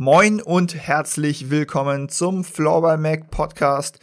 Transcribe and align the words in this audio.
Moin 0.00 0.40
und 0.40 0.76
herzlich 0.76 1.50
willkommen 1.50 2.08
zum 2.08 2.44
Floorball 2.44 2.98
Mac 2.98 3.32
Podcast. 3.32 3.98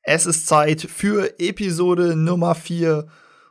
Es 0.00 0.24
ist 0.24 0.46
Zeit 0.46 0.82
für 0.82 1.40
Episode 1.40 2.14
Nummer 2.14 2.54
4 2.54 3.08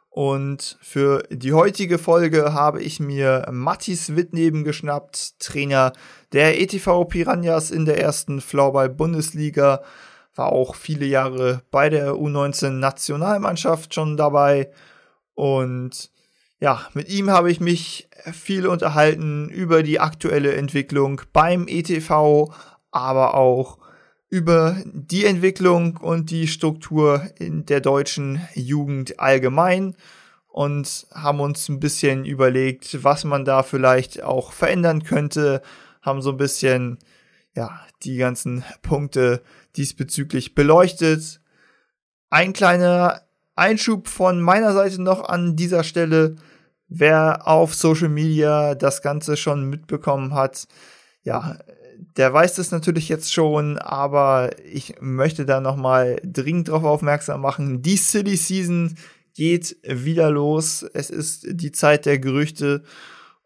und 0.10 0.78
für 0.80 1.24
die 1.30 1.52
heutige 1.52 1.98
Folge 1.98 2.54
habe 2.54 2.82
ich 2.82 3.02
mir 3.02 3.46
Mattis 3.52 4.16
Wittneben 4.16 4.64
geschnappt, 4.64 5.38
Trainer 5.40 5.92
der 6.32 6.62
ETV 6.62 7.04
Piranhas 7.10 7.72
in 7.72 7.84
der 7.84 8.00
ersten 8.00 8.40
Floorball 8.40 8.88
Bundesliga, 8.88 9.84
war 10.34 10.54
auch 10.54 10.76
viele 10.76 11.06
Jahre 11.06 11.64
bei 11.72 11.90
der 11.90 12.14
U19 12.14 12.70
Nationalmannschaft 12.70 13.94
schon 13.94 14.16
dabei 14.16 14.72
und 15.34 16.11
ja, 16.62 16.88
mit 16.94 17.10
ihm 17.10 17.32
habe 17.32 17.52
ich 17.52 17.60
mich 17.60 18.08
viel 18.32 18.68
unterhalten 18.68 19.50
über 19.50 19.82
die 19.82 20.00
aktuelle 20.00 20.54
Entwicklung 20.54 21.22
beim 21.34 21.68
ETV, 21.68 22.54
aber 22.92 23.34
auch 23.34 23.80
über 24.30 24.78
die 24.86 25.26
Entwicklung 25.26 25.98
und 25.98 26.30
die 26.30 26.48
Struktur 26.48 27.24
in 27.40 27.66
der 27.66 27.82
deutschen 27.82 28.48
Jugend 28.54 29.20
allgemein 29.20 29.96
und 30.48 31.08
haben 31.12 31.40
uns 31.40 31.68
ein 31.68 31.80
bisschen 31.80 32.26
überlegt, 32.26 33.04
was 33.04 33.24
man 33.24 33.44
da 33.44 33.64
vielleicht 33.64 34.22
auch 34.22 34.52
verändern 34.52 35.04
könnte, 35.04 35.64
haben 36.04 36.22
so 36.22 36.30
ein 36.30 36.38
bisschen 36.38 37.00
ja, 37.56 37.82
die 38.04 38.18
ganzen 38.18 38.64
Punkte 38.84 39.42
diesbezüglich 39.76 40.54
beleuchtet. 40.54 41.42
Ein 42.30 42.54
kleiner 42.54 43.22
Einschub 43.56 44.08
von 44.08 44.42
meiner 44.42 44.74
Seite 44.74 45.02
noch 45.02 45.28
an 45.28 45.56
dieser 45.56 45.84
Stelle. 45.84 46.36
Wer 46.94 47.48
auf 47.48 47.74
Social 47.74 48.10
Media 48.10 48.76
das 48.76 49.02
Ganze 49.02 49.38
schon 49.38 49.70
mitbekommen 49.70 50.34
hat, 50.34 50.68
ja, 51.24 51.58
der 52.18 52.34
weiß 52.34 52.56
das 52.56 52.72
natürlich 52.72 53.08
jetzt 53.08 53.32
schon, 53.32 53.78
aber 53.78 54.50
ich 54.66 54.96
möchte 55.00 55.46
da 55.46 55.62
nochmal 55.62 56.20
dringend 56.22 56.68
darauf 56.68 56.84
aufmerksam 56.84 57.40
machen. 57.40 57.82
Die 57.82 57.96
City 57.96 58.36
Season 58.36 58.98
geht 59.34 59.78
wieder 59.84 60.30
los. 60.32 60.84
Es 60.94 61.10
ist 61.10 61.46
die 61.50 61.72
Zeit 61.72 62.06
der 62.06 62.20
Gerüchte 62.20 62.84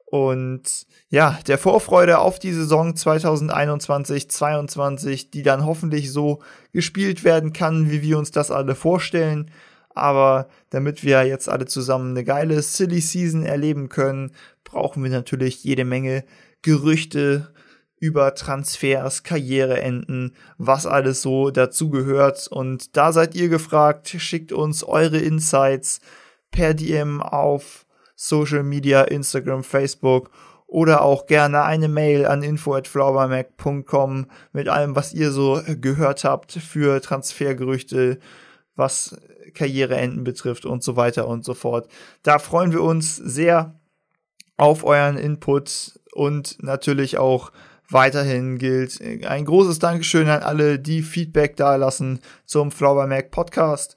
und 0.06 0.88
ja, 1.10 1.38
der 1.46 1.60
Vorfreude 1.60 2.18
auf 2.18 2.40
die 2.40 2.52
Saison 2.52 2.96
2021, 2.96 4.28
22, 4.28 5.30
die 5.30 5.44
dann 5.44 5.68
hoffentlich 5.68 6.12
so 6.12 6.42
gespielt 6.72 7.24
werden 7.24 7.54
kann, 7.54 7.92
wie 7.92 8.02
wir 8.02 8.18
uns 8.18 8.32
das 8.32 8.50
alle 8.50 8.74
vorstellen. 8.74 9.52
Aber 9.96 10.50
damit 10.70 11.04
wir 11.04 11.24
jetzt 11.26 11.50
alle 11.50 11.66
zusammen 11.66 12.12
eine 12.12 12.24
geile 12.24 12.62
Silly 12.62 13.02
Season 13.02 13.44
erleben 13.44 13.90
können, 13.90 14.32
brauchen 14.64 15.04
wir 15.04 15.10
natürlich 15.10 15.64
jede 15.64 15.86
Menge 15.86 16.26
Gerüchte 16.62 17.54
über 17.98 18.36
Transfers, 18.36 19.24
Karriereenden, 19.24 20.36
was 20.58 20.86
alles 20.86 21.22
so 21.22 21.50
dazugehört. 21.50 22.48
Und 22.48 22.96
da 22.98 23.12
seid 23.14 23.36
ihr 23.36 23.50
gefragt, 23.50 24.10
schickt 24.10 24.52
uns 24.52 24.84
eure 24.84 25.18
Insights 25.18 26.02
per 26.52 26.74
DM 26.74 27.22
auf 27.22 27.86
Social 28.16 28.64
Media, 28.64 29.04
Instagram, 29.04 29.64
Facebook 29.64 30.30
oder 30.68 31.02
auch 31.02 31.26
gerne 31.28 31.64
eine 31.64 31.88
Mail 31.88 32.26
an 32.26 32.44
info@flowermac.com 32.44 34.28
mit 34.52 34.68
allem, 34.68 34.96
was 34.96 35.14
ihr 35.14 35.32
so 35.32 35.62
gehört 35.80 36.24
habt 36.24 36.52
für 36.54 37.02
Transfergerüchte, 37.02 38.20
was 38.76 39.18
Karriereenden 39.56 40.24
betrifft 40.24 40.66
und 40.66 40.84
so 40.84 40.96
weiter 40.96 41.28
und 41.28 41.44
so 41.44 41.54
fort. 41.54 41.88
Da 42.24 42.40
freuen 42.40 42.72
wir 42.72 42.84
uns 42.84 43.16
sehr 43.16 43.80
auf 44.58 44.84
euren 44.84 45.18
Input 45.18 46.00
und 46.14 46.62
natürlich 46.62 47.18
auch 47.18 47.52
weiterhin 47.90 48.58
gilt 48.58 49.02
ein 49.02 49.46
großes 49.46 49.80
Dankeschön 49.80 50.30
an 50.30 50.44
alle, 50.44 50.80
die 50.80 51.02
Feedback 51.02 51.56
da 51.56 51.76
lassen 51.76 52.20
zum 52.46 52.72
Flower 52.72 53.08
Mac 53.08 53.32
Podcast. 53.32 53.96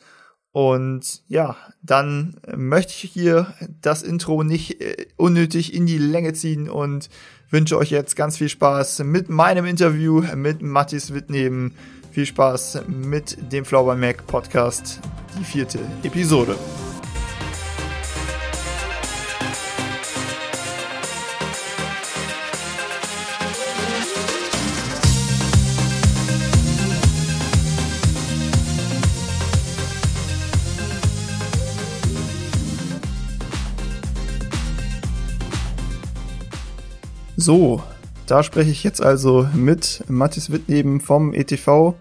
Und 0.52 1.22
ja, 1.28 1.56
dann 1.82 2.40
möchte 2.56 2.92
ich 2.92 3.12
hier 3.12 3.54
das 3.80 4.02
Intro 4.02 4.42
nicht 4.42 4.80
äh, 4.80 5.06
unnötig 5.16 5.74
in 5.74 5.86
die 5.86 5.98
Länge 5.98 6.32
ziehen 6.32 6.68
und 6.68 7.10
wünsche 7.50 7.78
euch 7.78 7.90
jetzt 7.90 8.16
ganz 8.16 8.38
viel 8.38 8.48
Spaß 8.48 9.00
mit 9.00 9.28
meinem 9.28 9.66
Interview 9.66 10.22
mit 10.34 10.62
Mathis 10.62 11.14
Wittneben. 11.14 11.74
Viel 12.10 12.26
Spaß 12.26 12.82
mit 12.88 13.52
dem 13.52 13.64
Flower 13.64 13.94
Mac 13.94 14.26
Podcast, 14.26 15.00
die 15.38 15.44
vierte 15.44 15.78
Episode. 16.02 16.56
So, 37.36 37.82
da 38.26 38.42
spreche 38.42 38.70
ich 38.70 38.84
jetzt 38.84 39.00
also 39.00 39.48
mit 39.54 40.04
Mathis 40.08 40.50
Wittneben 40.50 41.00
vom 41.00 41.32
ETV. 41.32 41.94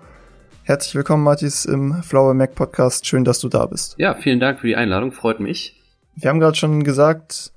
Herzlich 0.67 0.95
willkommen, 0.95 1.23
Mathis, 1.23 1.63
im 1.63 2.03
Flower 2.03 2.33
Mac 2.33 2.53
Podcast. 2.53 3.07
Schön, 3.07 3.23
dass 3.23 3.39
du 3.39 3.47
da 3.47 3.67
bist. 3.67 3.95
Ja, 3.97 4.16
vielen 4.16 4.41
Dank 4.41 4.59
für 4.59 4.67
die 4.67 4.75
Einladung, 4.75 5.13
freut 5.13 5.39
mich. 5.39 5.81
Wir 6.16 6.29
haben 6.29 6.41
gerade 6.41 6.57
schon 6.57 6.83
gesagt, 6.83 7.53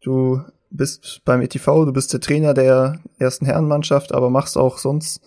du 0.00 0.40
bist 0.70 1.20
beim 1.26 1.42
ETV, 1.42 1.84
du 1.84 1.92
bist 1.92 2.14
der 2.14 2.20
Trainer 2.20 2.54
der 2.54 3.00
ersten 3.18 3.44
Herrenmannschaft, 3.44 4.14
aber 4.14 4.30
machst 4.30 4.56
auch 4.56 4.78
sonst 4.78 5.20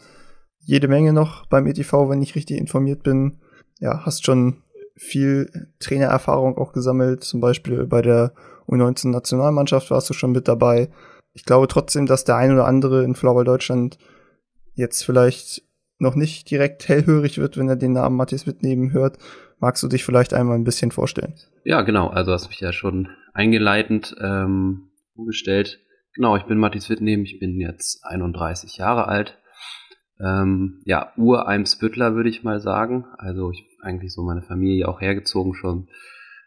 jede 0.61 0.87
Menge 0.87 1.13
noch 1.13 1.45
beim 1.45 1.67
ETV, 1.67 2.09
wenn 2.09 2.23
ich 2.23 2.33
richtig 2.33 2.57
informiert 2.57 3.03
bin. 3.03 3.37
Ja, 3.79 4.07
hast 4.07 4.25
schon 4.25 4.63
viel 4.95 5.67
Trainererfahrung 5.77 6.57
auch 6.57 6.73
gesammelt, 6.73 7.23
zum 7.23 7.41
Beispiel 7.41 7.85
bei 7.85 8.01
der 8.01 8.33
U19 8.67 9.09
Nationalmannschaft 9.11 9.91
warst 9.91 10.09
du 10.09 10.15
schon 10.15 10.31
mit 10.31 10.47
dabei 10.47 10.89
ich 11.33 11.45
glaube 11.45 11.67
trotzdem, 11.67 12.05
dass 12.05 12.23
der 12.23 12.35
ein 12.35 12.51
oder 12.51 12.65
andere 12.65 13.03
in 13.03 13.15
Flower 13.15 13.45
Deutschland 13.45 13.97
jetzt 14.73 15.03
vielleicht 15.03 15.63
noch 15.99 16.15
nicht 16.15 16.49
direkt 16.49 16.87
hellhörig 16.87 17.37
wird, 17.37 17.57
wenn 17.57 17.69
er 17.69 17.75
den 17.75 17.93
Namen 17.93 18.15
Matthias 18.15 18.47
Wittneben 18.47 18.91
hört. 18.91 19.17
Magst 19.59 19.83
du 19.83 19.87
dich 19.87 20.03
vielleicht 20.03 20.33
einmal 20.33 20.57
ein 20.57 20.63
bisschen 20.63 20.91
vorstellen? 20.91 21.33
Ja, 21.63 21.81
genau. 21.81 22.07
Also 22.07 22.31
hast 22.31 22.47
mich 22.47 22.59
ja 22.61 22.71
schon 22.71 23.09
eingeleitend 23.33 24.15
ähm, 24.21 24.89
vorgestellt. 25.15 25.79
Genau, 26.15 26.37
ich 26.37 26.43
bin 26.43 26.57
Matthias 26.57 26.89
Wittneben. 26.89 27.25
Ich 27.25 27.39
bin 27.39 27.59
jetzt 27.59 28.03
31 28.05 28.77
Jahre 28.77 29.07
alt. 29.07 29.37
Ähm, 30.21 30.81
ja, 30.85 31.13
Ureimsbüttler 31.17 32.15
würde 32.15 32.29
ich 32.29 32.43
mal 32.43 32.59
sagen. 32.59 33.05
Also 33.17 33.51
ich 33.51 33.65
eigentlich 33.81 34.13
so 34.13 34.23
meine 34.23 34.41
Familie 34.41 34.87
auch 34.87 35.01
hergezogen 35.01 35.53
schon 35.53 35.87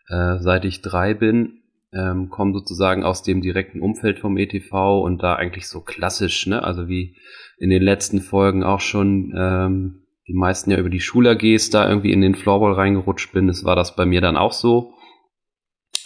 äh, 0.09 0.39
seit 0.41 0.65
ich 0.65 0.83
drei 0.83 1.15
bin 1.15 1.62
ähm, 1.93 2.31
kommen 2.31 2.55
sozusagen 2.55 3.05
aus 3.05 3.23
dem 3.23 3.43
direkten 3.43 3.81
Umfeld 3.81 4.19
vom 4.19 4.37
ETV 4.37 5.03
und 5.03 5.23
da 5.23 5.35
eigentlich 5.35 5.69
so 5.69 5.81
klassisch, 5.81 6.47
ne? 6.47 6.63
Also 6.63 6.89
wie 6.89 7.17
in 7.59 7.71
den 7.71 7.83
letzten 7.83 8.21
Folgen 8.21 8.63
auch 8.63 8.81
schon 8.81 9.33
ähm, 9.37 10.03
die 10.27 10.35
meisten 10.35 10.71
ja 10.71 10.79
über 10.79 10.91
die 10.91 11.01
Schul-AGs 11.01 11.71
da 11.71 11.89
irgendwie 11.89 12.13
in 12.13 12.21
den 12.21 12.35
Floorball 12.35 12.73
reingerutscht 12.73 13.33
bin. 13.33 13.49
Das 13.49 13.65
war 13.65 13.77
das 13.77 13.97
bei 13.97 14.07
mir 14.07 14.21
dann 14.21 14.37
auch 14.37 14.53
so. 14.53 14.95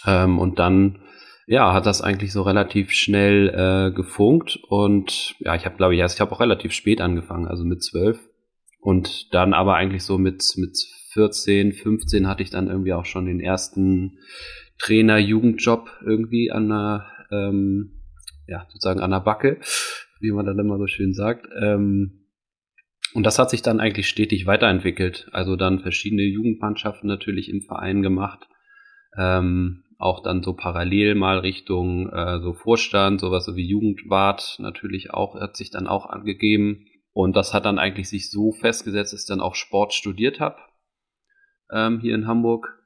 Ähm, 0.05 0.39
und 0.39 0.59
dann 0.59 0.99
ja, 1.47 1.71
hat 1.73 1.85
das 1.85 2.01
eigentlich 2.01 2.33
so 2.33 2.41
relativ 2.41 2.91
schnell 2.91 3.47
äh, 3.49 3.95
gefunkt 3.95 4.59
und 4.67 5.35
ja, 5.39 5.55
ich 5.55 5.65
habe 5.65 5.77
glaube 5.77 5.95
ich, 5.95 6.01
ich 6.01 6.19
habe 6.19 6.31
auch 6.33 6.41
relativ 6.41 6.73
spät 6.73 6.99
angefangen, 6.99 7.47
also 7.47 7.63
mit 7.63 7.81
zwölf 7.81 8.19
und 8.81 9.33
dann 9.33 9.53
aber 9.53 9.75
eigentlich 9.75 10.03
so 10.03 10.17
mit 10.17 10.43
mit 10.57 10.77
14, 11.13 11.71
15 11.71 12.27
hatte 12.27 12.43
ich 12.43 12.49
dann 12.49 12.67
irgendwie 12.67 12.93
auch 12.93 13.05
schon 13.05 13.25
den 13.25 13.39
ersten 13.39 14.17
Trainer-Jugendjob 14.79 15.89
irgendwie 16.05 16.51
an 16.51 16.71
einer, 16.71 17.05
ähm, 17.31 18.03
ja, 18.47 18.65
sozusagen 18.69 18.99
an 18.99 19.11
der 19.11 19.19
Backe, 19.19 19.59
wie 20.19 20.31
man 20.31 20.45
dann 20.45 20.59
immer 20.59 20.77
so 20.77 20.87
schön 20.87 21.13
sagt. 21.13 21.47
Ähm, 21.61 22.27
und 23.13 23.25
das 23.25 23.39
hat 23.39 23.49
sich 23.49 23.61
dann 23.61 23.79
eigentlich 23.79 24.07
stetig 24.07 24.45
weiterentwickelt. 24.45 25.29
Also 25.31 25.55
dann 25.55 25.79
verschiedene 25.79 26.23
Jugendmannschaften 26.23 27.07
natürlich 27.07 27.49
im 27.49 27.61
Verein 27.61 28.01
gemacht. 28.01 28.47
Ähm, 29.17 29.83
auch 29.97 30.21
dann 30.21 30.43
so 30.43 30.53
parallel 30.53 31.15
mal 31.15 31.39
Richtung 31.39 32.09
äh, 32.11 32.39
so 32.39 32.53
Vorstand, 32.53 33.19
sowas 33.19 33.45
so 33.45 33.55
wie 33.55 33.67
Jugendwart 33.67 34.57
natürlich 34.59 35.11
auch, 35.11 35.39
hat 35.39 35.57
sich 35.57 35.71
dann 35.71 35.87
auch 35.87 36.05
angegeben. 36.05 36.85
Und 37.13 37.35
das 37.35 37.53
hat 37.53 37.65
dann 37.65 37.79
eigentlich 37.79 38.09
sich 38.09 38.29
so 38.29 38.51
festgesetzt, 38.51 39.13
dass 39.13 39.21
ich 39.21 39.27
dann 39.27 39.41
auch 39.41 39.55
Sport 39.55 39.93
studiert 39.93 40.39
habe 40.39 40.57
ähm, 41.71 41.99
hier 41.99 42.15
in 42.15 42.27
Hamburg 42.27 42.76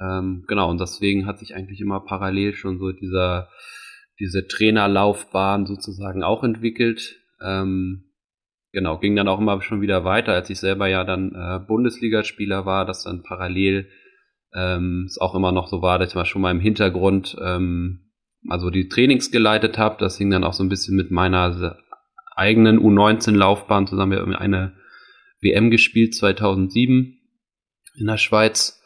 ähm, 0.00 0.44
genau, 0.46 0.70
und 0.70 0.80
deswegen 0.80 1.26
hat 1.26 1.38
sich 1.38 1.54
eigentlich 1.54 1.80
immer 1.80 2.00
parallel 2.00 2.54
schon 2.54 2.78
so 2.78 2.92
dieser, 2.92 3.48
diese 4.20 4.46
Trainerlaufbahn 4.46 5.66
sozusagen 5.66 6.22
auch 6.22 6.44
entwickelt. 6.44 7.16
Ähm, 7.42 8.12
genau, 8.72 8.98
ging 8.98 9.16
dann 9.16 9.28
auch 9.28 9.40
immer 9.40 9.60
schon 9.62 9.80
wieder 9.80 10.04
weiter, 10.04 10.32
als 10.32 10.50
ich 10.50 10.58
selber 10.58 10.86
ja 10.86 11.04
dann 11.04 11.32
äh, 11.34 11.60
Bundesligaspieler 11.66 12.66
war, 12.66 12.84
dass 12.84 13.04
dann 13.04 13.22
parallel 13.22 13.88
ähm, 14.54 15.04
es 15.06 15.18
auch 15.18 15.34
immer 15.34 15.52
noch 15.52 15.68
so 15.68 15.82
war, 15.82 15.98
dass 15.98 16.10
ich 16.10 16.14
mal 16.14 16.24
schon 16.24 16.42
mal 16.42 16.50
im 16.50 16.60
Hintergrund 16.60 17.36
ähm, 17.40 18.08
also 18.48 18.70
die 18.70 18.88
Trainings 18.88 19.30
geleitet 19.30 19.78
habe. 19.78 19.96
Das 19.98 20.16
hing 20.16 20.30
dann 20.30 20.44
auch 20.44 20.52
so 20.52 20.62
ein 20.62 20.68
bisschen 20.68 20.96
mit 20.96 21.10
meiner 21.10 21.76
eigenen 22.36 22.78
U19-Laufbahn 22.78 23.86
zusammen. 23.86 24.12
Wir 24.12 24.20
haben 24.20 24.34
eine 24.34 24.74
WM 25.40 25.70
gespielt 25.70 26.14
2007 26.14 27.18
in 27.96 28.06
der 28.06 28.16
Schweiz. 28.16 28.77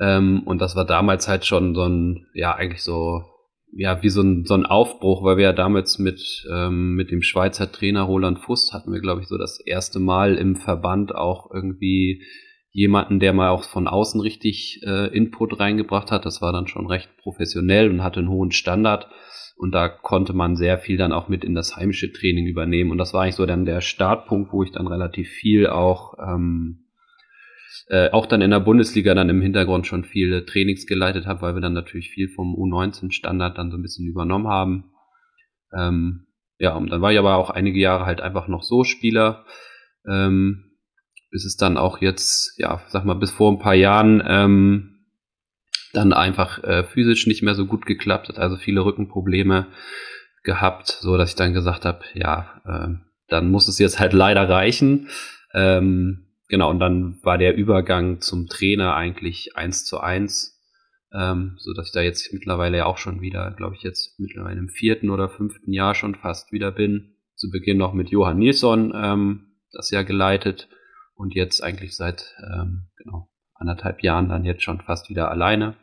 Ähm, 0.00 0.42
und 0.44 0.60
das 0.60 0.76
war 0.76 0.84
damals 0.84 1.28
halt 1.28 1.44
schon 1.44 1.74
so 1.74 1.82
ein, 1.82 2.26
ja, 2.34 2.54
eigentlich 2.54 2.82
so, 2.82 3.22
ja, 3.72 4.02
wie 4.02 4.08
so 4.08 4.22
ein, 4.22 4.44
so 4.44 4.54
ein 4.54 4.66
Aufbruch, 4.66 5.24
weil 5.24 5.36
wir 5.36 5.44
ja 5.44 5.52
damals 5.52 5.98
mit, 5.98 6.46
ähm, 6.52 6.94
mit 6.94 7.10
dem 7.10 7.22
Schweizer 7.22 7.70
Trainer 7.70 8.02
Roland 8.02 8.40
Fußt 8.40 8.72
hatten 8.72 8.92
wir, 8.92 9.00
glaube 9.00 9.22
ich, 9.22 9.28
so 9.28 9.38
das 9.38 9.60
erste 9.60 10.00
Mal 10.00 10.36
im 10.36 10.56
Verband 10.56 11.14
auch 11.14 11.50
irgendwie 11.52 12.22
jemanden, 12.70 13.20
der 13.20 13.32
mal 13.32 13.50
auch 13.50 13.62
von 13.62 13.86
außen 13.86 14.20
richtig 14.20 14.80
äh, 14.84 15.06
Input 15.16 15.60
reingebracht 15.60 16.10
hat. 16.10 16.26
Das 16.26 16.42
war 16.42 16.52
dann 16.52 16.66
schon 16.66 16.86
recht 16.86 17.08
professionell 17.18 17.88
und 17.88 18.02
hatte 18.02 18.18
einen 18.18 18.28
hohen 18.28 18.50
Standard. 18.50 19.08
Und 19.56 19.72
da 19.72 19.88
konnte 19.88 20.32
man 20.32 20.56
sehr 20.56 20.78
viel 20.78 20.96
dann 20.96 21.12
auch 21.12 21.28
mit 21.28 21.44
in 21.44 21.54
das 21.54 21.76
heimische 21.76 22.12
Training 22.12 22.46
übernehmen. 22.46 22.90
Und 22.90 22.98
das 22.98 23.14
war 23.14 23.22
eigentlich 23.22 23.36
so 23.36 23.46
dann 23.46 23.64
der 23.64 23.80
Startpunkt, 23.80 24.52
wo 24.52 24.64
ich 24.64 24.72
dann 24.72 24.88
relativ 24.88 25.28
viel 25.28 25.68
auch, 25.68 26.14
ähm, 26.18 26.83
äh, 27.88 28.10
auch 28.10 28.26
dann 28.26 28.40
in 28.40 28.50
der 28.50 28.60
Bundesliga 28.60 29.14
dann 29.14 29.28
im 29.28 29.42
Hintergrund 29.42 29.86
schon 29.86 30.04
viele 30.04 30.44
Trainings 30.44 30.86
geleitet 30.86 31.26
habe, 31.26 31.42
weil 31.42 31.54
wir 31.54 31.60
dann 31.60 31.72
natürlich 31.72 32.10
viel 32.10 32.28
vom 32.28 32.54
U19-Standard 32.54 33.58
dann 33.58 33.70
so 33.70 33.76
ein 33.76 33.82
bisschen 33.82 34.06
übernommen 34.06 34.48
haben. 34.48 34.92
Ähm, 35.72 36.26
ja, 36.58 36.74
und 36.76 36.90
dann 36.90 37.02
war 37.02 37.12
ich 37.12 37.18
aber 37.18 37.36
auch 37.36 37.50
einige 37.50 37.78
Jahre 37.78 38.06
halt 38.06 38.20
einfach 38.20 38.48
noch 38.48 38.62
so 38.62 38.84
Spieler, 38.84 39.44
ähm, 40.08 40.70
bis 41.30 41.44
es 41.44 41.56
dann 41.56 41.76
auch 41.76 42.00
jetzt, 42.00 42.58
ja, 42.58 42.82
sag 42.88 43.04
mal, 43.04 43.14
bis 43.14 43.32
vor 43.32 43.50
ein 43.50 43.58
paar 43.58 43.74
Jahren 43.74 44.22
ähm, 44.26 45.06
dann 45.92 46.12
einfach 46.12 46.62
äh, 46.62 46.84
physisch 46.84 47.26
nicht 47.26 47.42
mehr 47.42 47.54
so 47.54 47.66
gut 47.66 47.86
geklappt 47.86 48.28
hat, 48.28 48.38
also 48.38 48.56
viele 48.56 48.84
Rückenprobleme 48.84 49.66
gehabt, 50.42 50.88
so 50.88 51.16
dass 51.16 51.30
ich 51.30 51.36
dann 51.36 51.54
gesagt 51.54 51.84
habe, 51.84 52.00
ja, 52.14 52.60
äh, 52.64 52.94
dann 53.28 53.50
muss 53.50 53.68
es 53.68 53.78
jetzt 53.78 53.98
halt 53.98 54.12
leider 54.12 54.48
reichen. 54.48 55.08
Ähm, 55.54 56.26
genau, 56.48 56.70
und 56.70 56.78
dann 56.78 57.18
war 57.22 57.38
der 57.38 57.56
Übergang 57.56 58.20
zum 58.20 58.46
Trainer 58.46 58.94
eigentlich 58.94 59.56
eins 59.56 59.84
zu 59.84 60.00
eins, 60.00 60.60
ähm, 61.12 61.56
so 61.58 61.72
dass 61.74 61.88
ich 61.88 61.92
da 61.92 62.00
jetzt 62.00 62.32
mittlerweile 62.32 62.78
ja 62.78 62.86
auch 62.86 62.98
schon 62.98 63.20
wieder, 63.20 63.52
glaube 63.52 63.76
ich, 63.76 63.82
jetzt 63.82 64.18
mittlerweile 64.18 64.58
im 64.58 64.68
vierten 64.68 65.10
oder 65.10 65.28
fünften 65.28 65.72
Jahr 65.72 65.94
schon 65.94 66.14
fast 66.14 66.52
wieder 66.52 66.72
bin. 66.72 67.16
Zu 67.36 67.50
Beginn 67.50 67.78
noch 67.78 67.92
mit 67.92 68.10
Johann 68.10 68.38
Nilsson 68.38 68.92
ähm, 68.94 69.56
das 69.72 69.90
Jahr 69.90 70.04
geleitet 70.04 70.68
und 71.14 71.34
jetzt 71.34 71.62
eigentlich 71.62 71.96
seit 71.96 72.34
ähm, 72.42 72.88
genau 72.96 73.28
anderthalb 73.54 74.02
Jahren 74.02 74.28
dann 74.28 74.44
jetzt 74.44 74.62
schon 74.62 74.80
fast 74.80 75.08
wieder 75.08 75.30
alleine. 75.30 75.76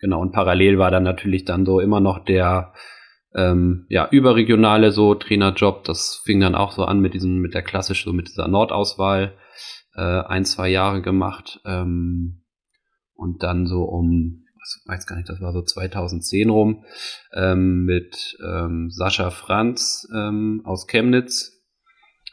Genau, 0.00 0.20
und 0.20 0.32
parallel 0.32 0.78
war 0.78 0.90
dann 0.90 1.04
natürlich 1.04 1.44
dann 1.44 1.64
so 1.64 1.80
immer 1.80 2.00
noch 2.00 2.24
der 2.24 2.74
ähm, 3.34 3.86
ja, 3.88 4.08
überregionale 4.10 4.90
so 4.90 5.14
Trainerjob. 5.14 5.84
Das 5.84 6.20
fing 6.24 6.40
dann 6.40 6.54
auch 6.54 6.72
so 6.72 6.84
an 6.84 7.00
mit 7.00 7.14
diesem, 7.14 7.38
mit 7.38 7.54
der 7.54 7.62
klassisch, 7.62 8.04
so 8.04 8.12
mit 8.12 8.28
dieser 8.28 8.48
Nordauswahl, 8.48 9.34
äh, 9.94 10.00
ein, 10.00 10.44
zwei 10.44 10.68
Jahre 10.68 11.02
gemacht. 11.02 11.60
Ähm, 11.64 12.42
und 13.14 13.42
dann 13.42 13.66
so 13.66 13.84
um, 13.84 14.44
was 14.58 14.82
weiß 14.86 15.06
gar 15.06 15.16
nicht, 15.16 15.28
das 15.28 15.40
war 15.40 15.52
so 15.52 15.62
2010 15.62 16.50
rum, 16.50 16.84
ähm, 17.32 17.84
mit 17.84 18.36
ähm, 18.44 18.90
Sascha 18.90 19.30
Franz 19.30 20.08
ähm, 20.14 20.62
aus 20.64 20.86
Chemnitz. 20.86 21.62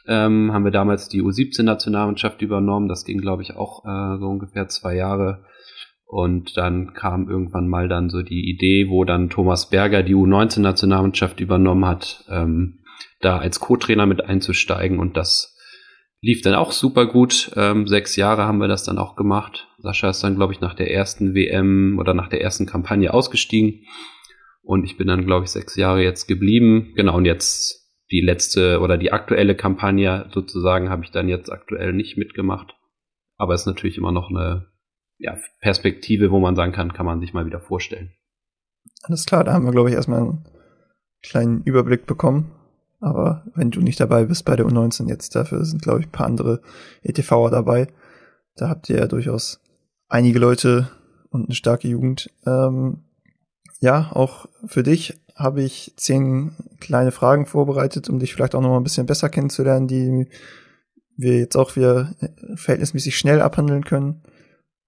Ähm, 0.06 0.52
haben 0.52 0.64
wir 0.64 0.72
damals 0.72 1.08
die 1.08 1.22
U17-Nationalmannschaft 1.22 2.42
übernommen. 2.42 2.88
Das 2.88 3.04
ging, 3.04 3.20
glaube 3.20 3.42
ich, 3.42 3.54
auch 3.54 3.84
äh, 3.84 4.18
so 4.18 4.26
ungefähr 4.26 4.68
zwei 4.68 4.96
Jahre. 4.96 5.44
Und 6.06 6.56
dann 6.56 6.92
kam 6.94 7.28
irgendwann 7.28 7.68
mal 7.68 7.86
dann 7.86 8.10
so 8.10 8.22
die 8.22 8.50
Idee, 8.50 8.88
wo 8.88 9.04
dann 9.04 9.30
Thomas 9.30 9.70
Berger 9.70 10.02
die 10.02 10.16
U19-Nationalmannschaft 10.16 11.38
übernommen 11.38 11.86
hat, 11.86 12.24
ähm, 12.28 12.80
da 13.20 13.38
als 13.38 13.60
Co-Trainer 13.60 14.06
mit 14.06 14.24
einzusteigen. 14.24 14.98
Und 14.98 15.16
das 15.16 15.56
lief 16.22 16.42
dann 16.42 16.54
auch 16.54 16.72
super 16.72 17.06
gut. 17.06 17.50
Ähm, 17.56 17.86
sechs 17.86 18.16
Jahre 18.16 18.44
haben 18.44 18.58
wir 18.58 18.68
das 18.68 18.84
dann 18.84 18.98
auch 18.98 19.16
gemacht. 19.16 19.68
Sascha 19.78 20.10
ist 20.10 20.22
dann, 20.22 20.36
glaube 20.36 20.52
ich, 20.52 20.60
nach 20.60 20.74
der 20.74 20.90
ersten 20.92 21.34
WM 21.34 21.98
oder 21.98 22.14
nach 22.14 22.28
der 22.28 22.42
ersten 22.42 22.66
Kampagne 22.66 23.12
ausgestiegen. 23.12 23.86
Und 24.62 24.84
ich 24.84 24.96
bin 24.96 25.06
dann, 25.06 25.24
glaube 25.24 25.44
ich, 25.44 25.50
sechs 25.50 25.76
Jahre 25.76 26.02
jetzt 26.02 26.26
geblieben. 26.26 26.92
Genau, 26.94 27.16
und 27.16 27.24
jetzt 27.24 27.80
die 28.10 28.20
letzte 28.20 28.80
oder 28.80 28.98
die 28.98 29.12
aktuelle 29.12 29.54
Kampagne 29.54 30.28
sozusagen 30.32 30.90
habe 30.90 31.04
ich 31.04 31.10
dann 31.10 31.28
jetzt 31.28 31.50
aktuell 31.50 31.92
nicht 31.92 32.18
mitgemacht. 32.18 32.74
Aber 33.36 33.54
es 33.54 33.62
ist 33.62 33.66
natürlich 33.66 33.96
immer 33.96 34.12
noch 34.12 34.30
eine 34.30 34.66
ja, 35.18 35.36
Perspektive, 35.60 36.30
wo 36.30 36.40
man 36.40 36.56
sagen 36.56 36.72
kann, 36.72 36.92
kann 36.92 37.06
man 37.06 37.20
sich 37.20 37.32
mal 37.32 37.46
wieder 37.46 37.60
vorstellen. 37.60 38.12
Alles 39.02 39.24
klar, 39.24 39.44
da 39.44 39.52
haben 39.52 39.64
wir, 39.64 39.72
glaube 39.72 39.88
ich, 39.88 39.94
erstmal 39.94 40.20
einen 40.20 40.44
kleinen 41.22 41.62
Überblick 41.62 42.06
bekommen. 42.06 42.52
Aber 43.00 43.44
wenn 43.54 43.70
du 43.70 43.80
nicht 43.80 43.98
dabei 43.98 44.24
bist 44.24 44.44
bei 44.44 44.56
der 44.56 44.66
U19 44.66 45.08
jetzt, 45.08 45.34
dafür 45.34 45.64
sind, 45.64 45.82
glaube 45.82 46.00
ich, 46.00 46.06
ein 46.06 46.12
paar 46.12 46.26
andere 46.26 46.60
ETVer 47.02 47.50
dabei. 47.50 47.88
Da 48.56 48.68
habt 48.68 48.90
ihr 48.90 48.98
ja 48.98 49.06
durchaus 49.06 49.60
einige 50.08 50.38
Leute 50.38 50.90
und 51.30 51.46
eine 51.46 51.54
starke 51.54 51.88
Jugend. 51.88 52.30
Ähm, 52.46 53.04
ja, 53.80 54.10
auch 54.12 54.46
für 54.66 54.82
dich 54.82 55.18
habe 55.34 55.62
ich 55.62 55.94
zehn 55.96 56.52
kleine 56.80 57.12
Fragen 57.12 57.46
vorbereitet, 57.46 58.10
um 58.10 58.18
dich 58.18 58.34
vielleicht 58.34 58.54
auch 58.54 58.60
noch 58.60 58.68
mal 58.68 58.76
ein 58.76 58.84
bisschen 58.84 59.06
besser 59.06 59.30
kennenzulernen, 59.30 59.88
die 59.88 60.28
wir 61.16 61.38
jetzt 61.38 61.56
auch 61.56 61.76
wieder 61.76 62.14
verhältnismäßig 62.56 63.16
schnell 63.16 63.40
abhandeln 63.40 63.84
können. 63.84 64.22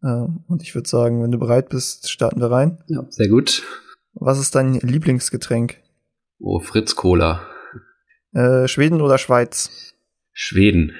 Und 0.01 0.63
ich 0.63 0.75
würde 0.75 0.89
sagen, 0.89 1.23
wenn 1.23 1.31
du 1.31 1.39
bereit 1.39 1.71
bist, 1.71 2.11
starten 2.11 2.41
wir 2.41 2.51
rein. 2.51 2.79
Ja, 2.89 3.07
sehr 3.09 3.29
gut. 3.29 3.63
Was 4.15 4.39
ist 4.39 4.55
dein 4.55 4.75
Lieblingsgetränk? 4.75 5.79
Oh, 6.39 6.59
Fritz 6.59 6.97
Cola. 6.97 7.41
Äh, 8.33 8.69
Schweden 8.69 9.01
oder 9.01 9.19
Schweiz? 9.19 9.95
Schweden. 10.33 10.93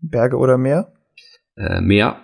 Berge 0.00 0.36
oder 0.36 0.58
Meer? 0.58 0.92
Äh, 1.56 1.80
Meer. 1.80 2.20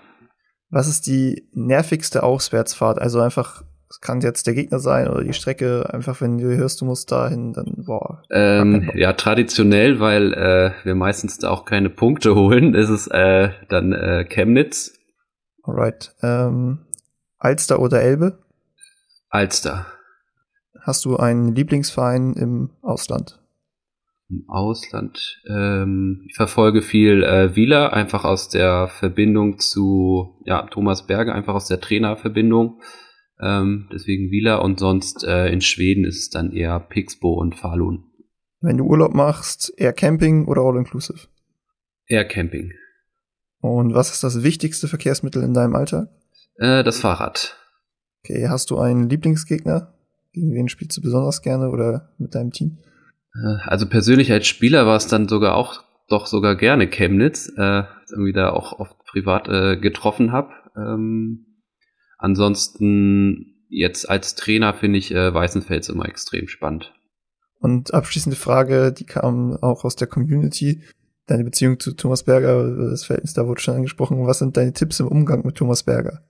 Was 0.71 0.89
ist 0.89 1.07
die 1.07 1.49
nervigste 1.53 2.23
Auswärtsfahrt? 2.23 3.01
Also 3.01 3.21
einfach, 3.21 3.65
es 3.89 4.01
kann 4.01 4.21
jetzt 4.21 4.47
der 4.47 4.55
Gegner 4.55 4.79
sein 4.79 5.09
oder 5.09 5.25
die 5.25 5.33
Strecke, 5.33 5.93
einfach 5.93 6.21
wenn 6.21 6.39
du 6.39 6.57
hörst, 6.57 6.81
du 6.81 6.85
musst 6.85 7.11
dahin, 7.11 7.53
dann 7.53 7.85
boah. 7.85 8.23
Ähm, 8.31 8.91
ja, 8.95 9.13
traditionell, 9.15 9.99
weil 9.99 10.33
äh, 10.33 10.73
wir 10.85 10.95
meistens 10.95 11.39
da 11.39 11.51
auch 11.51 11.65
keine 11.65 11.91
Punkte 11.91 12.35
holen, 12.37 12.75
ist 12.75 12.91
es 12.91 13.09
äh, 13.09 13.51
dann 13.69 13.93
äh, 13.93 14.25
Chemnitz 14.25 15.01
Alright. 15.63 16.15
Ähm, 16.23 16.87
Alster 17.39 17.81
oder 17.81 18.03
Elbe? 18.03 18.39
Alster. 19.29 19.87
Hast 20.83 21.05
du 21.05 21.17
einen 21.17 21.55
Lieblingsverein 21.55 22.35
im 22.35 22.71
Ausland? 22.83 23.41
Im 24.31 24.45
Ausland. 24.49 25.43
Ähm, 25.49 26.25
ich 26.29 26.37
verfolge 26.37 26.83
viel 26.83 27.25
äh, 27.25 27.57
Wieler, 27.57 27.93
einfach 27.93 28.25
aus 28.25 28.49
der 28.49 28.87
Verbindung 28.87 29.59
zu 29.59 30.41
ja, 30.45 30.67
Thomas 30.69 31.07
Berge, 31.07 31.35
einfach 31.35 31.55
aus 31.55 31.67
der 31.67 31.81
Trainerverbindung. 31.81 32.81
Ähm, 33.41 33.89
deswegen 33.93 34.31
Wieler 34.31 34.63
und 34.63 34.79
sonst 34.79 35.25
äh, 35.25 35.49
in 35.49 35.61
Schweden 35.61 36.05
ist 36.05 36.19
es 36.19 36.31
dann 36.31 36.53
eher 36.53 36.79
Pixbo 36.79 37.35
und 37.35 37.57
Falun. 37.57 38.05
Wenn 38.61 38.77
du 38.77 38.85
Urlaub 38.85 39.15
machst, 39.15 39.73
eher 39.77 39.93
Camping 39.93 40.47
oder 40.47 40.63
All-Inclusive? 40.63 41.27
Eher 42.07 42.27
Camping. 42.27 42.73
Und 43.61 43.95
was 43.95 44.13
ist 44.13 44.23
das 44.23 44.43
wichtigste 44.43 44.87
Verkehrsmittel 44.87 45.43
in 45.43 45.55
deinem 45.55 45.75
Alltag? 45.75 46.09
Äh, 46.57 46.85
das 46.85 47.01
Fahrrad. 47.01 47.57
Okay, 48.23 48.49
hast 48.49 48.71
du 48.71 48.79
einen 48.79 49.09
Lieblingsgegner? 49.09 49.95
Gegen 50.33 50.55
wen 50.55 50.69
spielst 50.69 50.97
du 50.97 51.01
besonders 51.01 51.43
gerne 51.43 51.71
oder 51.71 52.13
mit 52.19 52.35
deinem 52.35 52.53
Team? 52.53 52.79
Äh, 53.35 53.59
also 53.65 53.87
persönlich 53.87 54.33
als 54.33 54.47
Spieler 54.47 54.87
war 54.87 54.97
es 54.97 55.07
dann 55.07 55.29
sogar 55.29 55.55
auch 55.55 55.83
doch 56.09 56.27
sogar 56.27 56.57
gerne 56.57 56.89
Chemnitz, 56.89 57.53
äh, 57.57 57.85
irgendwie 58.11 58.33
da 58.33 58.51
auch 58.51 58.79
oft 58.79 58.99
privat 59.05 59.49
äh, 59.49 59.77
getroffen 59.77 60.33
habe. 60.33 60.51
Ähm, 60.77 61.47
ansonsten 62.19 63.65
jetzt 63.69 64.11
als 64.11 64.35
Trainer 64.35 64.75
finde 64.75 64.99
ich 64.99 65.15
äh, 65.15 65.33
Weißenfels 65.33 65.89
immer 65.89 66.09
extrem 66.09 66.49
spannend. 66.49 66.93
Und 67.61 67.95
abschließende 67.95 68.37
Frage, 68.37 68.93
die 68.93 69.05
kam 69.05 69.57
auch 69.57 69.85
aus 69.85 69.95
der 69.95 70.09
Community 70.09 70.83
deine 71.27 71.45
Beziehung 71.45 71.79
zu 71.79 71.93
Thomas 71.93 72.25
Berger, 72.25 72.91
das 72.91 73.05
Verhältnis 73.05 73.35
da 73.35 73.47
wurde 73.47 73.61
schon 73.61 73.77
angesprochen. 73.77 74.27
Was 74.27 74.41
sind 74.41 74.57
deine 74.57 74.73
Tipps 74.73 74.99
im 74.99 75.07
Umgang 75.07 75.47
mit 75.47 75.57
Thomas 75.57 75.85
Berger? 75.85 76.25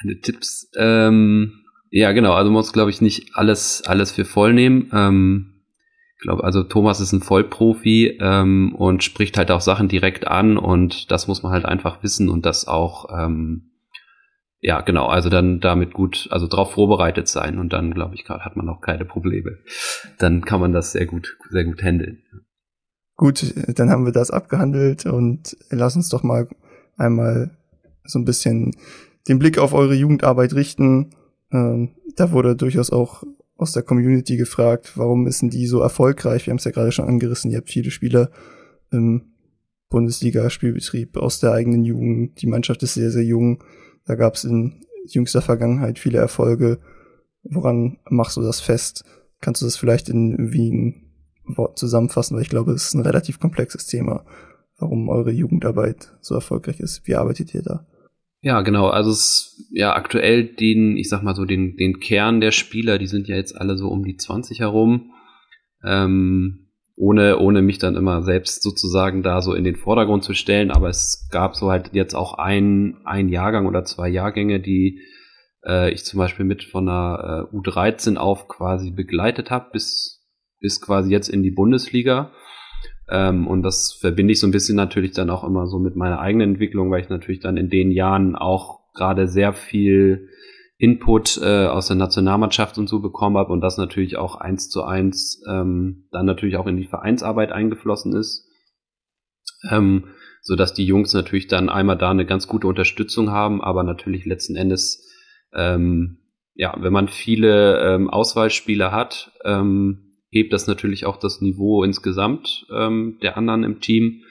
Meine 0.00 0.20
Tipps, 0.20 0.70
ähm, 0.76 1.64
ja 1.90 2.12
genau, 2.12 2.34
also 2.34 2.50
man 2.50 2.58
muss 2.60 2.72
glaube 2.72 2.90
ich 2.90 3.00
nicht 3.00 3.34
alles 3.34 3.82
alles 3.86 4.12
für 4.12 4.24
voll 4.24 4.52
nehmen. 4.52 4.90
Ähm, 4.92 5.51
glaube, 6.22 6.44
also 6.44 6.62
Thomas 6.62 7.00
ist 7.00 7.12
ein 7.12 7.20
Vollprofi 7.20 8.18
ähm, 8.20 8.74
und 8.74 9.04
spricht 9.04 9.36
halt 9.36 9.50
auch 9.50 9.60
Sachen 9.60 9.88
direkt 9.88 10.26
an 10.26 10.56
und 10.56 11.10
das 11.10 11.28
muss 11.28 11.42
man 11.42 11.52
halt 11.52 11.64
einfach 11.64 12.02
wissen 12.02 12.28
und 12.28 12.46
das 12.46 12.66
auch 12.66 13.06
ähm, 13.16 13.72
ja, 14.64 14.80
genau, 14.80 15.06
also 15.06 15.28
dann 15.28 15.58
damit 15.58 15.92
gut, 15.92 16.28
also 16.30 16.46
darauf 16.46 16.70
vorbereitet 16.70 17.26
sein 17.26 17.58
und 17.58 17.72
dann, 17.72 17.92
glaube 17.92 18.14
ich, 18.14 18.28
hat 18.28 18.56
man 18.56 18.68
auch 18.68 18.80
keine 18.80 19.04
Probleme. 19.04 19.58
Dann 20.18 20.44
kann 20.44 20.60
man 20.60 20.72
das 20.72 20.92
sehr 20.92 21.06
gut, 21.06 21.36
sehr 21.50 21.64
gut 21.64 21.82
handeln. 21.82 22.22
Gut, 23.16 23.52
dann 23.76 23.90
haben 23.90 24.04
wir 24.04 24.12
das 24.12 24.30
abgehandelt 24.30 25.04
und 25.04 25.56
lass 25.70 25.96
uns 25.96 26.08
doch 26.10 26.22
mal 26.22 26.48
einmal 26.96 27.50
so 28.04 28.20
ein 28.20 28.24
bisschen 28.24 28.70
den 29.26 29.40
Blick 29.40 29.58
auf 29.58 29.74
eure 29.74 29.94
Jugendarbeit 29.94 30.54
richten. 30.54 31.10
Ähm, 31.50 31.90
da 32.14 32.30
wurde 32.30 32.54
durchaus 32.54 32.90
auch 32.90 33.24
aus 33.62 33.72
der 33.72 33.82
Community 33.82 34.36
gefragt, 34.36 34.92
warum 34.96 35.26
ist 35.26 35.42
denn 35.42 35.50
die 35.50 35.66
so 35.66 35.80
erfolgreich? 35.80 36.46
Wir 36.46 36.50
haben 36.50 36.58
es 36.58 36.64
ja 36.64 36.70
gerade 36.70 36.92
schon 36.92 37.08
angerissen, 37.08 37.50
ihr 37.50 37.58
habt 37.58 37.70
viele 37.70 37.90
Spieler 37.90 38.30
im 38.90 39.32
Bundesliga-Spielbetrieb 39.88 41.16
aus 41.16 41.40
der 41.40 41.52
eigenen 41.52 41.84
Jugend. 41.84 42.40
Die 42.42 42.46
Mannschaft 42.46 42.82
ist 42.82 42.94
sehr, 42.94 43.10
sehr 43.10 43.24
jung. 43.24 43.62
Da 44.04 44.14
gab 44.14 44.34
es 44.34 44.44
in 44.44 44.84
jüngster 45.06 45.42
Vergangenheit 45.42 45.98
viele 45.98 46.18
Erfolge. 46.18 46.78
Woran 47.42 47.98
machst 48.08 48.36
du 48.36 48.42
das 48.42 48.60
fest? 48.60 49.04
Kannst 49.40 49.62
du 49.62 49.66
das 49.66 49.76
vielleicht 49.76 50.08
in 50.08 50.52
Wien 50.52 51.10
Wort 51.44 51.78
zusammenfassen? 51.78 52.36
Weil 52.36 52.42
ich 52.42 52.48
glaube, 52.48 52.72
es 52.72 52.86
ist 52.86 52.94
ein 52.94 53.02
relativ 53.02 53.38
komplexes 53.38 53.86
Thema, 53.86 54.24
warum 54.78 55.08
eure 55.08 55.30
Jugendarbeit 55.30 56.16
so 56.20 56.34
erfolgreich 56.34 56.80
ist. 56.80 57.06
Wie 57.06 57.16
arbeitet 57.16 57.54
ihr 57.54 57.62
da? 57.62 57.86
Ja, 58.42 58.62
genau. 58.62 58.88
Also 58.88 59.10
es, 59.10 59.68
ja, 59.70 59.94
aktuell 59.94 60.44
den, 60.44 60.96
ich 60.96 61.08
sag 61.08 61.22
mal 61.22 61.36
so, 61.36 61.44
den, 61.44 61.76
den 61.76 62.00
Kern 62.00 62.40
der 62.40 62.50
Spieler, 62.50 62.98
die 62.98 63.06
sind 63.06 63.28
ja 63.28 63.36
jetzt 63.36 63.56
alle 63.56 63.76
so 63.76 63.88
um 63.88 64.04
die 64.04 64.16
20 64.16 64.58
herum. 64.58 65.12
Ähm, 65.84 66.68
ohne, 66.96 67.38
ohne 67.38 67.62
mich 67.62 67.78
dann 67.78 67.96
immer 67.96 68.22
selbst 68.22 68.62
sozusagen 68.62 69.22
da 69.22 69.40
so 69.40 69.54
in 69.54 69.64
den 69.64 69.76
Vordergrund 69.76 70.24
zu 70.24 70.34
stellen. 70.34 70.72
Aber 70.72 70.88
es 70.88 71.28
gab 71.30 71.54
so 71.54 71.70
halt 71.70 71.90
jetzt 71.92 72.14
auch 72.14 72.34
ein, 72.34 72.98
ein 73.04 73.28
Jahrgang 73.28 73.66
oder 73.66 73.84
zwei 73.84 74.08
Jahrgänge, 74.08 74.60
die 74.60 75.00
äh, 75.64 75.92
ich 75.92 76.04
zum 76.04 76.18
Beispiel 76.18 76.44
mit 76.44 76.64
von 76.64 76.86
der 76.86 77.48
äh, 77.52 77.56
U13 77.56 78.16
auf 78.16 78.48
quasi 78.48 78.90
begleitet 78.90 79.52
habe, 79.52 79.70
bis, 79.72 80.20
bis 80.60 80.80
quasi 80.80 81.12
jetzt 81.12 81.28
in 81.28 81.44
die 81.44 81.52
Bundesliga. 81.52 82.32
Ähm, 83.08 83.46
und 83.46 83.62
das 83.62 83.92
verbinde 83.92 84.32
ich 84.32 84.40
so 84.40 84.46
ein 84.46 84.52
bisschen 84.52 84.76
natürlich 84.76 85.12
dann 85.12 85.30
auch 85.30 85.44
immer 85.44 85.66
so 85.66 85.78
mit 85.78 85.96
meiner 85.96 86.20
eigenen 86.20 86.50
Entwicklung, 86.50 86.90
weil 86.90 87.00
ich 87.00 87.08
natürlich 87.08 87.40
dann 87.40 87.56
in 87.56 87.68
den 87.68 87.90
Jahren 87.90 88.36
auch 88.36 88.80
gerade 88.94 89.28
sehr 89.28 89.52
viel 89.52 90.28
Input 90.78 91.38
äh, 91.40 91.66
aus 91.66 91.86
der 91.86 91.96
Nationalmannschaft 91.96 92.76
und 92.76 92.88
so 92.88 93.00
bekommen 93.00 93.36
habe 93.36 93.52
und 93.52 93.60
das 93.60 93.78
natürlich 93.78 94.16
auch 94.16 94.36
eins 94.36 94.68
zu 94.68 94.82
eins 94.82 95.42
ähm, 95.48 96.08
dann 96.10 96.26
natürlich 96.26 96.56
auch 96.56 96.66
in 96.66 96.76
die 96.76 96.88
Vereinsarbeit 96.88 97.52
eingeflossen 97.52 98.14
ist. 98.16 98.48
Ähm, 99.70 100.06
so 100.42 100.56
dass 100.56 100.74
die 100.74 100.84
Jungs 100.84 101.14
natürlich 101.14 101.46
dann 101.46 101.68
einmal 101.68 101.96
da 101.96 102.10
eine 102.10 102.26
ganz 102.26 102.48
gute 102.48 102.66
Unterstützung 102.66 103.30
haben, 103.30 103.62
aber 103.62 103.84
natürlich 103.84 104.26
letzten 104.26 104.56
Endes, 104.56 105.08
ähm, 105.54 106.18
ja, 106.54 106.74
wenn 106.80 106.92
man 106.92 107.06
viele 107.06 107.94
ähm, 107.94 108.10
Auswahlspieler 108.10 108.90
hat, 108.90 109.30
ähm, 109.44 110.01
hebt 110.32 110.52
das 110.52 110.66
natürlich 110.66 111.04
auch 111.04 111.18
das 111.18 111.40
Niveau 111.40 111.84
insgesamt 111.84 112.66
ähm, 112.74 113.18
der 113.22 113.36
anderen 113.36 113.62
im 113.62 113.80
Team, 113.80 114.22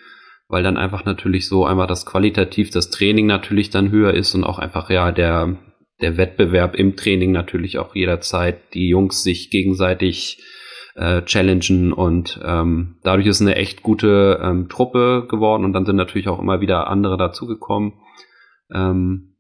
weil 0.48 0.64
dann 0.64 0.76
einfach 0.76 1.06
natürlich 1.06 1.48
so 1.48 1.66
einfach 1.66 1.88
das 1.88 2.06
qualitativ 2.06 2.72
das 2.72 2.90
Training 2.90 3.28
natürlich 3.28 3.70
dann 3.70 3.92
höher 3.92 4.14
ist 4.14 4.34
und 4.36 4.44
auch 4.44 4.60
einfach 4.60 4.90
ja 4.90 5.12
der 5.12 5.58
der 6.02 6.18
Wettbewerb 6.18 6.76
im 6.76 6.96
Training 6.96 7.32
natürlich 7.32 7.78
auch 7.78 7.96
jederzeit 7.96 8.74
die 8.74 8.90
Jungs 8.90 9.22
sich 9.22 9.52
gegenseitig 9.52 10.44
äh, 10.96 11.22
challengen 11.22 11.94
und 11.94 12.40
ähm, 12.44 12.98
dadurch 13.04 13.28
ist 13.28 13.40
eine 13.40 13.56
echt 13.56 13.84
gute 13.84 14.40
ähm, 14.42 14.68
Truppe 14.68 15.28
geworden 15.30 15.64
und 15.64 15.74
dann 15.74 15.86
sind 15.86 15.96
natürlich 15.96 16.28
auch 16.28 16.40
immer 16.40 16.60
wieder 16.60 16.88
andere 16.88 17.18
dazugekommen, 17.18 17.94
ähm, 18.74 19.36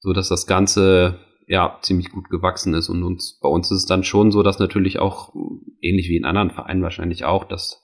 so 0.00 0.14
dass 0.14 0.28
das 0.28 0.46
Ganze 0.46 1.18
ja 1.46 1.78
ziemlich 1.82 2.10
gut 2.10 2.28
gewachsen 2.28 2.74
ist 2.74 2.88
und 2.88 3.02
uns 3.02 3.38
bei 3.40 3.48
uns 3.48 3.70
ist 3.70 3.78
es 3.78 3.86
dann 3.86 4.04
schon 4.04 4.32
so, 4.32 4.42
dass 4.42 4.58
natürlich 4.58 4.98
auch 4.98 5.32
ähnlich 5.80 6.08
wie 6.08 6.16
in 6.16 6.24
anderen 6.24 6.50
Vereinen 6.50 6.82
wahrscheinlich 6.82 7.24
auch, 7.24 7.44
dass 7.44 7.82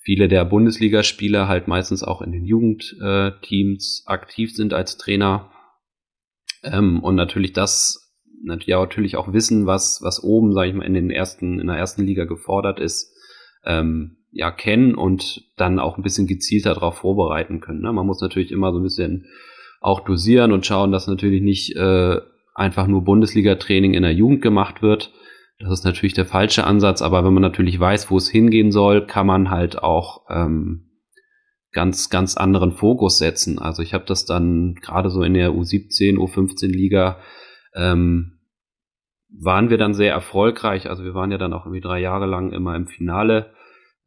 viele 0.00 0.28
der 0.28 0.44
Bundesligaspieler 0.44 1.48
halt 1.48 1.68
meistens 1.68 2.02
auch 2.02 2.20
in 2.20 2.32
den 2.32 2.44
Jugendteams 2.44 4.04
äh, 4.06 4.10
aktiv 4.10 4.54
sind 4.54 4.74
als 4.74 4.96
Trainer 4.96 5.50
ähm, 6.64 7.02
und 7.02 7.14
natürlich 7.14 7.52
das 7.52 8.02
natürlich 8.42 9.16
auch 9.16 9.32
wissen, 9.32 9.66
was 9.66 10.00
was 10.02 10.22
oben, 10.22 10.52
sage 10.52 10.70
ich 10.70 10.74
mal, 10.74 10.84
in 10.84 10.94
den 10.94 11.10
ersten 11.10 11.60
in 11.60 11.68
der 11.68 11.76
ersten 11.76 12.04
Liga 12.04 12.24
gefordert 12.24 12.80
ist, 12.80 13.14
ähm, 13.64 14.18
ja 14.32 14.50
kennen 14.50 14.96
und 14.96 15.44
dann 15.56 15.78
auch 15.78 15.96
ein 15.96 16.02
bisschen 16.02 16.26
gezielter 16.26 16.74
darauf 16.74 16.98
vorbereiten 16.98 17.60
können. 17.60 17.82
Ne? 17.82 17.92
Man 17.92 18.06
muss 18.06 18.20
natürlich 18.20 18.50
immer 18.50 18.72
so 18.72 18.78
ein 18.78 18.84
bisschen 18.84 19.26
auch 19.80 20.00
dosieren 20.00 20.52
und 20.52 20.66
schauen, 20.66 20.92
dass 20.92 21.06
natürlich 21.06 21.42
nicht 21.42 21.76
äh, 21.76 22.20
einfach 22.56 22.86
nur 22.86 23.04
Bundesliga-Training 23.04 23.94
in 23.94 24.02
der 24.02 24.14
Jugend 24.14 24.42
gemacht 24.42 24.82
wird. 24.82 25.12
Das 25.58 25.70
ist 25.70 25.84
natürlich 25.84 26.14
der 26.14 26.26
falsche 26.26 26.64
Ansatz, 26.64 27.02
aber 27.02 27.24
wenn 27.24 27.32
man 27.32 27.42
natürlich 27.42 27.78
weiß, 27.78 28.10
wo 28.10 28.16
es 28.16 28.28
hingehen 28.28 28.72
soll, 28.72 29.06
kann 29.06 29.26
man 29.26 29.50
halt 29.50 29.82
auch 29.82 30.24
ähm, 30.28 30.86
ganz, 31.72 32.10
ganz 32.10 32.36
anderen 32.36 32.72
Fokus 32.72 33.18
setzen. 33.18 33.58
Also 33.58 33.82
ich 33.82 33.94
habe 33.94 34.04
das 34.06 34.24
dann 34.24 34.74
gerade 34.76 35.10
so 35.10 35.22
in 35.22 35.34
der 35.34 35.50
U17, 35.50 36.16
U15 36.16 36.66
Liga 36.68 37.20
ähm, 37.74 38.38
waren 39.28 39.68
wir 39.68 39.76
dann 39.76 39.94
sehr 39.94 40.12
erfolgreich. 40.12 40.88
Also 40.88 41.04
wir 41.04 41.14
waren 41.14 41.30
ja 41.30 41.38
dann 41.38 41.52
auch 41.52 41.66
irgendwie 41.66 41.82
drei 41.82 42.00
Jahre 42.00 42.26
lang 42.26 42.52
immer 42.52 42.74
im 42.74 42.86
Finale. 42.86 43.52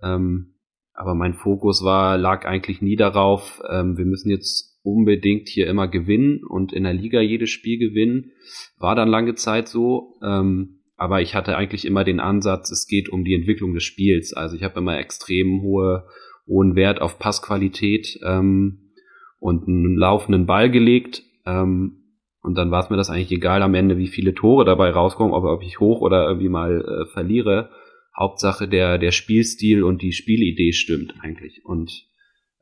Ähm, 0.02 0.56
aber 0.94 1.14
mein 1.14 1.34
Fokus 1.34 1.84
war, 1.84 2.18
lag 2.18 2.46
eigentlich 2.46 2.82
nie 2.82 2.96
darauf, 2.96 3.62
ähm, 3.70 3.98
wir 3.98 4.06
müssen 4.06 4.30
jetzt 4.30 4.79
unbedingt 4.94 5.50
hier 5.50 5.68
immer 5.68 5.88
gewinnen 5.88 6.44
und 6.44 6.74
in 6.74 6.84
der 6.84 6.94
Liga 6.94 7.22
jedes 7.22 7.50
Spiel 7.50 7.78
gewinnen. 7.78 8.32
War 8.78 8.96
dann 8.96 9.10
lange 9.10 9.36
Zeit 9.36 9.68
so. 9.68 10.16
Ähm, 10.24 10.80
aber 10.98 11.22
ich 11.22 11.34
hatte 11.34 11.56
eigentlich 11.56 11.86
immer 11.86 12.04
den 12.04 12.20
Ansatz, 12.20 12.72
es 12.72 12.86
geht 12.86 13.08
um 13.08 13.24
die 13.24 13.34
Entwicklung 13.34 13.74
des 13.74 13.84
Spiels. 13.84 14.34
Also 14.34 14.58
ich 14.58 14.64
habe 14.64 14.80
immer 14.80 15.00
extrem 15.00 15.62
hohe, 15.62 16.06
hohen 16.46 16.76
Wert 16.76 17.02
auf 17.02 17.20
Passqualität 17.20 18.20
ähm, 18.22 18.92
und 19.40 19.68
einen 19.68 19.96
laufenden 19.96 20.46
Ball 20.46 20.70
gelegt. 20.70 21.24
Ähm, 21.46 22.00
und 22.42 22.58
dann 22.58 22.70
war 22.72 22.84
es 22.84 22.90
mir 22.90 22.98
das 22.98 23.10
eigentlich 23.10 23.32
egal 23.32 23.62
am 23.62 23.76
Ende, 23.76 23.98
wie 23.98 24.08
viele 24.08 24.34
Tore 24.34 24.66
dabei 24.66 24.90
rauskommen, 24.90 25.34
ob, 25.34 25.46
ob 25.46 25.64
ich 25.64 25.80
hoch 25.80 26.02
oder 26.02 26.28
irgendwie 26.28 26.50
mal 26.50 26.82
äh, 26.82 27.06
verliere. 27.14 27.70
Hauptsache 28.18 28.68
der, 28.68 28.98
der 28.98 29.12
Spielstil 29.12 29.84
und 29.84 30.02
die 30.02 30.12
Spielidee 30.12 30.74
stimmt 30.74 31.14
eigentlich. 31.22 31.64
Und 31.64 32.08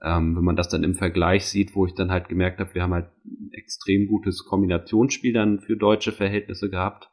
ähm, 0.03 0.35
wenn 0.35 0.43
man 0.43 0.55
das 0.55 0.69
dann 0.69 0.83
im 0.83 0.95
Vergleich 0.95 1.45
sieht, 1.45 1.75
wo 1.75 1.85
ich 1.85 1.93
dann 1.95 2.11
halt 2.11 2.29
gemerkt 2.29 2.59
habe, 2.59 2.73
wir 2.75 2.83
haben 2.83 2.93
halt 2.93 3.09
ein 3.25 3.51
extrem 3.53 4.07
gutes 4.07 4.45
Kombinationsspiel 4.45 5.33
dann 5.33 5.59
für 5.59 5.75
deutsche 5.75 6.11
Verhältnisse 6.11 6.69
gehabt. 6.69 7.09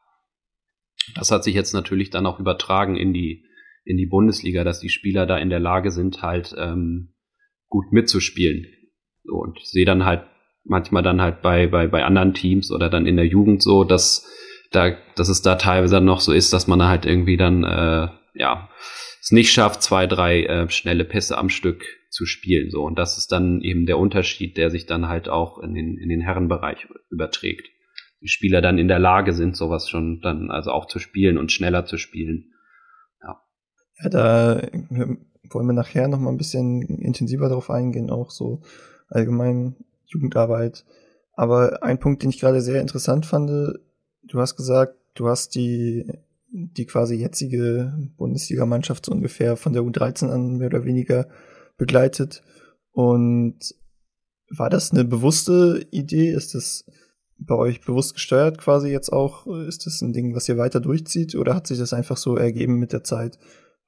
Das 1.15 1.31
hat 1.31 1.45
sich 1.45 1.55
jetzt 1.55 1.73
natürlich 1.73 2.11
dann 2.11 2.27
auch 2.27 2.41
übertragen 2.41 2.97
in 2.97 3.13
die, 3.13 3.45
in 3.85 3.97
die 3.97 4.07
Bundesliga, 4.07 4.65
dass 4.65 4.81
die 4.81 4.89
Spieler 4.89 5.27
da 5.27 5.39
in 5.39 5.51
der 5.51 5.61
Lage 5.61 5.91
sind, 5.91 6.23
halt 6.23 6.55
ähm, 6.59 7.15
gut 7.69 7.93
mitzuspielen. 7.93 8.67
So, 9.25 9.37
und 9.37 9.59
ich 9.59 9.71
sehe 9.71 9.85
dann 9.85 10.05
halt 10.05 10.25
manchmal 10.65 11.03
dann 11.03 11.21
halt 11.21 11.43
bei, 11.43 11.67
bei, 11.67 11.87
bei 11.87 12.05
anderen 12.05 12.35
Teams 12.35 12.71
oder 12.71 12.89
dann 12.89 13.07
in 13.07 13.17
der 13.17 13.27
Jugend 13.27 13.63
so, 13.63 13.85
dass 13.85 14.31
da, 14.71 14.97
dass 15.15 15.29
es 15.29 15.43
da 15.43 15.57
teilweise 15.57 15.97
dann 15.97 16.05
noch 16.05 16.21
so 16.21 16.33
ist, 16.33 16.53
dass 16.53 16.67
man 16.67 16.83
halt 16.83 17.07
irgendwie 17.07 17.37
dann 17.37 17.65
äh, 17.65 18.09
ja 18.35 18.69
es 19.21 19.31
nicht 19.31 19.53
schafft, 19.53 19.83
zwei, 19.83 20.07
drei 20.07 20.45
äh, 20.45 20.71
schnelle 20.71 21.05
Pässe 21.05 21.39
am 21.39 21.49
Stück 21.49 21.85
zu 22.15 22.27
spielen. 22.27 22.71
So. 22.71 22.85
Und 22.85 22.97
das 22.97 23.19
ist 23.19 23.33
dann 23.33 23.61
eben 23.61 23.87
der 23.87 23.99
Unterschied, 23.99 24.57
der 24.57 24.71
sich 24.71 24.87
dann 24.87 25.09
halt 25.09 25.29
auch 25.29 25.59
in 25.59 25.75
den, 25.75 25.99
in 25.99 26.09
den 26.09 26.21
Herrenbereich 26.21 26.87
überträgt. 27.11 27.67
Die 28.21 28.29
Spieler 28.29 28.63
dann 28.63 28.79
in 28.79 28.87
der 28.87 29.01
Lage 29.01 29.35
sind, 29.35 29.57
sowas 29.57 29.89
schon 29.89 30.21
dann 30.21 30.51
also 30.51 30.71
auch 30.71 30.87
zu 30.87 31.01
spielen 31.01 31.37
und 31.37 31.51
schneller 31.51 31.87
zu 31.87 31.99
spielen. 31.99 32.53
Ja, 33.21 33.41
ja 34.01 34.09
da 34.09 34.63
wollen 35.51 35.67
wir 35.67 35.73
nachher 35.73 36.07
noch 36.07 36.21
mal 36.21 36.31
ein 36.31 36.39
bisschen 36.39 36.83
intensiver 36.83 37.49
darauf 37.49 37.69
eingehen, 37.69 38.11
auch 38.11 38.31
so 38.31 38.63
allgemein 39.09 39.75
Jugendarbeit. 40.07 40.85
Aber 41.33 41.83
ein 41.83 41.99
Punkt, 41.99 42.23
den 42.23 42.31
ich 42.31 42.39
gerade 42.39 42.61
sehr 42.61 42.81
interessant 42.81 43.27
fand, 43.27 43.51
du 43.51 44.41
hast 44.41 44.55
gesagt, 44.55 44.95
du 45.15 45.29
hast 45.29 45.57
die 45.57 46.07
die 46.57 46.87
quasi 46.87 47.17
jetzige 47.17 47.93
Bundesligamannschaft 48.17 49.07
so 49.07 49.11
ungefähr 49.13 49.57
von 49.57 49.73
der 49.73 49.83
U13 49.83 50.31
an 50.31 50.59
mehr 50.59 50.69
oder 50.69 50.85
weniger 50.85 51.27
begleitet. 51.77 52.43
Und 52.93 53.59
war 54.51 54.71
das 54.71 54.93
eine 54.93 55.05
bewusste 55.05 55.87
Idee? 55.91 56.31
Ist 56.31 56.55
das 56.55 56.85
bei 57.39 57.55
euch 57.55 57.81
bewusst 57.81 58.15
gesteuert 58.15 58.59
quasi 58.59 58.89
jetzt 58.89 59.13
auch? 59.13 59.47
Ist 59.47 59.87
das 59.87 60.01
ein 60.01 60.13
Ding, 60.13 60.35
was 60.35 60.49
ihr 60.49 60.59
weiter 60.59 60.81
durchzieht? 60.81 61.35
Oder 61.35 61.55
hat 61.55 61.67
sich 61.67 61.79
das 61.79 61.93
einfach 61.93 62.17
so 62.17 62.37
ergeben 62.37 62.79
mit 62.79 62.93
der 62.93 63.05
Zeit? 63.05 63.39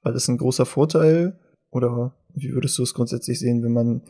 War 0.01 0.11
das 0.11 0.27
ein 0.27 0.37
großer 0.37 0.65
Vorteil? 0.65 1.39
Oder 1.69 2.15
wie 2.33 2.53
würdest 2.53 2.77
du 2.77 2.83
es 2.83 2.93
grundsätzlich 2.93 3.39
sehen, 3.39 3.63
wenn 3.63 3.73
man 3.73 4.03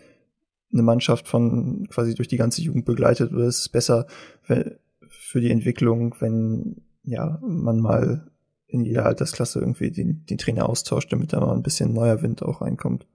eine 0.73 0.83
Mannschaft 0.83 1.27
von 1.27 1.87
quasi 1.89 2.13
durch 2.13 2.27
die 2.27 2.37
ganze 2.37 2.61
Jugend 2.61 2.85
begleitet? 2.85 3.31
Oder 3.31 3.45
ist 3.45 3.59
es 3.59 3.69
besser 3.69 4.07
für 4.41 5.41
die 5.41 5.51
Entwicklung, 5.51 6.15
wenn 6.19 6.81
ja, 7.03 7.39
man 7.41 7.79
mal 7.79 8.29
in 8.67 8.83
jeder 8.83 9.05
Altersklasse 9.05 9.59
irgendwie 9.59 9.91
den, 9.91 10.25
den 10.25 10.37
Trainer 10.37 10.67
austauscht, 10.67 11.11
damit 11.11 11.31
da 11.31 11.39
mal 11.39 11.55
ein 11.55 11.63
bisschen 11.63 11.93
neuer 11.93 12.21
Wind 12.21 12.43
auch 12.43 12.61
reinkommt. 12.61 13.07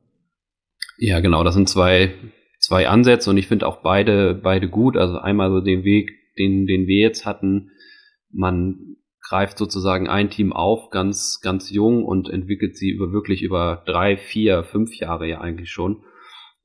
Ja, 0.99 1.21
genau, 1.21 1.45
das 1.45 1.55
sind 1.55 1.69
zwei, 1.69 2.15
zwei 2.61 2.89
Ansätze 2.89 3.31
und 3.31 3.37
ich 3.37 3.49
finde 3.49 3.67
auch 3.67 3.83
beide, 3.83 4.35
beide 4.35 4.69
gut. 4.69 4.97
Also 4.97 5.19
einmal 5.19 5.51
so 5.51 5.61
den 5.61 5.85
Weg, 5.85 6.13
den, 6.39 6.67
den 6.67 6.87
wir 6.87 7.01
jetzt 7.01 7.27
hatten, 7.27 7.71
man 8.31 8.97
greift 9.21 9.59
sozusagen 9.59 10.09
ein 10.09 10.31
Team 10.31 10.53
auf, 10.53 10.91
ganz, 10.91 11.41
ganz 11.43 11.71
jung 11.71 12.05
und 12.05 12.29
entwickelt 12.29 12.77
sie 12.77 12.91
über 12.91 13.13
wirklich 13.13 13.43
über 13.43 13.83
drei, 13.87 14.17
vier, 14.17 14.65
fünf 14.65 14.95
Jahre 14.99 15.29
ja 15.29 15.41
eigentlich 15.41 15.71
schon. 15.71 16.05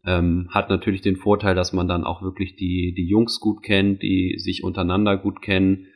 Ähm, 0.06 0.50
hat 0.52 0.70
natürlich 0.70 1.02
den 1.02 1.18
Vorteil, 1.18 1.56
dass 1.56 1.74
man 1.74 1.88
dann 1.88 2.04
auch 2.04 2.22
wirklich 2.22 2.56
die, 2.56 2.94
die 2.98 3.08
Jungs 3.08 3.40
gut 3.40 3.64
kennt, 3.64 4.02
die 4.02 4.36
sich 4.38 4.64
untereinander 4.64 5.18
gut 5.18 5.42
kennen. 5.42 5.88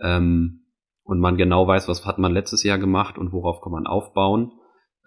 Ähm, 0.00 0.66
und 1.02 1.20
man 1.20 1.36
genau 1.36 1.66
weiß, 1.66 1.88
was 1.88 2.04
hat 2.04 2.18
man 2.18 2.32
letztes 2.32 2.62
Jahr 2.64 2.78
gemacht 2.78 3.18
und 3.18 3.32
worauf 3.32 3.60
kann 3.60 3.72
man 3.72 3.86
aufbauen, 3.86 4.52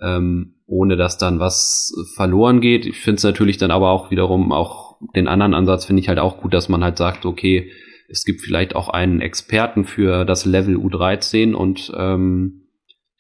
ähm, 0.02 0.59
ohne 0.70 0.96
dass 0.96 1.18
dann 1.18 1.40
was 1.40 1.92
verloren 2.16 2.62
geht. 2.62 2.86
Ich 2.86 3.00
finde 3.00 3.18
es 3.18 3.24
natürlich 3.24 3.58
dann 3.58 3.72
aber 3.72 3.90
auch 3.90 4.12
wiederum 4.12 4.52
auch 4.52 4.98
den 5.16 5.28
anderen 5.28 5.54
Ansatz 5.54 5.86
finde 5.86 6.02
ich 6.02 6.10
halt 6.10 6.20
auch 6.20 6.38
gut, 6.38 6.54
dass 6.54 6.70
man 6.70 6.84
halt 6.84 6.98
sagt, 6.98 7.26
okay, 7.26 7.72
es 8.08 8.26
gibt 8.26 8.42
vielleicht 8.42 8.76
auch 8.76 8.90
einen 8.90 9.22
Experten 9.22 9.86
für 9.86 10.26
das 10.26 10.46
Level 10.46 10.76
U13 10.76 11.54
und 11.54 11.92
ähm, 11.98 12.68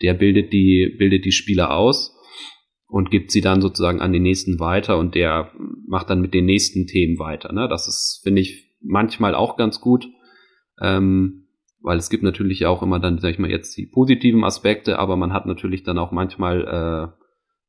der 0.01 0.13
bildet 0.13 0.53
die, 0.53 0.95
bildet 0.97 1.25
die 1.25 1.31
Spieler 1.31 1.75
aus 1.75 2.15
und 2.87 3.11
gibt 3.11 3.31
sie 3.31 3.41
dann 3.41 3.61
sozusagen 3.61 4.01
an 4.01 4.13
den 4.13 4.23
nächsten 4.23 4.59
weiter 4.59 4.97
und 4.97 5.15
der 5.15 5.51
macht 5.87 6.09
dann 6.09 6.21
mit 6.21 6.33
den 6.33 6.45
nächsten 6.45 6.87
Themen 6.87 7.19
weiter. 7.19 7.53
Ne? 7.53 7.67
Das 7.69 7.87
ist, 7.87 8.21
finde 8.23 8.41
ich, 8.41 8.75
manchmal 8.81 9.35
auch 9.35 9.57
ganz 9.57 9.81
gut, 9.81 10.07
ähm, 10.81 11.47
weil 11.81 11.97
es 11.97 12.09
gibt 12.09 12.23
natürlich 12.23 12.65
auch 12.65 12.81
immer 12.81 12.99
dann, 12.99 13.19
sag 13.19 13.31
ich 13.31 13.39
mal, 13.39 13.51
jetzt 13.51 13.77
die 13.77 13.85
positiven 13.85 14.43
Aspekte, 14.43 14.99
aber 14.99 15.15
man 15.15 15.33
hat 15.33 15.45
natürlich 15.45 15.83
dann 15.83 15.97
auch 15.97 16.11
manchmal 16.11 17.13
äh, 17.15 17.18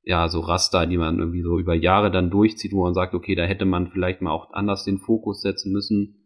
ja 0.02 0.28
so 0.28 0.40
Raster, 0.40 0.86
die 0.86 0.96
man 0.96 1.18
irgendwie 1.18 1.42
so 1.42 1.58
über 1.58 1.74
Jahre 1.74 2.10
dann 2.10 2.30
durchzieht, 2.30 2.72
wo 2.72 2.84
man 2.84 2.94
sagt, 2.94 3.14
okay, 3.14 3.34
da 3.34 3.44
hätte 3.44 3.64
man 3.64 3.88
vielleicht 3.88 4.22
mal 4.22 4.30
auch 4.30 4.52
anders 4.52 4.84
den 4.84 4.98
Fokus 4.98 5.42
setzen 5.42 5.72
müssen. 5.72 6.16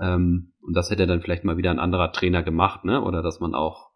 Ähm, 0.00 0.52
und 0.60 0.76
das 0.76 0.90
hätte 0.90 1.06
dann 1.06 1.22
vielleicht 1.22 1.44
mal 1.44 1.56
wieder 1.56 1.70
ein 1.70 1.78
anderer 1.78 2.12
Trainer 2.12 2.42
gemacht, 2.42 2.84
ne? 2.84 3.02
Oder 3.02 3.22
dass 3.22 3.40
man 3.40 3.54
auch, 3.54 3.90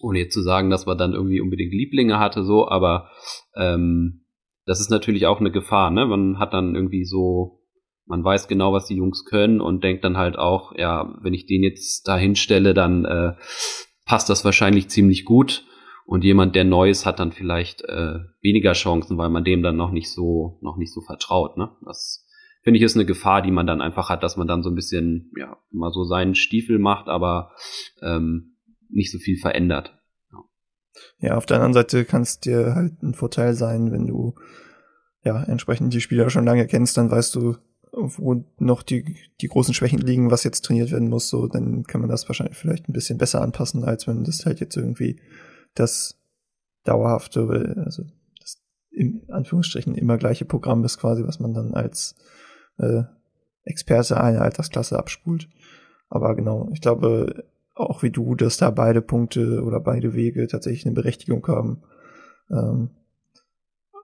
ohne 0.00 0.20
jetzt 0.20 0.34
zu 0.34 0.42
sagen, 0.42 0.70
dass 0.70 0.86
man 0.86 0.96
dann 0.96 1.12
irgendwie 1.12 1.40
unbedingt 1.40 1.72
Lieblinge 1.72 2.18
hatte, 2.18 2.44
so, 2.44 2.68
aber 2.68 3.10
ähm, 3.56 4.24
das 4.64 4.80
ist 4.80 4.90
natürlich 4.90 5.26
auch 5.26 5.40
eine 5.40 5.50
Gefahr, 5.50 5.90
ne? 5.90 6.06
Man 6.06 6.38
hat 6.38 6.54
dann 6.54 6.74
irgendwie 6.74 7.04
so, 7.04 7.60
man 8.06 8.24
weiß 8.24 8.48
genau, 8.48 8.72
was 8.72 8.86
die 8.86 8.96
Jungs 8.96 9.24
können 9.24 9.60
und 9.60 9.84
denkt 9.84 10.04
dann 10.04 10.16
halt 10.16 10.38
auch, 10.38 10.74
ja, 10.76 11.14
wenn 11.20 11.34
ich 11.34 11.46
den 11.46 11.62
jetzt 11.62 12.08
da 12.08 12.16
hinstelle, 12.16 12.72
dann 12.72 13.04
äh, 13.04 13.32
passt 14.06 14.30
das 14.30 14.44
wahrscheinlich 14.44 14.88
ziemlich 14.88 15.24
gut. 15.26 15.64
Und 16.08 16.24
jemand, 16.24 16.56
der 16.56 16.64
Neues 16.64 17.04
hat, 17.04 17.20
dann 17.20 17.32
vielleicht 17.32 17.82
äh, 17.82 18.20
weniger 18.40 18.72
Chancen, 18.72 19.18
weil 19.18 19.28
man 19.28 19.44
dem 19.44 19.62
dann 19.62 19.76
noch 19.76 19.90
nicht 19.90 20.10
so, 20.10 20.58
noch 20.62 20.78
nicht 20.78 20.90
so 20.90 21.02
vertraut. 21.02 21.58
Ne? 21.58 21.68
Das 21.84 22.26
finde 22.62 22.78
ich 22.78 22.82
ist 22.82 22.94
eine 22.94 23.04
Gefahr, 23.04 23.42
die 23.42 23.50
man 23.50 23.66
dann 23.66 23.82
einfach 23.82 24.08
hat, 24.08 24.22
dass 24.22 24.38
man 24.38 24.46
dann 24.46 24.62
so 24.62 24.70
ein 24.70 24.74
bisschen, 24.74 25.30
ja, 25.36 25.58
mal 25.70 25.92
so 25.92 26.04
seinen 26.04 26.34
Stiefel 26.34 26.78
macht, 26.78 27.08
aber 27.08 27.50
ähm, 28.00 28.56
nicht 28.88 29.12
so 29.12 29.18
viel 29.18 29.36
verändert. 29.36 29.98
Ja. 31.20 31.36
auf 31.36 31.44
der 31.44 31.58
anderen 31.58 31.74
Seite 31.74 32.06
kann 32.06 32.22
es 32.22 32.40
dir 32.40 32.74
halt 32.74 33.02
ein 33.02 33.12
Vorteil 33.12 33.52
sein, 33.52 33.92
wenn 33.92 34.06
du 34.06 34.34
ja 35.24 35.42
entsprechend 35.42 35.92
die 35.92 36.00
Spieler 36.00 36.30
schon 36.30 36.46
lange 36.46 36.66
kennst, 36.66 36.96
dann 36.96 37.10
weißt 37.10 37.34
du, 37.34 37.56
wo 37.92 38.42
noch 38.56 38.82
die, 38.82 39.14
die 39.42 39.48
großen 39.48 39.74
Schwächen 39.74 39.98
liegen, 39.98 40.30
was 40.30 40.42
jetzt 40.42 40.64
trainiert 40.64 40.90
werden 40.90 41.10
muss, 41.10 41.28
so, 41.28 41.48
dann 41.48 41.82
kann 41.82 42.00
man 42.00 42.08
das 42.08 42.26
wahrscheinlich 42.30 42.56
vielleicht 42.56 42.88
ein 42.88 42.94
bisschen 42.94 43.18
besser 43.18 43.42
anpassen, 43.42 43.84
als 43.84 44.06
wenn 44.06 44.24
das 44.24 44.46
halt 44.46 44.60
jetzt 44.60 44.74
irgendwie 44.78 45.20
das 45.74 46.18
dauerhafte, 46.84 47.82
also 47.84 48.04
das 48.40 48.62
in 48.90 49.28
Anführungsstrichen 49.30 49.94
immer 49.94 50.18
gleiche 50.18 50.44
Programm 50.44 50.84
ist 50.84 50.98
quasi, 50.98 51.24
was 51.24 51.40
man 51.40 51.54
dann 51.54 51.74
als 51.74 52.14
äh, 52.78 53.02
Experte 53.64 54.20
einer 54.20 54.42
Altersklasse 54.42 54.98
abspult. 54.98 55.48
Aber 56.08 56.34
genau, 56.34 56.70
ich 56.72 56.80
glaube 56.80 57.44
auch 57.74 58.02
wie 58.02 58.10
du, 58.10 58.34
dass 58.34 58.56
da 58.56 58.70
beide 58.70 59.02
Punkte 59.02 59.62
oder 59.62 59.80
beide 59.80 60.14
Wege 60.14 60.46
tatsächlich 60.48 60.86
eine 60.86 60.94
Berechtigung 60.94 61.46
haben. 61.46 61.82
Ähm, 62.50 62.90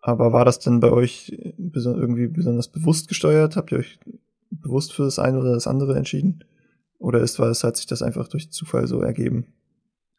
aber 0.01 0.33
war 0.33 0.45
das 0.45 0.59
denn 0.59 0.81
bei 0.81 0.93
euch 0.93 1.35
irgendwie 1.59 2.29
besonders 2.29 2.69
bewusst 2.69 3.09
gesteuert? 3.09 3.57
Habt 3.57 3.73
ihr 3.73 3.79
euch 3.79 3.99
bewusst 4.51 4.93
für 4.93 5.05
das 5.05 5.19
eine 5.19 5.41
oder 5.41 5.55
das 5.55 5.67
andere 5.67 5.97
entschieden? 5.97 6.45
Oder 6.99 7.21
ist, 7.21 7.39
war 7.39 7.49
es, 7.49 7.65
hat 7.65 7.77
sich 7.77 7.87
das 7.87 8.03
einfach 8.03 8.29
durch 8.29 8.53
Zufall 8.53 8.87
so 8.87 9.01
ergeben? 9.01 9.55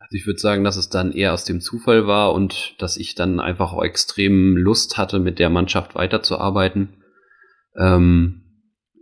Also 0.06 0.18
ich 0.18 0.28
würde 0.28 0.40
sagen, 0.40 0.64
dass 0.64 0.78
es 0.78 0.90
dann 0.90 1.12
eher 1.12 1.34
aus 1.34 1.46
dem 1.46 1.62
Zufall 1.62 2.06
war 2.06 2.34
und 2.34 2.76
dass 2.78 2.96
ich 2.96 3.16
dann 3.16 3.40
einfach 3.40 3.74
auch 3.74 3.84
extrem 3.84 4.56
Lust 4.56 5.00
hatte, 5.00 5.20
mit 5.20 5.40
der 5.40 5.50
Mannschaft 5.50 5.96
weiterzuarbeiten. 5.96 6.90
Ähm, 7.76 8.44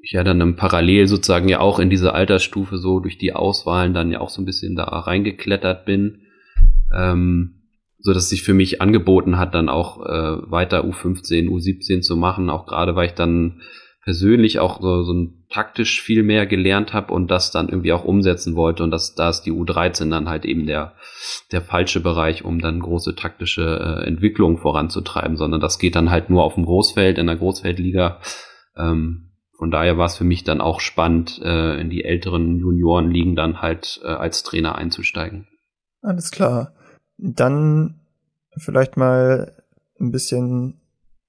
ich 0.02 0.14
ja 0.14 0.24
dann 0.24 0.40
im 0.40 0.56
Parallel 0.56 1.08
sozusagen 1.08 1.50
ja 1.50 1.60
auch 1.60 1.80
in 1.80 1.90
diese 1.90 2.14
Altersstufe 2.14 2.78
so 2.78 3.02
durch 3.02 3.18
die 3.18 3.34
Auswahlen 3.34 3.94
dann 3.94 4.12
ja 4.12 4.22
auch 4.22 4.30
so 4.30 4.42
ein 4.42 4.46
bisschen 4.46 4.78
da 4.78 4.86
reingeklettert 4.86 5.86
bin. 5.86 6.22
Ähm, 6.94 7.64
so 8.00 8.14
dass 8.14 8.30
sich 8.30 8.44
für 8.44 8.54
mich 8.54 8.82
angeboten 8.82 9.38
hat, 9.38 9.56
dann 9.56 9.68
auch 9.68 10.06
äh, 10.06 10.52
weiter 10.52 10.86
U15, 10.86 11.50
U17 11.50 12.02
zu 12.02 12.16
machen, 12.16 12.50
auch 12.50 12.66
gerade 12.66 12.96
weil 12.96 13.08
ich 13.08 13.14
dann 13.14 13.62
persönlich 14.04 14.60
auch 14.60 14.82
so, 14.82 15.04
so 15.04 15.14
ein 15.14 15.46
taktisch 15.50 16.02
viel 16.02 16.24
mehr 16.24 16.46
gelernt 16.46 16.94
habe 16.94 17.14
und 17.14 17.32
das 17.32 17.52
dann 17.52 17.70
irgendwie 17.70 17.94
auch 17.94 18.04
umsetzen 18.04 18.56
wollte 18.56 18.84
und 18.84 18.92
das 18.92 19.16
da 19.16 19.30
ist 19.30 19.44
die 19.44 19.52
U13 19.52 20.10
dann 20.10 20.28
halt 20.28 20.46
eben 20.46 20.66
der 20.66 20.94
der 21.52 21.62
falsche 21.62 22.02
Bereich, 22.02 22.44
um 22.44 22.60
dann 22.60 22.80
große 22.80 23.16
taktische 23.16 23.64
äh, 23.64 24.08
Entwicklung 24.08 24.58
voranzutreiben, 24.58 25.38
sondern 25.38 25.62
das 25.62 25.80
geht 25.80 25.96
dann 25.96 26.12
halt 26.12 26.30
nur 26.30 26.44
auf 26.44 26.56
dem 26.56 26.66
Großfeld 26.66 27.18
in 27.18 27.28
der 27.28 27.38
Großfeldliga. 27.38 28.20
Ähm, 28.76 29.30
von 29.58 29.72
daher 29.72 29.98
war 29.98 30.08
es 30.08 30.18
für 30.18 30.26
mich 30.26 30.44
dann 30.44 30.60
auch 30.60 30.82
spannend, 30.82 31.40
äh, 31.42 31.80
in 31.80 31.90
die 31.90 32.04
älteren 32.04 32.60
Juniorenligen 32.60 33.36
dann 33.36 33.62
halt 33.62 34.02
äh, 34.04 34.08
als 34.08 34.44
Trainer 34.44 34.76
einzusteigen. 34.76 35.48
Alles 36.02 36.32
klar. 36.32 36.74
Dann 37.18 38.02
vielleicht 38.58 38.98
mal 38.98 39.56
ein 40.00 40.12
bisschen 40.12 40.82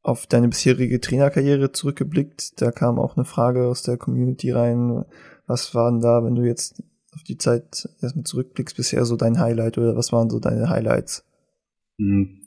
auf 0.05 0.27
deine 0.27 0.49
bisherige 0.49 1.01
Trainerkarriere 1.01 1.73
zurückgeblickt. 1.73 2.61
Da 2.61 2.71
kam 2.71 2.99
auch 2.99 3.17
eine 3.17 3.25
Frage 3.25 3.67
aus 3.67 3.83
der 3.83 3.97
Community 3.97 4.53
rein. 4.53 5.05
Was 5.47 5.75
waren 5.75 6.01
da, 6.01 6.23
wenn 6.23 6.35
du 6.35 6.43
jetzt 6.43 6.83
auf 7.15 7.23
die 7.23 7.39
Zeit 7.39 7.89
erstmal 8.03 8.25
zurückblickst, 8.25 8.77
bisher 8.77 9.05
so 9.07 9.17
dein 9.17 9.41
Highlight 9.41 9.79
oder 9.79 9.97
was 9.97 10.13
waren 10.13 10.29
so 10.29 10.39
deine 10.39 10.69
Highlights? 10.69 11.25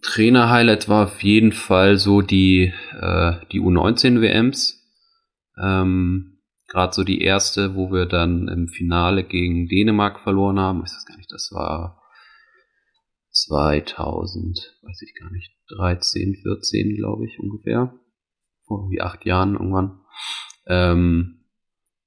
Trainer-Highlight 0.04 0.88
war 0.88 1.06
auf 1.06 1.24
jeden 1.24 1.52
Fall 1.52 1.98
so 1.98 2.22
die, 2.22 2.74
äh, 3.00 3.34
die 3.52 3.60
U19-WMs. 3.60 4.84
Ähm, 5.60 6.40
Gerade 6.68 6.94
so 6.94 7.04
die 7.04 7.22
erste, 7.22 7.76
wo 7.76 7.92
wir 7.92 8.06
dann 8.06 8.50
im 8.50 8.68
Finale 8.68 9.24
gegen 9.24 9.68
Dänemark 9.68 10.20
verloren 10.20 10.60
haben. 10.60 10.84
Ich 10.86 10.92
weiß 10.92 11.06
gar 11.06 11.18
nicht, 11.18 11.32
das 11.32 11.50
war 11.54 12.04
2000, 13.46 14.78
weiß 14.82 15.02
ich 15.04 15.14
gar 15.20 15.32
nicht, 15.32 15.52
13, 15.78 16.36
14, 16.42 16.96
glaube 16.96 17.26
ich, 17.26 17.40
ungefähr. 17.40 17.94
Vor 18.66 18.80
irgendwie 18.80 19.02
acht 19.02 19.26
Jahren 19.26 19.54
irgendwann. 19.54 20.02
Ähm, 20.66 21.46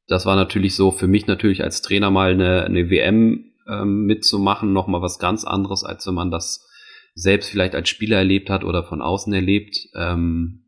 das 0.06 0.26
war 0.26 0.36
natürlich 0.36 0.74
so 0.74 0.90
für 0.90 1.06
mich 1.06 1.26
natürlich 1.26 1.62
als 1.62 1.82
Trainer 1.82 2.10
mal 2.10 2.32
eine, 2.32 2.64
eine 2.64 2.90
WM 2.90 3.52
ähm, 3.68 4.06
mitzumachen, 4.06 4.72
nochmal 4.72 5.02
was 5.02 5.18
ganz 5.18 5.44
anderes, 5.44 5.84
als 5.84 6.06
wenn 6.06 6.14
man 6.14 6.30
das 6.30 6.66
selbst 7.14 7.50
vielleicht 7.50 7.74
als 7.74 7.88
Spieler 7.88 8.18
erlebt 8.18 8.50
hat 8.50 8.64
oder 8.64 8.82
von 8.82 9.02
außen 9.02 9.32
erlebt. 9.32 9.88
Ähm, 9.94 10.66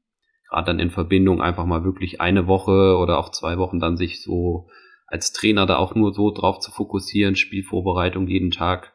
Gerade 0.48 0.66
dann 0.66 0.80
in 0.80 0.90
Verbindung 0.90 1.40
einfach 1.40 1.64
mal 1.64 1.82
wirklich 1.82 2.20
eine 2.20 2.46
Woche 2.46 2.96
oder 2.98 3.18
auch 3.18 3.30
zwei 3.30 3.58
Wochen 3.58 3.80
dann 3.80 3.96
sich 3.96 4.22
so 4.22 4.68
als 5.06 5.32
Trainer 5.32 5.66
da 5.66 5.76
auch 5.76 5.94
nur 5.94 6.12
so 6.12 6.30
drauf 6.30 6.60
zu 6.60 6.70
fokussieren, 6.70 7.36
Spielvorbereitung 7.36 8.28
jeden 8.28 8.50
Tag 8.50 8.92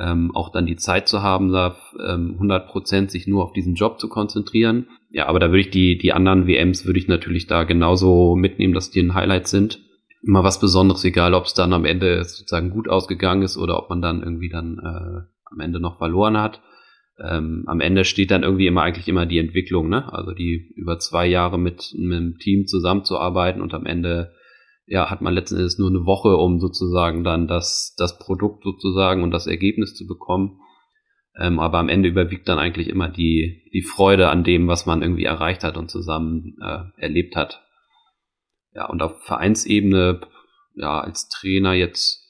ähm, 0.00 0.34
auch 0.34 0.50
dann 0.50 0.66
die 0.66 0.76
Zeit 0.76 1.08
zu 1.08 1.22
haben, 1.22 1.52
da 1.52 1.76
ähm, 2.04 2.38
100% 2.40 3.10
sich 3.10 3.26
nur 3.26 3.44
auf 3.44 3.52
diesen 3.52 3.74
Job 3.74 4.00
zu 4.00 4.08
konzentrieren. 4.08 4.88
Ja, 5.10 5.26
aber 5.26 5.40
da 5.40 5.48
würde 5.48 5.60
ich 5.60 5.70
die, 5.70 5.98
die 5.98 6.12
anderen 6.12 6.46
WMs 6.46 6.86
würde 6.86 6.98
ich 6.98 7.08
natürlich 7.08 7.46
da 7.46 7.64
genauso 7.64 8.34
mitnehmen, 8.34 8.74
dass 8.74 8.90
die 8.90 9.00
ein 9.00 9.14
Highlight 9.14 9.46
sind. 9.46 9.80
Immer 10.22 10.44
was 10.44 10.60
Besonderes, 10.60 11.04
egal 11.04 11.34
ob 11.34 11.44
es 11.44 11.54
dann 11.54 11.72
am 11.72 11.84
Ende 11.84 12.22
sozusagen 12.24 12.70
gut 12.70 12.88
ausgegangen 12.88 13.42
ist 13.42 13.56
oder 13.56 13.78
ob 13.78 13.90
man 13.90 14.02
dann 14.02 14.22
irgendwie 14.22 14.48
dann 14.48 14.78
äh, 14.78 15.50
am 15.50 15.60
Ende 15.60 15.80
noch 15.80 15.98
verloren 15.98 16.38
hat. 16.38 16.60
Ähm, 17.22 17.64
am 17.66 17.80
Ende 17.80 18.04
steht 18.04 18.30
dann 18.30 18.42
irgendwie 18.42 18.66
immer 18.66 18.82
eigentlich 18.82 19.08
immer 19.08 19.26
die 19.26 19.38
Entwicklung, 19.38 19.88
ne? 19.88 20.10
Also 20.12 20.32
die 20.32 20.72
über 20.76 20.98
zwei 20.98 21.26
Jahre 21.26 21.58
mit, 21.58 21.92
mit 21.96 22.16
einem 22.16 22.38
Team 22.38 22.66
zusammenzuarbeiten 22.66 23.60
und 23.60 23.74
am 23.74 23.84
Ende 23.84 24.32
ja, 24.90 25.08
hat 25.08 25.20
man 25.20 25.32
letzten 25.32 25.54
Endes 25.54 25.78
nur 25.78 25.88
eine 25.88 26.04
Woche, 26.04 26.36
um 26.36 26.58
sozusagen 26.58 27.22
dann 27.22 27.46
das, 27.46 27.94
das 27.96 28.18
Produkt 28.18 28.64
sozusagen 28.64 29.22
und 29.22 29.30
das 29.30 29.46
Ergebnis 29.46 29.94
zu 29.94 30.04
bekommen. 30.04 30.58
Ähm, 31.38 31.60
aber 31.60 31.78
am 31.78 31.88
Ende 31.88 32.08
überwiegt 32.08 32.48
dann 32.48 32.58
eigentlich 32.58 32.88
immer 32.88 33.08
die, 33.08 33.70
die 33.72 33.82
Freude 33.82 34.30
an 34.30 34.42
dem, 34.42 34.66
was 34.66 34.86
man 34.86 35.00
irgendwie 35.00 35.24
erreicht 35.24 35.62
hat 35.62 35.76
und 35.76 35.92
zusammen 35.92 36.56
äh, 36.60 36.82
erlebt 36.96 37.36
hat. 37.36 37.62
Ja, 38.74 38.86
und 38.86 39.00
auf 39.00 39.22
Vereinsebene, 39.22 40.22
ja, 40.74 41.00
als 41.00 41.28
Trainer 41.28 41.72
jetzt 41.72 42.26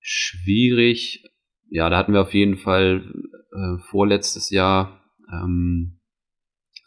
schwierig. 0.00 1.26
Ja, 1.68 1.90
da 1.90 1.98
hatten 1.98 2.14
wir 2.14 2.22
auf 2.22 2.32
jeden 2.32 2.56
Fall 2.56 3.04
äh, 3.52 3.82
vorletztes 3.90 4.48
Jahr 4.48 4.98
ähm, 5.30 6.00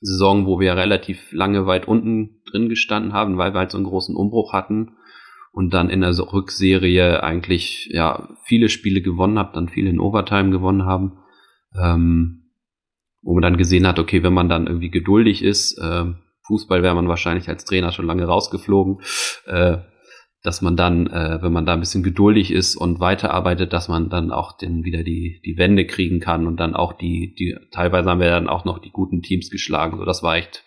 Saison, 0.01 0.47
wo 0.47 0.59
wir 0.59 0.75
relativ 0.75 1.31
lange 1.31 1.67
weit 1.67 1.87
unten 1.87 2.34
drin 2.55 2.69
gestanden 2.69 3.13
haben, 3.13 3.37
weil 3.37 3.53
wir 3.53 3.59
halt 3.59 3.71
so 3.71 3.77
einen 3.77 3.85
großen 3.85 4.15
Umbruch 4.15 4.53
hatten 4.53 4.93
und 5.51 5.73
dann 5.73 5.89
in 5.89 6.01
der 6.01 6.17
Rückserie 6.17 7.23
eigentlich 7.23 7.89
ja 7.91 8.29
viele 8.43 8.69
Spiele 8.69 9.01
gewonnen 9.01 9.37
haben, 9.37 9.53
dann 9.53 9.69
viele 9.69 9.89
in 9.89 9.99
Overtime 9.99 10.51
gewonnen 10.51 10.85
haben, 10.85 11.19
ähm, 11.79 12.51
wo 13.21 13.33
man 13.33 13.41
dann 13.41 13.57
gesehen 13.57 13.87
hat, 13.87 13.99
okay, 13.99 14.23
wenn 14.23 14.33
man 14.33 14.49
dann 14.49 14.67
irgendwie 14.67 14.91
geduldig 14.91 15.43
ist, 15.43 15.77
äh, 15.77 16.05
Fußball 16.47 16.83
wäre 16.83 16.95
man 16.95 17.07
wahrscheinlich 17.07 17.49
als 17.49 17.65
Trainer 17.65 17.91
schon 17.91 18.05
lange 18.05 18.25
rausgeflogen, 18.25 19.01
äh, 19.45 19.77
dass 20.43 20.61
man 20.61 20.77
dann, 20.77 21.07
äh, 21.07 21.39
wenn 21.41 21.51
man 21.51 21.65
da 21.65 21.73
ein 21.73 21.79
bisschen 21.79 22.03
geduldig 22.03 22.51
ist 22.51 22.75
und 22.75 22.99
weiterarbeitet, 22.99 23.73
dass 23.73 23.87
man 23.87 24.09
dann 24.09 24.31
auch 24.31 24.55
den, 24.55 24.83
wieder 24.83 25.03
die, 25.03 25.41
die 25.43 25.57
Wände 25.57 25.87
kriegen 25.87 26.19
kann 26.19 26.45
und 26.45 26.59
dann 26.59 26.75
auch 26.75 26.93
die, 26.93 27.33
die, 27.33 27.57
teilweise 27.71 28.09
haben 28.09 28.19
wir 28.19 28.29
dann 28.29 28.47
auch 28.47 28.63
noch 28.63 28.77
die 28.77 28.91
guten 28.91 29.23
Teams 29.23 29.49
geschlagen. 29.49 29.97
So, 29.97 30.05
das 30.05 30.21
war 30.21 30.35
echt 30.35 30.63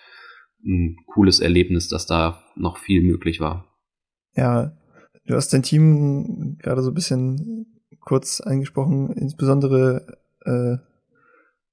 ein 0.65 0.97
cooles 1.07 1.41
Erlebnis, 1.41 1.89
dass 1.89 2.07
da 2.07 2.43
noch 2.57 2.79
viel 2.79 3.03
möglich 3.03 3.41
war. 3.41 3.67
Ja, 4.35 4.77
du 5.27 5.35
hast 5.35 5.53
dein 5.53 5.63
Team 5.63 6.59
gerade 6.59 6.83
so 6.83 6.91
ein 6.91 6.95
bisschen 6.95 7.67
kurz 8.01 8.41
angesprochen, 8.41 9.13
insbesondere 9.13 10.19
äh, 10.45 10.77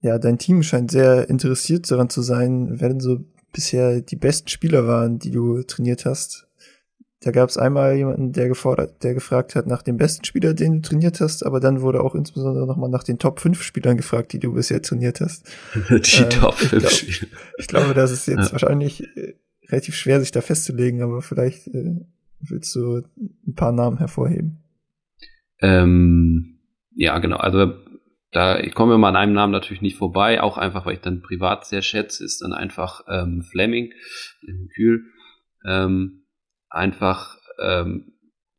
ja, 0.02 0.20
dein 0.20 0.38
Team 0.38 0.62
scheint 0.62 0.92
sehr 0.92 1.30
interessiert 1.30 1.90
daran 1.90 2.10
zu 2.10 2.22
sein, 2.22 2.80
wer 2.80 2.90
denn 2.90 3.00
so 3.00 3.26
bisher 3.52 4.02
die 4.02 4.16
besten 4.16 4.50
Spieler 4.50 4.86
waren, 4.86 5.18
die 5.18 5.32
du 5.32 5.64
trainiert 5.64 6.06
hast. 6.06 6.45
Da 7.26 7.32
gab 7.32 7.50
es 7.50 7.58
einmal 7.58 7.96
jemanden, 7.96 8.34
der 8.34 8.48
gefordert, 8.48 9.04
der 9.04 9.16
gefragt 9.16 9.56
hat 9.56 9.66
nach 9.66 9.82
dem 9.82 9.98
besten 9.98 10.26
Spieler, 10.26 10.54
den 10.54 10.74
du 10.74 10.82
trainiert 10.88 11.20
hast, 11.22 11.44
aber 11.44 11.60
dann 11.60 11.82
wurde 11.82 12.02
auch 12.02 12.14
insbesondere 12.14 12.68
nochmal 12.68 12.92
nach 12.92 13.02
den 13.02 13.18
Top 13.18 13.40
5 13.40 13.64
Spielern 13.64 13.98
gefragt, 13.98 14.32
die 14.32 14.38
du 14.38 14.54
bisher 14.54 14.80
trainiert 14.80 15.22
hast. 15.22 15.52
die 15.90 15.94
äh, 15.96 16.30
Top 16.30 16.54
5 16.54 16.88
Spieler. 16.88 17.32
Ich 17.58 17.66
glaube, 17.66 17.96
das 17.96 18.12
ist 18.12 18.28
jetzt 18.28 18.46
ja. 18.46 18.52
wahrscheinlich 18.52 19.02
äh, 19.18 19.34
relativ 19.70 19.96
schwer, 19.96 20.20
sich 20.20 20.30
da 20.34 20.42
festzulegen, 20.42 21.02
aber 21.02 21.24
vielleicht 21.24 21.66
äh, 21.66 21.96
willst 22.42 22.76
du 22.76 23.02
ein 23.18 23.56
paar 23.56 23.72
Namen 23.72 23.98
hervorheben. 23.98 24.64
Ähm, 25.62 26.60
ja, 26.94 27.18
genau. 27.18 27.38
Also 27.38 27.74
da 28.30 28.62
kommen 28.70 28.92
wir 28.92 29.00
mal 29.00 29.10
an 29.10 29.16
einem 29.16 29.34
Namen 29.34 29.52
natürlich 29.52 29.82
nicht 29.82 29.98
vorbei, 29.98 30.44
auch 30.44 30.60
einfach, 30.60 30.86
weil 30.86 30.94
ich 30.94 31.02
dann 31.02 31.24
privat 31.24 31.66
sehr 31.66 31.82
schätze, 31.82 32.24
ist 32.24 32.44
dann 32.44 32.54
einfach 32.54 33.02
ähm, 33.10 33.42
Fleming, 33.42 33.94
Kühl. 34.76 35.06
Ähm, 35.66 36.25
einfach 36.76 37.38
ähm, 37.62 38.14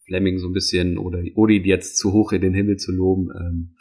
Fleming 0.06 0.38
so 0.38 0.48
ein 0.48 0.52
bisschen 0.52 0.98
oder 0.98 1.20
Odi 1.34 1.60
jetzt 1.64 1.98
zu 1.98 2.12
hoch 2.12 2.32
in 2.32 2.40
den 2.40 2.54
Himmel 2.54 2.76
zu 2.76 2.92
loben, 2.92 3.28
ähm, 3.38 3.76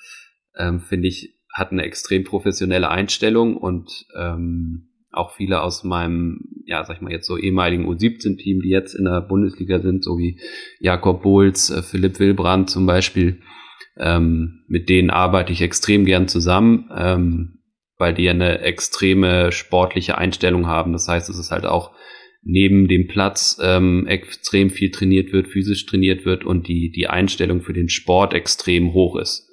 ähm, 0.58 0.80
finde 0.82 1.08
ich, 1.08 1.36
hat 1.54 1.72
eine 1.72 1.84
extrem 1.84 2.24
professionelle 2.24 2.90
Einstellung 2.90 3.58
und 3.58 4.06
ähm, 4.18 4.90
auch 5.12 5.32
viele 5.32 5.62
aus 5.62 5.84
meinem, 5.84 6.42
ja, 6.66 6.84
sag 6.84 6.98
ich 6.98 7.02
mal 7.02 7.12
jetzt 7.12 7.28
so 7.28 7.38
ehemaligen 7.38 7.88
U17-Team, 7.88 8.62
die 8.62 8.70
jetzt 8.70 8.94
in 8.96 9.06
der 9.06 9.22
Bundesliga 9.22 9.80
sind, 9.80 10.04
so 10.04 10.18
wie 10.18 10.42
Jakob 10.80 11.22
Bohls, 11.22 11.70
äh, 11.70 11.82
Philipp 11.82 12.20
Wilbrand 12.20 12.70
zum 12.70 12.86
Beispiel, 12.86 13.42
ähm, 13.98 14.66
mit 14.68 14.90
denen 14.90 15.10
arbeite 15.10 15.54
ich 15.54 15.62
extrem 15.62 16.04
gern 16.04 16.28
zusammen, 16.28 16.90
ähm, 16.94 17.60
weil 17.98 18.14
die 18.14 18.30
eine 18.30 18.60
extreme 18.60 19.54
sportliche 19.54 20.18
Einstellung 20.18 20.68
haben. 20.68 20.92
Das 20.92 21.08
heißt, 21.08 21.30
es 21.30 21.40
ist 21.40 21.52
halt 21.52 21.66
auch 21.66 21.96
neben 22.46 22.88
dem 22.88 23.08
Platz 23.08 23.60
ähm, 23.62 24.06
extrem 24.06 24.70
viel 24.70 24.92
trainiert 24.92 25.34
wird, 25.34 25.48
physisch 25.48 25.86
trainiert 25.88 26.26
wird 26.26 26.46
und 26.46 26.68
die, 26.68 26.92
die 26.92 27.08
Einstellung 27.08 27.62
für 27.62 27.74
den 27.74 27.90
Sport 27.90 28.34
extrem 28.34 28.94
hoch 28.94 29.18
ist. 29.18 29.50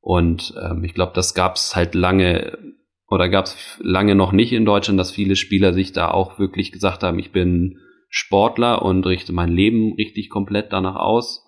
Und 0.00 0.54
ähm, 0.62 0.84
ich 0.84 0.92
glaube, 0.92 1.12
das 1.14 1.34
gab 1.34 1.56
es 1.56 1.74
halt 1.74 1.94
lange 1.94 2.58
oder 3.08 3.30
gab 3.30 3.46
es 3.46 3.78
lange 3.80 4.14
noch 4.14 4.32
nicht 4.32 4.52
in 4.52 4.66
Deutschland, 4.66 5.00
dass 5.00 5.12
viele 5.12 5.34
Spieler 5.34 5.72
sich 5.72 5.92
da 5.92 6.10
auch 6.10 6.38
wirklich 6.38 6.72
gesagt 6.72 7.02
haben, 7.02 7.18
ich 7.18 7.32
bin 7.32 7.78
Sportler 8.10 8.82
und 8.82 9.06
richte 9.06 9.32
mein 9.32 9.50
Leben 9.50 9.94
richtig 9.94 10.28
komplett 10.28 10.72
danach 10.72 10.96
aus. 10.96 11.42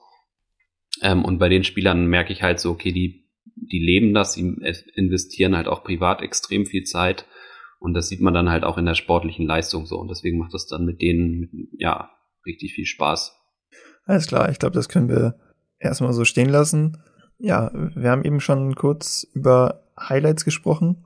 Ähm, 1.03 1.23
und 1.23 1.39
bei 1.39 1.51
den 1.51 1.65
Spielern 1.65 2.07
merke 2.07 2.33
ich 2.33 2.43
halt 2.43 2.61
so, 2.61 2.71
okay, 2.71 2.93
die, 2.93 3.27
die 3.57 3.79
leben 3.79 4.15
das, 4.15 4.33
sie 4.33 4.57
investieren 4.95 5.55
halt 5.55 5.69
auch 5.69 5.85
privat 5.85 6.23
extrem 6.23 6.65
viel 6.65 6.85
Zeit 6.85 7.27
und 7.79 7.95
das 7.95 8.09
sieht 8.09 8.21
man 8.21 8.35
dann 8.35 8.51
halt 8.51 8.65
auch 8.65 8.79
in 8.79 8.87
der 8.87 8.95
sportlichen 8.95 9.47
Leistung 9.47 9.87
so. 9.87 9.99
Und 9.99 10.09
deswegen 10.09 10.39
macht 10.39 10.55
das 10.55 10.67
dann 10.67 10.85
mit 10.85 11.01
denen, 11.01 11.69
ja, 11.79 12.11
richtig 12.45 12.75
viel 12.75 12.87
Spaß. 12.87 13.35
Alles 14.05 14.27
klar, 14.27 14.51
ich 14.51 14.59
glaube, 14.59 14.75
das 14.75 14.89
können 14.89 15.09
wir 15.09 15.37
erstmal 15.79 16.13
so 16.13 16.25
stehen 16.25 16.49
lassen. 16.49 17.03
Ja, 17.39 17.71
wir 17.73 18.11
haben 18.11 18.25
eben 18.25 18.41
schon 18.41 18.75
kurz 18.75 19.27
über 19.33 19.85
Highlights 19.99 20.45
gesprochen. 20.45 21.05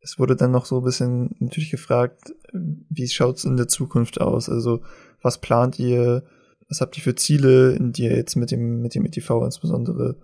Es 0.00 0.18
wurde 0.18 0.36
dann 0.36 0.52
noch 0.52 0.66
so 0.66 0.78
ein 0.78 0.84
bisschen 0.84 1.34
natürlich 1.40 1.70
gefragt, 1.70 2.32
wie 2.52 3.08
schaut's 3.08 3.44
in 3.44 3.56
der 3.56 3.66
Zukunft 3.66 4.20
aus? 4.20 4.48
Also, 4.48 4.82
was 5.20 5.40
plant 5.40 5.78
ihr? 5.78 6.22
Was 6.68 6.80
habt 6.80 6.96
ihr 6.96 7.02
für 7.02 7.14
Ziele, 7.14 7.76
die 7.80 8.04
ihr 8.04 8.16
jetzt 8.16 8.36
mit 8.36 8.50
dem, 8.50 8.82
mit 8.82 8.94
dem 8.94 9.04
ETV 9.06 9.42
insbesondere 9.44 10.16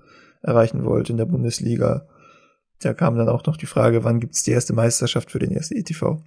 erreichen 0.43 0.85
wollt 0.85 1.11
in 1.11 1.17
der 1.17 1.25
Bundesliga? 1.25 2.07
Da 2.81 2.95
kam 2.95 3.17
dann 3.17 3.29
auch 3.29 3.45
noch 3.47 3.57
die 3.57 3.67
Frage, 3.67 4.05
wann 4.05 4.21
gibt 4.21 4.35
es 4.35 4.43
die 4.43 4.51
erste 4.51 4.73
Meisterschaft 4.73 5.31
für 5.31 5.39
den 5.39 5.53
ersten 5.53 5.77
ETV? 5.77 6.23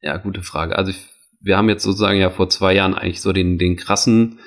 Ja, 0.00 0.16
gute 0.16 0.42
Frage. 0.42 0.76
Also 0.76 0.90
ich, 0.90 1.08
wir 1.40 1.56
haben 1.56 1.68
jetzt 1.68 1.82
sozusagen 1.82 2.18
ja 2.18 2.30
vor 2.30 2.48
zwei 2.48 2.74
Jahren 2.74 2.94
eigentlich 2.94 3.20
so 3.20 3.32
den, 3.32 3.58
den 3.58 3.76
krassen 3.76 4.38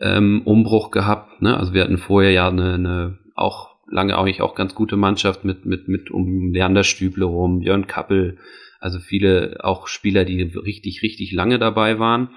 ähm, 0.00 0.42
Umbruch 0.44 0.90
gehabt. 0.90 1.42
Ne? 1.42 1.56
Also 1.56 1.74
wir 1.74 1.82
hatten 1.82 1.98
vorher 1.98 2.30
ja 2.30 2.48
eine, 2.48 2.74
eine 2.74 3.18
auch 3.34 3.74
lange 3.86 4.16
eigentlich 4.16 4.42
auch 4.42 4.54
ganz 4.54 4.74
gute 4.74 4.96
Mannschaft 4.96 5.44
mit, 5.44 5.66
mit, 5.66 5.88
mit 5.88 6.10
um 6.10 6.52
Leander 6.52 6.84
Stüble 6.84 7.24
rum, 7.24 7.60
Jörn 7.60 7.86
Kappel, 7.86 8.38
also 8.80 8.98
viele 8.98 9.58
auch 9.60 9.86
Spieler, 9.86 10.24
die 10.24 10.42
richtig, 10.42 11.02
richtig 11.02 11.32
lange 11.32 11.58
dabei 11.58 11.98
waren. 11.98 12.30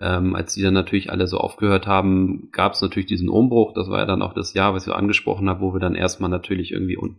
Ähm, 0.00 0.34
als 0.34 0.54
die 0.54 0.62
dann 0.62 0.74
natürlich 0.74 1.10
alle 1.10 1.26
so 1.26 1.38
aufgehört 1.38 1.86
haben, 1.86 2.48
gab 2.52 2.72
es 2.72 2.82
natürlich 2.82 3.06
diesen 3.06 3.28
Umbruch. 3.28 3.72
Das 3.74 3.88
war 3.88 4.00
ja 4.00 4.06
dann 4.06 4.22
auch 4.22 4.34
das 4.34 4.54
Jahr, 4.54 4.74
was 4.74 4.86
wir 4.86 4.96
angesprochen 4.96 5.48
haben, 5.48 5.60
wo 5.60 5.72
wir 5.72 5.80
dann 5.80 5.94
erstmal 5.94 6.30
natürlich 6.30 6.72
irgendwie 6.72 6.96
un 6.96 7.18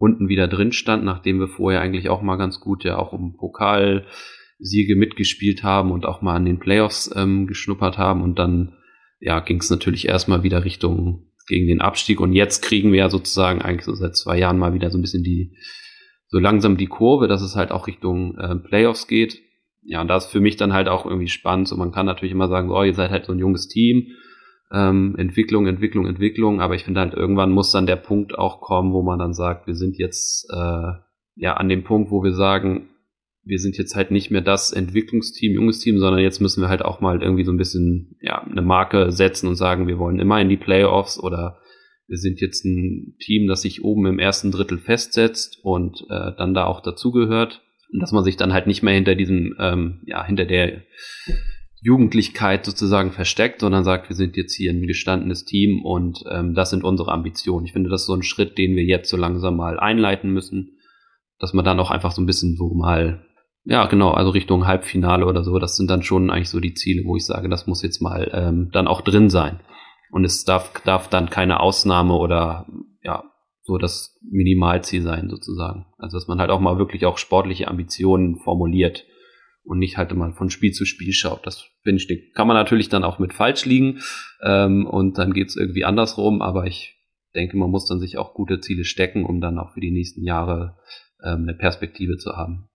unten 0.00 0.28
wieder 0.28 0.48
drin 0.48 0.72
stand, 0.72 1.04
nachdem 1.04 1.38
wir 1.38 1.48
vorher 1.48 1.82
eigentlich 1.82 2.08
auch 2.08 2.22
mal 2.22 2.36
ganz 2.36 2.58
gut 2.58 2.84
ja 2.84 2.96
auch 2.96 3.12
um 3.12 3.36
Pokalsiege 3.36 4.96
mitgespielt 4.96 5.62
haben 5.62 5.92
und 5.92 6.06
auch 6.06 6.22
mal 6.22 6.34
an 6.34 6.46
den 6.46 6.58
Playoffs 6.58 7.10
ähm, 7.14 7.46
geschnuppert 7.46 7.98
haben 7.98 8.22
und 8.22 8.38
dann 8.38 8.72
ja 9.20 9.40
ging 9.40 9.58
es 9.58 9.68
natürlich 9.68 10.08
erstmal 10.08 10.42
wieder 10.42 10.64
Richtung 10.64 11.26
gegen 11.46 11.66
den 11.66 11.82
Abstieg 11.82 12.20
und 12.20 12.32
jetzt 12.32 12.62
kriegen 12.62 12.92
wir 12.92 13.00
ja 13.00 13.10
sozusagen 13.10 13.60
eigentlich 13.60 13.84
so 13.84 13.94
seit 13.94 14.16
zwei 14.16 14.38
Jahren 14.38 14.58
mal 14.58 14.72
wieder 14.72 14.90
so 14.90 14.96
ein 14.96 15.02
bisschen 15.02 15.22
die 15.22 15.54
so 16.28 16.38
langsam 16.38 16.78
die 16.78 16.86
Kurve, 16.86 17.28
dass 17.28 17.42
es 17.42 17.54
halt 17.54 17.70
auch 17.70 17.86
Richtung 17.86 18.38
äh, 18.38 18.56
Playoffs 18.56 19.06
geht. 19.06 19.42
Ja, 19.82 20.00
und 20.00 20.08
das 20.08 20.26
ist 20.26 20.30
für 20.30 20.40
mich 20.40 20.56
dann 20.56 20.72
halt 20.72 20.88
auch 20.88 21.04
irgendwie 21.04 21.28
spannend. 21.28 21.68
So, 21.68 21.76
man 21.76 21.90
kann 21.90 22.06
natürlich 22.06 22.32
immer 22.32 22.48
sagen, 22.48 22.70
oh, 22.70 22.84
ihr 22.84 22.94
seid 22.94 23.10
halt 23.10 23.26
so 23.26 23.32
ein 23.32 23.38
junges 23.38 23.66
Team, 23.66 24.06
ähm, 24.72 25.14
Entwicklung, 25.18 25.66
Entwicklung, 25.66 26.06
Entwicklung. 26.06 26.60
Aber 26.60 26.74
ich 26.74 26.84
finde 26.84 27.00
halt, 27.00 27.14
irgendwann 27.14 27.50
muss 27.50 27.72
dann 27.72 27.86
der 27.86 27.96
Punkt 27.96 28.38
auch 28.38 28.60
kommen, 28.60 28.92
wo 28.92 29.02
man 29.02 29.18
dann 29.18 29.34
sagt, 29.34 29.66
wir 29.66 29.74
sind 29.74 29.98
jetzt 29.98 30.48
äh, 30.52 30.92
ja 31.36 31.54
an 31.54 31.68
dem 31.68 31.84
Punkt, 31.84 32.10
wo 32.10 32.22
wir 32.22 32.32
sagen, 32.32 32.88
wir 33.42 33.58
sind 33.58 33.78
jetzt 33.78 33.96
halt 33.96 34.10
nicht 34.10 34.30
mehr 34.30 34.42
das 34.42 34.72
Entwicklungsteam, 34.72 35.54
junges 35.54 35.80
Team, 35.80 35.98
sondern 35.98 36.22
jetzt 36.22 36.40
müssen 36.40 36.60
wir 36.60 36.68
halt 36.68 36.84
auch 36.84 37.00
mal 37.00 37.22
irgendwie 37.22 37.44
so 37.44 37.52
ein 37.52 37.56
bisschen 37.56 38.16
ja 38.20 38.42
eine 38.42 38.62
Marke 38.62 39.12
setzen 39.12 39.48
und 39.48 39.56
sagen, 39.56 39.86
wir 39.86 39.98
wollen 39.98 40.20
immer 40.20 40.40
in 40.40 40.48
die 40.48 40.58
Playoffs 40.58 41.18
oder 41.18 41.58
wir 42.06 42.18
sind 42.18 42.40
jetzt 42.40 42.64
ein 42.64 43.16
Team, 43.20 43.46
das 43.46 43.62
sich 43.62 43.84
oben 43.84 44.06
im 44.06 44.18
ersten 44.18 44.50
Drittel 44.50 44.78
festsetzt 44.78 45.58
und 45.62 46.04
äh, 46.10 46.32
dann 46.36 46.54
da 46.54 46.66
auch 46.66 46.80
dazugehört. 46.80 47.62
Und 47.92 48.00
dass 48.00 48.12
man 48.12 48.24
sich 48.24 48.36
dann 48.36 48.52
halt 48.52 48.66
nicht 48.66 48.82
mehr 48.82 48.94
hinter 48.94 49.14
diesem, 49.14 49.56
ähm, 49.58 50.02
ja, 50.06 50.24
hinter 50.24 50.44
der 50.44 50.82
Jugendlichkeit 51.82 52.66
sozusagen 52.66 53.10
versteckt, 53.10 53.60
sondern 53.60 53.84
sagt, 53.84 54.08
wir 54.08 54.16
sind 54.16 54.36
jetzt 54.36 54.54
hier 54.54 54.70
ein 54.70 54.86
gestandenes 54.86 55.44
Team 55.44 55.82
und 55.82 56.22
ähm, 56.30 56.54
das 56.54 56.70
sind 56.70 56.84
unsere 56.84 57.10
Ambitionen. 57.12 57.64
Ich 57.64 57.72
finde, 57.72 57.88
das 57.88 58.02
ist 58.02 58.06
so 58.06 58.14
ein 58.14 58.22
Schritt, 58.22 58.58
den 58.58 58.76
wir 58.76 58.84
jetzt 58.84 59.08
so 59.08 59.16
langsam 59.16 59.56
mal 59.56 59.80
einleiten 59.80 60.30
müssen, 60.30 60.78
dass 61.38 61.54
man 61.54 61.64
dann 61.64 61.80
auch 61.80 61.90
einfach 61.90 62.12
so 62.12 62.20
ein 62.20 62.26
bisschen 62.26 62.56
so 62.56 62.74
mal, 62.74 63.24
ja 63.64 63.86
genau, 63.86 64.10
also 64.10 64.30
Richtung 64.30 64.66
Halbfinale 64.66 65.24
oder 65.24 65.42
so, 65.42 65.58
das 65.58 65.76
sind 65.76 65.90
dann 65.90 66.02
schon 66.02 66.30
eigentlich 66.30 66.50
so 66.50 66.60
die 66.60 66.74
Ziele, 66.74 67.04
wo 67.06 67.16
ich 67.16 67.24
sage, 67.24 67.48
das 67.48 67.66
muss 67.66 67.82
jetzt 67.82 68.02
mal 68.02 68.30
ähm, 68.34 68.68
dann 68.72 68.86
auch 68.86 69.00
drin 69.00 69.30
sein. 69.30 69.60
Und 70.10 70.24
es 70.24 70.44
darf, 70.44 70.72
darf 70.84 71.08
dann 71.08 71.30
keine 71.30 71.60
Ausnahme 71.60 72.14
oder 72.14 72.66
ja, 73.02 73.24
so 73.62 73.78
das 73.78 74.18
Minimalziel 74.30 75.02
sein 75.02 75.30
sozusagen. 75.30 75.86
Also 75.96 76.18
dass 76.18 76.28
man 76.28 76.40
halt 76.40 76.50
auch 76.50 76.60
mal 76.60 76.78
wirklich 76.78 77.06
auch 77.06 77.16
sportliche 77.16 77.68
Ambitionen 77.68 78.36
formuliert 78.36 79.06
und 79.70 79.78
nicht 79.78 79.96
halt 79.96 80.10
immer 80.10 80.32
von 80.32 80.50
Spiel 80.50 80.72
zu 80.72 80.84
Spiel 80.84 81.12
schaut. 81.12 81.46
Das 81.46 81.64
finde 81.84 82.02
ich, 82.02 82.34
kann 82.34 82.48
man 82.48 82.56
natürlich 82.56 82.88
dann 82.88 83.04
auch 83.04 83.20
mit 83.20 83.32
falsch 83.32 83.64
liegen 83.64 84.00
ähm, 84.42 84.84
und 84.84 85.16
dann 85.16 85.32
geht's 85.32 85.54
irgendwie 85.54 85.84
andersrum, 85.84 86.42
aber 86.42 86.66
ich 86.66 86.98
denke, 87.36 87.56
man 87.56 87.70
muss 87.70 87.86
dann 87.86 88.00
sich 88.00 88.18
auch 88.18 88.34
gute 88.34 88.58
Ziele 88.58 88.84
stecken, 88.84 89.24
um 89.24 89.40
dann 89.40 89.60
auch 89.60 89.72
für 89.72 89.80
die 89.80 89.92
nächsten 89.92 90.24
Jahre 90.24 90.76
ähm, 91.22 91.42
eine 91.42 91.54
Perspektive 91.54 92.16
zu 92.16 92.32
haben. 92.32 92.68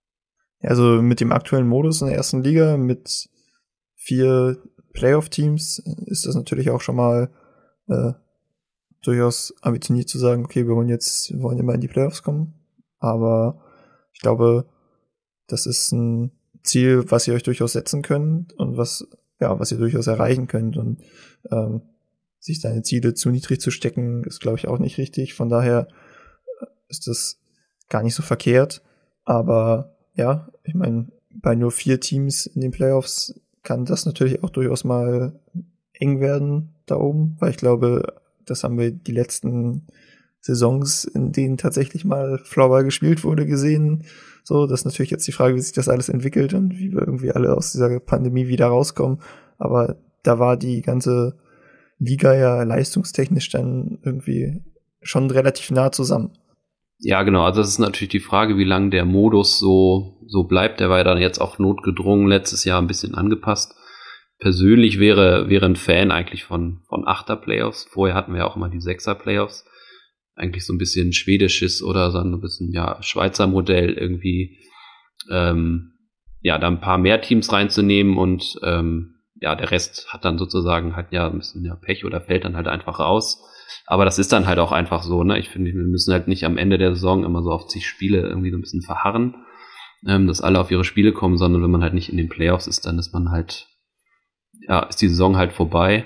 Also 0.62 1.02
mit 1.02 1.20
dem 1.20 1.34
aktuellen 1.34 1.68
Modus 1.68 2.00
in 2.00 2.08
der 2.08 2.16
ersten 2.16 2.42
Liga 2.42 2.78
mit 2.78 3.28
vier 3.96 4.58
Playoff-Teams 4.94 5.80
ist 6.06 6.26
das 6.26 6.36
natürlich 6.36 6.70
auch 6.70 6.80
schon 6.80 6.96
mal 6.96 7.30
äh, 7.90 8.14
durchaus 9.02 9.54
ambitioniert 9.62 10.08
zu 10.08 10.18
sagen, 10.18 10.46
okay, 10.46 10.66
wir 10.66 10.76
wollen 10.78 10.88
jetzt, 10.88 11.34
wir 11.34 11.42
wollen 11.42 11.60
immer 11.60 11.74
in 11.74 11.82
die 11.82 11.90
Playoffs 11.90 12.24
kommen. 12.24 12.54
Aber 13.00 13.62
ich 14.14 14.22
glaube, 14.22 14.70
das 15.48 15.66
ist 15.66 15.92
ein 15.92 16.32
Ziel, 16.66 17.06
was 17.10 17.28
ihr 17.28 17.34
euch 17.34 17.44
durchaus 17.44 17.74
setzen 17.74 18.02
könnt 18.02 18.54
und 18.54 18.78
was, 18.78 19.08
ja, 19.40 19.60
was 19.60 19.72
ihr 19.72 19.78
durchaus 19.78 20.08
erreichen 20.08 20.48
könnt. 20.48 20.78
Und 20.78 21.02
ähm, 21.52 21.82
sich 22.40 22.62
seine 22.62 22.84
Ziele 22.84 23.14
zu 23.14 23.30
niedrig 23.30 23.60
zu 23.60 23.72
stecken, 23.72 24.24
ist, 24.24 24.40
glaube 24.40 24.58
ich, 24.58 24.68
auch 24.68 24.80
nicht 24.80 24.98
richtig. 24.98 25.34
Von 25.34 25.50
daher 25.50 25.88
äh, 26.62 26.66
ist 26.90 27.08
das 27.08 27.40
gar 27.90 28.04
nicht 28.04 28.16
so 28.16 28.24
verkehrt. 28.24 28.82
Aber 29.24 29.96
ja, 30.14 30.50
ich 30.64 30.76
meine, 30.76 31.08
bei 31.32 31.56
nur 31.56 31.72
vier 31.72 32.00
Teams 32.00 32.46
in 32.46 32.62
den 32.62 32.72
Playoffs 32.72 33.40
kann 33.64 33.86
das 33.86 34.06
natürlich 34.06 34.44
auch 34.44 34.50
durchaus 34.50 34.84
mal 34.84 35.40
eng 35.94 36.20
werden 36.20 36.76
da 36.86 36.98
oben, 36.98 37.36
weil 37.40 37.52
ich 37.52 37.58
glaube, 37.58 38.16
das 38.46 38.64
haben 38.64 38.78
wir 38.78 38.92
die 38.92 39.12
letzten 39.12 39.88
Saisons, 40.46 41.06
in 41.06 41.32
denen 41.32 41.58
tatsächlich 41.58 42.06
mal 42.06 42.40
Floorball 42.44 42.84
gespielt 42.84 43.24
wurde, 43.24 43.48
gesehen. 43.48 44.04
So, 44.44 44.68
das 44.68 44.82
ist 44.82 44.86
natürlich 44.86 45.10
jetzt 45.10 45.28
die 45.28 45.32
Frage, 45.32 45.56
wie 45.56 45.60
sich 45.60 45.74
das 45.74 45.90
alles 45.90 46.08
entwickelt 46.08 46.54
und 46.54 46.78
wie 46.78 46.92
wir 46.92 47.00
irgendwie 47.00 47.32
alle 47.32 47.58
aus 47.58 47.72
dieser 47.72 48.00
Pandemie 48.00 48.48
wieder 48.48 48.68
rauskommen. 48.68 49.22
Aber 49.58 49.96
da 50.22 50.38
war 50.38 50.56
die 50.56 50.84
ganze 50.84 51.36
Liga 51.98 52.36
ja 52.36 52.62
leistungstechnisch 52.62 53.50
dann 53.50 53.98
irgendwie 54.04 54.62
schon 55.02 55.32
relativ 55.32 55.72
nah 55.72 55.92
zusammen. 55.92 56.38
Ja, 57.00 57.24
genau. 57.24 57.44
Also 57.44 57.62
das 57.62 57.70
ist 57.70 57.80
natürlich 57.80 58.12
die 58.12 58.20
Frage, 58.20 58.56
wie 58.56 58.66
lange 58.66 58.92
der 58.92 59.06
Modus 59.06 59.58
so, 59.58 60.20
so 60.28 60.44
bleibt. 60.44 60.80
Der 60.80 60.92
war 60.92 61.00
ja 61.00 61.04
dann 61.04 61.18
jetzt 61.18 61.42
auch 61.42 61.58
notgedrungen 61.58 62.28
letztes 62.28 62.66
Jahr 62.66 62.80
ein 62.80 62.88
bisschen 62.88 63.16
angepasst. 63.16 63.74
Persönlich 64.38 65.00
wäre, 65.00 65.50
wäre 65.50 65.66
ein 65.66 65.76
Fan 65.76 66.12
eigentlich 66.12 66.44
von, 66.44 66.82
von 66.88 67.08
Achter-Playoffs. 67.08 67.88
Vorher 67.90 68.16
hatten 68.16 68.34
wir 68.34 68.42
ja 68.42 68.48
auch 68.48 68.58
immer 68.58 68.70
die 68.70 68.82
Sechser-Playoffs. 68.82 69.66
Eigentlich 70.36 70.66
so 70.66 70.74
ein 70.74 70.78
bisschen 70.78 71.14
schwedisches 71.14 71.82
oder 71.82 72.12
so 72.12 72.20
ein 72.20 72.42
bisschen, 72.42 72.72
ja, 72.72 73.02
Schweizer 73.02 73.48
Modell 73.48 73.94
irgendwie, 73.94 74.58
ähm, 75.32 75.94
ja, 76.42 76.58
da 76.58 76.68
ein 76.68 76.82
paar 76.82 76.98
mehr 76.98 77.22
Teams 77.22 77.52
reinzunehmen 77.52 78.18
und, 78.18 78.56
ähm, 78.64 79.16
ja, 79.42 79.56
der 79.56 79.72
Rest 79.72 80.08
hat 80.14 80.24
dann 80.24 80.38
sozusagen 80.38 80.96
halt 80.96 81.12
ja 81.12 81.28
ein 81.28 81.38
bisschen 81.38 81.66
ja, 81.66 81.76
Pech 81.76 82.06
oder 82.06 82.22
fällt 82.22 82.46
dann 82.46 82.56
halt 82.56 82.68
einfach 82.68 83.00
raus. 83.00 83.42
Aber 83.86 84.06
das 84.06 84.20
ist 84.20 84.32
dann 84.32 84.48
halt 84.48 84.60
auch 84.60 84.72
einfach 84.72 85.04
so, 85.04 85.24
ne? 85.24 85.38
Ich 85.40 85.50
finde, 85.50 85.74
wir 85.74 85.84
müssen 85.84 86.14
halt 86.14 86.28
nicht 86.28 86.46
am 86.46 86.58
Ende 86.58 86.78
der 86.78 86.96
Saison 86.96 87.24
immer 87.24 87.44
so 87.44 87.52
auf 87.52 87.68
zig 87.68 87.86
Spiele 87.88 88.22
irgendwie 88.22 88.52
so 88.52 88.58
ein 88.58 88.62
bisschen 88.62 88.82
verharren, 88.82 89.36
ähm, 90.08 90.28
dass 90.28 90.42
alle 90.42 90.60
auf 90.60 90.72
ihre 90.72 90.84
Spiele 90.84 91.12
kommen, 91.12 91.38
sondern 91.38 91.62
wenn 91.64 91.72
man 91.72 91.84
halt 91.84 91.94
nicht 91.94 92.10
in 92.10 92.18
den 92.18 92.30
Playoffs 92.30 92.68
ist, 92.68 92.86
dann 92.86 92.98
ist 92.98 93.14
man 93.14 93.30
halt 93.32 93.68
ja, 94.68 94.80
ist 94.84 95.02
die 95.02 95.08
Saison 95.08 95.38
halt 95.38 95.54
vorbei. 95.54 96.06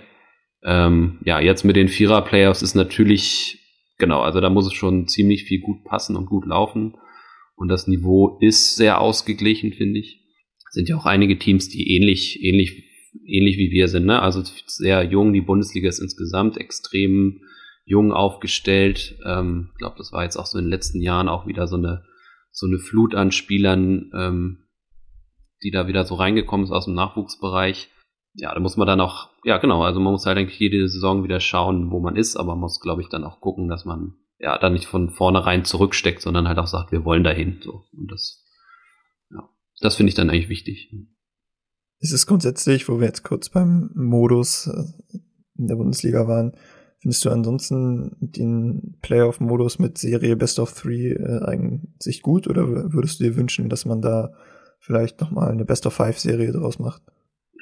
Ähm, 0.64 1.20
ja, 1.24 1.40
jetzt 1.40 1.64
mit 1.64 1.76
den 1.76 1.88
Vierer-Playoffs 1.88 2.62
ist 2.62 2.76
natürlich, 2.76 3.60
genau, 4.00 4.22
also 4.22 4.42
da 4.42 4.50
muss 4.50 4.66
es 4.66 4.74
schon 4.74 5.08
ziemlich 5.08 5.44
viel 5.44 5.62
gut 5.62 5.84
passen 5.84 6.16
und 6.16 6.26
gut 6.26 6.48
laufen. 6.48 6.96
Und 7.56 7.68
das 7.68 7.88
Niveau 7.88 8.40
ist 8.40 8.76
sehr 8.76 9.00
ausgeglichen, 9.00 9.74
finde 9.74 10.00
ich. 10.00 10.26
Sind 10.72 10.90
ja 10.90 10.98
auch 10.98 11.06
einige 11.06 11.38
Teams, 11.38 11.70
die 11.70 11.96
ähnlich, 11.96 12.42
ähnlich, 12.42 12.84
ähnlich 13.26 13.58
wie 13.58 13.72
wir 13.72 13.88
sind, 13.88 14.06
ne? 14.06 14.22
Also 14.22 14.42
sehr 14.66 15.04
jung. 15.04 15.34
Die 15.34 15.42
Bundesliga 15.42 15.90
ist 15.90 16.00
insgesamt 16.00 16.58
extrem 16.58 17.42
jung 17.86 18.14
aufgestellt. 18.14 19.20
Ähm, 19.26 19.70
ich 19.74 19.78
glaube, 19.80 19.96
das 19.98 20.14
war 20.14 20.24
jetzt 20.24 20.38
auch 20.38 20.46
so 20.46 20.58
in 20.58 20.66
den 20.66 20.72
letzten 20.72 21.02
Jahren 21.02 21.28
auch 21.28 21.48
wieder 21.48 21.68
so 21.68 21.76
eine, 21.76 22.06
so 22.52 22.66
eine 22.66 22.80
Flut 22.80 23.14
an 23.14 23.32
Spielern, 23.32 24.12
ähm, 24.16 24.60
die 25.64 25.72
da 25.72 25.88
wieder 25.88 26.06
so 26.06 26.16
reingekommen 26.16 26.66
ist 26.66 26.72
aus 26.72 26.86
dem 26.86 26.94
Nachwuchsbereich 26.94 27.90
ja, 28.34 28.54
da 28.54 28.60
muss 28.60 28.78
man 28.78 28.88
dann 28.88 29.02
auch, 29.02 29.30
ja 29.44 29.58
genau, 29.58 29.84
also 29.84 30.00
man 30.00 30.14
muss 30.14 30.26
halt 30.26 30.38
eigentlich 30.38 30.60
jede 30.60 30.88
Saison 30.88 31.24
wieder 31.24 31.40
schauen, 31.40 31.92
wo 31.92 32.00
man 32.00 32.16
ist, 32.16 32.36
aber 32.36 32.50
man 32.50 32.62
muss, 32.62 32.80
glaube 32.80 33.02
ich, 33.02 33.10
dann 33.10 33.24
auch 33.24 33.42
gucken, 33.42 33.68
dass 33.68 33.86
man 33.86 34.14
ja 34.40 34.58
dann 34.58 34.74
nicht 34.74 34.86
von 34.86 35.10
vornherein 35.10 35.66
zurücksteckt, 35.66 36.22
sondern 36.22 36.48
halt 36.48 36.58
auch 36.58 36.68
sagt, 36.68 36.92
wir 36.92 37.06
wollen 37.06 37.24
dahin. 37.24 37.60
So. 37.62 37.84
Und 37.92 38.12
das, 38.12 38.46
ja, 39.32 39.50
das 39.82 39.96
finde 39.96 40.10
ich 40.10 40.16
dann 40.16 40.30
eigentlich 40.30 40.50
wichtig. 40.50 40.92
Ist 42.00 42.14
es 42.14 42.26
grundsätzlich, 42.26 42.88
wo 42.88 43.00
wir 43.00 43.08
jetzt 43.08 43.24
kurz 43.24 43.50
beim 43.50 43.92
Modus 43.94 44.68
äh, 44.68 45.18
in 45.58 45.68
der 45.68 45.76
Bundesliga 45.76 46.28
waren, 46.28 46.54
findest 47.00 47.26
du 47.26 47.30
ansonsten 47.30 48.16
den 48.20 48.98
Playoff-Modus 49.02 49.80
mit 49.80 49.98
Serie 49.98 50.38
Best 50.38 50.60
of 50.60 50.74
Three 50.74 51.12
äh, 51.12 51.44
eigentlich 51.44 52.22
gut 52.22 52.48
oder 52.48 52.94
würdest 52.94 53.20
du 53.20 53.26
dir 53.26 53.36
wünschen, 53.36 53.70
dass 53.70 53.86
man 53.86 54.02
da 54.02 54.34
vielleicht 54.80 55.20
nochmal 55.20 55.52
eine 55.52 55.66
Best 55.66 55.86
of 55.86 55.94
Five-Serie 55.94 56.54
draus 56.54 56.80
macht? 56.80 57.02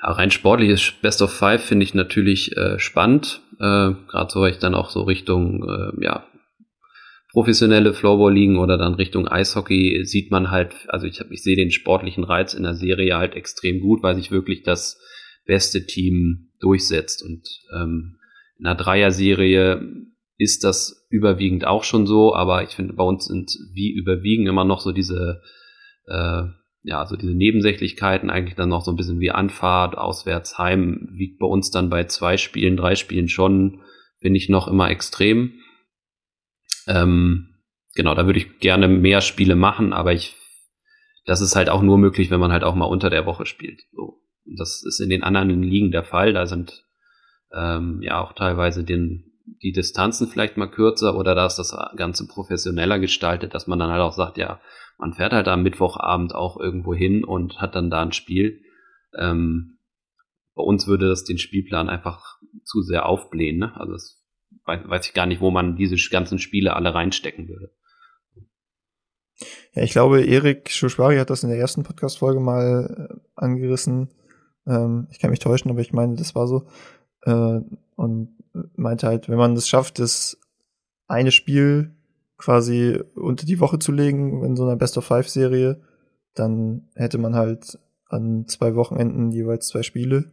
Ja, 0.02 0.12
rein 0.12 0.32
sportliches 0.32 0.94
Best 1.02 1.22
of 1.22 1.34
Five 1.34 1.64
finde 1.64 1.84
ich 1.84 1.94
natürlich 1.94 2.56
äh, 2.56 2.80
spannend. 2.80 3.42
Äh, 3.60 3.94
Gerade 4.08 4.30
so, 4.30 4.42
weil 4.42 4.52
ich 4.52 4.60
dann 4.60 4.76
auch 4.76 4.90
so 4.90 5.04
Richtung, 5.04 5.64
äh, 5.68 6.04
ja, 6.04 6.28
professionelle 7.32 7.94
Floorball 7.94 8.34
liegen 8.34 8.58
oder 8.58 8.78
dann 8.78 8.94
Richtung 8.96 9.28
Eishockey 9.28 10.06
sieht 10.06 10.32
man 10.32 10.50
halt, 10.50 10.74
also 10.88 11.06
ich, 11.08 11.20
hab, 11.20 11.30
ich 11.32 11.44
sehe 11.44 11.56
den 11.56 11.72
sportlichen 11.72 12.24
Reiz 12.24 12.54
in 12.54 12.64
der 12.64 12.74
Serie 12.74 13.18
halt 13.18 13.36
extrem 13.36 13.80
gut, 13.80 14.02
weil 14.02 14.16
sich 14.16 14.32
wirklich 14.32 14.64
das 14.64 15.00
beste 15.46 15.86
Team 15.86 16.52
durchsetzt. 16.60 17.24
Und 17.24 17.48
ähm, 17.76 18.18
in 18.60 18.66
einer 18.66 18.76
Dreier-Serie 18.76 19.82
ist 20.38 20.64
das 20.64 21.08
überwiegend 21.10 21.66
auch 21.66 21.84
schon 21.84 22.06
so, 22.06 22.36
aber 22.36 22.64
ich 22.64 22.70
finde, 22.70 22.94
bei 22.94 23.04
uns 23.04 23.26
sind 23.26 23.52
wie 23.74 23.92
überwiegend 23.92 24.48
immer 24.48 24.66
noch 24.66 24.80
so 24.80 24.92
diese 24.92 25.42
äh, 26.08 26.44
ja, 26.88 27.02
also 27.02 27.17
diese 27.17 27.34
Nebensächlichkeiten 27.34 28.30
eigentlich 28.30 28.56
dann 28.56 28.69
noch 28.69 28.82
so 28.82 28.91
ein 28.91 28.95
bisschen 28.95 29.19
wie 29.19 29.32
Anfahrt, 29.32 29.97
auswärts, 29.97 30.58
heim, 30.58 31.10
wiegt 31.12 31.38
bei 31.38 31.45
uns 31.45 31.69
dann 31.69 31.89
bei 31.89 32.06
zwei 32.06 32.38
Spielen, 32.38 32.78
drei 32.78 32.95
Spielen 32.95 33.28
schon, 33.28 33.82
finde 34.21 34.38
ich 34.38 34.47
noch 34.47 34.69
immer 34.69 34.89
extrem. 34.89 35.60
Ähm, 36.88 37.56
genau, 37.93 38.15
da 38.15 38.26
würde 38.26 38.39
ich 38.39 38.60
gerne 38.60 38.88
mehr 38.88 39.19
Spiele 39.19 39.58
machen, 39.58 39.91
aber 39.91 40.13
ich, 40.13 40.38
das 41.26 41.41
ist 41.41 41.58
halt 41.58 41.69
auch 41.69 41.82
nur 41.82 41.97
möglich, 41.97 42.32
wenn 42.32 42.39
man 42.39 42.54
halt 42.54 42.63
auch 42.63 42.73
mal 42.73 42.86
unter 42.86 43.10
der 43.10 43.26
Woche 43.26 43.45
spielt. 43.45 43.82
So. 43.91 44.21
Das 44.45 44.82
ist 44.88 45.02
in 45.02 45.10
den 45.10 45.23
anderen 45.23 45.62
Ligen 45.62 45.91
der 45.91 46.06
Fall. 46.06 46.32
Da 46.32 46.45
sind 46.45 46.86
ähm, 47.54 48.00
ja 48.02 48.21
auch 48.21 48.32
teilweise 48.32 48.86
den, 48.86 49.26
die 49.62 49.73
Distanzen 49.73 50.30
vielleicht 50.30 50.56
mal 50.56 50.71
kürzer 50.71 51.17
oder 51.17 51.36
da 51.36 51.47
ist 51.47 51.58
das 51.58 51.76
Ganze 51.97 52.28
professioneller 52.28 52.97
gestaltet, 52.97 53.54
dass 53.54 53.67
man 53.67 53.78
dann 53.78 53.91
halt 53.91 54.02
auch 54.02 54.13
sagt, 54.13 54.38
ja, 54.38 54.62
man 54.98 55.14
fährt 55.14 55.34
halt 55.34 55.48
am 55.48 55.64
Mittwochabend 55.64 56.34
auch 56.34 56.58
irgendwo 56.60 56.94
hin 56.94 57.24
und 57.24 57.62
hat 57.62 57.76
dann 57.76 57.90
da 57.90 58.02
ein 58.02 58.12
Spiel. 58.12 58.62
Ähm, 59.18 59.78
bei 60.56 60.64
uns 60.64 60.88
würde 60.88 61.08
das 61.08 61.24
den 61.24 61.38
Spielplan 61.38 61.90
einfach 61.90 62.40
zu 62.64 62.82
sehr 62.82 63.06
aufblähen. 63.06 63.60
Ne? 63.60 63.76
Also 63.76 63.94
das 63.94 64.24
weiß, 64.66 64.88
weiß 64.88 65.08
ich 65.08 65.14
gar 65.14 65.28
nicht, 65.28 65.42
wo 65.42 65.52
man 65.52 65.76
diese 65.76 65.96
ganzen 66.10 66.40
Spiele 66.40 66.76
alle 66.76 66.94
reinstecken 66.94 67.48
würde. 67.48 67.72
Ja, 69.74 69.84
ich 69.84 69.92
glaube, 69.92 70.24
Erik 70.24 70.72
Schuschwari 70.72 71.18
hat 71.18 71.30
das 71.30 71.44
in 71.44 71.50
der 71.50 71.60
ersten 71.60 71.84
Podcast-Folge 71.84 72.40
mal 72.40 73.10
äh, 73.12 73.20
angerissen. 73.36 74.10
Ähm, 74.66 75.08
ich 75.12 75.20
kann 75.20 75.30
mich 75.30 75.40
täuschen, 75.40 75.70
aber 75.70 75.82
ich 75.82 75.94
meine, 75.94 76.16
das 76.16 76.34
war 76.34 76.48
so. 76.48 76.68
Äh, 77.22 77.62
und 77.96 78.36
meinte 78.76 79.06
halt, 79.06 79.30
wenn 79.30 79.38
man 79.38 79.54
es 79.54 79.70
schafft, 79.70 80.00
das 80.00 80.40
eine 81.08 81.32
Spiel 81.32 81.97
quasi 82.38 83.02
unter 83.15 83.45
die 83.45 83.60
Woche 83.60 83.80
zu 83.80 83.91
legen 83.91 84.43
in 84.43 84.56
so 84.56 84.63
einer 84.63 84.76
Best 84.76 84.97
of 84.97 85.06
Five 85.06 85.28
Serie, 85.28 85.82
dann 86.36 86.89
hätte 86.95 87.17
man 87.17 87.36
halt 87.36 87.80
an 88.10 88.47
zwei 88.47 88.76
Wochenenden 88.76 89.32
jeweils 89.32 89.67
zwei 89.67 89.84
Spiele. 89.84 90.32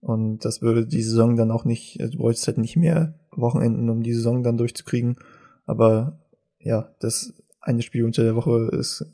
Und 0.00 0.44
das 0.44 0.62
würde 0.62 0.86
die 0.86 1.02
Saison 1.02 1.36
dann 1.36 1.50
auch 1.50 1.64
nicht, 1.64 2.00
also 2.00 2.12
du 2.12 2.18
bräuchtest 2.18 2.48
halt 2.48 2.58
nicht 2.58 2.76
mehr 2.76 3.14
Wochenenden, 3.30 3.88
um 3.88 4.02
die 4.02 4.14
Saison 4.14 4.42
dann 4.42 4.56
durchzukriegen. 4.56 5.16
Aber 5.64 6.18
ja, 6.58 6.94
das 7.00 7.34
eine 7.60 7.82
Spiel 7.82 8.04
unter 8.04 8.24
der 8.24 8.34
Woche 8.34 8.68
ist, 8.72 9.06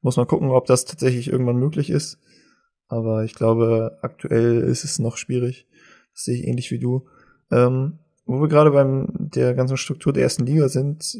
muss 0.00 0.16
man 0.16 0.26
gucken, 0.26 0.50
ob 0.50 0.66
das 0.66 0.84
tatsächlich 0.84 1.28
irgendwann 1.28 1.56
möglich 1.56 1.90
ist. 1.90 2.18
Aber 2.88 3.24
ich 3.24 3.34
glaube, 3.34 3.98
aktuell 4.02 4.60
ist 4.60 4.84
es 4.84 4.98
noch 4.98 5.16
schwierig. 5.16 5.66
Das 6.12 6.24
sehe 6.24 6.36
ich 6.36 6.46
ähnlich 6.46 6.70
wie 6.70 6.78
du. 6.78 7.06
Ähm, 7.50 7.98
wo 8.26 8.40
wir 8.40 8.48
gerade 8.48 8.72
beim 8.72 9.08
der 9.12 9.54
ganzen 9.54 9.76
Struktur 9.76 10.12
der 10.12 10.24
ersten 10.24 10.44
Liga 10.44 10.68
sind, 10.68 11.18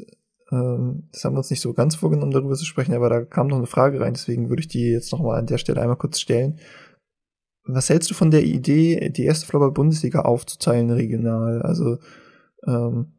ähm, 0.53 1.09
das 1.13 1.25
haben 1.25 1.35
wir 1.35 1.39
uns 1.39 1.51
nicht 1.51 1.61
so 1.61 1.73
ganz 1.73 1.95
vorgenommen, 1.95 2.33
darüber 2.33 2.55
zu 2.55 2.65
sprechen, 2.65 2.95
aber 2.95 3.09
da 3.09 3.25
kam 3.25 3.47
noch 3.47 3.57
eine 3.57 3.67
Frage 3.67 4.01
rein, 4.01 4.15
deswegen 4.15 4.49
würde 4.49 4.61
ich 4.61 4.69
die 4.69 4.91
jetzt 4.91 5.13
nochmal 5.13 5.39
an 5.39 5.47
der 5.47 5.59
Stelle 5.59 5.81
einmal 5.81 5.97
kurz 5.97 6.21
stellen. 6.21 6.59
Was 7.65 7.89
hältst 7.89 8.11
du 8.11 8.15
von 8.15 8.31
der 8.31 8.45
Idee, 8.45 9.11
die 9.11 9.25
erste 9.25 9.47
Floorball 9.47 9.73
Bundesliga 9.73 10.21
aufzuteilen 10.21 10.91
regional? 10.91 11.63
Also 11.63 11.99
ähm, 12.65 13.13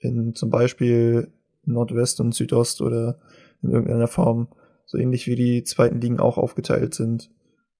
in 0.00 0.34
zum 0.34 0.50
Beispiel 0.50 1.32
Nordwest 1.64 2.20
und 2.20 2.34
Südost 2.34 2.80
oder 2.80 3.20
in 3.62 3.70
irgendeiner 3.70 4.08
Form, 4.08 4.48
so 4.84 4.98
ähnlich 4.98 5.26
wie 5.26 5.36
die 5.36 5.62
zweiten 5.62 6.00
Ligen 6.00 6.20
auch 6.20 6.38
aufgeteilt 6.38 6.94
sind. 6.94 7.30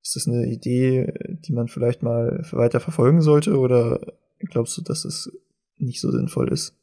Ist 0.02 0.16
das 0.16 0.28
eine 0.28 0.46
Idee, 0.46 1.12
die 1.28 1.52
man 1.52 1.68
vielleicht 1.68 2.02
mal 2.02 2.46
weiter 2.52 2.80
verfolgen 2.80 3.20
sollte 3.20 3.58
oder 3.58 4.00
glaubst 4.38 4.76
du, 4.78 4.82
dass 4.82 5.04
es 5.04 5.32
nicht 5.78 6.00
so 6.00 6.10
sinnvoll 6.10 6.52
ist? 6.52 6.76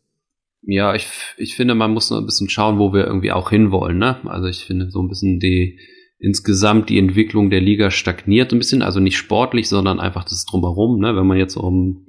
Ja, 0.64 0.94
ich, 0.94 1.08
ich 1.38 1.56
finde, 1.56 1.74
man 1.74 1.92
muss 1.92 2.12
noch 2.12 2.20
ein 2.20 2.26
bisschen 2.26 2.50
schauen, 2.50 2.78
wo 2.78 2.94
wir 2.94 3.06
irgendwie 3.06 3.32
auch 3.32 3.50
hinwollen. 3.50 3.98
Ne? 3.98 4.18
Also 4.30 4.48
ich 4.48 4.66
finde 4.66 4.92
so 4.92 5.02
ein 5.02 5.08
bisschen 5.08 5.40
die 5.40 5.80
insgesamt 6.20 6.90
die 6.90 7.00
Entwicklung 7.00 7.50
der 7.50 7.62
Liga 7.62 7.90
stagniert 7.90 8.54
ein 8.54 8.60
bisschen, 8.60 8.84
also 8.84 9.00
nicht 9.00 9.18
sportlich, 9.18 9.68
sondern 9.68 10.00
einfach 10.00 10.24
das 10.24 10.46
drumherum. 10.46 11.00
Ne? 11.00 11.16
Wenn 11.16 11.26
man 11.26 11.38
jetzt 11.38 11.56
um 11.56 12.06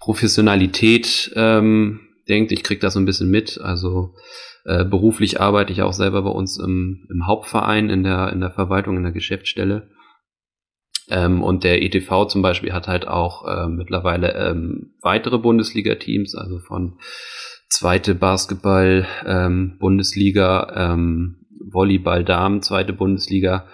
Professionalität 0.00 1.32
ähm, 1.36 2.00
denkt, 2.28 2.50
ich 2.52 2.62
krieg 2.62 2.80
das 2.80 2.94
so 2.94 3.00
ein 3.00 3.04
bisschen 3.04 3.30
mit. 3.30 3.60
Also 3.60 4.14
äh, 4.64 4.84
beruflich 4.84 5.40
arbeite 5.40 5.72
ich 5.72 5.82
auch 5.82 5.92
selber 5.92 6.22
bei 6.22 6.30
uns 6.30 6.58
im, 6.58 7.06
im 7.10 7.26
Hauptverein 7.26 7.90
in 7.90 8.02
der 8.02 8.32
in 8.32 8.40
der 8.40 8.50
Verwaltung 8.50 8.96
in 8.96 9.02
der 9.02 9.12
Geschäftsstelle 9.12 9.90
ähm, 11.10 11.42
und 11.42 11.64
der 11.64 11.82
ETV 11.82 12.26
zum 12.26 12.42
Beispiel 12.42 12.72
hat 12.72 12.88
halt 12.88 13.06
auch 13.06 13.46
äh, 13.46 13.68
mittlerweile 13.68 14.34
ähm, 14.34 14.94
weitere 15.00 15.38
Bundesliga-Teams, 15.38 16.34
also 16.34 16.58
von 16.58 16.98
zweite 17.68 18.14
Basketball 18.14 19.06
ähm, 19.24 19.76
Bundesliga, 19.78 20.92
ähm, 20.92 21.46
Volleyball 21.60 22.24
Damen, 22.24 22.62
zweite 22.62 22.92
Bundesliga. 22.92 23.66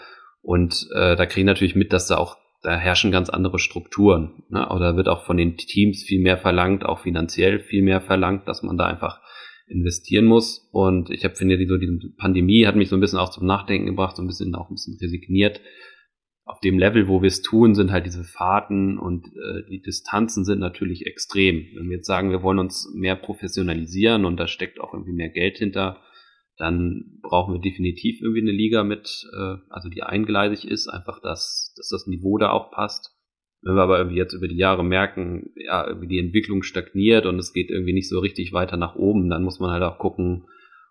Und 0.43 0.89
äh, 0.95 1.17
da 1.17 1.27
kriegen 1.27 1.47
natürlich 1.47 1.77
mit, 1.77 1.93
dass 1.93 2.07
da 2.07 2.17
auch 2.17 2.37
da 2.63 2.77
herrschen 2.77 3.11
ganz 3.11 3.29
andere 3.29 3.59
Strukturen. 3.59 4.45
Ne? 4.49 4.69
Oder 4.69 4.97
wird 4.97 5.09
auch 5.09 5.25
von 5.25 5.37
den 5.37 5.57
Teams 5.57 6.03
viel 6.03 6.21
mehr 6.21 6.39
verlangt, 6.39 6.85
auch 6.85 7.01
finanziell 7.01 7.61
viel 7.61 7.83
mehr 7.83 8.01
verlangt, 8.01 8.47
dass 8.47 8.63
man 8.63 8.77
da 8.77 8.87
einfach 8.87 9.21
investieren 9.67 10.27
muss. 10.27 10.69
Und 10.71 11.11
ich 11.11 11.25
habe 11.25 11.35
finde, 11.35 11.59
so 11.67 11.77
diese 11.77 11.99
Pandemie 12.17 12.67
hat 12.67 12.77
mich 12.77 12.89
so 12.89 12.97
ein 12.97 13.01
bisschen 13.01 13.19
auch 13.19 13.31
zum 13.31 13.47
Nachdenken 13.47 13.87
gebracht, 13.87 14.17
so 14.17 14.23
ein 14.23 14.29
bisschen 14.29 14.55
auch 14.55 14.71
ein 14.71 14.75
bisschen 14.75 14.99
resigniert. 15.01 15.61
Auf 16.45 16.59
dem 16.61 16.79
Level, 16.79 17.07
wo 17.07 17.23
wir 17.23 17.29
es 17.29 17.41
tun, 17.41 17.75
sind 17.75 17.93
halt 17.93 18.05
diese 18.05 18.25
Fahrten 18.25 18.99
und 18.99 19.27
äh, 19.27 19.63
die 19.71 19.81
Distanzen 19.81 20.45
sind 20.45 20.59
natürlich 20.59 21.07
extrem. 21.07 21.67
Wenn 21.77 21.89
wir 21.89 21.99
jetzt 21.99 22.07
sagen, 22.07 22.31
wir 22.31 22.43
wollen 22.43 22.59
uns 22.59 22.93
mehr 22.95 23.15
professionalisieren 23.15 24.25
und 24.25 24.39
da 24.39 24.49
steckt 24.49 24.81
auch 24.81 24.93
irgendwie 24.93 25.13
mehr 25.13 25.29
Geld 25.29 25.59
hinter, 25.59 26.03
dann 26.57 27.19
brauchen 27.23 27.55
wir 27.55 27.61
definitiv 27.61 28.21
irgendwie 28.21 28.41
eine 28.41 28.53
Liga 28.53 28.83
mit, 28.83 29.25
äh, 29.37 29.57
also 29.71 29.89
die 29.89 30.03
eingleisig 30.03 30.69
ist, 30.69 30.89
einfach, 30.89 31.21
dass, 31.21 31.75
dass 31.77 31.89
das 31.89 32.07
Niveau 32.07 32.39
da 32.39 32.51
auch 32.51 32.71
passt. 32.73 33.17
Wenn 33.63 33.77
wir 33.77 33.83
aber 33.83 33.99
irgendwie 33.99 34.19
jetzt 34.19 34.35
über 34.35 34.49
die 34.49 34.57
Jahre 34.57 34.85
merken, 34.85 35.53
ja, 35.55 35.87
irgendwie 35.87 36.09
die 36.09 36.19
Entwicklung 36.19 36.65
stagniert 36.65 37.27
und 37.27 37.39
es 37.39 37.53
geht 37.53 37.71
irgendwie 37.71 37.93
nicht 37.93 38.09
so 38.09 38.19
richtig 38.19 38.53
weiter 38.53 38.77
nach 38.77 38.97
oben, 38.97 39.31
dann 39.31 39.45
muss 39.45 39.61
man 39.61 39.71
halt 39.71 39.85
auch 39.85 39.99
gucken, 39.99 40.47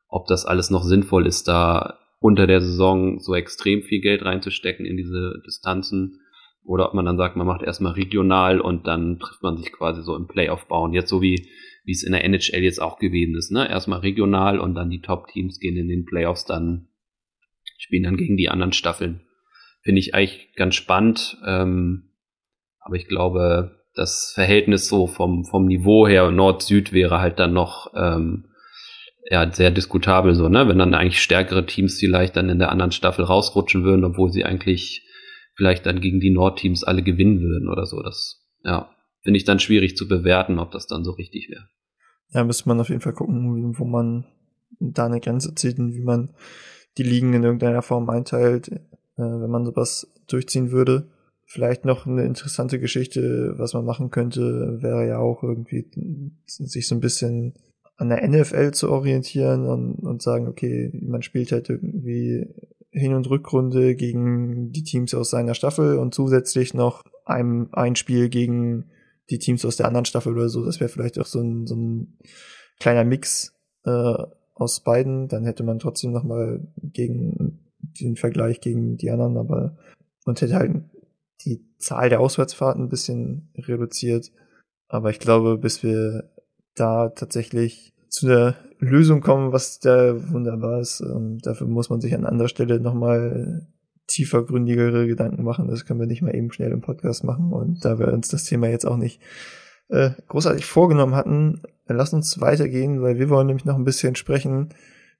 ob 0.07 0.27
das 0.27 0.45
alles 0.45 0.69
noch 0.69 0.83
sinnvoll 0.83 1.27
ist, 1.27 1.47
da 1.47 1.99
unter 2.21 2.47
der 2.47 2.61
Saison 2.61 3.19
so 3.19 3.35
extrem 3.35 3.81
viel 3.81 3.99
Geld 3.99 4.23
reinzustecken 4.23 4.85
in 4.85 4.95
diese 4.95 5.41
Distanzen 5.45 6.21
oder 6.63 6.87
ob 6.87 6.93
man 6.93 7.05
dann 7.05 7.17
sagt, 7.17 7.35
man 7.35 7.47
macht 7.47 7.63
erstmal 7.63 7.93
regional 7.93 8.61
und 8.61 8.87
dann 8.87 9.19
trifft 9.19 9.41
man 9.41 9.57
sich 9.57 9.73
quasi 9.73 10.03
so 10.03 10.15
im 10.15 10.27
Playoff 10.27 10.67
bauen. 10.67 10.93
Jetzt 10.93 11.09
so 11.09 11.21
wie 11.21 11.49
wie 11.83 11.93
es 11.93 12.03
in 12.03 12.11
der 12.11 12.23
NHL 12.23 12.63
jetzt 12.63 12.81
auch 12.81 12.99
gewesen 12.99 13.35
ist, 13.35 13.51
ne? 13.51 13.67
Erstmal 13.67 13.99
regional 13.99 14.59
und 14.59 14.75
dann 14.75 14.89
die 14.89 15.01
Top-Teams 15.01 15.59
gehen 15.59 15.77
in 15.77 15.87
den 15.87 16.05
Playoffs 16.05 16.45
dann, 16.45 16.87
spielen 17.77 18.03
dann 18.03 18.17
gegen 18.17 18.37
die 18.37 18.49
anderen 18.49 18.73
Staffeln. 18.73 19.21
Finde 19.81 19.99
ich 19.99 20.13
eigentlich 20.13 20.53
ganz 20.55 20.75
spannend. 20.75 21.37
Ähm, 21.45 22.11
aber 22.79 22.95
ich 22.95 23.07
glaube, 23.07 23.81
das 23.95 24.31
Verhältnis 24.33 24.87
so 24.87 25.07
vom, 25.07 25.43
vom 25.43 25.65
Niveau 25.65 26.07
her 26.07 26.29
Nord-Süd 26.29 26.93
wäre 26.93 27.19
halt 27.19 27.39
dann 27.39 27.53
noch 27.53 27.91
ähm, 27.95 28.45
ja, 29.31 29.49
sehr 29.49 29.71
diskutabel 29.71 30.35
so, 30.35 30.49
ne? 30.49 30.67
Wenn 30.67 30.77
dann 30.77 30.93
eigentlich 30.93 31.21
stärkere 31.21 31.65
Teams 31.65 31.97
vielleicht 31.97 32.35
dann 32.35 32.49
in 32.49 32.59
der 32.59 32.69
anderen 32.69 32.91
Staffel 32.91 33.23
rausrutschen 33.23 33.85
würden, 33.85 34.03
obwohl 34.03 34.29
sie 34.29 34.43
eigentlich 34.43 35.07
vielleicht 35.55 35.85
dann 35.85 36.01
gegen 36.01 36.19
die 36.19 36.31
Nordteams 36.31 36.83
alle 36.83 37.01
gewinnen 37.01 37.39
würden 37.39 37.69
oder 37.69 37.85
so. 37.85 38.01
Das, 38.01 38.45
ja, 38.65 38.89
finde 39.23 39.37
ich 39.37 39.45
dann 39.45 39.59
schwierig 39.59 39.95
zu 39.95 40.09
bewerten, 40.09 40.59
ob 40.59 40.71
das 40.71 40.85
dann 40.85 41.05
so 41.05 41.11
richtig 41.11 41.49
wäre. 41.49 41.65
Ja, 42.33 42.43
müsste 42.43 42.67
man 42.67 42.81
auf 42.81 42.89
jeden 42.89 42.99
Fall 42.99 43.13
gucken, 43.13 43.73
wo 43.79 43.85
man 43.85 44.25
da 44.81 45.05
eine 45.05 45.21
Grenze 45.21 45.55
zieht 45.55 45.79
und 45.79 45.93
wie 45.93 46.03
man 46.03 46.31
die 46.97 47.03
Ligen 47.03 47.33
in 47.33 47.43
irgendeiner 47.43 47.83
Form 47.83 48.09
einteilt, 48.09 48.67
äh, 48.67 48.81
wenn 49.15 49.49
man 49.49 49.65
sowas 49.65 50.11
durchziehen 50.27 50.71
würde. 50.71 51.07
Vielleicht 51.45 51.85
noch 51.85 52.05
eine 52.05 52.25
interessante 52.25 52.81
Geschichte, 52.81 53.53
was 53.57 53.73
man 53.73 53.85
machen 53.85 54.09
könnte, 54.09 54.81
wäre 54.81 55.07
ja 55.07 55.19
auch 55.19 55.41
irgendwie 55.41 55.89
sich 56.45 56.85
so 56.85 56.95
ein 56.95 57.01
bisschen 57.01 57.53
an 58.01 58.09
der 58.09 58.27
NFL 58.27 58.71
zu 58.71 58.89
orientieren 58.89 59.67
und, 59.67 59.99
und 59.99 60.23
sagen, 60.23 60.47
okay, 60.47 60.91
man 60.93 61.21
spielt 61.21 61.51
halt 61.51 61.69
irgendwie 61.69 62.47
Hin- 62.89 63.13
und 63.13 63.29
Rückrunde 63.29 63.95
gegen 63.95 64.71
die 64.71 64.81
Teams 64.81 65.13
aus 65.13 65.29
seiner 65.29 65.53
Staffel 65.53 65.99
und 65.99 66.15
zusätzlich 66.15 66.73
noch 66.73 67.03
ein, 67.25 67.71
ein 67.73 67.95
Spiel 67.95 68.29
gegen 68.29 68.89
die 69.29 69.37
Teams 69.37 69.63
aus 69.65 69.77
der 69.77 69.85
anderen 69.85 70.05
Staffel 70.05 70.33
oder 70.33 70.49
so. 70.49 70.65
Das 70.65 70.79
wäre 70.79 70.89
vielleicht 70.89 71.19
auch 71.19 71.27
so 71.27 71.41
ein, 71.41 71.67
so 71.67 71.75
ein 71.75 72.17
kleiner 72.79 73.03
Mix 73.03 73.53
äh, 73.85 74.15
aus 74.55 74.79
beiden. 74.79 75.27
Dann 75.27 75.45
hätte 75.45 75.61
man 75.61 75.77
trotzdem 75.77 76.11
noch 76.11 76.23
mal 76.23 76.59
gegen 76.81 77.59
den 77.77 78.15
Vergleich 78.15 78.61
gegen 78.61 78.97
die 78.97 79.11
anderen, 79.11 79.37
aber 79.37 79.77
man 80.25 80.35
hätte 80.35 80.55
halt 80.55 80.81
die 81.45 81.63
Zahl 81.77 82.09
der 82.09 82.19
Auswärtsfahrten 82.19 82.85
ein 82.85 82.89
bisschen 82.89 83.51
reduziert. 83.59 84.31
Aber 84.87 85.11
ich 85.11 85.19
glaube, 85.19 85.59
bis 85.59 85.83
wir 85.83 86.31
da 86.75 87.09
tatsächlich 87.09 87.93
zu 88.09 88.27
der 88.27 88.55
Lösung 88.79 89.21
kommen, 89.21 89.53
was 89.53 89.79
da 89.79 90.15
wunderbar 90.31 90.79
ist, 90.79 91.01
ähm, 91.01 91.39
dafür 91.39 91.67
muss 91.67 91.89
man 91.89 92.01
sich 92.01 92.13
an 92.15 92.25
anderer 92.25 92.49
Stelle 92.49 92.79
nochmal 92.79 93.67
tiefergründigere 94.07 95.07
Gedanken 95.07 95.43
machen. 95.43 95.67
Das 95.67 95.85
können 95.85 95.99
wir 95.99 96.07
nicht 96.07 96.21
mal 96.21 96.35
eben 96.35 96.51
schnell 96.51 96.71
im 96.71 96.81
Podcast 96.81 97.23
machen. 97.23 97.53
Und 97.53 97.85
da 97.85 97.99
wir 97.99 98.11
uns 98.11 98.27
das 98.27 98.43
Thema 98.43 98.67
jetzt 98.67 98.85
auch 98.85 98.97
nicht 98.97 99.21
äh, 99.89 100.11
großartig 100.27 100.65
vorgenommen 100.65 101.15
hatten, 101.15 101.61
lass 101.87 102.13
uns 102.13 102.41
weitergehen, 102.41 103.01
weil 103.01 103.19
wir 103.19 103.29
wollen 103.29 103.47
nämlich 103.47 103.65
noch 103.65 103.75
ein 103.75 103.85
bisschen 103.85 104.15
sprechen 104.15 104.69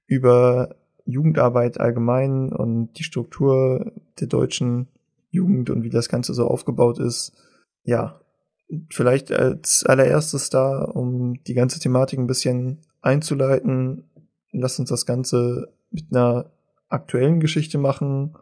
über 0.08 0.76
Jugendarbeit 1.06 1.80
allgemein 1.80 2.52
und 2.52 2.94
die 2.94 3.04
Struktur 3.04 3.92
der 4.20 4.28
deutschen 4.28 4.88
Jugend 5.30 5.70
und 5.70 5.84
wie 5.84 5.90
das 5.90 6.10
Ganze 6.10 6.34
so 6.34 6.48
aufgebaut 6.48 7.00
ist. 7.00 7.34
Ja, 7.84 8.21
vielleicht 8.90 9.32
als 9.32 9.86
allererstes 9.86 10.50
da, 10.50 10.84
um 10.84 11.44
die 11.44 11.54
ganze 11.54 11.80
Thematik 11.80 12.20
ein 12.20 12.28
bisschen 12.28 12.80
einzuleiten, 13.02 14.10
lass 14.52 14.80
uns 14.80 14.90
das 14.90 15.06
Ganze 15.06 15.74
mit 15.90 16.06
einer 16.12 16.52
aktuellen 16.90 17.40
Geschichte 17.40 17.78
machen 17.78 18.36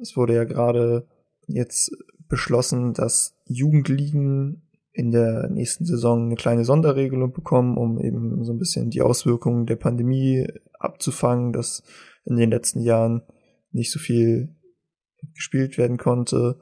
es 0.00 0.16
wurde 0.16 0.34
ja 0.34 0.44
gerade 0.44 1.06
jetzt 1.46 1.90
beschlossen, 2.28 2.92
dass 2.92 3.36
Jugendligen 3.46 4.62
in 4.92 5.10
der 5.10 5.48
nächsten 5.50 5.84
Saison 5.84 6.26
eine 6.26 6.36
kleine 6.36 6.64
Sonderregelung 6.64 7.32
bekommen, 7.32 7.76
um 7.76 8.00
eben 8.00 8.44
so 8.44 8.52
ein 8.52 8.58
bisschen 8.58 8.90
die 8.90 9.02
Auswirkungen 9.02 9.66
der 9.66 9.76
Pandemie 9.76 10.46
abzufangen, 10.78 11.52
dass 11.52 11.82
in 12.24 12.36
den 12.36 12.50
letzten 12.50 12.80
Jahren 12.80 13.22
nicht 13.72 13.92
so 13.92 13.98
viel 13.98 14.54
gespielt 15.34 15.76
werden 15.76 15.98
konnte. 15.98 16.58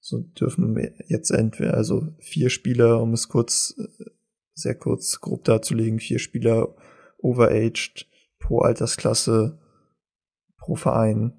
So 0.00 0.18
dürfen 0.18 0.74
wir 0.74 0.92
jetzt 1.08 1.30
entweder, 1.30 1.74
also 1.74 2.08
vier 2.18 2.50
Spieler, 2.50 3.00
um 3.02 3.12
es 3.12 3.28
kurz, 3.28 3.74
sehr 4.54 4.74
kurz 4.74 5.20
grob 5.20 5.44
darzulegen, 5.44 6.00
vier 6.00 6.18
Spieler 6.18 6.74
overaged 7.18 8.06
pro 8.38 8.60
Altersklasse, 8.60 9.58
pro 10.56 10.74
Verein 10.74 11.34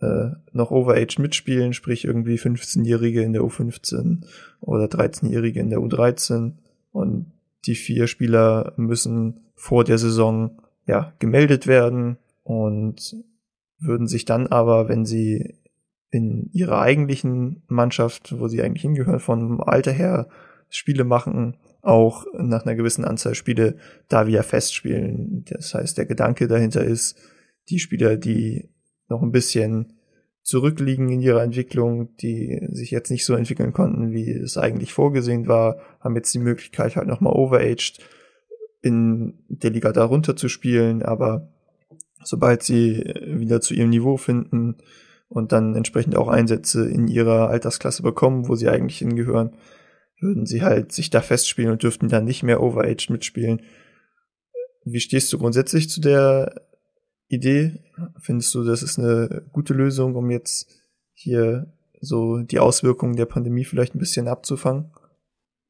äh, 0.00 0.30
noch 0.52 0.70
Overage 0.70 1.20
mitspielen, 1.20 1.72
sprich 1.72 2.04
irgendwie 2.04 2.36
15-Jährige 2.36 3.22
in 3.22 3.32
der 3.34 3.42
U15 3.42 4.24
oder 4.60 4.86
13-Jährige 4.86 5.60
in 5.60 5.70
der 5.70 5.80
U13 5.80 6.52
und 6.92 7.32
die 7.66 7.74
vier 7.74 8.06
Spieler 8.06 8.72
müssen 8.76 9.44
vor 9.54 9.84
der 9.84 9.98
Saison 9.98 10.62
ja 10.86 11.12
gemeldet 11.18 11.66
werden 11.66 12.16
und 12.42 13.16
würden 13.78 14.08
sich 14.08 14.24
dann 14.24 14.46
aber, 14.46 14.88
wenn 14.88 15.04
sie 15.04 15.59
in 16.10 16.50
ihrer 16.52 16.80
eigentlichen 16.80 17.62
Mannschaft, 17.68 18.38
wo 18.38 18.48
sie 18.48 18.62
eigentlich 18.62 18.82
hingehören, 18.82 19.20
vom 19.20 19.60
Alter 19.60 19.92
her 19.92 20.28
Spiele 20.68 21.04
machen, 21.04 21.56
auch 21.82 22.26
nach 22.34 22.64
einer 22.64 22.74
gewissen 22.74 23.04
Anzahl 23.04 23.34
Spiele 23.34 23.76
da 24.08 24.26
wieder 24.26 24.42
festspielen. 24.42 25.44
Das 25.48 25.74
heißt, 25.74 25.98
der 25.98 26.06
Gedanke 26.06 26.48
dahinter 26.48 26.84
ist, 26.84 27.16
die 27.68 27.78
Spieler, 27.78 28.16
die 28.16 28.68
noch 29.08 29.22
ein 29.22 29.32
bisschen 29.32 29.94
zurückliegen 30.42 31.08
in 31.10 31.20
ihrer 31.20 31.42
Entwicklung, 31.42 32.16
die 32.16 32.66
sich 32.70 32.90
jetzt 32.90 33.10
nicht 33.10 33.24
so 33.24 33.34
entwickeln 33.34 33.72
konnten, 33.72 34.12
wie 34.12 34.30
es 34.30 34.56
eigentlich 34.56 34.92
vorgesehen 34.92 35.46
war, 35.46 35.78
haben 36.00 36.16
jetzt 36.16 36.34
die 36.34 36.38
Möglichkeit 36.38 36.96
halt 36.96 37.06
nochmal 37.06 37.34
overaged 37.34 38.00
in 38.82 39.34
der 39.48 39.70
Liga 39.70 39.92
darunter 39.92 40.36
zu 40.36 40.48
spielen, 40.48 41.02
aber 41.02 41.52
sobald 42.24 42.62
sie 42.62 43.04
wieder 43.26 43.60
zu 43.60 43.74
ihrem 43.74 43.90
Niveau 43.90 44.16
finden 44.16 44.76
und 45.30 45.52
dann 45.52 45.76
entsprechend 45.76 46.16
auch 46.16 46.28
Einsätze 46.28 46.90
in 46.90 47.06
ihrer 47.06 47.48
Altersklasse 47.48 48.02
bekommen, 48.02 48.48
wo 48.48 48.56
sie 48.56 48.68
eigentlich 48.68 48.98
hingehören, 48.98 49.56
würden 50.20 50.44
sie 50.44 50.62
halt 50.62 50.92
sich 50.92 51.08
da 51.08 51.22
festspielen 51.22 51.70
und 51.70 51.82
dürften 51.82 52.08
dann 52.08 52.24
nicht 52.24 52.42
mehr 52.42 52.60
overaged 52.60 53.10
mitspielen. 53.10 53.62
Wie 54.84 55.00
stehst 55.00 55.32
du 55.32 55.38
grundsätzlich 55.38 55.88
zu 55.88 56.00
der 56.00 56.66
Idee? 57.28 57.78
Findest 58.20 58.54
du, 58.54 58.64
das 58.64 58.82
ist 58.82 58.98
eine 58.98 59.46
gute 59.52 59.72
Lösung, 59.72 60.16
um 60.16 60.30
jetzt 60.30 60.68
hier 61.14 61.72
so 62.00 62.38
die 62.38 62.58
Auswirkungen 62.58 63.14
der 63.14 63.26
Pandemie 63.26 63.64
vielleicht 63.64 63.94
ein 63.94 64.00
bisschen 64.00 64.26
abzufangen? 64.26 64.90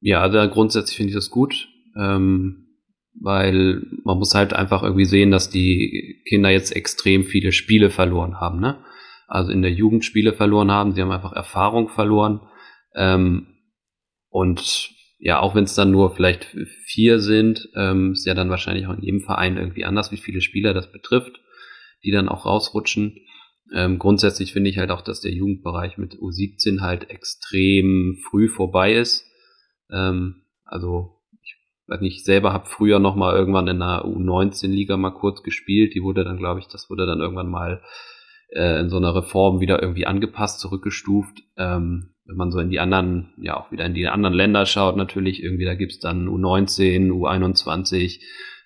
Ja, 0.01 0.23
also 0.23 0.38
grundsätzlich 0.51 0.96
finde 0.96 1.11
ich 1.11 1.16
das 1.16 1.29
gut, 1.29 1.68
ähm, 2.01 2.79
weil 3.20 3.83
man 4.05 4.16
muss 4.16 4.34
halt 4.34 4.55
einfach 4.55 4.82
irgendwie 4.82 5.05
sehen, 5.05 5.30
dass 5.30 5.51
die 5.51 6.22
Kinder 6.26 6.49
jetzt 6.49 6.74
extrem 6.74 7.24
viele 7.24 7.53
Spiele 7.53 7.91
verloren 7.91 8.41
haben, 8.41 8.59
ne? 8.59 8.82
Also 9.31 9.53
in 9.53 9.62
der 9.62 9.72
Jugend 9.72 10.05
Spiele 10.05 10.33
verloren 10.33 10.70
haben, 10.70 10.93
sie 10.93 11.01
haben 11.01 11.11
einfach 11.11 11.33
Erfahrung 11.33 11.89
verloren. 11.89 12.41
Ähm, 12.95 13.47
und 14.28 14.91
ja, 15.18 15.41
auch 15.41 15.55
wenn 15.55 15.64
es 15.64 15.74
dann 15.74 15.91
nur 15.91 16.14
vielleicht 16.14 16.45
vier 16.85 17.20
sind, 17.20 17.68
ähm, 17.76 18.12
ist 18.12 18.26
ja 18.26 18.35
dann 18.35 18.51
wahrscheinlich 18.51 18.87
auch 18.87 18.95
in 18.95 19.03
jedem 19.03 19.20
Verein 19.20 19.57
irgendwie 19.57 19.85
anders, 19.85 20.12
wie 20.12 20.16
viele 20.16 20.41
Spieler 20.41 20.74
das 20.74 20.91
betrifft 20.91 21.41
die 22.05 22.11
dann 22.11 22.28
auch 22.28 22.47
rausrutschen. 22.47 23.18
Ähm, 23.72 23.99
grundsätzlich 23.99 24.53
finde 24.53 24.70
ich 24.70 24.78
halt 24.78 24.91
auch, 24.91 25.03
dass 25.03 25.20
der 25.20 25.33
Jugendbereich 25.33 25.99
mit 25.99 26.14
U17 26.14 26.81
halt 26.81 27.11
extrem 27.11 28.18
früh 28.28 28.49
vorbei 28.49 28.95
ist. 28.95 29.26
Ähm, 29.91 30.43
also 30.64 31.18
ich 31.43 31.57
weiß 31.87 32.01
nicht, 32.01 32.16
ich 32.16 32.24
selber 32.24 32.53
habe 32.53 32.68
früher 32.68 32.99
noch 32.99 33.14
mal 33.14 33.35
irgendwann 33.35 33.68
in 33.68 33.83
einer 33.83 34.05
U19-Liga 34.05 34.97
mal 34.97 35.11
kurz 35.11 35.43
gespielt. 35.43 35.95
Die 35.95 36.03
wurde 36.03 36.24
dann, 36.24 36.39
glaube 36.39 36.61
ich, 36.61 36.66
das 36.66 36.91
wurde 36.91 37.07
dann 37.07 37.20
irgendwann 37.20 37.51
mal 37.51 37.83
äh, 38.53 38.80
in 38.80 38.88
so 38.88 38.96
einer 38.96 39.14
Reform 39.14 39.61
wieder 39.61 39.82
irgendwie 39.82 40.07
angepasst, 40.07 40.61
zurückgestuft. 40.61 41.42
Ähm, 41.57 42.14
wenn 42.24 42.36
man 42.36 42.53
so 42.53 42.61
in 42.61 42.70
die 42.70 42.78
anderen, 42.78 43.32
ja 43.40 43.57
auch 43.57 43.72
wieder 43.72 43.84
in 43.84 43.94
die 43.94 44.07
anderen 44.07 44.34
Länder 44.34 44.66
schaut, 44.66 44.96
natürlich 44.96 45.42
irgendwie, 45.42 45.64
da 45.64 45.74
gibt's 45.74 45.98
dann 45.98 46.28
U19, 46.28 47.11
U21, 47.11 48.20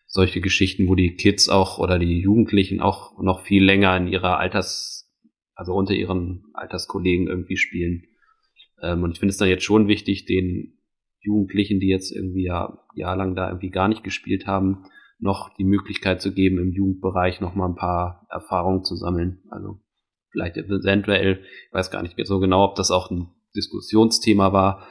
solche 0.07 0.41
Geschichten, 0.41 0.87
wo 0.87 0.95
die 0.95 1.17
Kids 1.17 1.49
auch 1.49 1.79
oder 1.79 1.99
die 1.99 2.21
Jugendlichen 2.21 2.81
auch 2.81 3.19
noch 3.21 3.43
viel 3.43 3.65
länger 3.65 3.97
in 3.97 4.07
ihrer 4.07 4.39
Alters, 4.39 5.11
also 5.55 5.73
unter 5.75 5.95
ihren 5.95 6.45
Alterskollegen 6.53 7.27
irgendwie 7.27 7.57
spielen. 7.57 8.05
Ähm, 8.83 9.03
und 9.03 9.13
ich 9.13 9.19
finde 9.19 9.31
es 9.31 9.39
dann 9.39 9.49
jetzt 9.49 9.65
schon 9.65 9.89
wichtig, 9.89 10.27
den 10.27 10.79
Jugendlichen, 11.21 11.81
die 11.81 11.89
jetzt 11.89 12.15
irgendwie 12.15 12.45
ja 12.45 12.79
jahrelang 12.95 13.35
da 13.35 13.49
irgendwie 13.49 13.71
gar 13.71 13.89
nicht 13.89 14.05
gespielt 14.05 14.47
haben, 14.47 14.85
noch 15.19 15.55
die 15.57 15.65
Möglichkeit 15.65 16.21
zu 16.21 16.33
geben, 16.33 16.59
im 16.59 16.73
Jugendbereich 16.73 17.41
noch 17.41 17.55
mal 17.55 17.67
ein 17.67 17.77
paar 17.77 18.27
Erfahrungen 18.31 18.85
zu 18.85 18.97
sammeln. 18.97 19.43
Also 19.51 19.81
vielleicht 20.31 20.57
eventuell, 20.57 21.41
ich 21.69 21.73
weiß 21.73 21.91
gar 21.91 22.03
nicht 22.03 22.17
so 22.27 22.41
genau, 22.41 22.65
ob 22.65 22.75
das 22.77 22.91
auch 22.91 23.11
ein 23.11 23.29
Diskussionsthema 23.57 24.53
war, 24.53 24.87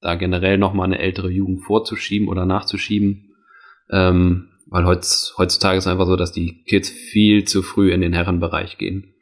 da 0.00 0.14
generell 0.14 0.58
noch 0.58 0.72
mal 0.72 0.84
eine 0.84 0.98
ältere 0.98 1.30
Jugend 1.30 1.62
vorzuschieben 1.62 2.28
oder 2.28 2.46
nachzuschieben. 2.46 3.34
Ähm, 3.90 4.48
weil 4.66 4.86
heutz, 4.86 5.34
heutzutage 5.36 5.78
ist 5.78 5.84
es 5.84 5.92
einfach 5.92 6.06
so, 6.06 6.16
dass 6.16 6.32
die 6.32 6.62
Kids 6.64 6.88
viel 6.88 7.44
zu 7.44 7.62
früh 7.62 7.92
in 7.92 8.00
den 8.00 8.12
Herrenbereich 8.12 8.78
gehen. 8.78 9.14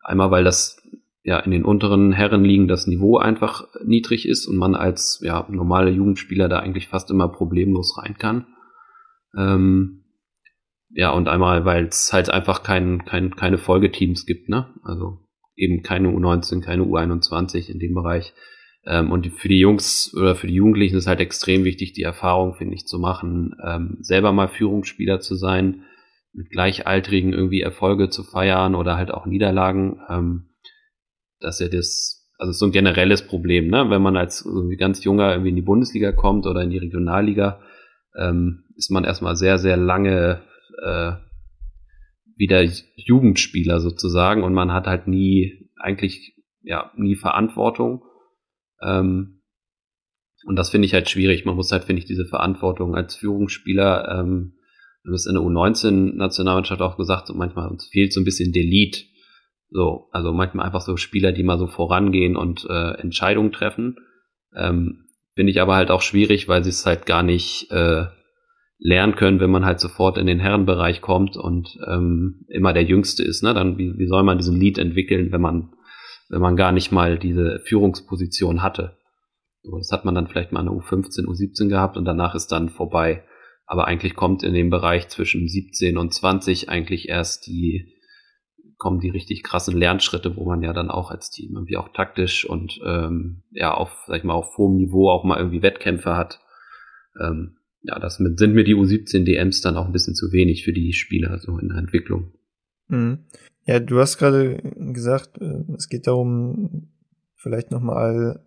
Einmal, 0.00 0.30
weil 0.30 0.44
das 0.44 0.80
ja 1.24 1.38
in 1.40 1.50
den 1.50 1.64
unteren 1.64 2.12
Herrenligen 2.12 2.68
das 2.68 2.86
Niveau 2.86 3.18
einfach 3.18 3.66
niedrig 3.84 4.28
ist 4.28 4.46
und 4.46 4.56
man 4.56 4.74
als 4.74 5.20
ja 5.22 5.46
normale 5.50 5.90
Jugendspieler 5.90 6.48
da 6.48 6.60
eigentlich 6.60 6.88
fast 6.88 7.10
immer 7.10 7.28
problemlos 7.28 7.98
rein 7.98 8.16
kann. 8.18 8.46
Ähm, 9.36 10.04
ja, 10.90 11.10
und 11.10 11.28
einmal, 11.28 11.64
weil 11.64 11.86
es 11.86 12.12
halt 12.12 12.30
einfach 12.30 12.62
kein, 12.62 13.04
kein, 13.04 13.34
keine 13.34 13.58
Folgeteams 13.58 14.26
gibt, 14.26 14.48
ne? 14.48 14.72
Also 14.84 15.18
eben 15.56 15.82
keine 15.82 16.08
U19, 16.08 16.62
keine 16.62 16.84
U21 16.84 17.68
in 17.70 17.78
dem 17.78 17.94
Bereich. 17.94 18.32
Ähm, 18.86 19.10
und 19.10 19.26
für 19.26 19.48
die 19.48 19.58
Jungs 19.58 20.14
oder 20.14 20.36
für 20.36 20.46
die 20.46 20.54
Jugendlichen 20.54 20.96
ist 20.96 21.06
halt 21.06 21.20
extrem 21.20 21.64
wichtig, 21.64 21.94
die 21.94 22.02
Erfahrung, 22.02 22.54
finde 22.54 22.74
ich, 22.74 22.86
zu 22.86 22.98
machen, 22.98 23.54
ähm, 23.64 23.98
selber 24.00 24.32
mal 24.32 24.48
Führungsspieler 24.48 25.20
zu 25.20 25.34
sein, 25.34 25.84
mit 26.32 26.50
Gleichaltrigen 26.50 27.32
irgendwie 27.32 27.60
Erfolge 27.60 28.10
zu 28.10 28.22
feiern 28.24 28.74
oder 28.74 28.96
halt 28.96 29.12
auch 29.12 29.26
Niederlagen. 29.26 30.00
Ähm, 30.08 30.50
dass 31.40 31.60
er 31.60 31.68
das, 31.68 32.28
also 32.38 32.52
so 32.52 32.66
ein 32.66 32.72
generelles 32.72 33.26
Problem, 33.26 33.68
ne? 33.68 33.90
Wenn 33.90 34.02
man 34.02 34.16
als 34.16 34.44
irgendwie 34.44 34.76
ganz 34.76 35.04
junger 35.04 35.30
irgendwie 35.30 35.50
in 35.50 35.56
die 35.56 35.62
Bundesliga 35.62 36.12
kommt 36.12 36.46
oder 36.46 36.62
in 36.62 36.70
die 36.70 36.78
Regionalliga, 36.78 37.60
ähm, 38.16 38.64
ist 38.76 38.90
man 38.90 39.04
erstmal 39.04 39.36
sehr, 39.36 39.58
sehr 39.58 39.76
lange 39.76 40.42
äh, 40.82 41.12
wieder 42.36 42.64
Jugendspieler 42.96 43.80
sozusagen 43.80 44.42
und 44.42 44.54
man 44.54 44.72
hat 44.72 44.86
halt 44.86 45.06
nie, 45.06 45.70
eigentlich, 45.76 46.34
ja, 46.62 46.92
nie 46.96 47.16
Verantwortung. 47.16 48.04
Ähm, 48.82 49.42
und 50.46 50.56
das 50.56 50.70
finde 50.70 50.86
ich 50.86 50.94
halt 50.94 51.08
schwierig. 51.08 51.44
Man 51.44 51.56
muss 51.56 51.72
halt, 51.72 51.84
finde 51.84 52.00
ich, 52.00 52.06
diese 52.06 52.26
Verantwortung 52.26 52.94
als 52.94 53.16
Führungsspieler, 53.16 54.20
ähm, 54.20 54.54
wir 55.04 55.10
haben 55.10 55.14
es 55.16 55.26
in 55.26 55.34
der 55.34 55.42
U19-Nationalmannschaft 55.42 56.80
auch 56.80 56.96
gesagt, 56.96 57.26
so 57.26 57.34
manchmal 57.34 57.68
uns 57.68 57.86
fehlt 57.86 58.14
so 58.14 58.20
ein 58.20 58.24
bisschen 58.24 58.52
Delete. 58.52 59.04
So, 59.68 60.08
also 60.12 60.32
manchmal 60.32 60.64
einfach 60.64 60.80
so 60.80 60.96
Spieler, 60.96 61.32
die 61.32 61.42
mal 61.42 61.58
so 61.58 61.66
vorangehen 61.66 62.36
und 62.36 62.66
äh, 62.70 62.92
Entscheidungen 62.92 63.52
treffen. 63.52 63.96
Ähm, 64.56 65.04
Finde 65.34 65.50
ich 65.50 65.60
aber 65.60 65.74
halt 65.74 65.90
auch 65.90 66.02
schwierig, 66.02 66.48
weil 66.48 66.62
sie 66.62 66.70
es 66.70 66.86
halt 66.86 67.06
gar 67.06 67.22
nicht 67.22 67.70
äh, 67.70 68.06
lernen 68.78 69.16
können, 69.16 69.40
wenn 69.40 69.50
man 69.50 69.64
halt 69.64 69.80
sofort 69.80 70.18
in 70.18 70.26
den 70.26 70.40
Herrenbereich 70.40 71.00
kommt 71.00 71.36
und 71.36 71.76
ähm, 71.88 72.44
immer 72.48 72.72
der 72.72 72.84
Jüngste 72.84 73.24
ist. 73.24 73.42
Ne? 73.42 73.54
Dann 73.54 73.78
wie, 73.78 73.98
wie 73.98 74.06
soll 74.06 74.22
man 74.22 74.38
diesen 74.38 74.58
Lead 74.58 74.78
entwickeln, 74.78 75.32
wenn 75.32 75.40
man 75.40 75.70
wenn 76.28 76.40
man 76.40 76.56
gar 76.56 76.72
nicht 76.72 76.90
mal 76.90 77.18
diese 77.18 77.60
Führungsposition 77.64 78.62
hatte? 78.62 78.96
So, 79.62 79.78
das 79.78 79.90
hat 79.92 80.04
man 80.04 80.14
dann 80.14 80.26
vielleicht 80.26 80.52
mal 80.52 80.60
eine 80.60 80.70
U15, 80.70 81.26
U17 81.26 81.68
gehabt 81.68 81.96
und 81.96 82.04
danach 82.04 82.34
ist 82.34 82.48
dann 82.48 82.68
vorbei. 82.68 83.24
Aber 83.66 83.86
eigentlich 83.86 84.14
kommt 84.14 84.42
in 84.42 84.52
dem 84.52 84.68
Bereich 84.68 85.08
zwischen 85.08 85.48
17 85.48 85.96
und 85.96 86.12
20 86.12 86.68
eigentlich 86.68 87.08
erst 87.08 87.46
die 87.46 87.93
kommen 88.78 89.00
die 89.00 89.10
richtig 89.10 89.42
krassen 89.42 89.76
Lernschritte, 89.76 90.36
wo 90.36 90.44
man 90.44 90.62
ja 90.62 90.72
dann 90.72 90.90
auch 90.90 91.10
als 91.10 91.30
Team 91.30 91.54
irgendwie 91.54 91.76
auch 91.76 91.88
taktisch 91.92 92.48
und 92.48 92.80
ähm, 92.84 93.42
ja 93.50 93.72
auf, 93.74 94.04
sag 94.06 94.18
ich 94.18 94.24
mal, 94.24 94.34
auf 94.34 94.56
hohem 94.56 94.76
Niveau 94.76 95.10
auch 95.10 95.24
mal 95.24 95.38
irgendwie 95.38 95.62
Wettkämpfe 95.62 96.16
hat. 96.16 96.40
Ähm, 97.20 97.56
ja, 97.82 97.98
das 97.98 98.16
sind 98.16 98.54
mir 98.54 98.64
die 98.64 98.74
U17 98.74 99.24
DMs 99.24 99.60
dann 99.60 99.76
auch 99.76 99.86
ein 99.86 99.92
bisschen 99.92 100.14
zu 100.14 100.32
wenig 100.32 100.64
für 100.64 100.72
die 100.72 100.92
Spieler 100.92 101.38
so 101.38 101.58
in 101.58 101.68
der 101.68 101.78
Entwicklung. 101.78 102.32
Mhm. 102.88 103.18
Ja, 103.66 103.80
du 103.80 103.98
hast 103.98 104.18
gerade 104.18 104.56
gesagt, 104.74 105.40
äh, 105.40 105.64
es 105.76 105.88
geht 105.88 106.06
darum, 106.06 106.88
vielleicht 107.36 107.70
nochmal 107.70 108.40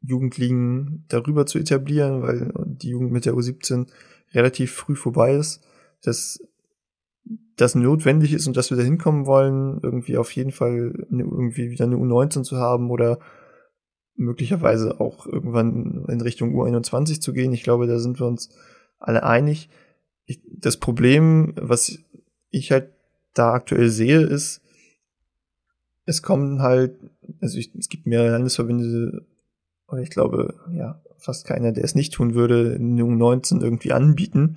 Jugendligen 0.00 1.04
darüber 1.08 1.46
zu 1.46 1.58
etablieren, 1.58 2.22
weil 2.22 2.52
die 2.66 2.90
Jugend 2.90 3.12
mit 3.12 3.26
der 3.26 3.34
U17 3.34 3.88
relativ 4.32 4.72
früh 4.72 4.94
vorbei 4.94 5.34
ist. 5.34 5.62
Das 6.02 6.40
das 7.60 7.74
notwendig 7.74 8.32
ist 8.32 8.46
und 8.46 8.56
dass 8.56 8.70
wir 8.70 8.76
da 8.76 8.82
hinkommen 8.82 9.26
wollen, 9.26 9.80
irgendwie 9.82 10.16
auf 10.16 10.30
jeden 10.32 10.52
Fall 10.52 11.06
eine, 11.10 11.22
irgendwie 11.22 11.70
wieder 11.70 11.84
eine 11.84 11.96
U19 11.96 12.44
zu 12.44 12.56
haben 12.56 12.90
oder 12.90 13.18
möglicherweise 14.14 15.00
auch 15.00 15.26
irgendwann 15.26 16.04
in 16.08 16.20
Richtung 16.20 16.54
U21 16.54 17.20
zu 17.20 17.32
gehen. 17.32 17.52
Ich 17.52 17.62
glaube, 17.62 17.86
da 17.86 17.98
sind 17.98 18.18
wir 18.18 18.26
uns 18.26 18.50
alle 18.98 19.22
einig. 19.22 19.68
Ich, 20.24 20.40
das 20.50 20.76
Problem, 20.76 21.52
was 21.60 21.98
ich 22.50 22.72
halt 22.72 22.90
da 23.34 23.52
aktuell 23.52 23.88
sehe, 23.88 24.20
ist, 24.20 24.62
es 26.04 26.22
kommen 26.22 26.62
halt, 26.62 26.96
also 27.40 27.58
ich, 27.58 27.74
es 27.74 27.88
gibt 27.88 28.06
mehrere 28.06 28.30
Landesverbände, 28.30 29.26
oder 29.88 30.02
ich 30.02 30.10
glaube, 30.10 30.54
ja, 30.72 31.00
fast 31.18 31.46
keiner, 31.46 31.72
der 31.72 31.84
es 31.84 31.94
nicht 31.94 32.14
tun 32.14 32.34
würde, 32.34 32.76
eine 32.78 33.02
U19 33.02 33.62
irgendwie 33.62 33.92
anbieten. 33.92 34.56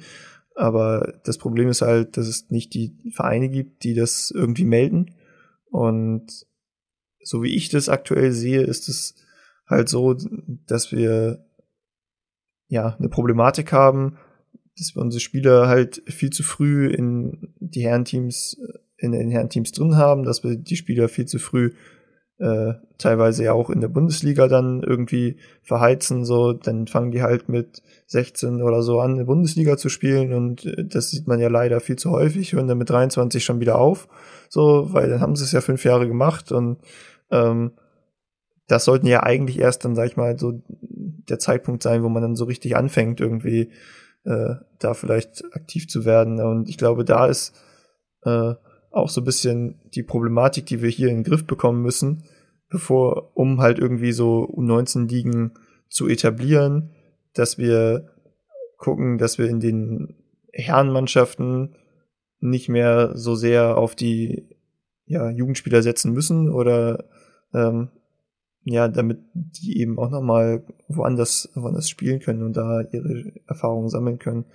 Aber 0.56 1.20
das 1.24 1.38
Problem 1.38 1.70
ist 1.70 1.82
halt, 1.82 2.18
dass 2.18 2.28
es 2.28 2.50
nicht 2.50 2.74
die 2.74 2.96
Vereine 3.14 3.50
gibt, 3.50 3.84
die 3.84 3.94
das 3.94 4.32
irgendwie 4.32 4.66
melden. 4.66 5.16
Und 5.70 6.46
so 7.24 7.44
wie 7.44 7.56
ich 7.56 7.70
das 7.70 7.90
aktuell 7.90 8.32
sehe, 8.32 8.62
ist 8.62 8.90
es 8.90 9.16
halt 9.68 9.90
so, 9.90 10.16
dass 10.68 10.92
wir 10.92 11.46
ja 12.68 12.96
eine 12.98 13.10
Problematik 13.10 13.72
haben, 13.72 14.18
dass 14.78 14.96
wir 14.96 15.02
unsere 15.02 15.22
Spieler 15.22 15.68
halt 15.68 16.02
viel 16.08 16.32
zu 16.32 16.44
früh 16.44 16.88
in 16.88 17.54
die 17.60 17.84
Herrenteams, 17.84 18.58
in 18.98 19.12
den 19.12 19.30
Herrenteams 19.30 19.72
drin 19.72 19.96
haben, 19.96 20.24
dass 20.24 20.44
wir 20.44 20.56
die 20.56 20.76
Spieler 20.76 21.10
viel 21.10 21.26
zu 21.26 21.40
früh 21.40 21.72
äh, 22.42 22.74
teilweise 22.98 23.44
ja 23.44 23.54
auch 23.54 23.70
in 23.70 23.82
der 23.82 23.88
Bundesliga 23.88 24.48
dann 24.48 24.82
irgendwie 24.82 25.38
verheizen, 25.62 26.26
so, 26.26 26.54
dann 26.54 26.88
fangen 26.88 27.12
die 27.12 27.22
halt 27.22 27.50
mit 27.50 27.84
16 28.08 28.62
oder 28.64 28.82
so 28.82 29.00
an, 29.00 29.12
in 29.12 29.18
der 29.18 29.26
Bundesliga 29.26 29.78
zu 29.78 29.90
spielen 29.90 30.34
und 30.34 30.66
äh, 30.66 30.84
das 30.84 31.12
sieht 31.12 31.28
man 31.28 31.40
ja 31.40 31.50
leider 31.50 31.80
viel 31.80 31.98
zu 31.98 32.10
häufig, 32.12 32.54
hören 32.54 32.68
dann 32.68 32.80
mit 32.80 32.90
23 32.90 33.44
schon 33.44 33.60
wieder 33.60 33.78
auf, 33.78 34.08
so, 34.50 34.92
weil 34.92 35.10
dann 35.10 35.22
haben 35.22 35.36
sie 35.36 35.44
es 35.44 35.52
ja 35.52 35.62
fünf 35.62 35.86
Jahre 35.86 36.08
gemacht 36.08 36.52
und 36.52 36.80
ähm, 37.30 37.74
das 38.68 38.86
sollten 38.86 39.06
ja 39.06 39.22
eigentlich 39.22 39.60
erst 39.60 39.86
dann, 39.86 39.96
sag 39.96 40.08
ich 40.08 40.18
mal, 40.18 40.40
so 40.40 40.62
der 40.70 41.40
Zeitpunkt 41.40 41.84
sein, 41.84 42.04
wo 42.04 42.10
man 42.10 42.22
dann 42.24 42.36
so 42.36 42.46
richtig 42.46 42.76
anfängt, 42.76 43.20
irgendwie 43.20 43.70
äh, 44.24 44.56
da 44.80 44.94
vielleicht 44.94 45.44
aktiv 45.54 45.88
zu 45.90 46.06
werden. 46.06 46.40
Und 46.40 46.70
ich 46.70 46.78
glaube, 46.78 47.04
da 47.04 47.26
ist 47.26 47.54
äh, 48.24 48.54
auch 48.90 49.10
so 49.10 49.22
ein 49.22 49.26
bisschen 49.26 49.80
die 49.94 50.04
Problematik, 50.04 50.66
die 50.68 50.82
wir 50.82 50.90
hier 50.90 51.10
in 51.10 51.18
den 51.18 51.24
Griff 51.24 51.46
bekommen 51.46 51.82
müssen, 51.82 52.24
bevor, 52.72 53.32
um 53.36 53.62
halt 53.62 53.78
irgendwie 53.78 54.14
so 54.14 54.50
U19-Ligen 54.50 55.52
zu 55.90 56.08
etablieren, 56.08 56.90
dass 57.34 57.60
wir 57.60 58.10
gucken, 58.78 59.20
dass 59.20 59.38
wir 59.38 59.48
in 59.48 59.60
den 59.60 60.16
Herrenmannschaften 60.54 61.76
nicht 62.40 62.70
mehr 62.70 63.12
so 63.16 63.36
sehr 63.36 63.78
auf 63.78 63.94
die 63.94 64.48
ja, 65.06 65.30
Jugendspieler 65.30 65.84
setzen 65.84 66.14
müssen 66.14 66.50
oder 66.50 67.06
ähm, 67.54 67.90
ja, 68.64 68.88
damit 68.88 69.20
die 69.34 69.80
eben 69.80 70.00
auch 70.00 70.10
nochmal 70.10 70.64
woanders, 70.88 71.50
woanders 71.56 71.90
spielen 71.90 72.20
können 72.20 72.44
und 72.44 72.56
da 72.56 72.82
ihre 72.92 73.34
Erfahrungen 73.48 73.90
sammeln 73.90 74.18
können. 74.18 74.46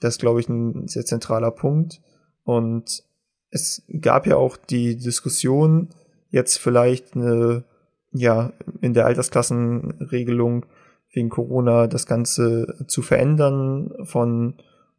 Das 0.00 0.14
ist, 0.14 0.20
glaube 0.20 0.40
ich, 0.40 0.48
ein 0.48 0.86
sehr 0.86 1.04
zentraler 1.04 1.50
Punkt. 1.50 2.02
Und 2.44 3.04
es 3.50 3.82
gab 4.00 4.26
ja 4.26 4.36
auch 4.36 4.56
die 4.56 4.96
Diskussion, 4.96 5.88
jetzt 6.34 6.58
vielleicht 6.58 7.14
eine, 7.14 7.62
ja, 8.10 8.52
in 8.80 8.92
der 8.92 9.06
Altersklassenregelung 9.06 10.66
wegen 11.12 11.28
Corona 11.28 11.86
das 11.86 12.06
Ganze 12.06 12.84
zu 12.88 13.02
verändern 13.02 13.92
von 14.02 14.54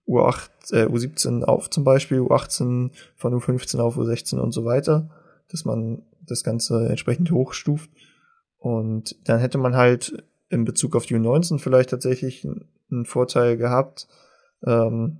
U8, 0.08 0.50
äh, 0.72 0.86
U17 0.86 1.44
auf 1.44 1.70
zum 1.70 1.84
Beispiel, 1.84 2.22
U18 2.22 2.92
von 3.18 3.34
U15 3.34 3.80
auf 3.80 3.98
U16 3.98 4.40
und 4.40 4.54
so 4.54 4.64
weiter, 4.64 5.10
dass 5.50 5.66
man 5.66 6.04
das 6.26 6.46
Ganze 6.46 6.88
entsprechend 6.88 7.32
hochstuft. 7.32 7.90
Und 8.58 9.18
dann 9.28 9.40
hätte 9.40 9.58
man 9.58 9.76
halt 9.76 10.24
in 10.50 10.64
Bezug 10.64 10.96
auf 10.96 11.06
die 11.06 11.16
U19 11.16 11.60
vielleicht 11.60 11.90
tatsächlich 11.90 12.48
einen 12.90 13.06
Vorteil 13.06 13.58
gehabt. 13.58 14.08
Ähm, 14.66 15.18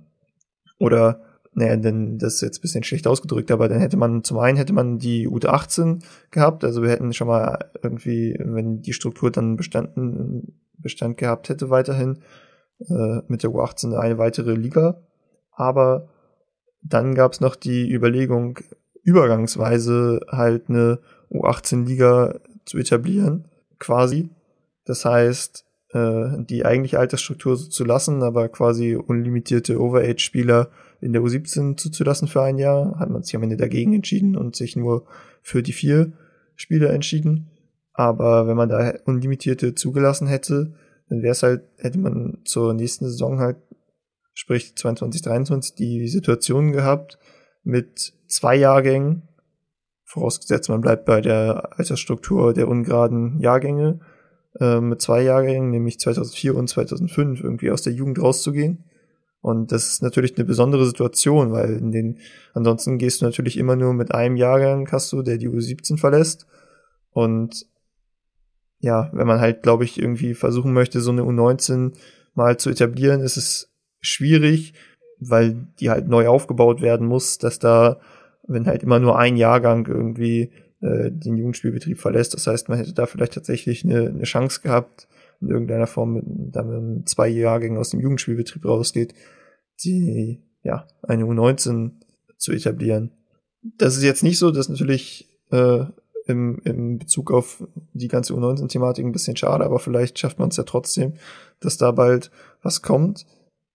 oder 0.78 1.20
naja, 1.56 1.76
denn 1.76 2.18
das 2.18 2.34
ist 2.34 2.40
jetzt 2.42 2.60
bisschen 2.60 2.84
schlecht 2.84 3.06
ausgedrückt, 3.06 3.50
aber 3.50 3.68
dann 3.68 3.80
hätte 3.80 3.96
man, 3.96 4.22
zum 4.22 4.38
einen 4.38 4.58
hätte 4.58 4.74
man 4.74 4.98
die 4.98 5.26
U18 5.26 6.04
gehabt, 6.30 6.64
also 6.64 6.82
wir 6.82 6.90
hätten 6.90 7.14
schon 7.14 7.28
mal 7.28 7.70
irgendwie, 7.82 8.36
wenn 8.38 8.82
die 8.82 8.92
Struktur 8.92 9.30
dann 9.30 9.56
bestanden, 9.56 10.60
Bestand 10.76 11.16
gehabt 11.16 11.48
hätte 11.48 11.70
weiterhin, 11.70 12.18
äh, 12.80 13.22
mit 13.28 13.42
der 13.42 13.50
U18 13.50 13.94
eine 13.96 14.18
weitere 14.18 14.52
Liga, 14.52 15.00
aber 15.50 16.10
dann 16.82 17.14
gab 17.14 17.32
es 17.32 17.40
noch 17.40 17.56
die 17.56 17.90
Überlegung, 17.90 18.58
übergangsweise 19.02 20.20
halt 20.28 20.68
eine 20.68 20.98
U18-Liga 21.30 22.38
zu 22.66 22.76
etablieren, 22.76 23.48
quasi. 23.78 24.28
Das 24.84 25.06
heißt, 25.06 25.64
äh, 25.94 26.24
die 26.38 26.66
eigentliche 26.66 26.98
Altersstruktur 26.98 27.56
so 27.56 27.70
zu 27.70 27.84
lassen, 27.84 28.22
aber 28.22 28.50
quasi 28.50 28.94
unlimitierte 28.94 29.80
Overage-Spieler 29.80 30.68
in 31.06 31.12
der 31.12 31.22
U17 31.22 31.76
zuzulassen 31.76 32.26
für 32.26 32.42
ein 32.42 32.58
Jahr, 32.58 32.98
hat 32.98 33.10
man 33.10 33.22
sich 33.22 33.36
am 33.36 33.42
Ende 33.44 33.56
dagegen 33.56 33.94
entschieden 33.94 34.36
und 34.36 34.56
sich 34.56 34.74
nur 34.74 35.06
für 35.40 35.62
die 35.62 35.72
vier 35.72 36.12
Spieler 36.56 36.90
entschieden. 36.90 37.48
Aber 37.92 38.48
wenn 38.48 38.56
man 38.56 38.68
da 38.68 38.92
unlimitierte 39.04 39.76
zugelassen 39.76 40.26
hätte, 40.26 40.74
dann 41.08 41.22
wäre 41.22 41.30
es 41.30 41.44
halt, 41.44 41.62
hätte 41.78 41.98
man 41.98 42.38
zur 42.44 42.74
nächsten 42.74 43.04
Saison 43.06 43.38
halt, 43.38 43.56
sprich 44.34 44.76
22, 44.76 45.22
23, 45.22 45.74
die 45.76 46.08
Situation 46.08 46.72
gehabt 46.72 47.18
mit 47.62 48.12
zwei 48.26 48.56
Jahrgängen, 48.56 49.22
vorausgesetzt 50.04 50.68
man 50.68 50.80
bleibt 50.80 51.04
bei 51.04 51.20
der 51.20 51.78
Altersstruktur 51.78 52.52
der 52.52 52.66
ungeraden 52.66 53.38
Jahrgänge, 53.38 54.00
äh, 54.58 54.80
mit 54.80 55.00
zwei 55.00 55.22
Jahrgängen, 55.22 55.70
nämlich 55.70 56.00
2004 56.00 56.56
und 56.56 56.68
2005, 56.68 57.44
irgendwie 57.44 57.70
aus 57.70 57.82
der 57.82 57.92
Jugend 57.92 58.20
rauszugehen. 58.20 58.84
Und 59.46 59.70
das 59.70 59.86
ist 59.90 60.02
natürlich 60.02 60.36
eine 60.36 60.44
besondere 60.44 60.84
Situation, 60.84 61.52
weil 61.52 61.76
in 61.76 61.92
den, 61.92 62.18
ansonsten 62.52 62.98
gehst 62.98 63.20
du 63.20 63.26
natürlich 63.26 63.56
immer 63.56 63.76
nur 63.76 63.94
mit 63.94 64.12
einem 64.12 64.34
Jahrgang, 64.34 64.90
hast 64.90 65.12
du, 65.12 65.22
der 65.22 65.38
die 65.38 65.48
U17 65.48 65.98
verlässt. 65.98 66.48
Und 67.12 67.64
ja, 68.80 69.08
wenn 69.12 69.28
man 69.28 69.38
halt, 69.38 69.62
glaube 69.62 69.84
ich, 69.84 70.00
irgendwie 70.00 70.34
versuchen 70.34 70.72
möchte, 70.72 71.00
so 71.00 71.12
eine 71.12 71.22
U19 71.22 71.92
mal 72.34 72.56
zu 72.56 72.70
etablieren, 72.70 73.20
ist 73.20 73.36
es 73.36 73.72
schwierig, 74.00 74.74
weil 75.20 75.68
die 75.78 75.90
halt 75.90 76.08
neu 76.08 76.26
aufgebaut 76.26 76.82
werden 76.82 77.06
muss, 77.06 77.38
dass 77.38 77.60
da, 77.60 78.00
wenn 78.48 78.66
halt 78.66 78.82
immer 78.82 78.98
nur 78.98 79.16
ein 79.16 79.36
Jahrgang 79.36 79.86
irgendwie 79.86 80.50
äh, 80.80 81.12
den 81.12 81.36
Jugendspielbetrieb 81.36 82.00
verlässt, 82.00 82.34
das 82.34 82.48
heißt, 82.48 82.68
man 82.68 82.78
hätte 82.78 82.94
da 82.94 83.06
vielleicht 83.06 83.34
tatsächlich 83.34 83.84
eine, 83.84 84.08
eine 84.08 84.24
Chance 84.24 84.60
gehabt, 84.62 85.06
in 85.40 85.50
irgendeiner 85.50 85.86
Form, 85.86 86.14
mit, 86.14 86.24
da 86.26 86.64
mit 86.64 87.08
zwei 87.08 87.28
Jahrgängen 87.28 87.78
aus 87.78 87.90
dem 87.90 88.00
Jugendspielbetrieb 88.00 88.64
rausgeht, 88.64 89.14
die, 89.84 90.42
ja, 90.62 90.86
eine 91.02 91.24
U19 91.24 91.92
zu 92.36 92.52
etablieren. 92.52 93.12
Das 93.62 93.96
ist 93.96 94.02
jetzt 94.02 94.22
nicht 94.22 94.38
so, 94.38 94.50
dass 94.50 94.68
natürlich 94.68 95.28
äh, 95.50 95.84
im, 96.26 96.60
im 96.64 96.98
Bezug 96.98 97.32
auf 97.32 97.64
die 97.92 98.08
ganze 98.08 98.34
U19-Thematik 98.34 99.04
ein 99.04 99.12
bisschen 99.12 99.36
schade, 99.36 99.64
aber 99.64 99.78
vielleicht 99.78 100.18
schafft 100.18 100.38
man 100.38 100.48
es 100.48 100.56
ja 100.56 100.64
trotzdem, 100.64 101.14
dass 101.60 101.76
da 101.76 101.92
bald 101.92 102.30
was 102.62 102.82
kommt. 102.82 103.26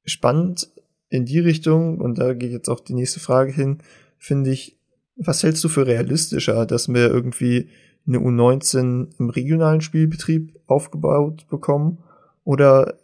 Spannend 0.04 0.70
in 1.10 1.26
die 1.26 1.40
Richtung, 1.40 2.00
und 2.00 2.18
da 2.18 2.34
geht 2.34 2.52
jetzt 2.52 2.70
auch 2.70 2.80
die 2.80 2.94
nächste 2.94 3.20
Frage 3.20 3.52
hin, 3.52 3.80
finde 4.18 4.52
ich, 4.52 4.78
was 5.16 5.44
hältst 5.44 5.64
du 5.64 5.70
für 5.70 5.86
realistischer, 5.86 6.66
dass 6.66 6.90
wir 6.90 7.10
irgendwie 7.10 7.70
eine 8.08 8.20
U19 8.20 9.20
im 9.20 9.30
regionalen 9.30 9.82
Spielbetrieb 9.82 10.60
aufgebaut 10.68 11.48
bekommen? 11.50 12.00
Oder 12.44 12.96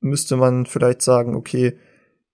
müsste 0.00 0.36
man 0.36 0.66
vielleicht 0.66 1.02
sagen, 1.02 1.34
okay, 1.34 1.76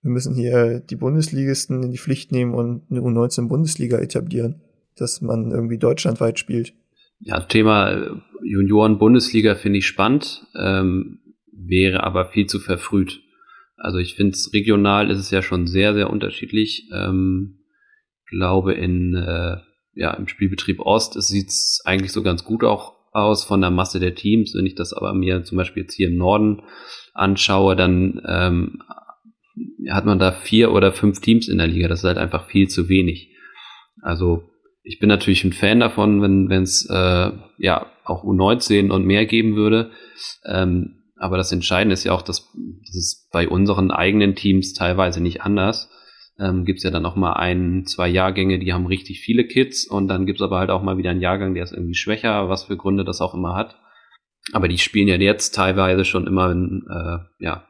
wir 0.05 0.11
müssen 0.11 0.35
hier 0.35 0.79
die 0.79 0.95
Bundesligisten 0.95 1.83
in 1.83 1.91
die 1.91 1.97
Pflicht 1.97 2.31
nehmen 2.31 2.53
und 2.53 2.83
eine 2.89 3.01
U19 3.01 3.47
Bundesliga 3.47 3.97
etablieren? 3.97 4.61
dass 4.95 5.21
man 5.21 5.51
irgendwie 5.51 5.77
deutschlandweit 5.77 6.39
spielt. 6.39 6.73
Ja, 7.19 7.39
Thema 7.41 7.91
äh, 7.91 8.09
Junioren-Bundesliga 8.43 9.55
finde 9.55 9.79
ich 9.79 9.87
spannend, 9.87 10.45
ähm, 10.55 11.19
wäre 11.51 12.03
aber 12.03 12.29
viel 12.29 12.47
zu 12.47 12.59
verfrüht. 12.59 13.21
Also 13.77 13.97
ich 13.97 14.15
finde 14.15 14.33
es 14.33 14.53
regional 14.53 15.11
ist 15.11 15.19
es 15.19 15.31
ja 15.31 15.41
schon 15.41 15.67
sehr, 15.67 15.93
sehr 15.93 16.09
unterschiedlich. 16.09 16.89
Ähm, 16.93 17.59
glaube 18.27 18.73
in 18.73 19.15
äh, 19.15 19.57
ja 19.93 20.13
im 20.13 20.27
Spielbetrieb 20.27 20.79
Ost 20.79 21.21
sieht 21.21 21.49
es 21.49 21.81
eigentlich 21.85 22.11
so 22.11 22.23
ganz 22.23 22.43
gut 22.43 22.63
auch 22.63 22.95
aus 23.11 23.45
von 23.45 23.61
der 23.61 23.71
Masse 23.71 23.99
der 23.99 24.15
Teams. 24.15 24.53
Wenn 24.55 24.65
ich 24.65 24.75
das 24.75 24.93
aber 24.93 25.13
mir 25.13 25.43
zum 25.43 25.57
Beispiel 25.57 25.83
jetzt 25.83 25.93
hier 25.93 26.09
im 26.09 26.17
Norden 26.17 26.63
anschaue, 27.13 27.75
dann 27.75 28.21
ähm, 28.27 28.81
hat 29.89 30.05
man 30.05 30.19
da 30.19 30.31
vier 30.31 30.71
oder 30.71 30.91
fünf 30.91 31.21
Teams 31.21 31.47
in 31.47 31.57
der 31.57 31.67
Liga. 31.67 31.87
Das 31.87 31.99
ist 31.99 32.05
halt 32.05 32.17
einfach 32.17 32.47
viel 32.47 32.67
zu 32.67 32.89
wenig. 32.89 33.31
Also 34.01 34.43
ich 34.83 34.99
bin 34.99 35.09
natürlich 35.09 35.43
ein 35.43 35.53
Fan 35.53 35.79
davon, 35.79 36.21
wenn 36.21 36.63
es 36.63 36.87
äh, 36.89 37.31
ja 37.57 37.87
auch 38.03 38.23
U19 38.23 38.91
und 38.91 39.05
mehr 39.05 39.25
geben 39.25 39.55
würde. 39.55 39.91
Ähm, 40.45 41.03
aber 41.17 41.37
das 41.37 41.51
Entscheidende 41.51 41.93
ist 41.93 42.03
ja 42.03 42.13
auch, 42.13 42.21
dass 42.21 42.51
das 42.85 42.95
ist 42.95 43.29
bei 43.31 43.47
unseren 43.47 43.89
eigenen 43.91 44.35
Teams 44.35 44.73
teilweise 44.73 45.21
nicht 45.21 45.41
anders. 45.41 45.89
Ähm, 46.37 46.65
gibt 46.65 46.79
es 46.79 46.83
ja 46.83 46.91
dann 46.91 47.05
auch 47.05 47.15
mal 47.15 47.33
ein, 47.33 47.85
zwei 47.85 48.09
Jahrgänge, 48.09 48.59
die 48.59 48.73
haben 48.73 48.85
richtig 48.85 49.21
viele 49.21 49.45
Kids 49.45 49.87
und 49.87 50.09
dann 50.09 50.25
gibt 50.25 50.39
es 50.39 50.43
aber 50.43 50.59
halt 50.59 50.69
auch 50.69 50.83
mal 50.83 50.97
wieder 50.97 51.11
einen 51.11 51.21
Jahrgang, 51.21 51.53
der 51.53 51.63
ist 51.63 51.71
irgendwie 51.71 51.95
schwächer, 51.95 52.49
was 52.49 52.65
für 52.65 52.75
Gründe 52.75 53.05
das 53.05 53.21
auch 53.21 53.33
immer 53.33 53.55
hat. 53.55 53.77
Aber 54.51 54.67
die 54.67 54.77
spielen 54.77 55.07
ja 55.07 55.15
jetzt 55.15 55.55
teilweise 55.55 56.03
schon 56.03 56.27
immer, 56.27 56.51
äh, 56.51 57.43
ja, 57.43 57.65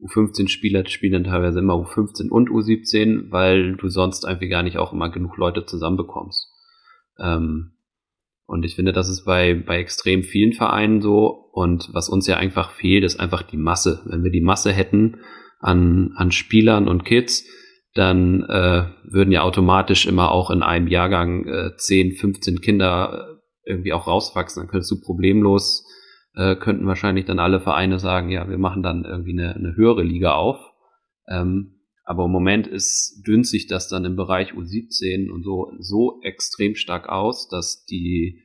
U15-Spieler 0.00 0.86
spielen 0.86 1.12
dann 1.12 1.32
teilweise 1.32 1.58
immer 1.58 1.74
U15 1.74 2.28
und 2.28 2.50
U17, 2.50 3.30
weil 3.30 3.74
du 3.76 3.88
sonst 3.88 4.24
einfach 4.24 4.48
gar 4.48 4.62
nicht 4.62 4.78
auch 4.78 4.92
immer 4.92 5.10
genug 5.10 5.36
Leute 5.36 5.66
zusammenbekommst. 5.66 6.48
Ähm, 7.18 7.72
und 8.46 8.64
ich 8.64 8.76
finde, 8.76 8.92
das 8.92 9.08
ist 9.08 9.24
bei, 9.24 9.54
bei 9.54 9.78
extrem 9.78 10.22
vielen 10.22 10.52
Vereinen 10.52 11.02
so. 11.02 11.50
Und 11.52 11.90
was 11.92 12.08
uns 12.08 12.26
ja 12.26 12.36
einfach 12.36 12.70
fehlt, 12.70 13.04
ist 13.04 13.20
einfach 13.20 13.42
die 13.42 13.58
Masse. 13.58 14.02
Wenn 14.06 14.24
wir 14.24 14.30
die 14.30 14.40
Masse 14.40 14.72
hätten 14.72 15.18
an, 15.60 16.12
an 16.16 16.30
Spielern 16.30 16.88
und 16.88 17.04
Kids, 17.04 17.44
dann 17.94 18.44
äh, 18.44 18.86
würden 19.04 19.32
ja 19.32 19.42
automatisch 19.42 20.06
immer 20.06 20.30
auch 20.30 20.50
in 20.50 20.62
einem 20.62 20.86
Jahrgang 20.86 21.46
äh, 21.46 21.76
10, 21.76 22.12
15 22.12 22.60
Kinder 22.60 23.38
äh, 23.64 23.70
irgendwie 23.72 23.92
auch 23.92 24.06
rauswachsen. 24.06 24.62
Dann 24.62 24.70
könntest 24.70 24.92
du 24.92 25.00
problemlos, 25.00 25.84
äh, 26.38 26.54
könnten 26.54 26.86
wahrscheinlich 26.86 27.24
dann 27.24 27.40
alle 27.40 27.58
Vereine 27.58 27.98
sagen, 27.98 28.30
ja, 28.30 28.48
wir 28.48 28.58
machen 28.58 28.84
dann 28.84 29.04
irgendwie 29.04 29.32
eine, 29.32 29.56
eine 29.56 29.74
höhere 29.74 30.04
Liga 30.04 30.34
auf. 30.34 30.72
Ähm, 31.26 31.80
aber 32.04 32.26
im 32.26 32.30
Moment 32.30 32.68
ist, 32.68 33.24
dünnt 33.26 33.46
sich 33.46 33.66
das 33.66 33.88
dann 33.88 34.04
im 34.04 34.14
Bereich 34.14 34.52
U17 34.52 35.30
und 35.30 35.42
so, 35.42 35.72
so 35.80 36.20
extrem 36.22 36.76
stark 36.76 37.08
aus, 37.08 37.48
dass 37.48 37.84
die, 37.86 38.44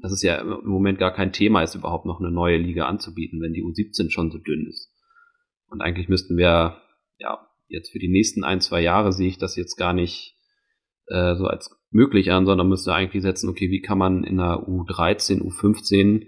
dass 0.00 0.12
es 0.12 0.22
ja 0.22 0.36
im 0.36 0.68
Moment 0.68 1.00
gar 1.00 1.12
kein 1.12 1.32
Thema 1.32 1.62
ist, 1.64 1.74
überhaupt 1.74 2.06
noch 2.06 2.20
eine 2.20 2.30
neue 2.30 2.56
Liga 2.56 2.86
anzubieten, 2.86 3.42
wenn 3.42 3.52
die 3.52 3.64
U17 3.64 4.10
schon 4.10 4.30
so 4.30 4.38
dünn 4.38 4.68
ist. 4.68 4.88
Und 5.66 5.80
eigentlich 5.80 6.08
müssten 6.08 6.36
wir, 6.36 6.80
ja, 7.18 7.48
jetzt 7.66 7.90
für 7.90 7.98
die 7.98 8.12
nächsten 8.12 8.44
ein, 8.44 8.60
zwei 8.60 8.80
Jahre 8.80 9.12
sehe 9.12 9.28
ich 9.28 9.38
das 9.38 9.56
jetzt 9.56 9.74
gar 9.74 9.92
nicht 9.92 10.38
äh, 11.08 11.34
so 11.34 11.46
als 11.46 11.68
möglich 11.90 12.30
an, 12.30 12.46
sondern 12.46 12.68
müsste 12.68 12.94
eigentlich 12.94 13.22
setzen, 13.22 13.50
okay, 13.50 13.70
wie 13.70 13.80
kann 13.80 13.98
man 13.98 14.22
in 14.22 14.36
der 14.36 14.68
U13, 14.68 15.42
U15 15.42 16.26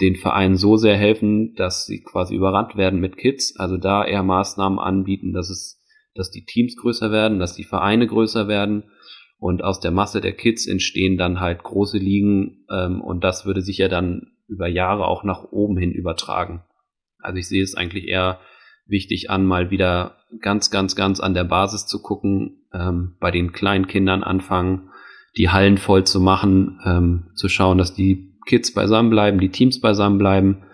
den 0.00 0.16
Vereinen 0.16 0.56
so 0.56 0.76
sehr 0.76 0.96
helfen, 0.96 1.54
dass 1.54 1.86
sie 1.86 2.02
quasi 2.02 2.34
überrannt 2.34 2.76
werden 2.76 3.00
mit 3.00 3.16
Kids. 3.16 3.54
Also 3.58 3.76
da 3.76 4.04
eher 4.04 4.22
Maßnahmen 4.22 4.78
anbieten, 4.78 5.32
dass 5.32 5.50
es, 5.50 5.82
dass 6.14 6.30
die 6.30 6.44
Teams 6.44 6.76
größer 6.76 7.10
werden, 7.10 7.38
dass 7.38 7.54
die 7.54 7.64
Vereine 7.64 8.06
größer 8.06 8.48
werden 8.48 8.84
und 9.38 9.64
aus 9.64 9.80
der 9.80 9.90
Masse 9.90 10.20
der 10.20 10.32
Kids 10.32 10.66
entstehen 10.66 11.16
dann 11.16 11.40
halt 11.40 11.62
große 11.62 11.98
Ligen 11.98 12.66
ähm, 12.70 13.00
und 13.00 13.24
das 13.24 13.46
würde 13.46 13.62
sich 13.62 13.78
ja 13.78 13.88
dann 13.88 14.32
über 14.48 14.68
Jahre 14.68 15.06
auch 15.06 15.24
nach 15.24 15.44
oben 15.50 15.78
hin 15.78 15.92
übertragen. 15.92 16.62
Also 17.18 17.38
ich 17.38 17.48
sehe 17.48 17.62
es 17.62 17.74
eigentlich 17.74 18.08
eher 18.08 18.40
wichtig 18.86 19.30
an, 19.30 19.44
mal 19.44 19.70
wieder 19.70 20.16
ganz, 20.40 20.70
ganz, 20.70 20.96
ganz 20.96 21.20
an 21.20 21.34
der 21.34 21.44
Basis 21.44 21.86
zu 21.86 22.02
gucken, 22.02 22.66
ähm, 22.74 23.16
bei 23.20 23.30
den 23.30 23.52
kleinen 23.52 23.86
Kindern 23.86 24.22
anfangen, 24.22 24.90
die 25.36 25.48
Hallen 25.48 25.78
voll 25.78 26.04
zu 26.04 26.20
machen, 26.20 26.80
ähm, 26.84 27.30
zu 27.34 27.48
schauen, 27.48 27.78
dass 27.78 27.94
die 27.94 28.29
Kids 28.50 28.74
beisammen 28.74 29.10
bleiben, 29.10 29.38
die 29.38 29.50
Teams 29.50 29.80
beisammen 29.80 30.18
bleiben, 30.18 30.64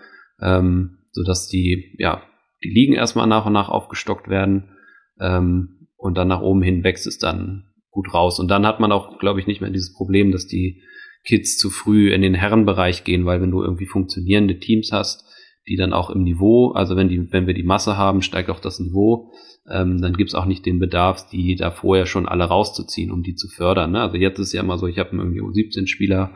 ähm, 0.41 0.97
sodass 1.11 1.47
die, 1.47 1.95
ja, 1.99 2.23
die 2.63 2.69
Ligen 2.69 2.93
erstmal 2.93 3.27
nach 3.27 3.45
und 3.45 3.53
nach 3.53 3.69
aufgestockt 3.69 4.29
werden 4.29 4.75
ähm, 5.19 5.87
und 5.95 6.17
dann 6.17 6.27
nach 6.27 6.41
oben 6.41 6.63
hin 6.63 6.83
wächst 6.83 7.05
es 7.05 7.19
dann 7.19 7.65
gut 7.91 8.15
raus. 8.15 8.39
Und 8.39 8.49
dann 8.49 8.65
hat 8.65 8.79
man 8.79 8.91
auch, 8.91 9.19
glaube 9.19 9.39
ich, 9.39 9.45
nicht 9.45 9.61
mehr 9.61 9.69
dieses 9.69 9.93
Problem, 9.93 10.31
dass 10.31 10.47
die 10.47 10.81
Kids 11.23 11.57
zu 11.57 11.69
früh 11.69 12.11
in 12.11 12.23
den 12.23 12.33
Herrenbereich 12.33 13.03
gehen, 13.03 13.25
weil 13.25 13.41
wenn 13.41 13.51
du 13.51 13.61
irgendwie 13.61 13.85
funktionierende 13.85 14.57
Teams 14.57 14.91
hast, 14.91 15.23
die 15.67 15.75
dann 15.75 15.93
auch 15.93 16.09
im 16.09 16.23
Niveau, 16.23 16.71
also 16.71 16.95
wenn 16.95 17.09
die, 17.09 17.31
wenn 17.31 17.45
wir 17.45 17.53
die 17.53 17.63
Masse 17.63 17.95
haben, 17.95 18.23
steigt 18.23 18.49
auch 18.49 18.59
das 18.59 18.79
Niveau, 18.79 19.33
ähm, 19.69 20.01
dann 20.01 20.13
gibt's 20.13 20.33
auch 20.33 20.45
nicht 20.45 20.65
den 20.65 20.79
Bedarf, 20.79 21.29
die 21.29 21.55
da 21.55 21.69
vorher 21.69 22.07
schon 22.07 22.27
alle 22.27 22.45
rauszuziehen, 22.45 23.11
um 23.11 23.21
die 23.21 23.35
zu 23.35 23.47
fördern. 23.49 23.91
Ne? 23.91 24.01
Also 24.01 24.17
jetzt 24.17 24.39
ist 24.39 24.53
ja 24.53 24.61
immer 24.61 24.79
so, 24.79 24.87
ich 24.87 24.97
habe 24.97 25.15
irgendwie 25.15 25.41
17 25.53 25.85
Spieler, 25.85 26.31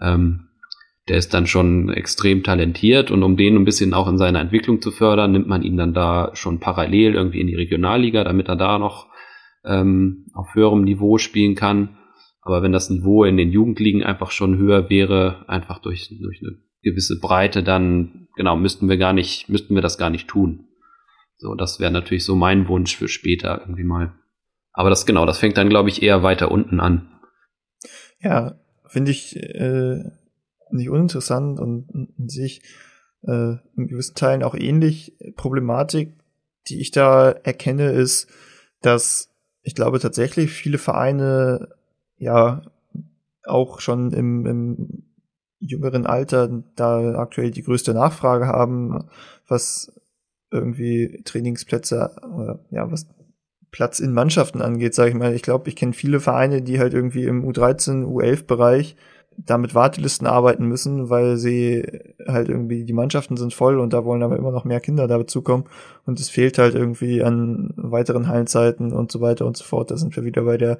ähm, 0.00 0.46
der 1.08 1.18
ist 1.18 1.34
dann 1.34 1.46
schon 1.46 1.88
extrem 1.92 2.42
talentiert 2.42 3.10
und 3.10 3.22
um 3.22 3.36
den 3.36 3.56
ein 3.56 3.64
bisschen 3.64 3.94
auch 3.94 4.08
in 4.08 4.18
seiner 4.18 4.40
Entwicklung 4.40 4.82
zu 4.82 4.90
fördern, 4.90 5.32
nimmt 5.32 5.46
man 5.46 5.62
ihn 5.62 5.76
dann 5.76 5.94
da 5.94 6.30
schon 6.34 6.58
parallel 6.58 7.14
irgendwie 7.14 7.40
in 7.40 7.46
die 7.46 7.54
Regionalliga, 7.54 8.24
damit 8.24 8.48
er 8.48 8.56
da 8.56 8.78
noch 8.78 9.08
ähm, 9.64 10.26
auf 10.34 10.54
höherem 10.54 10.82
Niveau 10.82 11.18
spielen 11.18 11.54
kann. 11.54 11.96
Aber 12.40 12.62
wenn 12.62 12.72
das 12.72 12.90
Niveau 12.90 13.24
in 13.24 13.36
den 13.36 13.50
Jugendligen 13.50 14.02
einfach 14.02 14.30
schon 14.30 14.56
höher 14.56 14.90
wäre, 14.90 15.44
einfach 15.48 15.78
durch, 15.78 16.08
durch 16.20 16.40
eine 16.42 16.58
gewisse 16.82 17.20
Breite, 17.20 17.62
dann 17.62 18.28
genau 18.36 18.56
müssten 18.56 18.88
wir 18.88 18.96
gar 18.96 19.12
nicht, 19.12 19.48
müssten 19.48 19.74
wir 19.74 19.82
das 19.82 19.98
gar 19.98 20.10
nicht 20.10 20.28
tun. 20.28 20.68
So, 21.36 21.54
das 21.54 21.80
wäre 21.80 21.92
natürlich 21.92 22.24
so 22.24 22.34
mein 22.34 22.68
Wunsch 22.68 22.96
für 22.96 23.08
später 23.08 23.60
irgendwie 23.60 23.84
mal. 23.84 24.14
Aber 24.72 24.90
das 24.90 25.06
genau, 25.06 25.24
das 25.26 25.38
fängt 25.38 25.56
dann, 25.56 25.68
glaube 25.68 25.88
ich, 25.88 26.02
eher 26.02 26.22
weiter 26.22 26.50
unten 26.50 26.80
an. 26.80 27.10
Ja, 28.20 28.58
finde 28.86 29.10
ich 29.10 29.36
äh, 29.36 30.04
nicht 30.70 30.90
uninteressant 30.90 31.60
und 31.60 32.10
in 32.18 32.28
sich 32.28 32.62
äh, 33.22 33.56
in 33.76 33.86
gewissen 33.88 34.14
Teilen 34.14 34.42
auch 34.42 34.54
ähnlich. 34.54 35.14
Problematik, 35.36 36.14
die 36.68 36.80
ich 36.80 36.90
da 36.90 37.30
erkenne, 37.30 37.92
ist, 37.92 38.28
dass 38.82 39.30
ich 39.62 39.74
glaube 39.74 39.98
tatsächlich 39.98 40.50
viele 40.50 40.78
Vereine 40.78 41.68
ja 42.18 42.62
auch 43.44 43.80
schon 43.80 44.12
im, 44.12 44.46
im 44.46 45.02
jüngeren 45.58 46.06
Alter 46.06 46.62
da 46.74 47.14
aktuell 47.18 47.50
die 47.50 47.62
größte 47.62 47.94
Nachfrage 47.94 48.46
haben, 48.46 49.08
was 49.48 49.92
irgendwie 50.50 51.22
Trainingsplätze 51.24 52.16
oder 52.34 52.60
ja, 52.70 52.90
was 52.90 53.06
Platz 53.70 53.98
in 53.98 54.12
Mannschaften 54.12 54.62
angeht, 54.62 54.94
sage 54.94 55.10
ich 55.10 55.16
mal. 55.16 55.34
Ich 55.34 55.42
glaube, 55.42 55.68
ich 55.68 55.76
kenne 55.76 55.92
viele 55.92 56.20
Vereine, 56.20 56.62
die 56.62 56.78
halt 56.78 56.94
irgendwie 56.94 57.24
im 57.24 57.44
U13, 57.44 58.04
U11-Bereich 58.04 58.96
da 59.38 59.58
mit 59.58 59.74
Wartelisten 59.74 60.26
arbeiten 60.26 60.66
müssen, 60.66 61.10
weil 61.10 61.36
sie 61.36 61.84
halt 62.26 62.48
irgendwie, 62.48 62.84
die 62.84 62.92
Mannschaften 62.92 63.36
sind 63.36 63.54
voll 63.54 63.78
und 63.78 63.92
da 63.92 64.04
wollen 64.04 64.22
aber 64.22 64.36
immer 64.36 64.50
noch 64.50 64.64
mehr 64.64 64.80
Kinder 64.80 65.06
dazukommen 65.06 65.66
und 66.04 66.20
es 66.20 66.28
fehlt 66.28 66.58
halt 66.58 66.74
irgendwie 66.74 67.22
an 67.22 67.72
weiteren 67.76 68.28
Hallenzeiten 68.28 68.92
und 68.92 69.12
so 69.12 69.20
weiter 69.20 69.46
und 69.46 69.56
so 69.56 69.64
fort. 69.64 69.90
Da 69.90 69.96
sind 69.96 70.16
wir 70.16 70.24
wieder 70.24 70.42
bei 70.42 70.56
der 70.56 70.78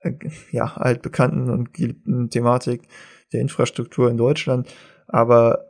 äh, 0.00 0.12
ja, 0.50 0.76
halt 0.76 1.02
bekannten 1.02 1.50
und 1.50 1.72
geliebten 1.74 2.30
Thematik 2.30 2.82
der 3.32 3.40
Infrastruktur 3.40 4.10
in 4.10 4.16
Deutschland. 4.16 4.68
Aber 5.06 5.66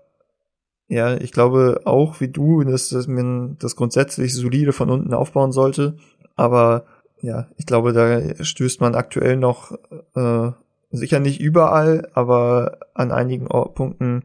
ja, 0.89 1.17
ich 1.17 1.33
glaube 1.33 1.83
auch 1.85 2.21
wie 2.21 2.29
du, 2.29 2.65
dass, 2.65 2.89
dass 2.89 3.07
man 3.07 3.57
das 3.59 3.77
grundsätzlich 3.77 4.35
solide 4.35 4.73
von 4.73 4.91
unten 4.91 5.15
aufbauen 5.15 5.53
sollte. 5.53 5.97
Aber 6.37 6.85
ja, 7.23 7.49
ich 7.57 7.67
glaube, 7.67 7.93
da 7.93 8.43
stößt 8.43 8.81
man 8.81 8.95
aktuell 8.95 9.37
noch 9.37 9.73
äh, 10.15 10.51
sicher 10.91 11.21
nicht 11.21 11.41
überall, 11.41 12.09
aber 12.15 12.79
an 12.95 13.13
einigen 13.13 13.47
Punkten 13.47 14.25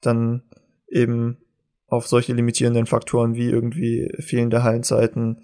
dann 0.00 0.42
eben 0.88 1.38
auf 1.86 2.06
solche 2.06 2.32
limitierenden 2.32 2.86
Faktoren 2.86 3.34
wie 3.34 3.48
irgendwie 3.48 4.12
fehlende 4.18 4.62
Hallenzeiten 4.62 5.42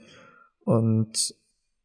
und 0.64 1.34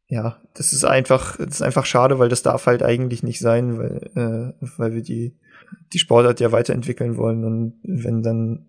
ja, 0.08 0.40
das 0.54 0.72
ist 0.72 0.84
einfach, 0.84 1.36
das 1.36 1.56
ist 1.56 1.62
einfach 1.62 1.84
schade, 1.84 2.18
weil 2.18 2.28
das 2.28 2.42
darf 2.42 2.66
halt 2.66 2.82
eigentlich 2.82 3.22
nicht 3.22 3.40
sein, 3.40 3.78
weil, 3.78 4.10
äh, 4.14 4.66
weil 4.76 4.94
wir 4.94 5.02
die, 5.02 5.36
die 5.92 5.98
Sportart 5.98 6.38
ja 6.38 6.52
weiterentwickeln 6.52 7.16
wollen 7.16 7.44
und 7.44 7.80
wenn 7.82 8.22
dann 8.22 8.66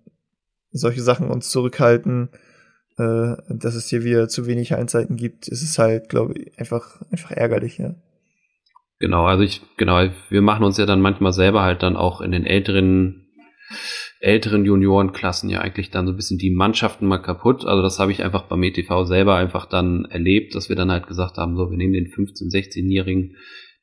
solche 0.71 1.01
Sachen 1.01 1.29
uns 1.29 1.49
zurückhalten, 1.49 2.29
äh, 2.97 3.35
dass 3.49 3.75
es 3.75 3.87
hier 3.87 4.03
wieder 4.03 4.27
zu 4.27 4.47
wenig 4.47 4.71
Hallenzeiten 4.71 5.15
gibt, 5.15 5.47
ist 5.47 5.61
es 5.61 5.77
halt, 5.77 6.09
glaube 6.09 6.33
ich, 6.33 6.59
einfach, 6.59 7.01
einfach 7.11 7.31
ärgerlich, 7.31 7.77
ja. 7.77 7.93
Genau, 8.99 9.25
also 9.25 9.43
ich, 9.43 9.61
genau, 9.77 10.09
wir 10.29 10.41
machen 10.41 10.63
uns 10.63 10.77
ja 10.77 10.85
dann 10.85 11.01
manchmal 11.01 11.33
selber 11.33 11.61
halt 11.61 11.83
dann 11.83 11.95
auch 11.95 12.19
in 12.19 12.31
den 12.31 12.45
älteren, 12.45 13.27
älteren 14.19 14.65
Juniorenklassen 14.65 15.49
ja 15.49 15.61
eigentlich 15.61 15.91
dann 15.91 16.07
so 16.07 16.13
ein 16.13 16.15
bisschen 16.15 16.39
die 16.39 16.49
Mannschaften 16.49 17.05
mal 17.05 17.19
kaputt. 17.19 17.63
Also 17.65 17.83
das 17.83 17.99
habe 17.99 18.11
ich 18.11 18.23
einfach 18.23 18.43
beim 18.43 18.63
ETV 18.63 19.03
selber 19.05 19.35
einfach 19.35 19.67
dann 19.67 20.05
erlebt, 20.05 20.55
dass 20.55 20.69
wir 20.69 20.75
dann 20.75 20.91
halt 20.91 21.07
gesagt 21.07 21.37
haben, 21.37 21.55
so, 21.55 21.69
wir 21.69 21.77
nehmen 21.77 21.93
den 21.93 22.07
15-, 22.07 22.51
16-Jährigen, 22.51 23.35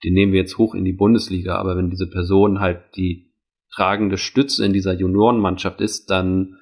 den 0.02 0.14
nehmen 0.14 0.32
wir 0.32 0.40
jetzt 0.40 0.58
hoch 0.58 0.74
in 0.74 0.84
die 0.84 0.92
Bundesliga, 0.92 1.56
aber 1.56 1.76
wenn 1.76 1.90
diese 1.90 2.10
Person 2.10 2.58
halt 2.58 2.80
die 2.96 3.32
tragende 3.72 4.18
Stütze 4.18 4.64
in 4.66 4.72
dieser 4.72 4.94
Juniorenmannschaft 4.94 5.80
ist, 5.80 6.10
dann 6.10 6.56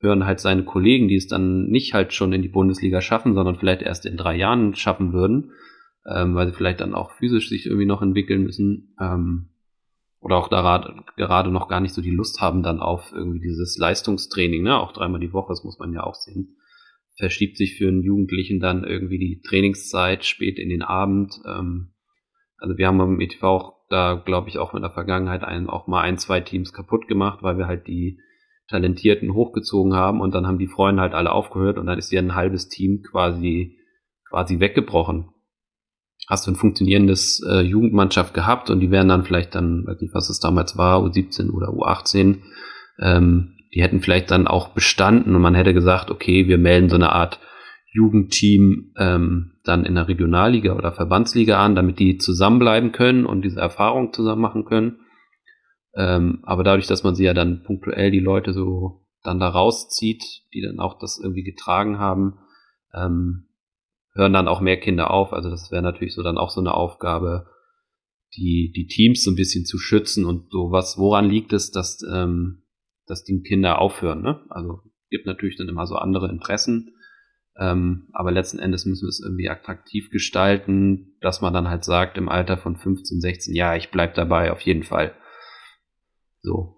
hören 0.00 0.26
halt 0.26 0.40
seine 0.40 0.64
Kollegen, 0.64 1.08
die 1.08 1.16
es 1.16 1.26
dann 1.26 1.68
nicht 1.68 1.92
halt 1.92 2.12
schon 2.12 2.32
in 2.32 2.42
die 2.42 2.48
Bundesliga 2.48 3.00
schaffen, 3.00 3.34
sondern 3.34 3.56
vielleicht 3.56 3.82
erst 3.82 4.06
in 4.06 4.16
drei 4.16 4.36
Jahren 4.36 4.74
schaffen 4.74 5.12
würden, 5.12 5.52
ähm, 6.08 6.34
weil 6.34 6.46
sie 6.46 6.54
vielleicht 6.54 6.80
dann 6.80 6.94
auch 6.94 7.12
physisch 7.12 7.48
sich 7.48 7.66
irgendwie 7.66 7.86
noch 7.86 8.02
entwickeln 8.02 8.42
müssen 8.42 8.94
ähm, 9.00 9.50
oder 10.20 10.36
auch 10.36 10.48
da 10.48 10.94
gerade 11.16 11.50
noch 11.50 11.68
gar 11.68 11.80
nicht 11.80 11.94
so 11.94 12.02
die 12.02 12.10
Lust 12.10 12.40
haben 12.40 12.62
dann 12.62 12.80
auf 12.80 13.12
irgendwie 13.12 13.40
dieses 13.40 13.76
Leistungstraining, 13.78 14.62
ne? 14.62 14.78
auch 14.78 14.92
dreimal 14.92 15.20
die 15.20 15.32
Woche, 15.32 15.52
das 15.52 15.64
muss 15.64 15.78
man 15.78 15.92
ja 15.92 16.02
auch 16.02 16.14
sehen. 16.14 16.56
Verschiebt 17.16 17.56
sich 17.56 17.76
für 17.76 17.88
einen 17.88 18.02
Jugendlichen 18.02 18.60
dann 18.60 18.84
irgendwie 18.84 19.18
die 19.18 19.40
Trainingszeit 19.40 20.24
spät 20.24 20.58
in 20.58 20.68
den 20.68 20.82
Abend. 20.82 21.40
Ähm, 21.46 21.92
also 22.58 22.76
wir 22.78 22.86
haben 22.86 23.00
am 23.00 23.20
ETV 23.20 23.42
auch 23.42 23.74
da, 23.88 24.14
glaube 24.14 24.48
ich, 24.48 24.58
auch 24.58 24.74
in 24.74 24.82
der 24.82 24.90
Vergangenheit 24.90 25.42
ein, 25.44 25.68
auch 25.68 25.86
mal 25.86 26.02
ein, 26.02 26.18
zwei 26.18 26.40
Teams 26.40 26.72
kaputt 26.72 27.08
gemacht, 27.08 27.42
weil 27.42 27.58
wir 27.58 27.66
halt 27.66 27.86
die 27.86 28.20
Talentierten 28.68 29.32
hochgezogen 29.32 29.94
haben 29.94 30.20
und 30.20 30.34
dann 30.34 30.46
haben 30.46 30.58
die 30.58 30.66
Freunde 30.66 31.02
halt 31.02 31.14
alle 31.14 31.32
aufgehört 31.32 31.78
und 31.78 31.86
dann 31.86 31.98
ist 31.98 32.12
ja 32.12 32.20
ein 32.20 32.34
halbes 32.34 32.68
Team 32.68 33.02
quasi, 33.02 33.78
quasi 34.28 34.60
weggebrochen. 34.60 35.30
Hast 36.28 36.46
du 36.46 36.50
ein 36.50 36.56
funktionierendes 36.56 37.42
äh, 37.48 37.60
Jugendmannschaft 37.60 38.34
gehabt 38.34 38.68
und 38.68 38.80
die 38.80 38.90
wären 38.90 39.08
dann 39.08 39.24
vielleicht 39.24 39.54
dann, 39.54 39.86
weiß 39.86 40.00
nicht, 40.00 40.14
was 40.14 40.28
es 40.28 40.40
damals 40.40 40.76
war, 40.76 41.02
U17 41.02 41.50
oder 41.50 41.68
U18, 41.68 42.42
ähm, 43.00 43.54
die 43.74 43.82
hätten 43.82 44.00
vielleicht 44.00 44.30
dann 44.30 44.46
auch 44.46 44.68
bestanden 44.68 45.34
und 45.34 45.40
man 45.40 45.54
hätte 45.54 45.72
gesagt, 45.72 46.10
okay, 46.10 46.46
wir 46.46 46.58
melden 46.58 46.90
so 46.90 46.96
eine 46.96 47.12
Art 47.12 47.40
Jugendteam 47.92 48.92
ähm, 48.98 49.52
dann 49.64 49.84
in 49.84 49.94
der 49.94 50.08
Regionalliga 50.08 50.74
oder 50.74 50.92
Verbandsliga 50.92 51.64
an, 51.64 51.74
damit 51.74 51.98
die 51.98 52.18
zusammenbleiben 52.18 52.92
können 52.92 53.24
und 53.24 53.42
diese 53.42 53.60
Erfahrung 53.60 54.12
zusammen 54.12 54.42
machen 54.42 54.64
können. 54.64 55.00
Ähm, 55.94 56.40
aber 56.42 56.62
dadurch, 56.62 56.86
dass 56.86 57.02
man 57.02 57.14
sie 57.14 57.24
ja 57.24 57.34
dann 57.34 57.62
punktuell 57.64 58.10
die 58.10 58.20
Leute 58.20 58.52
so 58.52 59.06
dann 59.22 59.40
da 59.40 59.48
rauszieht, 59.48 60.22
die 60.52 60.60
dann 60.60 60.78
auch 60.78 60.98
das 60.98 61.18
irgendwie 61.22 61.42
getragen 61.42 61.98
haben, 61.98 62.38
ähm, 62.94 63.47
hören 64.18 64.32
dann 64.32 64.48
auch 64.48 64.60
mehr 64.60 64.78
Kinder 64.78 65.10
auf. 65.10 65.32
Also 65.32 65.48
das 65.48 65.70
wäre 65.70 65.82
natürlich 65.82 66.14
so 66.14 66.22
dann 66.22 66.36
auch 66.36 66.50
so 66.50 66.60
eine 66.60 66.74
Aufgabe, 66.74 67.46
die, 68.36 68.72
die 68.76 68.86
Teams 68.86 69.22
so 69.22 69.30
ein 69.30 69.36
bisschen 69.36 69.64
zu 69.64 69.78
schützen 69.78 70.26
und 70.26 70.50
so 70.50 70.70
was, 70.70 70.98
woran 70.98 71.30
liegt 71.30 71.52
es, 71.54 71.70
dass, 71.70 72.02
ähm, 72.12 72.64
dass 73.06 73.24
die 73.24 73.40
Kinder 73.40 73.80
aufhören, 73.80 74.20
ne? 74.20 74.44
Also 74.50 74.82
gibt 75.08 75.24
natürlich 75.24 75.56
dann 75.56 75.68
immer 75.68 75.86
so 75.86 75.94
andere 75.94 76.28
Interessen. 76.28 76.94
Ähm, 77.56 78.08
aber 78.12 78.30
letzten 78.30 78.58
Endes 78.58 78.84
müssen 78.84 79.06
wir 79.06 79.08
es 79.08 79.22
irgendwie 79.24 79.48
attraktiv 79.48 80.10
gestalten, 80.10 81.16
dass 81.20 81.40
man 81.40 81.54
dann 81.54 81.68
halt 81.68 81.84
sagt, 81.84 82.18
im 82.18 82.28
Alter 82.28 82.58
von 82.58 82.76
15, 82.76 83.20
16, 83.20 83.54
ja, 83.54 83.74
ich 83.74 83.90
bleib 83.90 84.14
dabei, 84.14 84.52
auf 84.52 84.60
jeden 84.60 84.82
Fall. 84.82 85.14
So. 86.42 86.76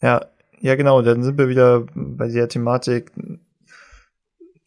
Ja, 0.00 0.26
ja, 0.60 0.74
genau, 0.76 1.02
dann 1.02 1.22
sind 1.22 1.38
wir 1.38 1.48
wieder 1.48 1.86
bei 1.94 2.28
der 2.28 2.48
Thematik, 2.48 3.12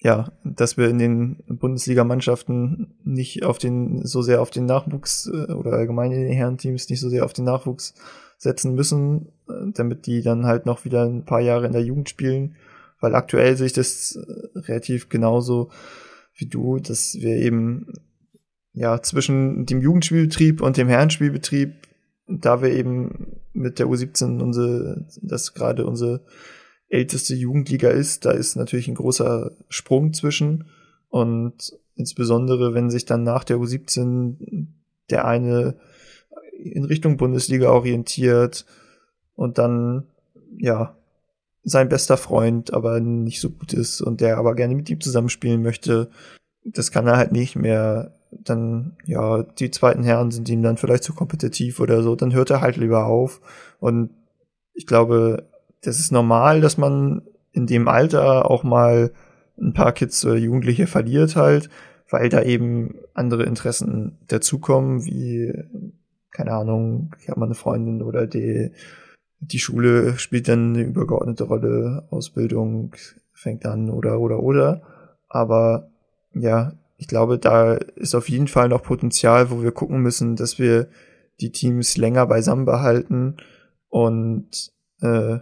ja, 0.06 0.32
dass 0.43 0.78
wir 0.78 0.88
in 0.88 0.99
den 0.99 1.38
Bundesligamannschaften 1.47 2.93
nicht 3.03 3.43
auf 3.43 3.58
den, 3.58 4.06
so 4.06 4.22
sehr 4.22 4.39
auf 4.39 4.51
den 4.51 4.68
Nachwuchs 4.68 5.26
äh, 5.26 5.51
oder 5.51 5.74
allgemein 5.74 6.12
in 6.12 6.22
den 6.22 6.32
Herrenteams 6.32 6.89
nicht 6.89 6.99
so 6.99 7.10
sehr 7.10 7.26
auf 7.26 7.34
den 7.34 7.45
Nachwuchs 7.45 7.95
setzen 8.38 8.76
müssen, 8.76 9.30
äh, 9.49 9.72
damit 9.74 10.06
die 10.06 10.22
dann 10.22 10.45
halt 10.45 10.68
noch 10.68 10.86
wieder 10.86 11.06
ein 11.06 11.26
paar 11.26 11.41
Jahre 11.41 11.66
in 11.66 11.72
der 11.72 11.82
Jugend 11.82 12.08
spielen, 12.08 12.56
weil 12.99 13.16
aktuell 13.16 13.58
sehe 13.58 13.66
ich 13.66 13.74
das 13.74 14.16
äh, 14.16 14.60
relativ 14.60 15.10
genauso 15.10 15.72
wie 16.36 16.45
du, 16.45 16.78
dass 16.78 17.16
wir 17.16 17.38
eben 17.38 17.91
ja 18.74 19.01
zwischen 19.01 19.66
dem 19.66 19.82
Jugendspielbetrieb 19.82 20.62
und 20.62 20.78
dem 20.78 20.88
Herrenspielbetrieb 20.88 21.74
da 22.28 22.62
wir 22.62 22.70
eben 22.70 23.39
mit 23.53 23.80
der 23.80 23.88
U17 23.88 24.39
unsere, 24.39 25.08
das 25.24 25.56
gerade 25.56 25.88
unsere 25.88 26.22
älteste 26.90 27.36
Jugendliga 27.36 27.90
ist, 27.90 28.26
da 28.26 28.32
ist 28.32 28.56
natürlich 28.56 28.88
ein 28.88 28.96
großer 28.96 29.52
Sprung 29.70 30.14
zwischen 30.14 30.66
und 31.10 31.78
insbesondere 31.96 32.74
wenn 32.74 32.90
sich 32.90 33.06
dann 33.06 33.24
nach 33.24 33.44
der 33.44 33.58
U17 33.58 34.68
der 35.10 35.26
eine 35.26 35.76
in 36.58 36.86
Richtung 36.86 37.18
Bundesliga 37.18 37.70
orientiert 37.70 38.66
und 39.36 39.58
dann 39.58 40.04
ja 40.58 40.96
sein 41.64 41.90
bester 41.90 42.18
Freund 42.18 42.74
aber 42.74 43.00
nicht 43.00 43.42
so 43.42 43.50
gut 43.50 43.74
ist 43.74 44.02
und 44.02 44.22
der 44.22 44.38
aber 44.38 44.56
gerne 44.56 44.76
mit 44.76 44.90
ihm 44.90 45.02
zusammenspielen 45.02 45.62
möchte, 45.62 46.10
das 46.64 46.92
kann 46.92 47.08
er 47.08 47.18
halt 47.18 47.32
nicht 47.32 47.56
mehr 47.56 48.16
dann, 48.44 48.94
ja, 49.06 49.44
die 49.44 49.72
zweiten 49.72 50.04
Herren 50.04 50.32
sind 50.32 50.50
ihm 50.50 50.62
dann 50.62 50.78
vielleicht 50.78 51.04
zu 51.04 51.14
kompetitiv 51.14 51.80
oder 51.80 52.04
so, 52.04 52.16
dann 52.16 52.34
hört 52.34 52.50
er 52.50 52.62
halt 52.62 52.78
lieber 52.78 53.06
auf. 53.06 53.42
Und 53.80 54.10
ich 54.74 54.86
glaube, 54.86 55.48
das 55.86 56.00
ist 56.00 56.12
normal, 56.12 56.62
dass 56.62 56.78
man 56.78 57.22
in 57.52 57.68
dem 57.68 57.88
Alter 57.88 58.50
auch 58.50 58.64
mal 58.64 59.12
ein 59.60 59.74
paar 59.74 59.94
Kids 59.94 60.26
oder 60.26 60.36
Jugendliche 60.36 60.88
verliert 60.88 61.36
halt, 61.36 61.70
weil 62.10 62.30
da 62.30 62.42
eben 62.42 62.96
andere 63.14 63.44
Interessen 63.44 64.18
dazukommen, 64.28 65.06
wie, 65.06 65.54
keine 66.32 66.52
Ahnung, 66.52 67.16
ich 67.22 67.30
habe 67.30 67.40
mal 67.40 67.46
eine 67.46 67.56
Freundin 67.56 68.02
oder 68.02 68.28
die, 68.28 68.72
die 69.40 69.60
Schule 69.60 70.18
spielt 70.18 70.48
dann 70.48 70.74
eine 70.76 70.84
übergeordnete 70.84 71.46
Rolle, 71.46 72.06
Ausbildung 72.10 72.96
fängt 73.34 73.66
an 73.66 73.90
oder, 73.90 74.20
oder, 74.20 74.42
oder. 74.42 74.82
Aber 75.30 75.90
ja, 76.34 76.74
ich 76.98 77.08
glaube, 77.08 77.38
da 77.38 77.74
ist 77.74 78.16
auf 78.16 78.30
jeden 78.30 78.48
Fall 78.48 78.70
noch 78.70 78.84
Potenzial, 78.84 79.52
wo 79.52 79.62
wir 79.62 79.72
gucken 79.72 80.02
müssen, 80.02 80.36
dass 80.36 80.60
wir 80.60 80.88
die 81.42 81.52
Teams 81.52 81.98
länger 81.98 82.26
beisammen 82.28 82.66
behalten 82.66 83.38
und 83.90 84.72
äh, 85.02 85.40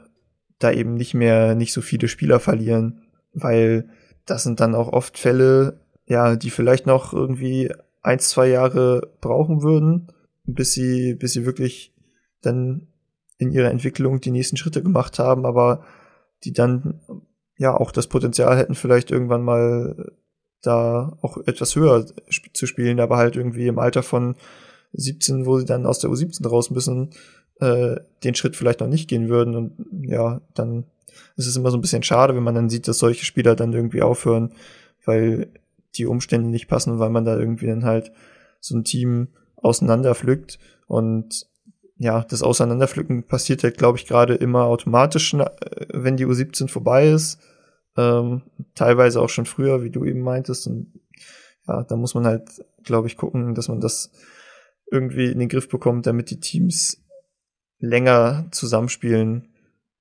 da 0.63 0.71
eben 0.71 0.95
nicht 0.95 1.13
mehr 1.13 1.55
nicht 1.55 1.73
so 1.73 1.81
viele 1.81 2.07
Spieler 2.07 2.39
verlieren, 2.39 3.01
weil 3.33 3.89
das 4.25 4.43
sind 4.43 4.59
dann 4.59 4.75
auch 4.75 4.91
oft 4.91 5.17
Fälle, 5.17 5.79
ja, 6.05 6.35
die 6.35 6.49
vielleicht 6.49 6.85
noch 6.87 7.13
irgendwie 7.13 7.71
ein, 8.01 8.19
zwei 8.19 8.47
Jahre 8.47 9.13
brauchen 9.21 9.61
würden, 9.61 10.11
bis 10.45 10.73
sie, 10.73 11.15
bis 11.15 11.33
sie 11.33 11.45
wirklich 11.45 11.93
dann 12.41 12.87
in 13.37 13.51
ihrer 13.51 13.71
Entwicklung 13.71 14.21
die 14.21 14.31
nächsten 14.31 14.57
Schritte 14.57 14.83
gemacht 14.83 15.19
haben, 15.19 15.45
aber 15.45 15.85
die 16.43 16.53
dann 16.53 17.01
ja 17.57 17.75
auch 17.75 17.91
das 17.91 18.07
Potenzial 18.07 18.57
hätten, 18.57 18.75
vielleicht 18.75 19.11
irgendwann 19.11 19.43
mal 19.43 20.11
da 20.61 21.17
auch 21.21 21.37
etwas 21.45 21.75
höher 21.75 22.05
zu 22.53 22.65
spielen, 22.65 22.99
aber 22.99 23.17
halt 23.17 23.35
irgendwie 23.35 23.67
im 23.67 23.79
Alter 23.79 24.03
von 24.03 24.35
17, 24.93 25.45
wo 25.45 25.59
sie 25.59 25.65
dann 25.65 25.85
aus 25.85 25.99
der 25.99 26.09
U17 26.09 26.47
raus 26.47 26.71
müssen, 26.71 27.11
äh, 27.63 28.01
den 28.23 28.35
Schritt 28.35 28.55
vielleicht 28.55 28.81
noch 28.81 28.87
nicht 28.87 29.09
gehen 29.09 29.29
würden. 29.29 29.55
Und 29.55 29.73
ja, 30.07 30.41
dann 30.53 30.85
ist 31.35 31.47
es 31.47 31.55
immer 31.55 31.71
so 31.71 31.77
ein 31.77 31.81
bisschen 31.81 32.03
schade, 32.03 32.35
wenn 32.35 32.43
man 32.43 32.55
dann 32.55 32.69
sieht, 32.69 32.87
dass 32.87 32.99
solche 32.99 33.25
Spieler 33.25 33.55
dann 33.55 33.73
irgendwie 33.73 34.01
aufhören, 34.01 34.53
weil 35.05 35.49
die 35.95 36.05
Umstände 36.05 36.49
nicht 36.49 36.67
passen, 36.67 36.99
weil 36.99 37.09
man 37.09 37.25
da 37.25 37.37
irgendwie 37.37 37.67
dann 37.67 37.85
halt 37.85 38.11
so 38.59 38.75
ein 38.75 38.83
Team 38.83 39.29
auseinanderpflückt. 39.55 40.59
Und 40.87 41.47
ja, 41.97 42.23
das 42.23 42.43
Auseinanderpflücken 42.43 43.23
passiert 43.23 43.63
halt, 43.63 43.77
glaube 43.77 43.97
ich, 43.97 44.05
gerade 44.05 44.35
immer 44.35 44.65
automatisch, 44.65 45.33
äh, 45.33 45.45
wenn 45.91 46.17
die 46.17 46.25
U17 46.25 46.67
vorbei 46.67 47.07
ist. 47.09 47.39
Ähm, 47.95 48.41
teilweise 48.75 49.21
auch 49.21 49.29
schon 49.29 49.45
früher, 49.45 49.83
wie 49.83 49.91
du 49.91 50.03
eben 50.03 50.21
meintest. 50.21 50.67
Und 50.67 50.91
ja, 51.67 51.83
da 51.83 51.95
muss 51.95 52.15
man 52.15 52.25
halt, 52.25 52.49
glaube 52.83 53.07
ich, 53.07 53.17
gucken, 53.17 53.53
dass 53.55 53.69
man 53.69 53.79
das 53.79 54.11
irgendwie 54.91 55.31
in 55.31 55.39
den 55.39 55.49
Griff 55.49 55.69
bekommt, 55.69 56.05
damit 56.07 56.29
die 56.29 56.39
Teams 56.39 57.02
länger 57.83 58.47
zusammenspielen, 58.51 59.49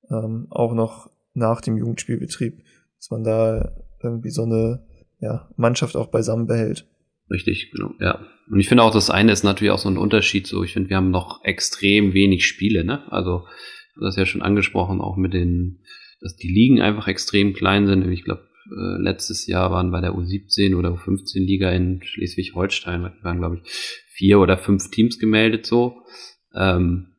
ähm, 0.09 0.47
auch 0.51 0.73
noch 0.73 1.11
nach 1.35 1.61
dem 1.61 1.77
Jugendspielbetrieb, 1.77 2.63
dass 2.97 3.11
man 3.11 3.25
da 3.25 3.73
irgendwie 4.03 4.31
so 4.31 4.45
eine 4.45 4.87
ja, 5.21 5.49
Mannschaft 5.57 5.97
auch 5.97 6.07
beisammen 6.07 6.47
behält. 6.47 6.87
Richtig, 7.31 7.73
genau, 7.73 7.93
ja. 7.99 8.25
Und 8.51 8.61
ich 8.61 8.69
finde 8.69 8.83
auch, 8.85 8.93
das 8.93 9.11
eine 9.11 9.33
ist 9.33 9.43
natürlich 9.43 9.73
auch 9.73 9.79
so 9.79 9.89
ein 9.89 9.97
Unterschied. 9.97 10.47
So, 10.47 10.63
ich 10.63 10.75
finde, 10.75 10.91
wir 10.91 10.97
haben 10.97 11.11
noch 11.11 11.45
extrem 11.45 12.15
wenig 12.15 12.47
Spiele, 12.47 12.85
ne? 12.85 13.11
Also, 13.11 13.47
habe 13.97 14.07
das 14.07 14.17
ja 14.17 14.27
schon 14.27 14.43
angesprochen, 14.43 15.01
auch 15.01 15.17
mit 15.17 15.33
den, 15.33 15.81
dass 16.21 16.37
die 16.37 16.53
Ligen 16.53 16.81
einfach 16.81 17.09
extrem 17.09 17.55
klein 17.55 17.87
sind. 17.87 18.09
Ich 18.11 18.25
glaube, 18.25 18.43
äh, 18.67 19.03
letztes 19.03 19.47
Jahr 19.47 19.71
waren 19.71 19.91
bei 19.91 20.01
der 20.01 20.13
U17 20.13 20.77
oder 20.77 20.91
U15 20.91 21.45
Liga 21.45 21.71
in 21.71 22.03
Schleswig-Holstein, 22.03 23.13
waren, 23.23 23.39
glaube 23.39 23.61
ich, 23.63 23.71
vier 24.09 24.39
oder 24.39 24.59
fünf 24.59 24.91
Teams 24.91 25.19
gemeldet 25.19 25.65
so. 25.67 26.03
Ähm, 26.55 27.12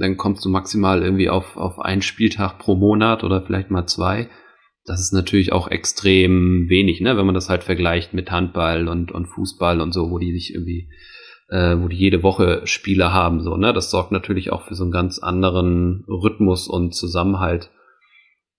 dann 0.00 0.16
kommst 0.16 0.44
du 0.44 0.48
maximal 0.48 1.02
irgendwie 1.02 1.28
auf, 1.28 1.56
auf 1.56 1.78
einen 1.78 2.02
Spieltag 2.02 2.58
pro 2.58 2.74
Monat 2.74 3.24
oder 3.24 3.42
vielleicht 3.42 3.70
mal 3.70 3.86
zwei 3.86 4.28
das 4.84 5.00
ist 5.00 5.12
natürlich 5.12 5.52
auch 5.52 5.68
extrem 5.68 6.68
wenig, 6.68 7.00
ne, 7.00 7.16
wenn 7.16 7.26
man 7.26 7.34
das 7.34 7.48
halt 7.48 7.64
vergleicht 7.64 8.12
mit 8.12 8.30
Handball 8.30 8.88
und, 8.88 9.12
und 9.12 9.26
Fußball 9.26 9.80
und 9.80 9.92
so, 9.92 10.10
wo 10.10 10.18
die 10.18 10.32
sich 10.32 10.52
irgendwie, 10.54 10.90
äh, 11.48 11.76
wo 11.78 11.88
die 11.88 11.96
jede 11.96 12.22
Woche 12.22 12.62
Spiele 12.66 13.12
haben, 13.12 13.40
so, 13.40 13.56
ne. 13.56 13.72
Das 13.72 13.90
sorgt 13.90 14.12
natürlich 14.12 14.52
auch 14.52 14.66
für 14.66 14.74
so 14.74 14.84
einen 14.84 14.92
ganz 14.92 15.18
anderen 15.18 16.04
Rhythmus 16.06 16.68
und 16.68 16.94
Zusammenhalt. 16.94 17.70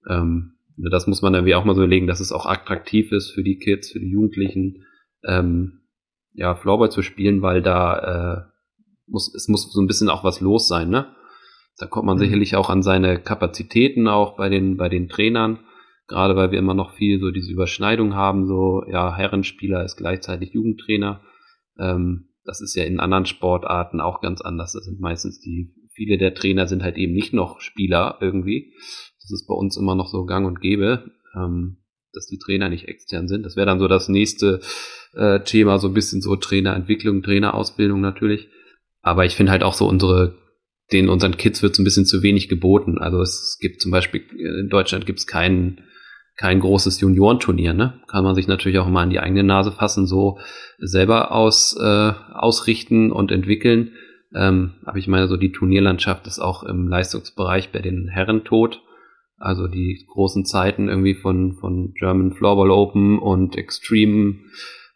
Ähm, 0.10 0.54
das 0.78 1.08
muss 1.08 1.22
man 1.22 1.36
irgendwie 1.36 1.56
auch 1.56 1.64
mal 1.64 1.76
so 1.76 1.82
überlegen, 1.82 2.08
dass 2.08 2.20
es 2.20 2.32
auch 2.32 2.48
attraktiv 2.48 3.12
ist 3.12 3.32
für 3.32 3.44
die 3.44 3.58
Kids, 3.58 3.92
für 3.92 4.00
die 4.00 4.10
Jugendlichen, 4.10 4.84
ähm, 5.24 5.84
ja, 6.34 6.56
Floorball 6.56 6.92
zu 6.92 7.02
spielen, 7.02 7.44
weil 7.44 7.62
da 7.62 8.00
äh, 8.00 8.42
muss, 9.08 9.34
es 9.34 9.48
muss 9.48 9.72
so 9.72 9.80
ein 9.80 9.88
bisschen 9.88 10.10
auch 10.10 10.24
was 10.24 10.42
los 10.42 10.68
sein, 10.68 10.90
ne? 10.90 11.15
Da 11.78 11.88
kommt 11.88 12.06
man 12.06 12.18
mhm. 12.18 12.22
sicherlich 12.22 12.56
auch 12.56 12.70
an 12.70 12.84
seine 12.84 13.20
Kapazitäten 13.20 14.08
auch 14.08 14.38
bei 14.38 14.50
den, 14.50 14.78
bei 14.78 14.90
den 14.90 15.10
Trainern 15.10 15.60
gerade 16.08 16.36
weil 16.36 16.52
wir 16.52 16.60
immer 16.60 16.74
noch 16.74 16.94
viel 16.94 17.20
so 17.20 17.32
diese 17.32 17.52
Überschneidung 17.52 18.16
haben, 18.16 18.46
so, 18.46 18.84
ja, 18.88 19.16
Herrenspieler 19.16 19.84
ist 19.84 19.96
gleichzeitig 19.96 20.54
Jugendtrainer. 20.54 21.22
Ähm, 21.80 22.30
das 22.44 22.62
ist 22.62 22.76
ja 22.76 22.84
in 22.84 23.00
anderen 23.00 23.26
Sportarten 23.26 24.00
auch 24.00 24.22
ganz 24.22 24.42
anders. 24.42 24.74
Das 24.74 24.86
sind 24.86 25.00
meistens 25.00 25.40
die, 25.40 25.74
viele 25.94 26.18
der 26.18 26.36
Trainer 26.36 26.68
sind 26.68 26.84
halt 26.84 26.98
eben 26.98 27.14
nicht 27.14 27.34
noch 27.34 27.60
Spieler 27.60 28.18
irgendwie. 28.22 28.74
Das 29.20 29.32
ist 29.32 29.48
bei 29.48 29.56
uns 29.56 29.78
immer 29.78 29.96
noch 29.96 30.08
so 30.08 30.26
gang 30.26 30.46
und 30.46 30.62
gäbe, 30.62 31.12
ähm, 31.36 31.78
dass 32.14 32.28
die 32.28 32.38
Trainer 32.38 32.70
nicht 32.70 32.88
extern 32.88 33.28
sind. 33.28 33.44
Das 33.44 33.56
wäre 33.56 33.66
dann 33.66 33.80
so 33.80 33.88
das 33.88 34.08
nächste 34.08 34.62
äh, 35.14 35.40
Thema, 35.40 35.80
so 35.80 35.88
ein 35.88 35.96
bisschen 35.96 36.22
so 36.22 36.36
Trainerentwicklung, 36.36 37.24
Trainerausbildung 37.24 38.00
natürlich. 38.00 38.48
Aber 39.02 39.26
ich 39.26 39.36
finde 39.36 39.52
halt 39.52 39.64
auch 39.64 39.74
so 39.74 39.88
unsere 39.88 40.36
den 40.92 41.10
unseren 41.10 41.38
Kids 41.38 41.64
wird 41.64 41.76
so 41.76 41.82
ein 41.82 41.86
bisschen 41.86 42.06
zu 42.06 42.22
wenig 42.22 42.50
geboten. 42.50 42.98
Also 42.98 43.22
es 43.22 43.58
gibt 43.60 43.82
zum 43.82 43.92
Beispiel 43.92 44.22
in 44.38 44.70
Deutschland 44.70 45.06
gibt 45.06 45.20
es 45.20 45.28
keinen 45.28 45.82
kein 46.38 46.60
großes 46.60 47.00
Juniorenturnier, 47.00 47.74
ne? 47.74 48.02
Kann 48.08 48.24
man 48.24 48.36
sich 48.36 48.48
natürlich 48.48 48.80
auch 48.80 48.90
mal 48.90 49.04
in 49.04 49.10
die 49.10 49.22
eigene 49.22 49.44
Nase 49.44 49.72
fassen, 49.72 50.06
so 50.06 50.38
selber 50.78 51.32
aus, 51.32 51.78
äh, 51.80 52.12
ausrichten 52.34 53.12
und 53.12 53.32
entwickeln. 53.32 53.94
Ähm, 54.34 54.74
aber 54.84 54.98
ich 54.98 55.08
meine, 55.08 55.28
so 55.28 55.38
die 55.38 55.54
Turnierlandschaft 55.54 56.28
ist 56.28 56.40
auch 56.40 56.64
im 56.64 56.88
Leistungsbereich 56.90 57.72
bei 57.72 57.80
den 57.80 58.10
Herren 58.10 58.44
tot. 58.44 58.82
Also 59.38 59.68
die 59.68 60.06
großen 60.12 60.46
Zeiten 60.46 60.90
irgendwie 60.90 61.16
von, 61.16 61.54
von 61.54 61.94
German 61.94 62.34
Floorball 62.34 62.72
Open 62.72 63.18
und 63.20 63.56
Extreme 63.58 64.40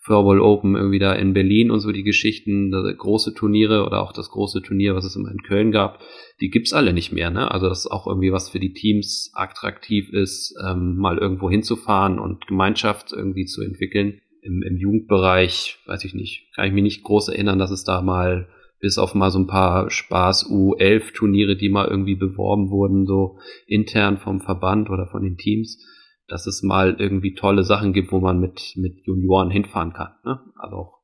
Floorball 0.02 0.39
Open 0.39 0.76
irgendwie 0.76 1.00
da 1.00 1.14
in 1.14 1.34
Berlin 1.34 1.72
und 1.72 1.82
so 1.82 1.91
die 1.91 2.04
Geschichten, 2.04 2.72
große 2.72 3.34
Turniere 3.34 3.86
oder 3.86 4.02
auch 4.02 4.14
das 4.14 4.30
große 4.30 4.62
Turnier, 4.62 4.95
was 4.95 5.04
es 5.04 5.16
immer 5.18 5.30
in 5.30 5.43
Köln 5.43 5.72
gab, 5.72 6.00
die 6.39 6.50
gibt's 6.50 6.72
alle 6.72 6.93
nicht 6.93 7.12
mehr. 7.12 7.30
Ne? 7.32 7.52
Also 7.52 7.68
das 7.68 7.80
ist 7.80 7.91
auch 7.91 8.08
irgendwie 8.08 8.32
was 8.32 8.50
für 8.50 8.62
die 8.62 8.74
Teams 8.74 9.32
attraktiv 9.34 10.10
ist, 10.14 10.56
ähm, 10.66 10.95
mal 10.95 11.18
irgendwo 11.18 11.50
hinzufahren 11.50 12.18
und 12.18 12.47
Gemeinschaft 12.47 13.12
irgendwie 13.12 13.45
zu 13.45 13.62
entwickeln. 13.62 14.22
Im, 14.41 14.64
Im 14.64 14.78
Jugendbereich, 14.78 15.80
weiß 15.86 16.06
ich 16.06 16.14
nicht, 16.14 16.47
kann 16.56 16.66
ich 16.66 16.74
mich 16.74 16.84
nicht 16.84 17.04
groß 17.04 17.28
erinnern, 17.28 17.60
dass 17.60 17.72
es 17.72 17.84
da 17.84 18.02
mal 18.02 18.47
bis 18.80 18.97
auf 18.97 19.14
mal 19.14 19.32
so 19.32 19.39
ein 19.39 19.47
paar 19.47 19.89
Spaß 19.89 20.50
U11 20.50 21.14
Turniere, 21.14 21.58
die 21.58 21.68
mal 21.68 21.89
irgendwie 21.89 22.16
beworben 22.16 22.70
wurden, 22.70 23.06
so 23.06 23.38
intern 23.68 24.18
vom 24.18 24.39
Verband 24.39 24.89
oder 24.89 25.08
von 25.08 25.24
den 25.24 25.36
Teams 25.36 25.86
dass 26.30 26.46
es 26.46 26.62
mal 26.64 26.96
irgendwie 27.00 27.34
tolle 27.34 27.64
Sachen 27.64 27.92
gibt, 27.92 28.12
wo 28.12 28.20
man 28.20 28.40
mit, 28.40 28.74
mit 28.76 29.06
Junioren 29.06 29.50
hinfahren 29.50 29.94
kann. 29.94 30.14
Ne? 30.24 30.40
Also 30.56 30.76
auch 30.76 31.00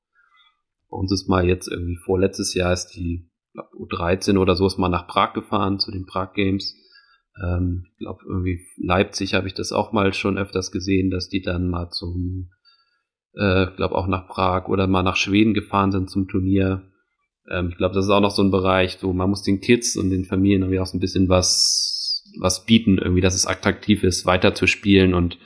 bei 0.90 0.98
uns 0.98 1.12
ist 1.12 1.28
mal 1.28 1.46
jetzt 1.46 1.68
irgendwie 1.68 1.98
vorletztes 1.98 2.54
Jahr 2.54 2.72
ist 2.72 2.90
die 2.90 3.30
glaub, 3.54 3.72
U13 3.74 4.38
oder 4.38 4.56
so 4.56 4.68
ist 4.68 4.78
mal 4.78 4.90
nach 4.90 5.08
Prag 5.08 5.34
gefahren 5.34 5.80
zu 5.80 5.92
den 5.92 6.06
Prag 6.06 6.34
Games. 6.34 6.76
Ähm, 7.44 7.88
ich 7.92 7.98
glaube 7.98 8.22
irgendwie 8.28 8.62
Leipzig 8.78 9.34
habe 9.34 9.48
ich 9.48 9.56
das 9.56 9.72
auch 9.72 9.92
mal 9.92 10.14
schon 10.14 10.38
öfters 10.38 10.72
gesehen, 10.72 11.10
dass 11.10 11.28
die 11.28 11.42
dann 11.42 11.70
mal 11.70 11.90
zum, 11.90 12.52
äh, 13.34 13.68
glaube 13.76 13.96
auch 13.96 14.08
nach 14.08 14.28
Prag 14.28 14.68
oder 14.68 14.88
mal 14.88 15.04
nach 15.04 15.18
Schweden 15.18 15.54
gefahren 15.54 15.92
sind 15.92 16.10
zum 16.10 16.28
Turnier. 16.28 16.84
Ähm, 17.50 17.70
ich 17.70 17.78
glaube, 17.78 17.96
das 17.96 18.06
ist 18.06 18.12
auch 18.12 18.22
noch 18.22 18.32
so 18.32 18.44
ein 18.44 18.52
Bereich, 18.52 18.98
so 19.00 19.12
man 19.12 19.30
muss 19.30 19.42
den 19.42 19.60
Kids 19.60 19.98
und 19.98 20.12
den 20.12 20.26
Familien 20.26 20.62
irgendwie 20.62 20.80
auch 20.80 20.86
so 20.86 20.98
ein 20.98 21.02
bisschen 21.02 21.30
was 21.30 21.95
was 22.40 22.66
bieten, 22.66 22.98
irgendwie, 22.98 23.22
dass 23.22 23.36
es 23.36 23.48
attraktiv 23.48 24.04
ist, 24.04 24.26
weiter 24.26 24.54
zu 24.54 24.68
spielen 24.68 25.14
und 25.14 25.38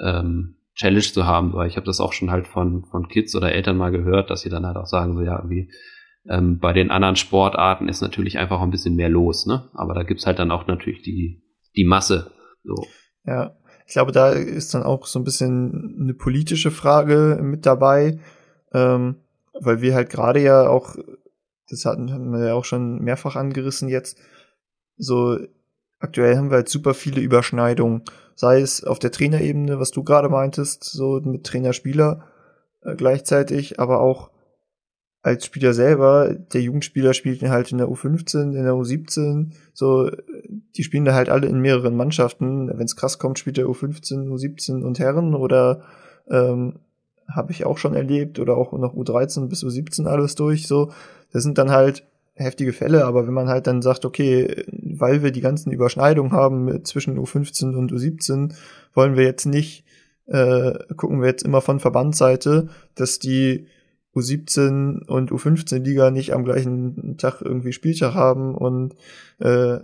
ähm, 0.00 0.56
Challenge 0.74 1.00
zu 1.02 1.26
haben, 1.26 1.52
weil 1.52 1.68
ich 1.68 1.76
habe 1.76 1.86
das 1.86 2.00
auch 2.00 2.12
schon 2.12 2.30
halt 2.30 2.46
von, 2.46 2.84
von 2.84 3.08
Kids 3.08 3.34
oder 3.36 3.52
Eltern 3.52 3.76
mal 3.76 3.90
gehört, 3.90 4.30
dass 4.30 4.40
sie 4.40 4.48
dann 4.48 4.66
halt 4.66 4.76
auch 4.76 4.86
sagen, 4.86 5.14
so 5.14 5.22
ja, 5.22 5.36
irgendwie, 5.36 5.70
ähm, 6.28 6.58
bei 6.58 6.72
den 6.72 6.90
anderen 6.90 7.16
Sportarten 7.16 7.88
ist 7.88 8.00
natürlich 8.00 8.38
einfach 8.38 8.60
ein 8.60 8.70
bisschen 8.70 8.94
mehr 8.94 9.08
los, 9.08 9.46
ne? 9.46 9.68
Aber 9.74 9.94
da 9.94 10.02
gibt's 10.02 10.26
halt 10.26 10.38
dann 10.38 10.50
auch 10.50 10.66
natürlich 10.66 11.02
die, 11.02 11.42
die 11.76 11.84
Masse. 11.84 12.32
So. 12.64 12.74
Ja, 13.24 13.56
ich 13.86 13.92
glaube, 13.92 14.12
da 14.12 14.30
ist 14.30 14.72
dann 14.74 14.82
auch 14.82 15.06
so 15.06 15.18
ein 15.18 15.24
bisschen 15.24 15.98
eine 16.00 16.14
politische 16.14 16.70
Frage 16.70 17.40
mit 17.42 17.66
dabei, 17.66 18.20
ähm, 18.72 19.16
weil 19.60 19.82
wir 19.82 19.94
halt 19.94 20.10
gerade 20.10 20.40
ja 20.40 20.68
auch, 20.68 20.96
das 21.68 21.84
hatten, 21.84 22.12
hatten 22.12 22.32
wir 22.32 22.46
ja 22.46 22.54
auch 22.54 22.64
schon 22.64 23.00
mehrfach 23.00 23.36
angerissen 23.36 23.88
jetzt, 23.88 24.18
so 24.96 25.38
aktuell 26.02 26.36
haben 26.36 26.50
wir 26.50 26.56
halt 26.56 26.68
super 26.68 26.94
viele 26.94 27.20
Überschneidungen. 27.20 28.02
Sei 28.34 28.60
es 28.60 28.84
auf 28.84 28.98
der 28.98 29.12
Trainerebene, 29.12 29.78
was 29.78 29.90
du 29.90 30.02
gerade 30.02 30.28
meintest, 30.28 30.84
so 30.84 31.20
mit 31.22 31.44
Trainer-Spieler 31.44 32.24
äh, 32.82 32.94
gleichzeitig, 32.96 33.78
aber 33.78 34.00
auch 34.00 34.30
als 35.22 35.46
Spieler 35.46 35.72
selber, 35.72 36.34
der 36.34 36.62
Jugendspieler 36.62 37.14
spielt 37.14 37.42
halt 37.42 37.70
in 37.70 37.78
der 37.78 37.86
U15, 37.86 38.56
in 38.56 38.64
der 38.64 38.72
U17, 38.72 39.52
so, 39.72 40.10
die 40.76 40.82
spielen 40.82 41.04
da 41.04 41.14
halt 41.14 41.28
alle 41.28 41.46
in 41.46 41.60
mehreren 41.60 41.94
Mannschaften. 41.94 42.66
Wenn 42.66 42.86
es 42.86 42.96
krass 42.96 43.20
kommt, 43.20 43.38
spielt 43.38 43.56
der 43.56 43.66
U15, 43.66 44.28
U17 44.28 44.82
und 44.82 44.98
Herren 44.98 45.36
oder 45.36 45.82
ähm, 46.28 46.80
habe 47.28 47.52
ich 47.52 47.64
auch 47.64 47.78
schon 47.78 47.94
erlebt 47.94 48.40
oder 48.40 48.56
auch 48.56 48.72
noch 48.72 48.94
U13 48.94 49.48
bis 49.48 49.64
U17 49.64 50.06
alles 50.06 50.34
durch, 50.34 50.66
so. 50.66 50.92
Das 51.32 51.44
sind 51.44 51.56
dann 51.56 51.70
halt 51.70 52.04
heftige 52.42 52.72
Fälle, 52.72 53.04
aber 53.04 53.26
wenn 53.26 53.34
man 53.34 53.48
halt 53.48 53.66
dann 53.66 53.82
sagt, 53.82 54.04
okay, 54.04 54.64
weil 54.70 55.22
wir 55.22 55.30
die 55.30 55.40
ganzen 55.40 55.72
Überschneidungen 55.72 56.32
haben 56.32 56.84
zwischen 56.84 57.18
U15 57.18 57.74
und 57.74 57.92
U17, 57.92 58.54
wollen 58.94 59.16
wir 59.16 59.24
jetzt 59.24 59.46
nicht 59.46 59.84
äh, 60.26 60.72
gucken 60.96 61.20
wir 61.20 61.28
jetzt 61.28 61.42
immer 61.42 61.60
von 61.60 61.80
Verbandsseite, 61.80 62.68
dass 62.94 63.18
die 63.18 63.66
U17 64.14 65.06
und 65.06 65.30
U15 65.30 65.78
Liga 65.78 66.10
nicht 66.10 66.32
am 66.32 66.44
gleichen 66.44 67.16
Tag 67.18 67.42
irgendwie 67.42 67.72
Spieltag 67.72 68.14
haben 68.14 68.54
und 68.54 68.94
äh, 69.38 69.78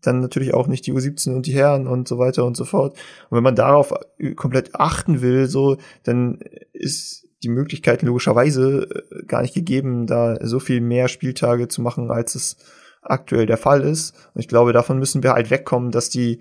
dann 0.00 0.20
natürlich 0.20 0.54
auch 0.54 0.66
nicht 0.66 0.86
die 0.86 0.92
U17 0.92 1.34
und 1.34 1.46
die 1.46 1.52
Herren 1.52 1.86
und 1.86 2.08
so 2.08 2.18
weiter 2.18 2.44
und 2.44 2.56
so 2.56 2.64
fort. 2.64 2.96
Und 3.28 3.36
wenn 3.36 3.44
man 3.44 3.54
darauf 3.54 3.92
komplett 4.36 4.74
achten 4.74 5.20
will, 5.20 5.46
so, 5.46 5.76
dann 6.04 6.38
ist 6.72 7.28
die 7.42 7.48
Möglichkeit 7.48 8.02
logischerweise 8.02 8.88
äh, 9.10 9.24
gar 9.26 9.42
nicht 9.42 9.54
gegeben, 9.54 10.06
da 10.06 10.38
so 10.46 10.60
viel 10.60 10.80
mehr 10.80 11.08
Spieltage 11.08 11.68
zu 11.68 11.82
machen, 11.82 12.10
als 12.10 12.34
es 12.34 12.56
aktuell 13.02 13.46
der 13.46 13.56
Fall 13.56 13.82
ist. 13.82 14.14
Und 14.34 14.40
ich 14.40 14.48
glaube, 14.48 14.72
davon 14.72 14.98
müssen 14.98 15.22
wir 15.22 15.32
halt 15.32 15.50
wegkommen, 15.50 15.90
dass 15.90 16.10
die 16.10 16.40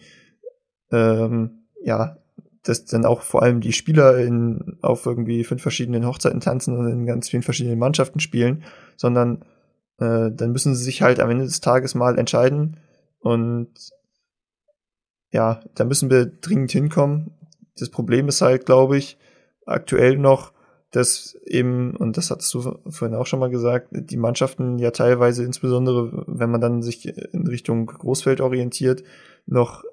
ähm, 0.91 1.65
ja 1.83 2.17
dass 2.63 2.85
dann 2.85 3.05
auch 3.05 3.21
vor 3.21 3.41
allem 3.41 3.61
die 3.61 3.71
Spieler 3.71 4.17
in, 4.17 4.77
auf 4.81 5.05
irgendwie 5.05 5.43
fünf 5.43 5.61
verschiedenen 5.61 6.05
Hochzeiten 6.05 6.41
tanzen 6.41 6.77
und 6.77 6.87
in 6.87 7.05
ganz 7.05 7.29
vielen 7.29 7.43
verschiedenen 7.43 7.79
Mannschaften 7.79 8.19
spielen, 8.19 8.63
sondern 8.97 9.43
äh, 9.97 10.29
dann 10.31 10.51
müssen 10.51 10.75
sie 10.75 10.83
sich 10.83 11.01
halt 11.01 11.19
am 11.19 11.29
Ende 11.29 11.45
des 11.45 11.61
Tages 11.61 11.95
mal 11.95 12.17
entscheiden 12.19 12.77
und 13.19 13.69
ja, 15.31 15.61
da 15.75 15.83
müssen 15.83 16.09
wir 16.09 16.25
dringend 16.25 16.71
hinkommen. 16.71 17.31
Das 17.77 17.89
Problem 17.89 18.27
ist 18.27 18.41
halt, 18.41 18.65
glaube 18.65 18.97
ich, 18.97 19.17
aktuell 19.65 20.17
noch, 20.17 20.53
dass 20.91 21.35
eben, 21.45 21.95
und 21.95 22.17
das 22.17 22.31
hattest 22.31 22.53
du 22.53 22.79
vorhin 22.89 23.15
auch 23.15 23.27
schon 23.27 23.39
mal 23.39 23.49
gesagt, 23.49 23.89
die 23.91 24.17
Mannschaften 24.17 24.79
ja 24.79 24.91
teilweise, 24.91 25.43
insbesondere 25.43 26.23
wenn 26.27 26.49
man 26.49 26.61
dann 26.61 26.81
sich 26.81 27.05
in 27.05 27.47
Richtung 27.47 27.85
Großfeld 27.85 28.41
orientiert, 28.41 29.03
noch 29.45 29.83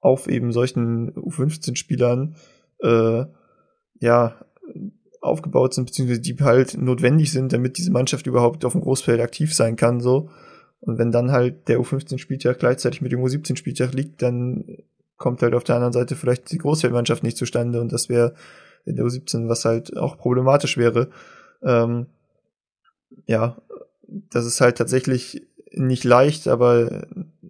auf 0.00 0.28
eben 0.28 0.52
solchen 0.52 1.12
U15-Spielern 1.12 2.36
äh, 2.82 3.24
ja 4.00 4.34
aufgebaut 5.20 5.74
sind, 5.74 5.84
beziehungsweise 5.84 6.22
die 6.22 6.36
halt 6.40 6.78
notwendig 6.78 7.30
sind, 7.30 7.52
damit 7.52 7.76
diese 7.76 7.90
Mannschaft 7.90 8.26
überhaupt 8.26 8.64
auf 8.64 8.72
dem 8.72 8.80
Großfeld 8.80 9.20
aktiv 9.20 9.54
sein 9.54 9.76
kann, 9.76 10.00
so. 10.00 10.30
Und 10.80 10.96
wenn 10.96 11.12
dann 11.12 11.30
halt 11.30 11.68
der 11.68 11.78
U15-Spieltag 11.78 12.58
gleichzeitig 12.58 13.02
mit 13.02 13.12
dem 13.12 13.20
U17-Spieltag 13.20 13.92
liegt, 13.92 14.22
dann 14.22 14.78
kommt 15.18 15.42
halt 15.42 15.54
auf 15.54 15.64
der 15.64 15.74
anderen 15.74 15.92
Seite 15.92 16.16
vielleicht 16.16 16.50
die 16.50 16.56
Großfeldmannschaft 16.56 17.22
nicht 17.22 17.36
zustande 17.36 17.82
und 17.82 17.92
das 17.92 18.08
wäre 18.08 18.34
in 18.84 18.96
der 18.96 19.04
U17, 19.04 19.48
was 19.48 19.64
halt 19.64 19.96
auch 19.96 20.16
problematisch 20.18 20.76
wäre. 20.76 21.10
Ähm, 21.62 22.06
ja, 23.26 23.60
das 24.06 24.46
ist 24.46 24.60
halt 24.60 24.78
tatsächlich 24.78 25.46
nicht 25.72 26.04
leicht, 26.04 26.48
aber 26.48 27.06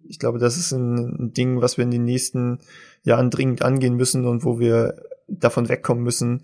ich 0.07 0.19
glaube, 0.19 0.39
das 0.39 0.57
ist 0.57 0.73
ein, 0.73 1.33
Ding, 1.33 1.61
was 1.61 1.77
wir 1.77 1.85
in 1.85 1.91
den 1.91 2.05
nächsten 2.05 2.59
Jahren 3.03 3.31
dringend 3.31 3.63
angehen 3.63 3.97
müssen 3.97 4.27
und 4.27 4.45
wo 4.45 4.59
wir 4.59 5.03
davon 5.29 5.69
wegkommen 5.69 6.03
müssen, 6.03 6.43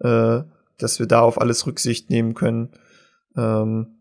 äh, 0.00 0.42
dass 0.78 0.98
wir 0.98 1.06
da 1.06 1.20
auf 1.20 1.40
alles 1.40 1.66
Rücksicht 1.66 2.10
nehmen 2.10 2.34
können. 2.34 2.70
Ähm, 3.36 3.96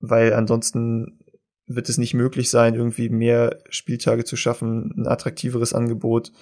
weil 0.00 0.32
ansonsten 0.32 1.20
wird 1.66 1.88
es 1.88 1.98
nicht 1.98 2.14
möglich 2.14 2.50
sein, 2.50 2.74
irgendwie 2.74 3.08
mehr 3.08 3.60
Spieltage 3.70 4.24
zu 4.24 4.36
schaffen, 4.36 4.92
ein 4.96 5.06
attraktiveres 5.06 5.72
Angebot 5.72 6.32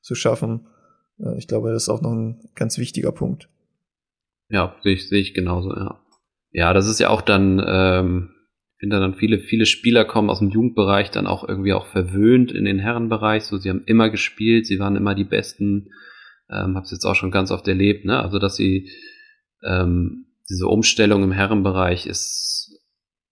zu 0.00 0.14
schaffen. 0.14 0.66
Äh, 1.22 1.38
ich 1.38 1.48
glaube, 1.48 1.72
das 1.72 1.84
ist 1.84 1.88
auch 1.88 2.02
noch 2.02 2.12
ein 2.12 2.48
ganz 2.54 2.78
wichtiger 2.78 3.12
Punkt. 3.12 3.48
Ja, 4.48 4.76
sehe 4.82 4.94
ich, 4.94 5.08
sehe 5.08 5.20
ich 5.20 5.34
genauso, 5.34 5.74
ja. 5.74 6.00
Ja, 6.52 6.72
das 6.72 6.88
ist 6.88 6.98
ja 6.98 7.10
auch 7.10 7.22
dann, 7.22 7.62
ähm, 7.64 8.30
finde 8.78 8.98
dann 8.98 9.14
viele, 9.14 9.38
viele 9.38 9.66
Spieler 9.66 10.04
kommen 10.04 10.30
aus 10.30 10.40
dem 10.40 10.50
Jugendbereich 10.50 11.10
dann 11.10 11.26
auch 11.26 11.48
irgendwie 11.48 11.72
auch 11.72 11.86
verwöhnt 11.86 12.50
in 12.50 12.64
den 12.64 12.80
Herrenbereich. 12.80 13.44
So, 13.44 13.58
sie 13.58 13.70
haben 13.70 13.84
immer 13.86 14.10
gespielt, 14.10 14.66
sie 14.66 14.80
waren 14.80 14.96
immer 14.96 15.14
die 15.14 15.24
Besten. 15.24 15.90
Ähm, 16.50 16.76
hab's 16.76 16.90
jetzt 16.90 17.04
auch 17.04 17.14
schon 17.14 17.30
ganz 17.30 17.52
oft 17.52 17.68
erlebt, 17.68 18.04
ne? 18.04 18.20
Also, 18.20 18.40
dass 18.40 18.56
sie 18.56 18.90
ähm, 19.62 20.26
diese 20.48 20.66
Umstellung 20.66 21.22
im 21.22 21.30
Herrenbereich 21.30 22.06
ist 22.06 22.80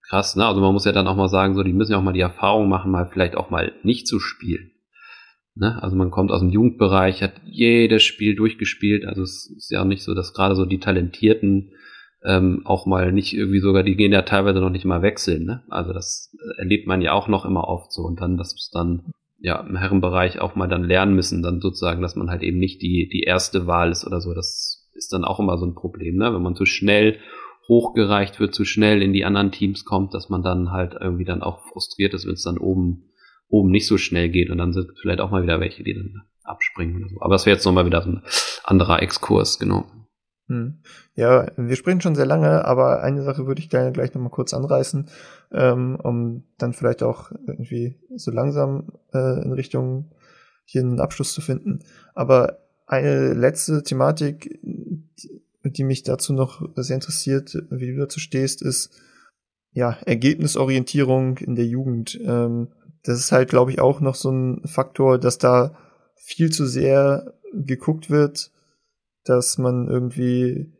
krass, 0.08 0.36
ne? 0.36 0.46
Also 0.46 0.60
man 0.60 0.72
muss 0.72 0.84
ja 0.84 0.92
dann 0.92 1.08
auch 1.08 1.16
mal 1.16 1.28
sagen, 1.28 1.54
so, 1.54 1.62
die 1.62 1.72
müssen 1.72 1.92
ja 1.92 1.98
auch 1.98 2.02
mal 2.02 2.12
die 2.12 2.20
Erfahrung 2.20 2.68
machen, 2.68 2.90
mal 2.90 3.08
vielleicht 3.10 3.36
auch 3.36 3.50
mal 3.50 3.72
nicht 3.82 4.06
zu 4.06 4.20
spielen. 4.20 4.70
Ne? 5.58 5.82
Also 5.82 5.96
man 5.96 6.10
kommt 6.10 6.30
aus 6.30 6.40
dem 6.40 6.50
Jugendbereich, 6.50 7.22
hat 7.22 7.40
jedes 7.44 8.02
Spiel 8.02 8.36
durchgespielt. 8.36 9.04
Also 9.04 9.22
es 9.22 9.52
ist 9.56 9.70
ja 9.70 9.82
auch 9.82 9.86
nicht 9.86 10.02
so, 10.02 10.14
dass 10.14 10.32
gerade 10.32 10.54
so 10.54 10.64
die 10.64 10.78
talentierten 10.78 11.72
ähm, 12.24 12.62
auch 12.64 12.86
mal 12.86 13.12
nicht 13.12 13.34
irgendwie 13.34 13.60
sogar, 13.60 13.82
die 13.82 13.96
gehen 13.96 14.12
ja 14.12 14.22
teilweise 14.22 14.60
noch 14.60 14.70
nicht 14.70 14.84
mal 14.84 15.02
wechseln. 15.02 15.44
Ne? 15.44 15.62
Also 15.68 15.92
das 15.92 16.34
erlebt 16.58 16.86
man 16.86 17.00
ja 17.00 17.12
auch 17.12 17.28
noch 17.28 17.44
immer 17.44 17.64
oft 17.64 17.92
so 17.92 18.02
und 18.02 18.20
dann, 18.20 18.36
dass 18.36 18.54
es 18.54 18.70
dann 18.72 19.12
ja 19.40 19.60
im 19.60 19.76
Herrenbereich 19.76 20.40
auch 20.40 20.54
mal 20.54 20.68
dann 20.68 20.84
lernen 20.84 21.14
müssen, 21.14 21.42
dann 21.42 21.60
sozusagen, 21.60 22.02
dass 22.02 22.16
man 22.16 22.30
halt 22.30 22.42
eben 22.42 22.58
nicht 22.58 22.82
die 22.82 23.08
die 23.12 23.22
erste 23.22 23.66
Wahl 23.66 23.90
ist 23.90 24.06
oder 24.06 24.20
so. 24.20 24.34
Das 24.34 24.88
ist 24.94 25.12
dann 25.12 25.24
auch 25.24 25.38
immer 25.38 25.58
so 25.58 25.66
ein 25.66 25.74
Problem, 25.74 26.16
ne? 26.16 26.34
Wenn 26.34 26.42
man 26.42 26.56
zu 26.56 26.64
schnell 26.64 27.18
hochgereicht 27.68 28.40
wird, 28.40 28.54
zu 28.54 28.64
schnell 28.64 29.02
in 29.02 29.12
die 29.12 29.24
anderen 29.24 29.52
Teams 29.52 29.84
kommt, 29.84 30.14
dass 30.14 30.28
man 30.28 30.42
dann 30.42 30.72
halt 30.72 30.96
irgendwie 31.00 31.24
dann 31.24 31.42
auch 31.42 31.60
frustriert 31.66 32.14
ist, 32.14 32.26
wenn 32.26 32.32
es 32.32 32.42
dann 32.42 32.58
oben 32.58 33.10
oben 33.48 33.70
nicht 33.70 33.86
so 33.86 33.98
schnell 33.98 34.28
geht 34.28 34.50
und 34.50 34.58
dann 34.58 34.72
sind 34.72 34.90
vielleicht 35.00 35.20
auch 35.20 35.30
mal 35.30 35.42
wieder 35.42 35.60
welche, 35.60 35.82
die 35.82 35.94
dann 35.94 36.22
abspringen 36.42 36.96
oder 36.96 37.08
so. 37.08 37.20
Aber 37.20 37.34
das 37.34 37.46
wäre 37.46 37.56
jetzt 37.56 37.64
nochmal 37.64 37.86
wieder 37.86 38.04
ein 38.04 38.22
anderer 38.64 39.02
Exkurs, 39.02 39.58
genau. 39.58 39.86
Hm. 40.48 40.80
Ja, 41.14 41.46
wir 41.56 41.76
sprechen 41.76 42.00
schon 42.00 42.14
sehr 42.14 42.26
lange, 42.26 42.64
aber 42.64 43.02
eine 43.02 43.22
Sache 43.22 43.46
würde 43.46 43.60
ich 43.60 43.68
gerne 43.68 43.92
gleich 43.92 44.14
nochmal 44.14 44.30
kurz 44.30 44.54
anreißen, 44.54 45.08
ähm, 45.52 45.98
um 46.02 46.44
dann 46.56 46.72
vielleicht 46.72 47.02
auch 47.02 47.32
irgendwie 47.46 47.96
so 48.16 48.30
langsam 48.30 48.88
äh, 49.12 49.42
in 49.42 49.52
Richtung 49.52 50.10
hier 50.64 50.82
einen 50.82 51.00
Abschluss 51.00 51.34
zu 51.34 51.42
finden. 51.42 51.80
Aber 52.14 52.60
eine 52.86 53.34
letzte 53.34 53.82
Thematik, 53.82 54.58
die 55.64 55.84
mich 55.84 56.02
dazu 56.02 56.32
noch 56.32 56.66
sehr 56.76 56.94
interessiert, 56.94 57.54
wie 57.70 57.92
du 57.92 57.98
dazu 57.98 58.18
stehst, 58.18 58.62
ist 58.62 58.90
ja 59.72 59.98
Ergebnisorientierung 60.06 61.36
in 61.38 61.56
der 61.56 61.66
Jugend. 61.66 62.18
Ähm, 62.22 62.68
das 63.02 63.18
ist 63.18 63.32
halt, 63.32 63.48
glaube 63.50 63.70
ich, 63.70 63.80
auch 63.80 64.00
noch 64.00 64.14
so 64.14 64.30
ein 64.30 64.62
Faktor, 64.66 65.18
dass 65.18 65.38
da 65.38 65.74
viel 66.16 66.50
zu 66.50 66.66
sehr 66.66 67.34
geguckt 67.52 68.10
wird, 68.10 68.50
dass 69.24 69.58
man 69.58 69.88
irgendwie, 69.88 70.72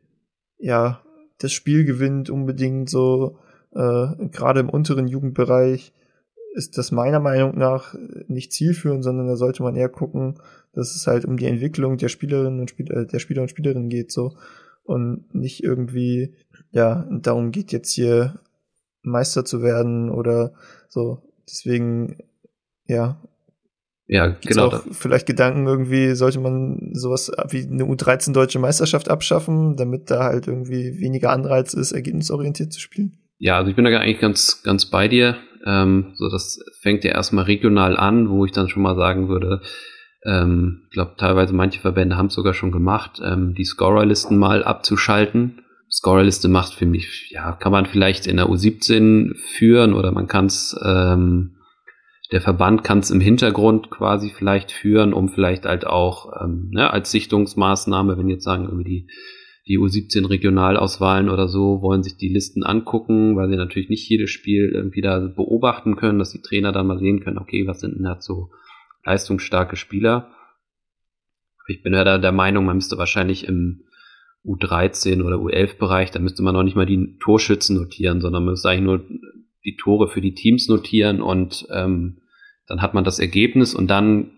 ja, 0.58 1.02
das 1.38 1.52
Spiel 1.52 1.84
gewinnt 1.84 2.30
unbedingt 2.30 2.90
so, 2.90 3.38
äh, 3.72 4.28
gerade 4.30 4.60
im 4.60 4.70
unteren 4.70 5.06
Jugendbereich 5.06 5.92
ist 6.54 6.76
das 6.76 6.90
meiner 6.90 7.20
Meinung 7.20 7.56
nach 7.56 7.94
nicht 8.26 8.52
zielführend, 8.52 9.04
sondern 9.04 9.28
da 9.28 9.36
sollte 9.36 9.62
man 9.62 9.76
eher 9.76 9.88
gucken, 9.88 10.40
dass 10.72 10.94
es 10.94 11.06
halt 11.06 11.24
um 11.24 11.36
die 11.36 11.46
Entwicklung 11.46 11.98
der 11.98 12.08
Spielerinnen 12.08 12.60
und 12.60 12.70
Spieler, 12.70 13.04
der 13.04 13.18
Spieler 13.18 13.42
und 13.42 13.50
Spielerinnen 13.50 13.88
geht, 13.88 14.10
so. 14.10 14.36
Und 14.82 15.34
nicht 15.34 15.62
irgendwie, 15.62 16.34
ja, 16.70 17.06
darum 17.10 17.52
geht 17.52 17.72
jetzt 17.72 17.92
hier 17.92 18.40
Meister 19.02 19.44
zu 19.44 19.62
werden 19.62 20.10
oder 20.10 20.54
so. 20.88 21.22
Deswegen, 21.48 22.18
ja, 22.86 23.20
ja, 24.08 24.28
Gibt's 24.28 24.46
genau. 24.46 24.68
Auch 24.68 24.82
vielleicht 24.90 25.26
Gedanken 25.26 25.66
irgendwie, 25.66 26.14
sollte 26.14 26.40
man 26.40 26.90
sowas 26.94 27.30
wie 27.50 27.62
eine 27.62 27.84
U13 27.84 28.32
deutsche 28.32 28.58
Meisterschaft 28.58 29.10
abschaffen, 29.10 29.76
damit 29.76 30.10
da 30.10 30.24
halt 30.24 30.48
irgendwie 30.48 30.98
weniger 30.98 31.30
Anreiz 31.30 31.74
ist, 31.74 31.92
ergebnisorientiert 31.92 32.72
zu 32.72 32.80
spielen? 32.80 33.18
Ja, 33.38 33.58
also 33.58 33.68
ich 33.68 33.76
bin 33.76 33.84
da 33.84 33.90
eigentlich 33.90 34.18
ganz, 34.18 34.62
ganz 34.62 34.86
bei 34.86 35.08
dir. 35.08 35.36
Ähm, 35.66 36.12
so, 36.14 36.30
das 36.30 36.58
fängt 36.80 37.04
ja 37.04 37.12
erstmal 37.12 37.44
regional 37.44 37.98
an, 37.98 38.30
wo 38.30 38.46
ich 38.46 38.52
dann 38.52 38.70
schon 38.70 38.82
mal 38.82 38.96
sagen 38.96 39.28
würde, 39.28 39.60
ähm, 40.24 40.84
ich 40.88 40.94
glaube, 40.94 41.14
teilweise 41.18 41.54
manche 41.54 41.80
Verbände 41.80 42.16
haben 42.16 42.26
es 42.26 42.34
sogar 42.34 42.54
schon 42.54 42.72
gemacht, 42.72 43.20
ähm, 43.22 43.54
die 43.54 43.64
Scorerlisten 43.64 44.38
mal 44.38 44.64
abzuschalten. 44.64 45.60
Scorerliste 45.90 46.48
macht 46.48 46.74
für 46.74 46.86
mich, 46.86 47.30
ja, 47.30 47.52
kann 47.52 47.72
man 47.72 47.86
vielleicht 47.86 48.26
in 48.26 48.36
der 48.36 48.46
U17 48.46 49.36
führen 49.36 49.94
oder 49.94 50.12
man 50.12 50.26
kann 50.26 50.46
es 50.46 50.78
ähm, 50.84 51.54
der 52.30 52.42
Verband 52.42 52.84
kann 52.84 52.98
es 52.98 53.10
im 53.10 53.20
Hintergrund 53.20 53.90
quasi 53.90 54.30
vielleicht 54.30 54.70
führen, 54.70 55.14
um 55.14 55.28
vielleicht 55.28 55.64
halt 55.64 55.86
auch 55.86 56.30
ähm, 56.42 56.68
ne, 56.72 56.92
als 56.92 57.10
Sichtungsmaßnahme, 57.10 58.18
wenn 58.18 58.28
jetzt 58.28 58.44
sagen, 58.44 58.64
irgendwie 58.64 58.84
die, 58.84 59.08
die 59.66 59.78
U17 59.78 60.28
Regionalauswahlen 60.28 61.30
oder 61.30 61.48
so, 61.48 61.80
wollen 61.80 62.02
sich 62.02 62.18
die 62.18 62.28
Listen 62.28 62.64
angucken, 62.64 63.36
weil 63.36 63.48
sie 63.48 63.56
natürlich 63.56 63.88
nicht 63.88 64.08
jedes 64.08 64.30
Spiel 64.30 64.70
irgendwie 64.74 65.00
da 65.00 65.18
beobachten 65.20 65.96
können, 65.96 66.18
dass 66.18 66.32
die 66.32 66.42
Trainer 66.42 66.72
dann 66.72 66.86
mal 66.86 66.98
sehen 66.98 67.20
können, 67.20 67.38
okay, 67.38 67.66
was 67.66 67.80
sind 67.80 67.96
denn 67.96 68.04
da 68.04 68.20
so 68.20 68.50
leistungsstarke 69.04 69.76
Spieler. 69.76 70.30
Ich 71.66 71.82
bin 71.82 71.94
ja 71.94 72.04
da 72.04 72.18
der 72.18 72.32
Meinung, 72.32 72.66
man 72.66 72.76
müsste 72.76 72.98
wahrscheinlich 72.98 73.46
im 73.46 73.84
U13 74.48 75.22
oder 75.22 75.36
U11-Bereich, 75.36 76.10
da 76.10 76.18
müsste 76.18 76.42
man 76.42 76.54
noch 76.54 76.62
nicht 76.62 76.76
mal 76.76 76.86
die 76.86 77.18
Torschützen 77.22 77.76
notieren, 77.76 78.20
sondern 78.20 78.44
man 78.44 78.52
müsste 78.52 78.70
eigentlich 78.70 78.84
nur 78.84 79.04
die 79.64 79.76
Tore 79.76 80.08
für 80.08 80.20
die 80.20 80.34
Teams 80.34 80.68
notieren 80.68 81.20
und 81.20 81.66
ähm, 81.70 82.22
dann 82.66 82.80
hat 82.80 82.94
man 82.94 83.04
das 83.04 83.18
Ergebnis 83.18 83.74
und 83.74 83.88
dann 83.88 84.32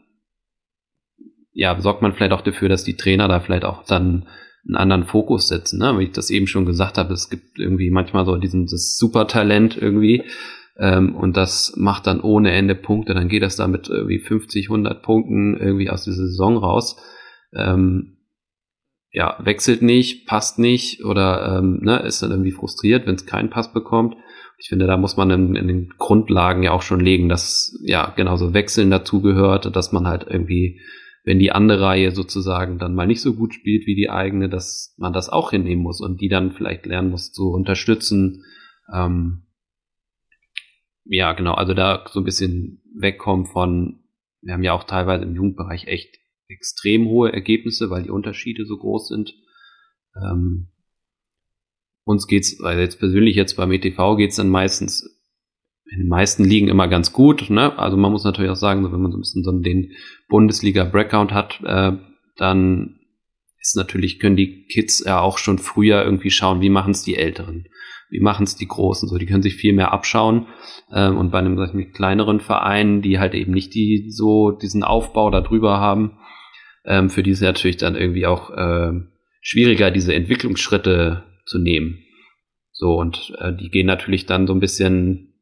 ja, 1.52 1.78
sorgt 1.80 2.02
man 2.02 2.12
vielleicht 2.12 2.32
auch 2.32 2.42
dafür, 2.42 2.68
dass 2.68 2.84
die 2.84 2.96
Trainer 2.96 3.28
da 3.28 3.40
vielleicht 3.40 3.64
auch 3.64 3.84
dann 3.84 4.28
einen 4.66 4.76
anderen 4.76 5.04
Fokus 5.04 5.48
setzen, 5.48 5.78
ne? 5.78 5.98
Wie 5.98 6.04
ich 6.04 6.12
das 6.12 6.30
eben 6.30 6.46
schon 6.46 6.66
gesagt 6.66 6.98
habe, 6.98 7.12
es 7.12 7.30
gibt 7.30 7.58
irgendwie 7.58 7.90
manchmal 7.90 8.24
so 8.26 8.36
diesen 8.36 8.66
das 8.66 8.96
Supertalent 8.98 9.76
irgendwie 9.76 10.24
ähm, 10.78 11.14
und 11.16 11.36
das 11.36 11.74
macht 11.76 12.06
dann 12.06 12.20
ohne 12.20 12.52
Ende 12.52 12.74
Punkte, 12.74 13.14
dann 13.14 13.28
geht 13.28 13.42
das 13.42 13.56
da 13.56 13.68
mit 13.68 13.88
irgendwie 13.88 14.18
50, 14.18 14.66
100 14.66 15.02
Punkten 15.02 15.56
irgendwie 15.56 15.90
aus 15.90 16.04
dieser 16.04 16.26
Saison 16.26 16.56
raus. 16.56 16.96
ähm, 17.54 18.19
ja, 19.12 19.36
wechselt 19.40 19.82
nicht, 19.82 20.26
passt 20.26 20.58
nicht 20.58 21.04
oder 21.04 21.58
ähm, 21.58 21.80
ne, 21.82 21.98
ist 22.00 22.22
dann 22.22 22.30
irgendwie 22.30 22.52
frustriert, 22.52 23.06
wenn 23.06 23.16
es 23.16 23.26
keinen 23.26 23.50
Pass 23.50 23.72
bekommt. 23.72 24.14
Ich 24.58 24.68
finde, 24.68 24.86
da 24.86 24.96
muss 24.96 25.16
man 25.16 25.30
in, 25.30 25.56
in, 25.56 25.68
den 25.68 25.88
Grundlagen 25.98 26.62
ja 26.62 26.72
auch 26.72 26.82
schon 26.82 27.00
legen, 27.00 27.28
dass 27.28 27.76
ja 27.82 28.12
genauso 28.14 28.54
Wechseln 28.54 28.90
dazugehört, 28.90 29.74
dass 29.74 29.90
man 29.90 30.06
halt 30.06 30.26
irgendwie, 30.28 30.80
wenn 31.24 31.38
die 31.38 31.50
andere 31.50 31.80
Reihe 31.80 32.12
sozusagen 32.12 32.78
dann 32.78 32.94
mal 32.94 33.06
nicht 33.06 33.22
so 33.22 33.34
gut 33.34 33.54
spielt 33.54 33.86
wie 33.86 33.96
die 33.96 34.10
eigene, 34.10 34.48
dass 34.48 34.94
man 34.98 35.12
das 35.12 35.28
auch 35.28 35.50
hinnehmen 35.50 35.82
muss 35.82 36.00
und 36.00 36.20
die 36.20 36.28
dann 36.28 36.52
vielleicht 36.52 36.86
lernen 36.86 37.10
muss 37.10 37.32
zu 37.32 37.50
unterstützen. 37.50 38.44
Ähm, 38.94 39.46
ja, 41.04 41.32
genau, 41.32 41.54
also 41.54 41.74
da 41.74 42.04
so 42.08 42.20
ein 42.20 42.24
bisschen 42.24 42.82
wegkommen 42.94 43.46
von, 43.46 44.04
wir 44.42 44.52
haben 44.52 44.62
ja 44.62 44.74
auch 44.74 44.84
teilweise 44.84 45.24
im 45.24 45.34
Jugendbereich 45.34 45.88
echt 45.88 46.19
extrem 46.50 47.06
hohe 47.06 47.32
Ergebnisse, 47.32 47.90
weil 47.90 48.02
die 48.02 48.10
Unterschiede 48.10 48.66
so 48.66 48.76
groß 48.76 49.08
sind. 49.08 49.34
Ähm, 50.16 50.68
uns 52.04 52.26
geht's, 52.26 52.60
also 52.62 52.80
jetzt 52.80 52.98
persönlich 52.98 53.36
jetzt 53.36 53.56
beim 53.56 53.72
ETV 53.72 54.16
geht's 54.16 54.36
dann 54.36 54.48
meistens 54.48 55.20
in 55.90 55.98
den 55.98 56.08
meisten 56.08 56.44
Ligen 56.44 56.68
immer 56.68 56.88
ganz 56.88 57.12
gut. 57.12 57.50
Ne? 57.50 57.76
Also 57.78 57.96
man 57.96 58.12
muss 58.12 58.24
natürlich 58.24 58.50
auch 58.50 58.56
sagen, 58.56 58.84
wenn 58.84 59.00
man 59.00 59.12
so 59.12 59.18
ein 59.18 59.20
bisschen 59.20 59.44
so 59.44 59.52
den 59.52 59.92
Bundesliga-Breakout 60.28 61.32
hat, 61.32 61.60
äh, 61.64 61.96
dann 62.36 63.00
ist 63.60 63.76
natürlich, 63.76 64.18
können 64.18 64.36
die 64.36 64.64
Kids 64.66 65.04
ja 65.04 65.20
auch 65.20 65.36
schon 65.36 65.58
früher 65.58 66.02
irgendwie 66.02 66.30
schauen, 66.30 66.60
wie 66.60 66.70
machen 66.70 66.92
es 66.92 67.02
die 67.02 67.16
Älteren, 67.16 67.66
wie 68.08 68.20
machen 68.20 68.44
es 68.44 68.56
die 68.56 68.66
Großen, 68.66 69.08
so 69.08 69.18
die 69.18 69.26
können 69.26 69.42
sich 69.42 69.56
viel 69.56 69.74
mehr 69.74 69.92
abschauen. 69.92 70.46
Ähm, 70.92 71.18
und 71.18 71.30
bei 71.30 71.38
einem 71.38 71.58
sag 71.58 71.68
ich 71.68 71.74
mal, 71.74 71.92
kleineren 71.92 72.40
Verein, 72.40 73.02
die 73.02 73.18
halt 73.18 73.34
eben 73.34 73.52
nicht 73.52 73.74
die 73.74 74.10
so 74.10 74.52
diesen 74.52 74.82
Aufbau 74.82 75.30
da 75.30 75.40
drüber 75.40 75.78
haben, 75.78 76.18
ähm, 76.84 77.10
für 77.10 77.22
die 77.22 77.30
ist 77.30 77.42
natürlich 77.42 77.76
dann 77.76 77.96
irgendwie 77.96 78.26
auch 78.26 78.50
äh, 78.50 78.92
schwieriger, 79.40 79.90
diese 79.90 80.14
Entwicklungsschritte 80.14 81.24
zu 81.44 81.58
nehmen. 81.58 81.98
So, 82.72 82.94
und 82.94 83.32
äh, 83.38 83.52
die 83.54 83.70
gehen 83.70 83.86
natürlich 83.86 84.26
dann 84.26 84.46
so 84.46 84.54
ein 84.54 84.60
bisschen 84.60 85.34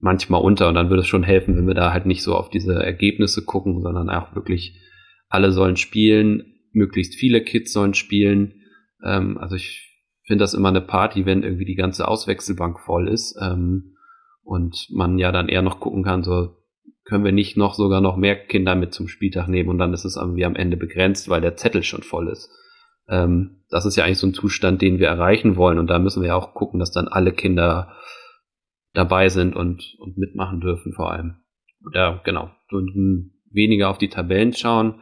manchmal 0.00 0.40
unter 0.40 0.68
und 0.68 0.74
dann 0.74 0.90
würde 0.90 1.00
es 1.00 1.08
schon 1.08 1.24
helfen, 1.24 1.56
wenn 1.56 1.66
wir 1.66 1.74
da 1.74 1.92
halt 1.92 2.06
nicht 2.06 2.22
so 2.22 2.34
auf 2.34 2.50
diese 2.50 2.74
Ergebnisse 2.74 3.44
gucken, 3.44 3.82
sondern 3.82 4.10
auch 4.10 4.34
wirklich 4.34 4.80
alle 5.28 5.52
sollen 5.52 5.76
spielen, 5.76 6.54
möglichst 6.72 7.14
viele 7.14 7.42
Kids 7.42 7.72
sollen 7.72 7.94
spielen. 7.94 8.62
Ähm, 9.04 9.38
also 9.38 9.56
ich 9.56 9.88
finde 10.24 10.42
das 10.42 10.54
immer 10.54 10.68
eine 10.68 10.80
Party, 10.80 11.26
wenn 11.26 11.42
irgendwie 11.42 11.64
die 11.64 11.74
ganze 11.74 12.06
Auswechselbank 12.06 12.80
voll 12.80 13.08
ist 13.08 13.36
ähm, 13.42 13.96
und 14.42 14.86
man 14.90 15.18
ja 15.18 15.32
dann 15.32 15.48
eher 15.48 15.62
noch 15.62 15.80
gucken 15.80 16.04
kann, 16.04 16.22
so 16.22 16.57
können 17.08 17.24
wir 17.24 17.32
nicht 17.32 17.56
noch 17.56 17.72
sogar 17.72 18.02
noch 18.02 18.16
mehr 18.16 18.36
Kinder 18.36 18.74
mit 18.74 18.92
zum 18.92 19.08
Spieltag 19.08 19.48
nehmen 19.48 19.70
und 19.70 19.78
dann 19.78 19.94
ist 19.94 20.04
es 20.04 20.16
irgendwie 20.16 20.44
am 20.44 20.54
Ende 20.54 20.76
begrenzt, 20.76 21.30
weil 21.30 21.40
der 21.40 21.56
Zettel 21.56 21.82
schon 21.82 22.02
voll 22.02 22.28
ist. 22.28 22.50
Ähm, 23.08 23.62
das 23.70 23.86
ist 23.86 23.96
ja 23.96 24.04
eigentlich 24.04 24.18
so 24.18 24.26
ein 24.26 24.34
Zustand, 24.34 24.82
den 24.82 24.98
wir 24.98 25.08
erreichen 25.08 25.56
wollen 25.56 25.78
und 25.78 25.88
da 25.88 25.98
müssen 25.98 26.20
wir 26.22 26.28
ja 26.28 26.36
auch 26.36 26.52
gucken, 26.52 26.78
dass 26.78 26.92
dann 26.92 27.08
alle 27.08 27.32
Kinder 27.32 27.94
dabei 28.92 29.30
sind 29.30 29.56
und, 29.56 29.96
und 29.98 30.18
mitmachen 30.18 30.60
dürfen 30.60 30.92
vor 30.92 31.10
allem. 31.10 31.36
Ja, 31.94 32.20
genau. 32.24 32.50
Und 32.70 33.32
weniger 33.50 33.88
auf 33.88 33.98
die 33.98 34.10
Tabellen 34.10 34.52
schauen. 34.52 35.00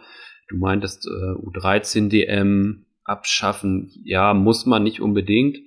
Du 0.49 0.59
meintest 0.59 1.07
äh, 1.07 1.33
U13 1.33 2.09
DM 2.09 2.87
abschaffen. 3.03 3.91
Ja, 4.05 4.33
muss 4.33 4.65
man 4.65 4.85
nicht 4.85 5.01
unbedingt. 5.01 5.59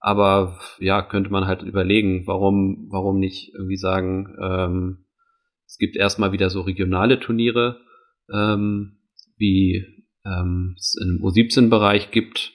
Aber 0.00 0.58
ja, 0.80 1.02
könnte 1.02 1.30
man 1.30 1.46
halt 1.46 1.62
überlegen, 1.62 2.26
warum, 2.26 2.88
warum 2.90 3.18
nicht 3.18 3.52
irgendwie 3.54 3.76
sagen, 3.76 4.34
ähm, 4.42 5.03
es 5.66 5.78
gibt 5.78 5.96
erstmal 5.96 6.32
wieder 6.32 6.50
so 6.50 6.60
regionale 6.62 7.20
Turniere, 7.20 7.80
ähm, 8.32 8.98
wie 9.36 9.84
ähm, 10.24 10.74
es 10.78 10.96
im 11.00 11.20
U17-Bereich 11.22 12.10
gibt, 12.10 12.52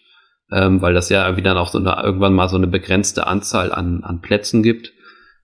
ähm, 0.51 0.82
weil 0.82 0.93
das 0.93 1.10
ja 1.10 1.32
dann 1.32 1.57
auch 1.57 1.70
so 1.70 1.78
eine, 1.78 2.01
irgendwann 2.03 2.34
mal 2.34 2.49
so 2.49 2.57
eine 2.57 2.68
begrenzte 2.68 3.28
Anzahl 3.28 3.72
an, 3.72 4.03
an 4.03 4.22
Plätzen 4.22 4.64
gibt. 4.64 4.93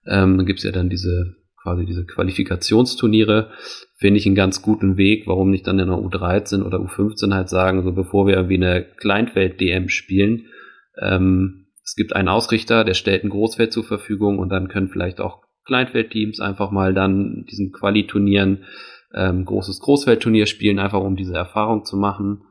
Ähm, 0.08 0.38
dann 0.38 0.46
gibt 0.46 0.60
es 0.60 0.66
ja 0.66 0.72
dann 0.72 0.90
diese 0.90 1.36
quasi 1.66 1.86
diese 1.86 2.06
Qualifikationsturniere, 2.06 3.50
finde 3.98 4.20
ich 4.20 4.28
einen 4.28 4.36
ganz 4.36 4.62
guten 4.62 4.98
Weg. 4.98 5.26
Warum 5.26 5.50
nicht 5.50 5.66
dann 5.66 5.80
in 5.80 5.88
der 5.88 5.98
U13 5.98 6.62
oder 6.62 6.78
U15 6.78 7.34
halt 7.34 7.50
sagen, 7.50 7.84
so 7.84 7.92
bevor 7.92 8.28
wir 8.28 8.36
irgendwie 8.36 8.56
eine 8.56 8.86
Kleinfeld-DM 8.98 9.90
spielen, 9.90 10.46
ähm, 11.02 11.66
es 11.84 11.96
gibt 11.96 12.16
einen 12.16 12.30
Ausrichter, 12.30 12.84
der 12.84 12.94
stellt 12.94 13.24
ein 13.24 13.30
Großfeld 13.30 13.74
zur 13.74 13.84
Verfügung 13.84 14.40
und 14.40 14.50
dann 14.50 14.68
können 14.68 14.90
vielleicht 14.90 15.20
auch 15.20 15.45
Kleinfeldteams 15.66 16.40
einfach 16.40 16.72
mal 16.72 16.94
dann 16.94 17.46
diesen 17.50 17.72
Quali-Turnieren 17.72 18.66
ähm, 19.14 19.46
großes 19.46 19.80
Großfeldturnier 19.80 20.46
spielen, 20.46 20.80
einfach 20.80 21.02
um 21.02 21.16
diese 21.16 21.34
Erfahrung 21.34 21.86
zu 21.86 21.98
machen. 21.98 22.44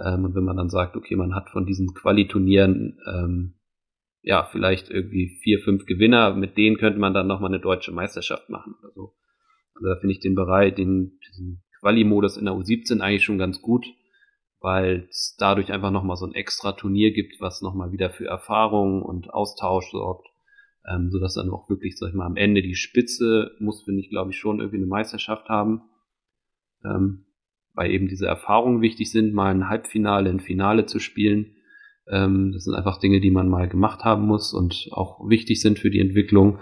Ähm, 0.00 0.24
und 0.24 0.34
wenn 0.34 0.44
man 0.44 0.56
dann 0.56 0.70
sagt, 0.70 0.96
okay, 0.96 1.16
man 1.16 1.34
hat 1.34 1.50
von 1.50 1.66
diesen 1.66 1.94
Quali-Turnieren 1.94 2.98
ähm, 3.06 3.54
ja 4.22 4.44
vielleicht 4.44 4.90
irgendwie 4.90 5.38
vier, 5.42 5.60
fünf 5.60 5.86
Gewinner, 5.86 6.34
mit 6.34 6.56
denen 6.56 6.78
könnte 6.78 6.98
man 6.98 7.14
dann 7.14 7.26
nochmal 7.26 7.50
eine 7.50 7.60
deutsche 7.60 7.92
Meisterschaft 7.92 8.48
machen 8.48 8.74
oder 8.82 8.92
so. 8.94 9.14
Also 9.74 9.88
da 9.88 9.96
finde 10.00 10.12
ich 10.14 10.20
den 10.20 10.34
Bereich, 10.34 10.74
den, 10.74 11.18
diesen 11.28 11.62
Quali-Modus 11.80 12.36
in 12.36 12.46
der 12.46 12.54
U17 12.54 13.00
eigentlich 13.00 13.24
schon 13.24 13.38
ganz 13.38 13.60
gut, 13.60 13.86
weil 14.60 15.06
es 15.10 15.36
dadurch 15.38 15.70
einfach 15.70 15.90
nochmal 15.90 16.16
so 16.16 16.26
ein 16.26 16.34
extra 16.34 16.72
Turnier 16.72 17.12
gibt, 17.12 17.40
was 17.40 17.60
nochmal 17.60 17.92
wieder 17.92 18.10
für 18.10 18.26
Erfahrung 18.26 19.02
und 19.02 19.32
Austausch 19.32 19.90
sorgt 19.90 20.26
ähm, 20.88 21.10
sodass 21.10 21.34
dann 21.34 21.50
auch 21.50 21.68
wirklich, 21.68 21.96
sag 21.98 22.10
ich 22.10 22.14
mal, 22.14 22.26
am 22.26 22.36
Ende 22.36 22.62
die 22.62 22.74
Spitze 22.74 23.52
muss, 23.58 23.82
finde 23.82 24.00
ich, 24.00 24.10
glaube 24.10 24.30
ich, 24.30 24.38
schon 24.38 24.60
irgendwie 24.60 24.78
eine 24.78 24.86
Meisterschaft 24.86 25.48
haben, 25.48 25.82
ähm, 26.84 27.26
weil 27.74 27.90
eben 27.90 28.08
diese 28.08 28.26
Erfahrungen 28.26 28.80
wichtig 28.80 29.10
sind, 29.10 29.34
mal 29.34 29.54
ein 29.54 29.68
Halbfinale, 29.68 30.30
ein 30.30 30.40
Finale 30.40 30.86
zu 30.86 30.98
spielen. 30.98 31.56
Ähm, 32.08 32.52
das 32.52 32.64
sind 32.64 32.74
einfach 32.74 32.98
Dinge, 32.98 33.20
die 33.20 33.30
man 33.30 33.48
mal 33.48 33.68
gemacht 33.68 34.04
haben 34.04 34.26
muss 34.26 34.54
und 34.54 34.88
auch 34.92 35.28
wichtig 35.28 35.60
sind 35.60 35.78
für 35.78 35.90
die 35.90 36.00
Entwicklung. 36.00 36.60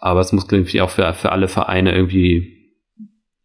Aber 0.00 0.20
es 0.20 0.32
muss 0.32 0.46
irgendwie 0.50 0.82
auch 0.82 0.90
für, 0.90 1.12
für 1.14 1.32
alle 1.32 1.48
Vereine 1.48 1.94
irgendwie 1.94 2.62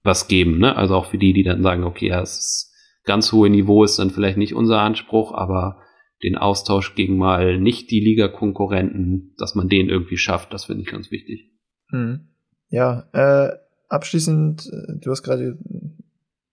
was 0.03 0.27
geben, 0.27 0.57
ne? 0.57 0.75
Also 0.75 0.95
auch 0.95 1.05
für 1.05 1.17
die, 1.17 1.33
die 1.33 1.43
dann 1.43 1.63
sagen, 1.63 1.83
okay, 1.83 2.09
ja, 2.09 2.19
das 2.19 2.73
ganz 3.03 3.31
hohe 3.31 3.49
Niveau 3.49 3.83
ist 3.83 3.97
dann 3.97 4.11
vielleicht 4.11 4.37
nicht 4.37 4.53
unser 4.53 4.81
Anspruch, 4.81 5.33
aber 5.33 5.81
den 6.23 6.35
Austausch 6.35 6.95
gegen 6.95 7.17
mal 7.17 7.59
nicht 7.59 7.91
die 7.91 7.99
Liga-Konkurrenten, 7.99 9.35
dass 9.37 9.55
man 9.55 9.69
den 9.69 9.89
irgendwie 9.89 10.17
schafft, 10.17 10.53
das 10.53 10.65
finde 10.65 10.83
ich 10.83 10.89
ganz 10.89 11.11
wichtig. 11.11 11.51
Mhm. 11.91 12.29
Ja, 12.69 13.07
äh, 13.13 13.55
abschließend, 13.87 14.67
äh, 14.67 14.99
du 14.99 15.11
hast 15.11 15.23
gerade 15.23 15.57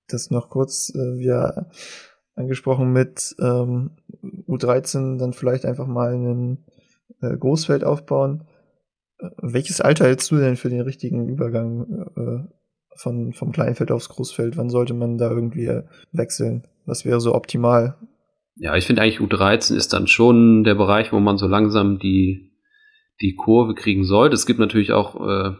das 0.09 0.31
noch 0.31 0.51
kurz 0.51 0.93
äh, 0.95 1.19
wieder 1.19 1.71
angesprochen 2.35 2.93
mit 2.93 3.35
ähm, 3.41 3.93
U13 4.49 5.19
dann 5.19 5.33
vielleicht 5.33 5.65
einfach 5.65 5.87
mal 5.87 6.15
einen 6.15 6.65
äh, 7.21 7.37
Großfeld 7.37 7.85
aufbauen. 7.85 8.45
Äh, 9.19 9.31
welches 9.41 9.81
Alter 9.81 10.05
hältst 10.05 10.31
du 10.31 10.37
denn 10.37 10.57
für 10.57 10.69
den 10.69 10.83
richtigen 10.83 11.29
Übergang 11.29 12.07
äh, 12.17 12.53
von, 12.97 13.33
vom 13.33 13.53
Kleinfeld 13.53 13.91
aufs 13.91 14.09
Großfeld? 14.09 14.57
Wann 14.57 14.71
sollte 14.71 14.95
man 14.95 15.17
da 15.17 15.31
irgendwie 15.31 15.81
wechseln? 16.13 16.67
Was 16.87 17.05
wäre 17.05 17.21
so 17.21 17.35
optimal? 17.35 17.97
Ja, 18.57 18.77
ich 18.77 18.87
finde 18.87 19.03
eigentlich 19.03 19.19
U13 19.19 19.75
ist 19.75 19.93
dann 19.93 20.07
schon 20.07 20.65
der 20.65 20.75
Bereich, 20.75 21.13
wo 21.13 21.19
man 21.19 21.39
so 21.39 21.49
langsam 21.49 21.99
die, 21.99 22.53
die 23.21 23.35
Kurve 23.35 23.75
kriegen 23.75 24.05
sollte. 24.05 24.35
Es 24.35 24.47
gibt 24.47 24.61
natürlich 24.61 24.93
auch, 24.93 25.17
äh, 25.29 25.57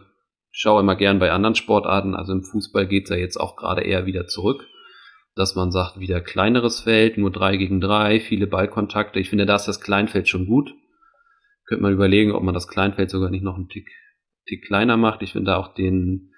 schaue 0.51 0.79
immer 0.79 0.95
gern 0.95 1.19
bei 1.19 1.31
anderen 1.31 1.55
Sportarten, 1.55 2.15
also 2.15 2.31
im 2.31 2.43
Fußball 2.43 2.87
geht's 2.87 3.09
ja 3.09 3.17
jetzt 3.17 3.37
auch 3.37 3.57
gerade 3.57 3.81
eher 3.81 4.05
wieder 4.05 4.27
zurück, 4.27 4.65
dass 5.35 5.55
man 5.55 5.71
sagt, 5.71 5.99
wieder 5.99 6.21
kleineres 6.21 6.79
Feld, 6.79 7.17
nur 7.17 7.31
drei 7.31 7.57
gegen 7.57 7.81
drei, 7.81 8.21
viele 8.21 8.47
Ballkontakte. 8.47 9.19
Ich 9.19 9.29
finde, 9.29 9.45
da 9.45 9.57
ist 9.57 9.67
das 9.67 9.81
Kleinfeld 9.81 10.29
schon 10.29 10.45
gut. 10.45 10.73
Könnte 11.65 11.81
man 11.81 11.91
überlegen, 11.91 12.31
ob 12.31 12.43
man 12.43 12.53
das 12.53 12.69
Kleinfeld 12.69 13.09
sogar 13.09 13.29
nicht 13.29 13.43
noch 13.43 13.55
einen 13.55 13.67
Tick, 13.67 13.89
Tick 14.47 14.63
kleiner 14.63 14.95
macht. 14.95 15.21
Ich 15.23 15.33
finde 15.33 15.51
da 15.51 15.57
auch 15.57 15.73
den 15.73 16.31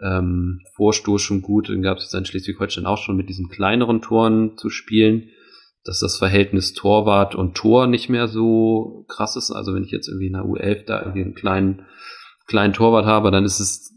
ähm, 0.00 0.60
Vorstoß 0.76 1.20
schon 1.20 1.42
gut. 1.42 1.68
Den 1.68 1.82
gab 1.82 1.98
es 1.98 2.14
in 2.14 2.24
Schleswig-Holstein 2.24 2.86
auch 2.86 2.98
schon 2.98 3.16
mit 3.16 3.28
diesen 3.28 3.48
kleineren 3.48 4.02
Toren 4.02 4.56
zu 4.56 4.70
spielen 4.70 5.30
dass 5.84 6.00
das 6.00 6.18
Verhältnis 6.18 6.74
Torwart 6.74 7.34
und 7.34 7.56
Tor 7.56 7.86
nicht 7.86 8.08
mehr 8.08 8.28
so 8.28 9.04
krass 9.08 9.36
ist. 9.36 9.50
Also 9.50 9.74
wenn 9.74 9.84
ich 9.84 9.90
jetzt 9.90 10.08
irgendwie 10.08 10.26
in 10.26 10.34
der 10.34 10.44
U11 10.44 10.84
da 10.84 11.00
irgendwie 11.00 11.22
einen 11.22 11.34
kleinen, 11.34 11.86
kleinen 12.46 12.72
Torwart 12.72 13.06
habe, 13.06 13.30
dann 13.30 13.44
ist 13.44 13.60
das 13.60 13.94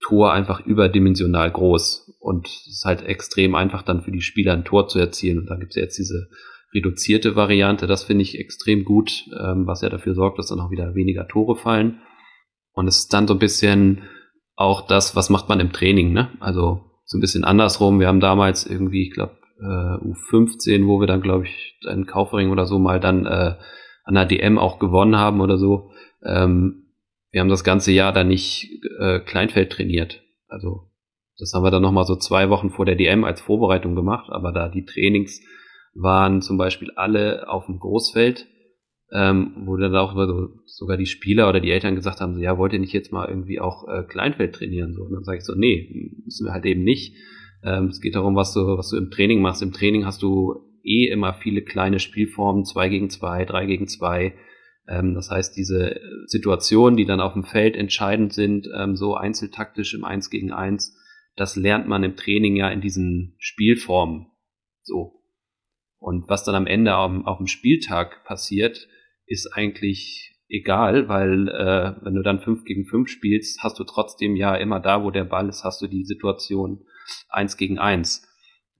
Tor 0.00 0.32
einfach 0.32 0.60
überdimensional 0.64 1.50
groß. 1.50 2.16
Und 2.20 2.46
es 2.48 2.66
ist 2.66 2.84
halt 2.84 3.02
extrem 3.02 3.54
einfach 3.54 3.82
dann 3.82 4.02
für 4.02 4.12
die 4.12 4.22
Spieler 4.22 4.54
ein 4.54 4.64
Tor 4.64 4.88
zu 4.88 4.98
erzielen. 4.98 5.38
Und 5.38 5.46
da 5.46 5.56
gibt 5.56 5.72
es 5.72 5.76
ja 5.76 5.82
jetzt 5.82 5.98
diese 5.98 6.28
reduzierte 6.74 7.36
Variante. 7.36 7.86
Das 7.86 8.04
finde 8.04 8.22
ich 8.22 8.38
extrem 8.38 8.84
gut, 8.84 9.24
ähm, 9.38 9.66
was 9.66 9.82
ja 9.82 9.88
dafür 9.88 10.14
sorgt, 10.14 10.38
dass 10.38 10.48
dann 10.48 10.60
auch 10.60 10.70
wieder 10.70 10.94
weniger 10.94 11.28
Tore 11.28 11.56
fallen. 11.56 12.00
Und 12.72 12.88
es 12.88 12.98
ist 12.98 13.12
dann 13.12 13.26
so 13.26 13.34
ein 13.34 13.38
bisschen 13.38 14.02
auch 14.56 14.86
das, 14.86 15.14
was 15.14 15.30
macht 15.30 15.48
man 15.48 15.60
im 15.60 15.72
Training, 15.72 16.12
ne? 16.12 16.30
Also 16.40 16.80
so 17.04 17.18
ein 17.18 17.20
bisschen 17.20 17.44
andersrum. 17.44 18.00
Wir 18.00 18.08
haben 18.08 18.20
damals 18.20 18.66
irgendwie, 18.66 19.02
ich 19.02 19.12
glaube, 19.12 19.36
äh, 19.60 19.64
U15, 19.64 20.86
wo 20.86 21.00
wir 21.00 21.06
dann, 21.06 21.22
glaube 21.22 21.44
ich, 21.44 21.78
in 21.88 22.06
Kaufering 22.06 22.50
oder 22.50 22.66
so 22.66 22.78
mal 22.78 23.00
dann 23.00 23.26
äh, 23.26 23.54
an 24.04 24.14
der 24.14 24.26
DM 24.26 24.58
auch 24.58 24.78
gewonnen 24.78 25.16
haben 25.16 25.40
oder 25.40 25.58
so. 25.58 25.90
Ähm, 26.24 26.86
wir 27.30 27.40
haben 27.40 27.48
das 27.48 27.64
ganze 27.64 27.92
Jahr 27.92 28.12
dann 28.12 28.28
nicht 28.28 28.70
äh, 28.98 29.20
Kleinfeld 29.20 29.72
trainiert. 29.72 30.22
Also 30.48 30.90
das 31.38 31.52
haben 31.52 31.64
wir 31.64 31.70
dann 31.70 31.82
nochmal 31.82 32.06
so 32.06 32.16
zwei 32.16 32.48
Wochen 32.48 32.70
vor 32.70 32.86
der 32.86 32.94
DM 32.94 33.24
als 33.24 33.40
Vorbereitung 33.40 33.94
gemacht, 33.94 34.30
aber 34.30 34.52
da 34.52 34.68
die 34.68 34.84
Trainings 34.84 35.42
waren 35.94 36.40
zum 36.40 36.56
Beispiel 36.56 36.90
alle 36.96 37.48
auf 37.48 37.66
dem 37.66 37.78
Großfeld, 37.78 38.46
ähm, 39.12 39.64
wo 39.66 39.76
dann 39.76 39.94
auch 39.96 40.14
so, 40.14 40.48
sogar 40.64 40.96
die 40.96 41.06
Spieler 41.06 41.48
oder 41.48 41.60
die 41.60 41.70
Eltern 41.70 41.94
gesagt 41.94 42.20
haben, 42.20 42.34
so, 42.34 42.40
ja, 42.40 42.58
wollt 42.58 42.72
ihr 42.72 42.78
nicht 42.78 42.92
jetzt 42.92 43.12
mal 43.12 43.28
irgendwie 43.28 43.60
auch 43.60 43.86
äh, 43.88 44.02
Kleinfeld 44.04 44.54
trainieren? 44.54 44.94
So, 44.94 45.02
und 45.02 45.12
dann 45.12 45.24
sage 45.24 45.38
ich 45.38 45.44
so, 45.44 45.54
nee, 45.54 46.12
müssen 46.24 46.46
wir 46.46 46.52
halt 46.52 46.64
eben 46.64 46.82
nicht. 46.82 47.14
Ähm, 47.66 47.88
es 47.88 48.00
geht 48.00 48.14
darum, 48.14 48.36
was 48.36 48.54
du, 48.54 48.78
was 48.78 48.90
du 48.90 48.96
im 48.96 49.10
Training 49.10 49.42
machst. 49.42 49.60
Im 49.60 49.72
Training 49.72 50.06
hast 50.06 50.22
du 50.22 50.54
eh 50.84 51.08
immer 51.08 51.34
viele 51.34 51.62
kleine 51.62 51.98
Spielformen, 51.98 52.64
zwei 52.64 52.88
gegen 52.88 53.10
zwei, 53.10 53.44
drei 53.44 53.66
gegen 53.66 53.88
zwei. 53.88 54.34
Ähm, 54.88 55.14
das 55.14 55.30
heißt, 55.30 55.56
diese 55.56 56.00
Situationen, 56.26 56.96
die 56.96 57.06
dann 57.06 57.20
auf 57.20 57.32
dem 57.32 57.44
Feld 57.44 57.74
entscheidend 57.74 58.32
sind, 58.32 58.68
ähm, 58.78 58.94
so 58.94 59.16
einzeltaktisch 59.16 59.94
im 59.94 60.04
Eins 60.04 60.30
gegen 60.30 60.52
eins, 60.52 60.96
das 61.34 61.56
lernt 61.56 61.88
man 61.88 62.04
im 62.04 62.16
Training 62.16 62.54
ja 62.56 62.70
in 62.70 62.80
diesen 62.80 63.34
Spielformen. 63.38 64.28
So. 64.82 65.20
Und 65.98 66.28
was 66.28 66.44
dann 66.44 66.54
am 66.54 66.68
Ende 66.68 66.96
auf, 66.96 67.12
auf 67.24 67.38
dem 67.38 67.48
Spieltag 67.48 68.24
passiert, 68.24 68.86
ist 69.26 69.52
eigentlich 69.52 70.36
egal, 70.48 71.08
weil 71.08 71.48
äh, 71.48 71.96
wenn 72.04 72.14
du 72.14 72.22
dann 72.22 72.40
fünf 72.40 72.64
gegen 72.64 72.86
fünf 72.86 73.08
spielst, 73.08 73.64
hast 73.64 73.78
du 73.80 73.84
trotzdem 73.84 74.36
ja 74.36 74.54
immer 74.54 74.78
da, 74.78 75.02
wo 75.02 75.10
der 75.10 75.24
Ball 75.24 75.48
ist, 75.48 75.64
hast 75.64 75.82
du 75.82 75.88
die 75.88 76.04
Situation 76.04 76.84
eins 77.28 77.56
gegen 77.56 77.78
eins. 77.78 78.26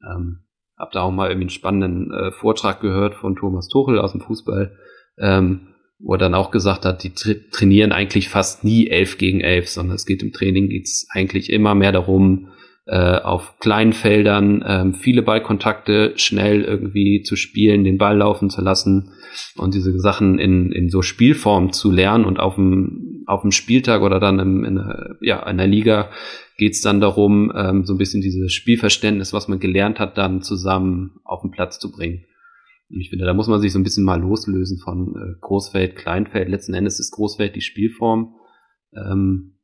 Ähm, 0.02 0.44
hab 0.76 0.92
da 0.92 1.02
auch 1.02 1.10
mal 1.10 1.28
irgendwie 1.28 1.44
einen 1.44 1.50
spannenden 1.50 2.12
äh, 2.12 2.32
Vortrag 2.32 2.80
gehört 2.80 3.14
von 3.14 3.36
Thomas 3.36 3.68
Tuchel 3.68 3.98
aus 3.98 4.12
dem 4.12 4.20
Fußball, 4.20 4.76
ähm, 5.18 5.68
wo 5.98 6.14
er 6.14 6.18
dann 6.18 6.34
auch 6.34 6.50
gesagt 6.50 6.84
hat, 6.84 7.02
die 7.02 7.14
tra 7.14 7.32
trainieren 7.50 7.92
eigentlich 7.92 8.28
fast 8.28 8.62
nie 8.62 8.88
elf 8.88 9.16
gegen 9.16 9.40
elf, 9.40 9.68
sondern 9.68 9.96
es 9.96 10.04
geht 10.04 10.22
im 10.22 10.32
Training 10.32 10.68
geht's 10.68 11.06
eigentlich 11.10 11.50
immer 11.50 11.74
mehr 11.74 11.92
darum, 11.92 12.50
äh, 12.86 13.18
auf 13.18 13.58
kleinen 13.58 13.92
Feldern 13.92 14.64
ähm, 14.66 14.94
viele 14.94 15.22
Ballkontakte 15.22 16.12
schnell 16.16 16.62
irgendwie 16.62 17.22
zu 17.22 17.34
spielen, 17.34 17.82
den 17.82 17.98
Ball 17.98 18.18
laufen 18.18 18.48
zu 18.48 18.62
lassen 18.62 19.12
und 19.56 19.74
diese 19.74 19.98
Sachen 19.98 20.38
in, 20.38 20.70
in 20.70 20.88
so 20.88 21.02
Spielform 21.02 21.72
zu 21.72 21.90
lernen 21.90 22.24
und 22.24 22.38
auf 22.38 22.54
dem, 22.54 23.24
auf 23.26 23.42
dem 23.42 23.50
Spieltag 23.50 24.02
oder 24.02 24.20
dann 24.20 24.38
im, 24.38 24.64
in, 24.64 24.80
ja, 25.20 25.48
in 25.48 25.58
der 25.58 25.66
Liga 25.66 26.10
geht's 26.58 26.80
dann 26.80 27.00
darum, 27.00 27.52
ähm, 27.56 27.84
so 27.84 27.94
ein 27.94 27.98
bisschen 27.98 28.22
dieses 28.22 28.52
Spielverständnis, 28.52 29.32
was 29.32 29.48
man 29.48 29.58
gelernt 29.58 29.98
hat, 29.98 30.16
dann 30.16 30.42
zusammen 30.42 31.18
auf 31.24 31.42
den 31.42 31.50
Platz 31.50 31.80
zu 31.80 31.90
bringen. 31.90 32.24
Und 32.88 33.00
ich 33.00 33.10
finde, 33.10 33.24
da 33.24 33.34
muss 33.34 33.48
man 33.48 33.60
sich 33.60 33.72
so 33.72 33.80
ein 33.80 33.82
bisschen 33.82 34.04
mal 34.04 34.20
loslösen 34.20 34.78
von 34.78 35.16
äh, 35.16 35.38
Großfeld, 35.40 35.96
Kleinfeld. 35.96 36.48
Letzten 36.48 36.72
Endes 36.72 37.00
ist 37.00 37.10
Großfeld 37.10 37.56
die 37.56 37.60
Spielform. 37.62 38.36
Ähm, 38.94 39.55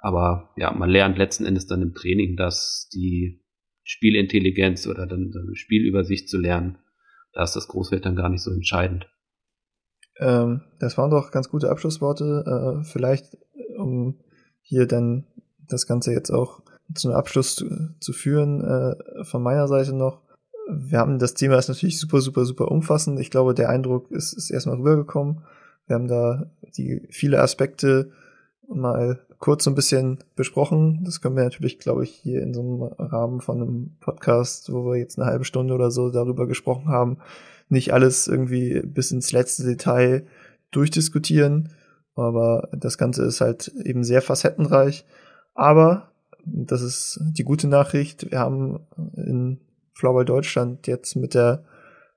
aber 0.00 0.50
ja, 0.56 0.72
man 0.72 0.90
lernt 0.90 1.18
letzten 1.18 1.44
Endes 1.44 1.66
dann 1.66 1.82
im 1.82 1.94
Training, 1.94 2.36
dass 2.36 2.88
die 2.92 3.42
Spielintelligenz 3.84 4.86
oder 4.86 5.06
dann, 5.06 5.30
dann 5.30 5.54
Spielübersicht 5.54 6.28
zu 6.28 6.38
lernen, 6.38 6.78
da 7.32 7.42
ist 7.44 7.54
das 7.54 7.68
Großfeld 7.68 8.04
dann 8.04 8.16
gar 8.16 8.28
nicht 8.28 8.42
so 8.42 8.50
entscheidend. 8.50 9.08
Ähm, 10.18 10.62
das 10.78 10.98
waren 10.98 11.10
doch 11.10 11.30
ganz 11.30 11.48
gute 11.48 11.70
Abschlussworte. 11.70 12.80
Äh, 12.80 12.84
vielleicht, 12.84 13.36
um 13.76 14.20
hier 14.60 14.86
dann 14.86 15.26
das 15.68 15.86
Ganze 15.86 16.12
jetzt 16.12 16.30
auch 16.30 16.62
zu 16.94 17.08
einem 17.08 17.16
Abschluss 17.16 17.54
zu, 17.54 17.66
zu 18.00 18.12
führen, 18.12 18.62
äh, 18.62 19.24
von 19.24 19.42
meiner 19.42 19.68
Seite 19.68 19.94
noch. 19.94 20.22
Wir 20.68 20.98
haben 20.98 21.18
das 21.18 21.34
Thema 21.34 21.58
ist 21.58 21.68
natürlich 21.68 21.98
super, 21.98 22.20
super, 22.20 22.44
super 22.44 22.70
umfassend. 22.70 23.18
Ich 23.18 23.30
glaube, 23.30 23.54
der 23.54 23.70
Eindruck 23.70 24.10
ist, 24.10 24.32
ist 24.32 24.50
erstmal 24.50 24.76
rübergekommen. 24.76 25.42
Wir 25.86 25.94
haben 25.94 26.08
da 26.08 26.50
die 26.76 27.06
viele 27.10 27.40
Aspekte 27.40 28.12
mal 28.68 29.26
kurz 29.40 29.64
so 29.64 29.70
ein 29.70 29.74
bisschen 29.74 30.18
besprochen. 30.36 31.02
Das 31.02 31.20
können 31.20 31.34
wir 31.34 31.42
natürlich, 31.42 31.78
glaube 31.78 32.04
ich, 32.04 32.10
hier 32.10 32.42
in 32.42 32.54
so 32.54 32.60
einem 32.60 32.82
Rahmen 32.82 33.40
von 33.40 33.60
einem 33.60 33.96
Podcast, 33.98 34.72
wo 34.72 34.84
wir 34.84 34.98
jetzt 34.98 35.18
eine 35.18 35.26
halbe 35.26 35.44
Stunde 35.44 35.74
oder 35.74 35.90
so 35.90 36.10
darüber 36.10 36.46
gesprochen 36.46 36.88
haben, 36.88 37.18
nicht 37.68 37.92
alles 37.92 38.28
irgendwie 38.28 38.82
bis 38.84 39.10
ins 39.10 39.32
letzte 39.32 39.64
Detail 39.64 40.26
durchdiskutieren. 40.70 41.70
Aber 42.14 42.68
das 42.72 42.98
Ganze 42.98 43.24
ist 43.24 43.40
halt 43.40 43.68
eben 43.82 44.04
sehr 44.04 44.20
facettenreich. 44.20 45.06
Aber 45.54 46.12
das 46.44 46.82
ist 46.82 47.20
die 47.22 47.44
gute 47.44 47.66
Nachricht. 47.66 48.30
Wir 48.30 48.40
haben 48.40 48.80
in 49.16 49.60
Floorball 49.94 50.26
Deutschland 50.26 50.86
jetzt 50.86 51.16
mit 51.16 51.34
der 51.34 51.64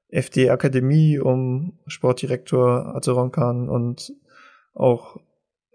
FD 0.09 0.49
Akademie 0.49 1.19
um 1.19 1.73
Sportdirektor 1.87 2.87
Arthur 2.87 3.15
Ronkan 3.15 3.69
und 3.69 4.13
auch 4.73 5.19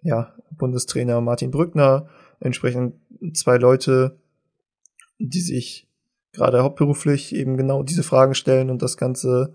ja, 0.03 0.35
Bundestrainer 0.57 1.21
Martin 1.21 1.51
Brückner, 1.51 2.09
entsprechend 2.41 2.95
zwei 3.35 3.57
Leute, 3.57 4.19
die 5.19 5.41
sich 5.41 5.89
gerade 6.33 6.63
hauptberuflich 6.63 7.35
eben 7.35 7.57
genau 7.57 7.83
diese 7.83 8.03
Fragen 8.03 8.35
stellen 8.35 8.71
und 8.71 8.83
das 8.83 8.97
Ganze 8.97 9.55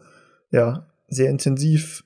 ja 0.51 0.87
sehr 1.07 1.29
intensiv 1.29 2.03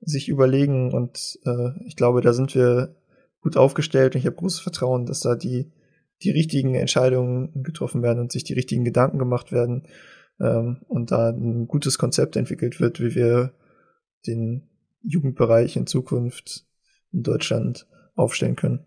sich 0.00 0.28
überlegen. 0.28 0.92
Und 0.92 1.38
äh, 1.44 1.70
ich 1.86 1.96
glaube, 1.96 2.20
da 2.20 2.32
sind 2.32 2.54
wir 2.54 2.96
gut 3.40 3.56
aufgestellt. 3.56 4.14
Und 4.14 4.20
ich 4.20 4.26
habe 4.26 4.36
großes 4.36 4.60
Vertrauen, 4.60 5.06
dass 5.06 5.20
da 5.20 5.34
die 5.34 5.70
die 6.22 6.30
richtigen 6.30 6.74
Entscheidungen 6.74 7.62
getroffen 7.62 8.02
werden 8.02 8.18
und 8.18 8.32
sich 8.32 8.44
die 8.44 8.54
richtigen 8.54 8.84
Gedanken 8.84 9.18
gemacht 9.18 9.52
werden 9.52 9.86
ähm, 10.40 10.78
und 10.88 11.10
da 11.10 11.30
ein 11.30 11.68
gutes 11.68 11.98
Konzept 11.98 12.36
entwickelt 12.36 12.80
wird, 12.80 13.00
wie 13.00 13.14
wir 13.14 13.52
den 14.26 14.68
Jugendbereich 15.02 15.76
in 15.76 15.86
Zukunft 15.86 16.66
in 17.12 17.22
Deutschland 17.22 17.86
aufstellen 18.14 18.56
können. 18.56 18.84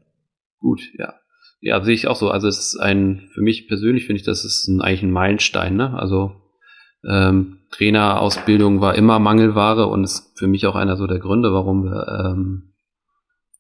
Gut, 0.60 0.82
ja. 0.98 1.16
Ja, 1.60 1.82
sehe 1.84 1.94
ich 1.94 2.08
auch 2.08 2.16
so. 2.16 2.30
Also 2.30 2.48
es 2.48 2.58
ist 2.58 2.80
ein, 2.80 3.30
für 3.34 3.42
mich 3.42 3.68
persönlich 3.68 4.06
finde 4.06 4.20
ich, 4.20 4.26
das 4.26 4.44
ist 4.44 4.68
ein, 4.68 4.82
eigentlich 4.82 5.04
ein 5.04 5.12
Meilenstein, 5.12 5.76
ne? 5.76 5.94
Also 5.94 6.34
ähm, 7.08 7.60
Trainerausbildung 7.72 8.82
war 8.82 8.96
immer 8.96 9.20
Mangelware 9.20 9.88
und 9.88 10.04
ist 10.04 10.38
für 10.38 10.48
mich 10.48 10.66
auch 10.66 10.76
einer 10.76 10.98
so 10.98 11.08
der 11.08 11.20
Gründe, 11.20 11.54
warum 11.54 11.84
wir 11.84 12.08
ähm, 12.08 12.74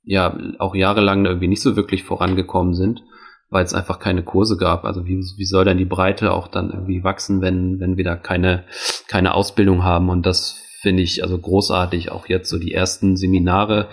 ja 0.03 0.35
auch 0.59 0.75
jahrelang 0.75 1.25
irgendwie 1.25 1.47
nicht 1.47 1.61
so 1.61 1.75
wirklich 1.75 2.03
vorangekommen 2.03 2.73
sind, 2.73 3.03
weil 3.49 3.63
es 3.63 3.73
einfach 3.73 3.99
keine 3.99 4.23
Kurse 4.23 4.57
gab. 4.57 4.83
Also 4.83 5.05
wie, 5.05 5.17
wie 5.37 5.45
soll 5.45 5.65
denn 5.65 5.77
die 5.77 5.85
Breite 5.85 6.33
auch 6.33 6.47
dann 6.47 6.71
irgendwie 6.71 7.03
wachsen, 7.03 7.41
wenn, 7.41 7.79
wenn 7.79 7.97
wir 7.97 8.03
da 8.03 8.15
keine, 8.15 8.65
keine 9.07 9.33
Ausbildung 9.33 9.83
haben? 9.83 10.09
Und 10.09 10.25
das 10.25 10.57
finde 10.81 11.03
ich 11.03 11.23
also 11.23 11.37
großartig. 11.37 12.11
Auch 12.11 12.27
jetzt 12.27 12.49
so 12.49 12.57
die 12.57 12.73
ersten 12.73 13.15
Seminare 13.15 13.89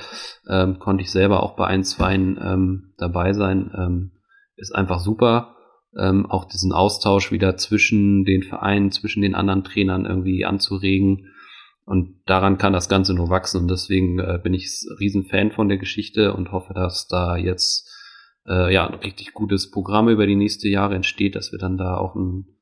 ähm, 0.49 0.79
konnte 0.79 1.03
ich 1.03 1.11
selber 1.11 1.43
auch 1.43 1.55
bei 1.55 1.67
ein, 1.67 1.85
zwei 1.85 2.15
ähm, 2.15 2.95
dabei 2.97 3.35
sein. 3.35 3.71
Ähm, 3.77 4.13
ist 4.57 4.75
einfach 4.75 5.01
super. 5.01 5.55
Ähm, 5.99 6.27
auch 6.27 6.47
diesen 6.47 6.73
Austausch 6.73 7.31
wieder 7.31 7.57
zwischen 7.57 8.25
den 8.25 8.43
Vereinen, 8.43 8.91
zwischen 8.91 9.23
den 9.23 9.35
anderen 9.35 9.65
Trainern 9.65 10.07
irgendwie 10.07 10.45
anzuregen. 10.45 11.29
Und 11.85 12.21
daran 12.27 12.59
kann 12.59 12.73
das 12.73 12.89
Ganze 12.89 13.15
nur 13.15 13.29
wachsen. 13.29 13.63
Und 13.63 13.71
deswegen 13.71 14.19
äh, 14.19 14.41
bin 14.43 14.55
ich 14.55 14.71
riesen 14.99 15.25
Fan 15.25 15.53
von 15.53 15.69
der 15.69 15.79
Geschichte 15.79 16.35
und 16.35 16.53
hoffe, 16.53 16.73
dass 16.73 17.07
da 17.07 17.37
jetzt 17.37 17.87
äh, 18.47 18.73
ja 18.73 18.87
ein 18.87 18.99
richtig 18.99 19.35
gutes 19.35 19.71
Programm 19.71 20.09
über 20.09 20.27
die 20.27 20.37
nächsten 20.37 20.69
Jahre 20.69 20.95
entsteht, 20.95 21.35
dass 21.35 21.53
wir 21.53 21.59
dann 21.59 21.77
da 21.77 21.99
auch 21.99 22.15
ein 22.15 22.58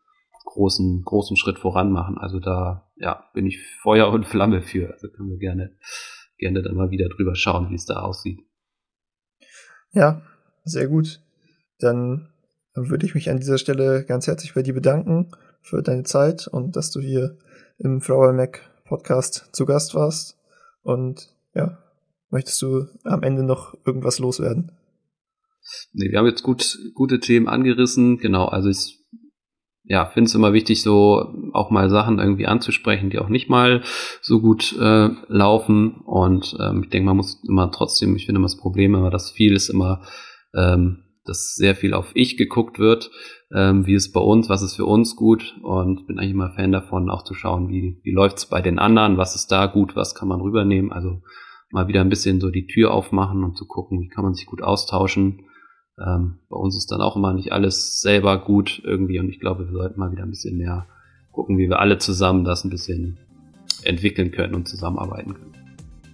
großen, 0.57 1.03
großen 1.05 1.37
Schritt 1.37 1.59
voran 1.59 1.93
machen. 1.93 2.19
Also 2.19 2.41
da, 2.41 2.91
ja, 2.97 3.25
bin 3.35 3.47
ich 3.47 3.63
Feuer 3.83 4.11
und 4.11 4.27
Flamme 4.27 4.63
für. 4.63 4.91
Also 4.93 5.09
können 5.09 5.29
wir 5.29 5.39
gerne, 5.39 5.77
gerne 6.39 6.63
dann 6.63 6.75
mal 6.75 6.91
wieder 6.91 7.09
drüber 7.09 7.35
schauen, 7.35 7.71
wie 7.71 7.75
es 7.75 7.85
da 7.85 8.01
aussieht. 8.01 8.41
Ja, 9.93 10.23
sehr 10.65 10.89
gut. 10.89 11.21
Dann 11.79 12.31
würde 12.75 13.07
ich 13.07 13.15
mich 13.15 13.31
an 13.31 13.39
dieser 13.39 13.59
Stelle 13.59 14.05
ganz 14.05 14.27
herzlich 14.27 14.55
bei 14.55 14.63
dir 14.63 14.75
bedanken 14.75 15.31
für 15.61 15.83
deine 15.83 16.05
Zeit 16.05 16.49
und 16.49 16.75
dass 16.75 16.91
du 16.91 17.01
hier 17.01 17.39
im 17.79 18.01
Flower 18.01 18.33
Mac 18.33 18.61
Podcast 18.85 19.51
zu 19.53 19.67
Gast 19.67 19.95
warst. 19.95 20.39
Und 20.83 21.35
ja, 21.55 21.79
möchtest 22.31 22.61
du 22.63 22.87
am 23.05 23.23
Ende 23.23 23.43
noch 23.43 23.77
irgendwas 23.85 24.19
loswerden? 24.19 24.73
Nee, 25.93 26.11
wir 26.11 26.19
haben 26.19 26.27
jetzt 26.27 26.43
gut, 26.43 26.79
gute 26.95 27.21
Themen 27.21 27.49
angerissen. 27.49 28.19
Genau, 28.19 28.47
also 28.47 28.71
ich 28.71 29.05
ja, 29.89 30.07
finde 30.07 30.29
es 30.29 30.35
immer 30.35 30.53
wichtig, 30.53 30.83
so 30.83 31.33
auch 31.53 31.71
mal 31.71 31.89
Sachen 31.91 32.19
irgendwie 32.19 32.47
anzusprechen, 32.47 33.11
die 33.11 33.19
auch 33.19 33.29
nicht 33.29 33.49
mal 33.49 33.83
so 34.21 34.41
gut 34.41 34.77
äh, 34.79 35.11
laufen. 35.29 36.03
Und 36.05 36.57
ähm, 36.61 36.83
ich 36.83 36.91
denke, 36.91 37.07
man 37.07 37.17
muss 37.17 37.43
immer 37.47 37.71
trotzdem, 37.71 38.17
ich 38.17 38.27
finde 38.27 38.41
immer 38.41 38.47
das 38.47 38.57
Problem 38.57 38.95
immer, 38.95 39.11
dass 39.11 39.31
viel 39.31 39.55
ist 39.55 39.69
immer, 39.69 40.03
ähm, 40.55 41.05
dass 41.25 41.55
sehr 41.55 41.77
viel 41.77 41.95
auf 41.95 42.11
ich 42.15 42.37
geguckt 42.37 42.79
wird, 42.79 43.11
ähm, 43.55 43.87
wie 43.87 43.95
ist 43.95 44.13
bei 44.13 44.21
uns, 44.21 44.49
was 44.49 44.63
ist 44.63 44.75
für 44.75 44.87
uns 44.87 45.15
gut. 45.15 45.57
Und 45.63 46.07
bin 46.09 46.19
eigentlich 46.19 46.33
immer 46.33 46.51
Fan 46.51 46.73
davon, 46.73 47.09
auch 47.09 47.23
zu 47.23 47.35
schauen, 47.35 47.69
wie, 47.69 48.01
wie 48.03 48.13
läuft's 48.13 48.47
bei 48.47 48.61
den 48.61 48.81
anderen, 48.81 49.19
was 49.19 49.37
ist 49.37 49.53
da 49.53 49.67
gut, 49.67 49.95
was 49.95 50.17
kann 50.17 50.29
man 50.29 50.41
rübernehmen. 50.41 50.93
Also 50.93 51.23
mal 51.71 51.87
wieder 51.87 52.01
ein 52.01 52.09
bisschen 52.09 52.41
so 52.41 52.51
die 52.51 52.67
Tür 52.67 52.93
aufmachen 52.93 53.45
und 53.45 53.57
zu 53.57 53.67
gucken, 53.67 54.01
wie 54.01 54.09
kann 54.09 54.25
man 54.25 54.35
sich 54.35 54.47
gut 54.47 54.63
austauschen 54.63 55.47
ähm, 56.05 56.39
bei 56.49 56.57
uns 56.57 56.77
ist 56.77 56.91
dann 56.91 57.01
auch 57.01 57.17
immer 57.17 57.33
nicht 57.33 57.53
alles 57.53 58.01
selber 58.01 58.39
gut 58.39 58.83
irgendwie 58.85 59.19
und 59.19 59.29
ich 59.29 59.41
glaube, 59.41 59.67
wir 59.67 59.73
sollten 59.73 59.99
mal 59.99 60.13
wieder 60.13 60.25
ein 60.25 60.31
bisschen 60.31 60.59
mehr 60.59 60.87
gucken, 61.33 61.59
wie 61.59 61.69
wir 61.69 61.81
alle 61.81 61.99
zusammen 61.99 62.45
das 62.45 62.65
ein 62.65 62.71
bisschen 62.71 63.19
entwickeln 63.83 64.31
können 64.31 64.55
und 64.55 64.69
zusammenarbeiten 64.69 65.35
können. 65.35 65.53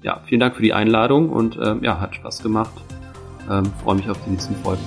Ja, 0.02 0.20
vielen 0.24 0.40
Dank 0.40 0.56
für 0.56 0.62
die 0.62 0.72
Einladung 0.72 1.30
und 1.30 1.58
ähm, 1.62 1.82
ja, 1.82 2.00
hat 2.00 2.14
Spaß 2.16 2.42
gemacht. 2.42 2.74
Ähm, 3.50 3.66
freue 3.82 3.96
mich 3.96 4.10
auf 4.10 4.22
die 4.24 4.30
nächsten 4.30 4.54
Folgen. 4.56 4.82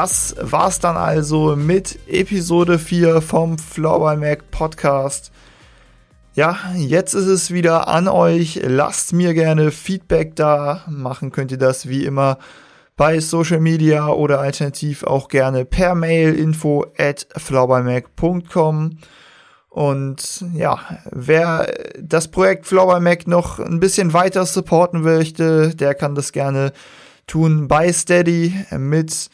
Das 0.00 0.36
war's 0.40 0.78
dann 0.78 0.96
also 0.96 1.56
mit 1.56 1.98
Episode 2.06 2.78
4 2.78 3.20
vom 3.20 3.58
Flower 3.58 4.14
Mac 4.14 4.48
Podcast. 4.52 5.32
Ja, 6.34 6.56
jetzt 6.76 7.14
ist 7.14 7.26
es 7.26 7.50
wieder 7.50 7.88
an 7.88 8.06
euch. 8.06 8.60
Lasst 8.62 9.12
mir 9.12 9.34
gerne 9.34 9.72
Feedback 9.72 10.36
da. 10.36 10.84
Machen 10.88 11.32
könnt 11.32 11.50
ihr 11.50 11.58
das 11.58 11.88
wie 11.88 12.04
immer 12.04 12.38
bei 12.96 13.18
Social 13.18 13.58
Media 13.58 14.06
oder 14.06 14.38
alternativ 14.38 15.02
auch 15.02 15.26
gerne 15.26 15.64
per 15.64 15.96
Mail 15.96 16.32
info 16.32 16.86
at 16.96 17.26
flowermac.com. 17.36 18.98
Und 19.68 20.44
ja, 20.54 20.78
wer 21.10 21.74
das 22.00 22.28
Projekt 22.30 22.66
Flowermac 22.66 23.26
noch 23.26 23.58
ein 23.58 23.80
bisschen 23.80 24.12
weiter 24.12 24.46
supporten 24.46 25.00
möchte, 25.00 25.74
der 25.74 25.96
kann 25.96 26.14
das 26.14 26.30
gerne 26.30 26.72
tun 27.26 27.66
bei 27.66 27.92
Steady 27.92 28.54
mit 28.78 29.28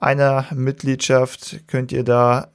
einer 0.00 0.46
Mitgliedschaft 0.54 1.60
könnt 1.68 1.92
ihr 1.92 2.04
da 2.04 2.48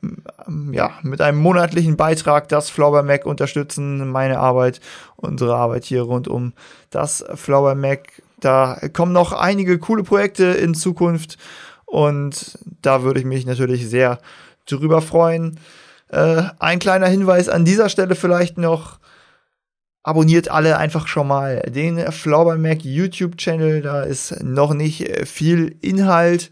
ja 0.71 0.91
mit 1.03 1.21
einem 1.21 1.37
monatlichen 1.37 1.95
Beitrag 1.95 2.49
das 2.49 2.71
Flower 2.71 3.03
Mac 3.03 3.27
unterstützen, 3.27 4.09
meine 4.09 4.39
Arbeit, 4.39 4.81
unsere 5.15 5.55
Arbeit 5.55 5.85
hier 5.85 6.01
rund 6.01 6.27
um 6.27 6.53
das 6.89 7.23
Flower 7.35 7.75
Mac. 7.75 8.23
Da 8.39 8.79
kommen 8.91 9.13
noch 9.13 9.31
einige 9.31 9.77
coole 9.77 10.03
Projekte 10.03 10.45
in 10.45 10.73
Zukunft 10.73 11.37
und 11.85 12.57
da 12.81 13.03
würde 13.03 13.19
ich 13.19 13.25
mich 13.25 13.45
natürlich 13.45 13.87
sehr 13.87 14.17
drüber 14.65 15.03
freuen. 15.03 15.59
Äh, 16.09 16.43
ein 16.57 16.79
kleiner 16.79 17.07
Hinweis 17.07 17.47
an 17.47 17.63
dieser 17.63 17.89
Stelle 17.89 18.15
vielleicht 18.15 18.57
noch. 18.57 18.99
Abonniert 20.01 20.49
alle 20.49 20.77
einfach 20.77 21.07
schon 21.07 21.27
mal 21.27 21.61
den 21.67 22.11
Flower 22.11 22.57
Mac 22.57 22.83
YouTube 22.83 23.37
Channel. 23.37 23.81
Da 23.81 24.03
ist 24.03 24.43
noch 24.43 24.75
nicht 24.75 25.27
viel 25.27 25.77
Inhalt 25.81 26.51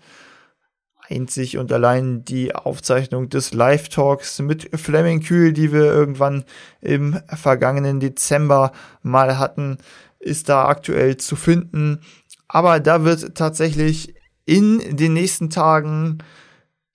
einzig 1.13 1.57
und 1.57 1.71
allein 1.71 2.25
die 2.25 2.55
Aufzeichnung 2.55 3.29
des 3.29 3.53
Live-Talks 3.53 4.39
mit 4.39 4.69
Fleming 4.77 5.21
Kühl, 5.21 5.53
die 5.53 5.71
wir 5.71 5.85
irgendwann 5.85 6.43
im 6.81 7.19
vergangenen 7.27 7.99
Dezember 7.99 8.71
mal 9.01 9.37
hatten, 9.37 9.77
ist 10.19 10.49
da 10.49 10.65
aktuell 10.65 11.17
zu 11.17 11.35
finden. 11.35 12.01
Aber 12.47 12.79
da 12.79 13.03
wird 13.03 13.35
tatsächlich 13.35 14.15
in 14.45 14.97
den 14.97 15.13
nächsten 15.13 15.49
Tagen 15.49 16.19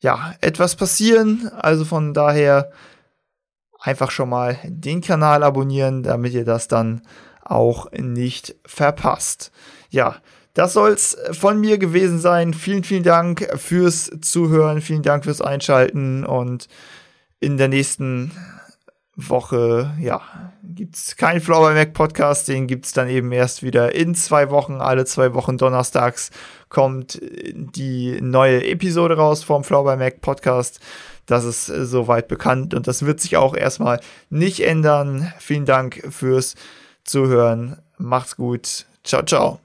ja 0.00 0.34
etwas 0.40 0.76
passieren. 0.76 1.50
Also 1.56 1.84
von 1.84 2.14
daher 2.14 2.70
einfach 3.80 4.10
schon 4.10 4.28
mal 4.28 4.58
den 4.64 5.00
Kanal 5.00 5.42
abonnieren, 5.42 6.02
damit 6.02 6.32
ihr 6.32 6.44
das 6.44 6.68
dann 6.68 7.02
auch 7.42 7.90
nicht 7.92 8.56
verpasst. 8.66 9.52
Ja, 9.90 10.16
das 10.58 10.72
soll's 10.72 11.16
von 11.30 11.60
mir 11.60 11.78
gewesen 11.78 12.18
sein. 12.18 12.52
Vielen, 12.52 12.82
vielen 12.82 13.04
Dank 13.04 13.48
fürs 13.54 14.10
Zuhören, 14.20 14.80
vielen 14.80 15.04
Dank 15.04 15.22
fürs 15.22 15.40
Einschalten 15.40 16.26
und 16.26 16.66
in 17.38 17.58
der 17.58 17.68
nächsten 17.68 18.32
Woche, 19.14 19.94
ja, 20.00 20.20
gibt's 20.64 21.14
keinen 21.14 21.40
Flower 21.40 21.74
Mac 21.74 21.92
Podcast, 21.92 22.48
den 22.48 22.66
gibt's 22.66 22.92
dann 22.92 23.08
eben 23.08 23.30
erst 23.30 23.62
wieder 23.62 23.94
in 23.94 24.16
zwei 24.16 24.50
Wochen. 24.50 24.80
Alle 24.80 25.04
zwei 25.04 25.32
Wochen 25.32 25.58
donnerstags 25.58 26.30
kommt 26.70 27.20
die 27.22 28.20
neue 28.20 28.66
Episode 28.66 29.16
raus 29.16 29.44
vom 29.44 29.62
Flower 29.62 29.94
Mac 29.94 30.20
Podcast. 30.20 30.80
Das 31.26 31.44
ist 31.44 31.66
soweit 31.66 32.26
bekannt 32.26 32.74
und 32.74 32.88
das 32.88 33.06
wird 33.06 33.20
sich 33.20 33.36
auch 33.36 33.54
erstmal 33.54 34.00
nicht 34.28 34.66
ändern. 34.66 35.32
Vielen 35.38 35.66
Dank 35.66 36.02
fürs 36.10 36.56
Zuhören. 37.04 37.78
Macht's 37.96 38.34
gut. 38.34 38.86
Ciao, 39.04 39.22
ciao. 39.22 39.60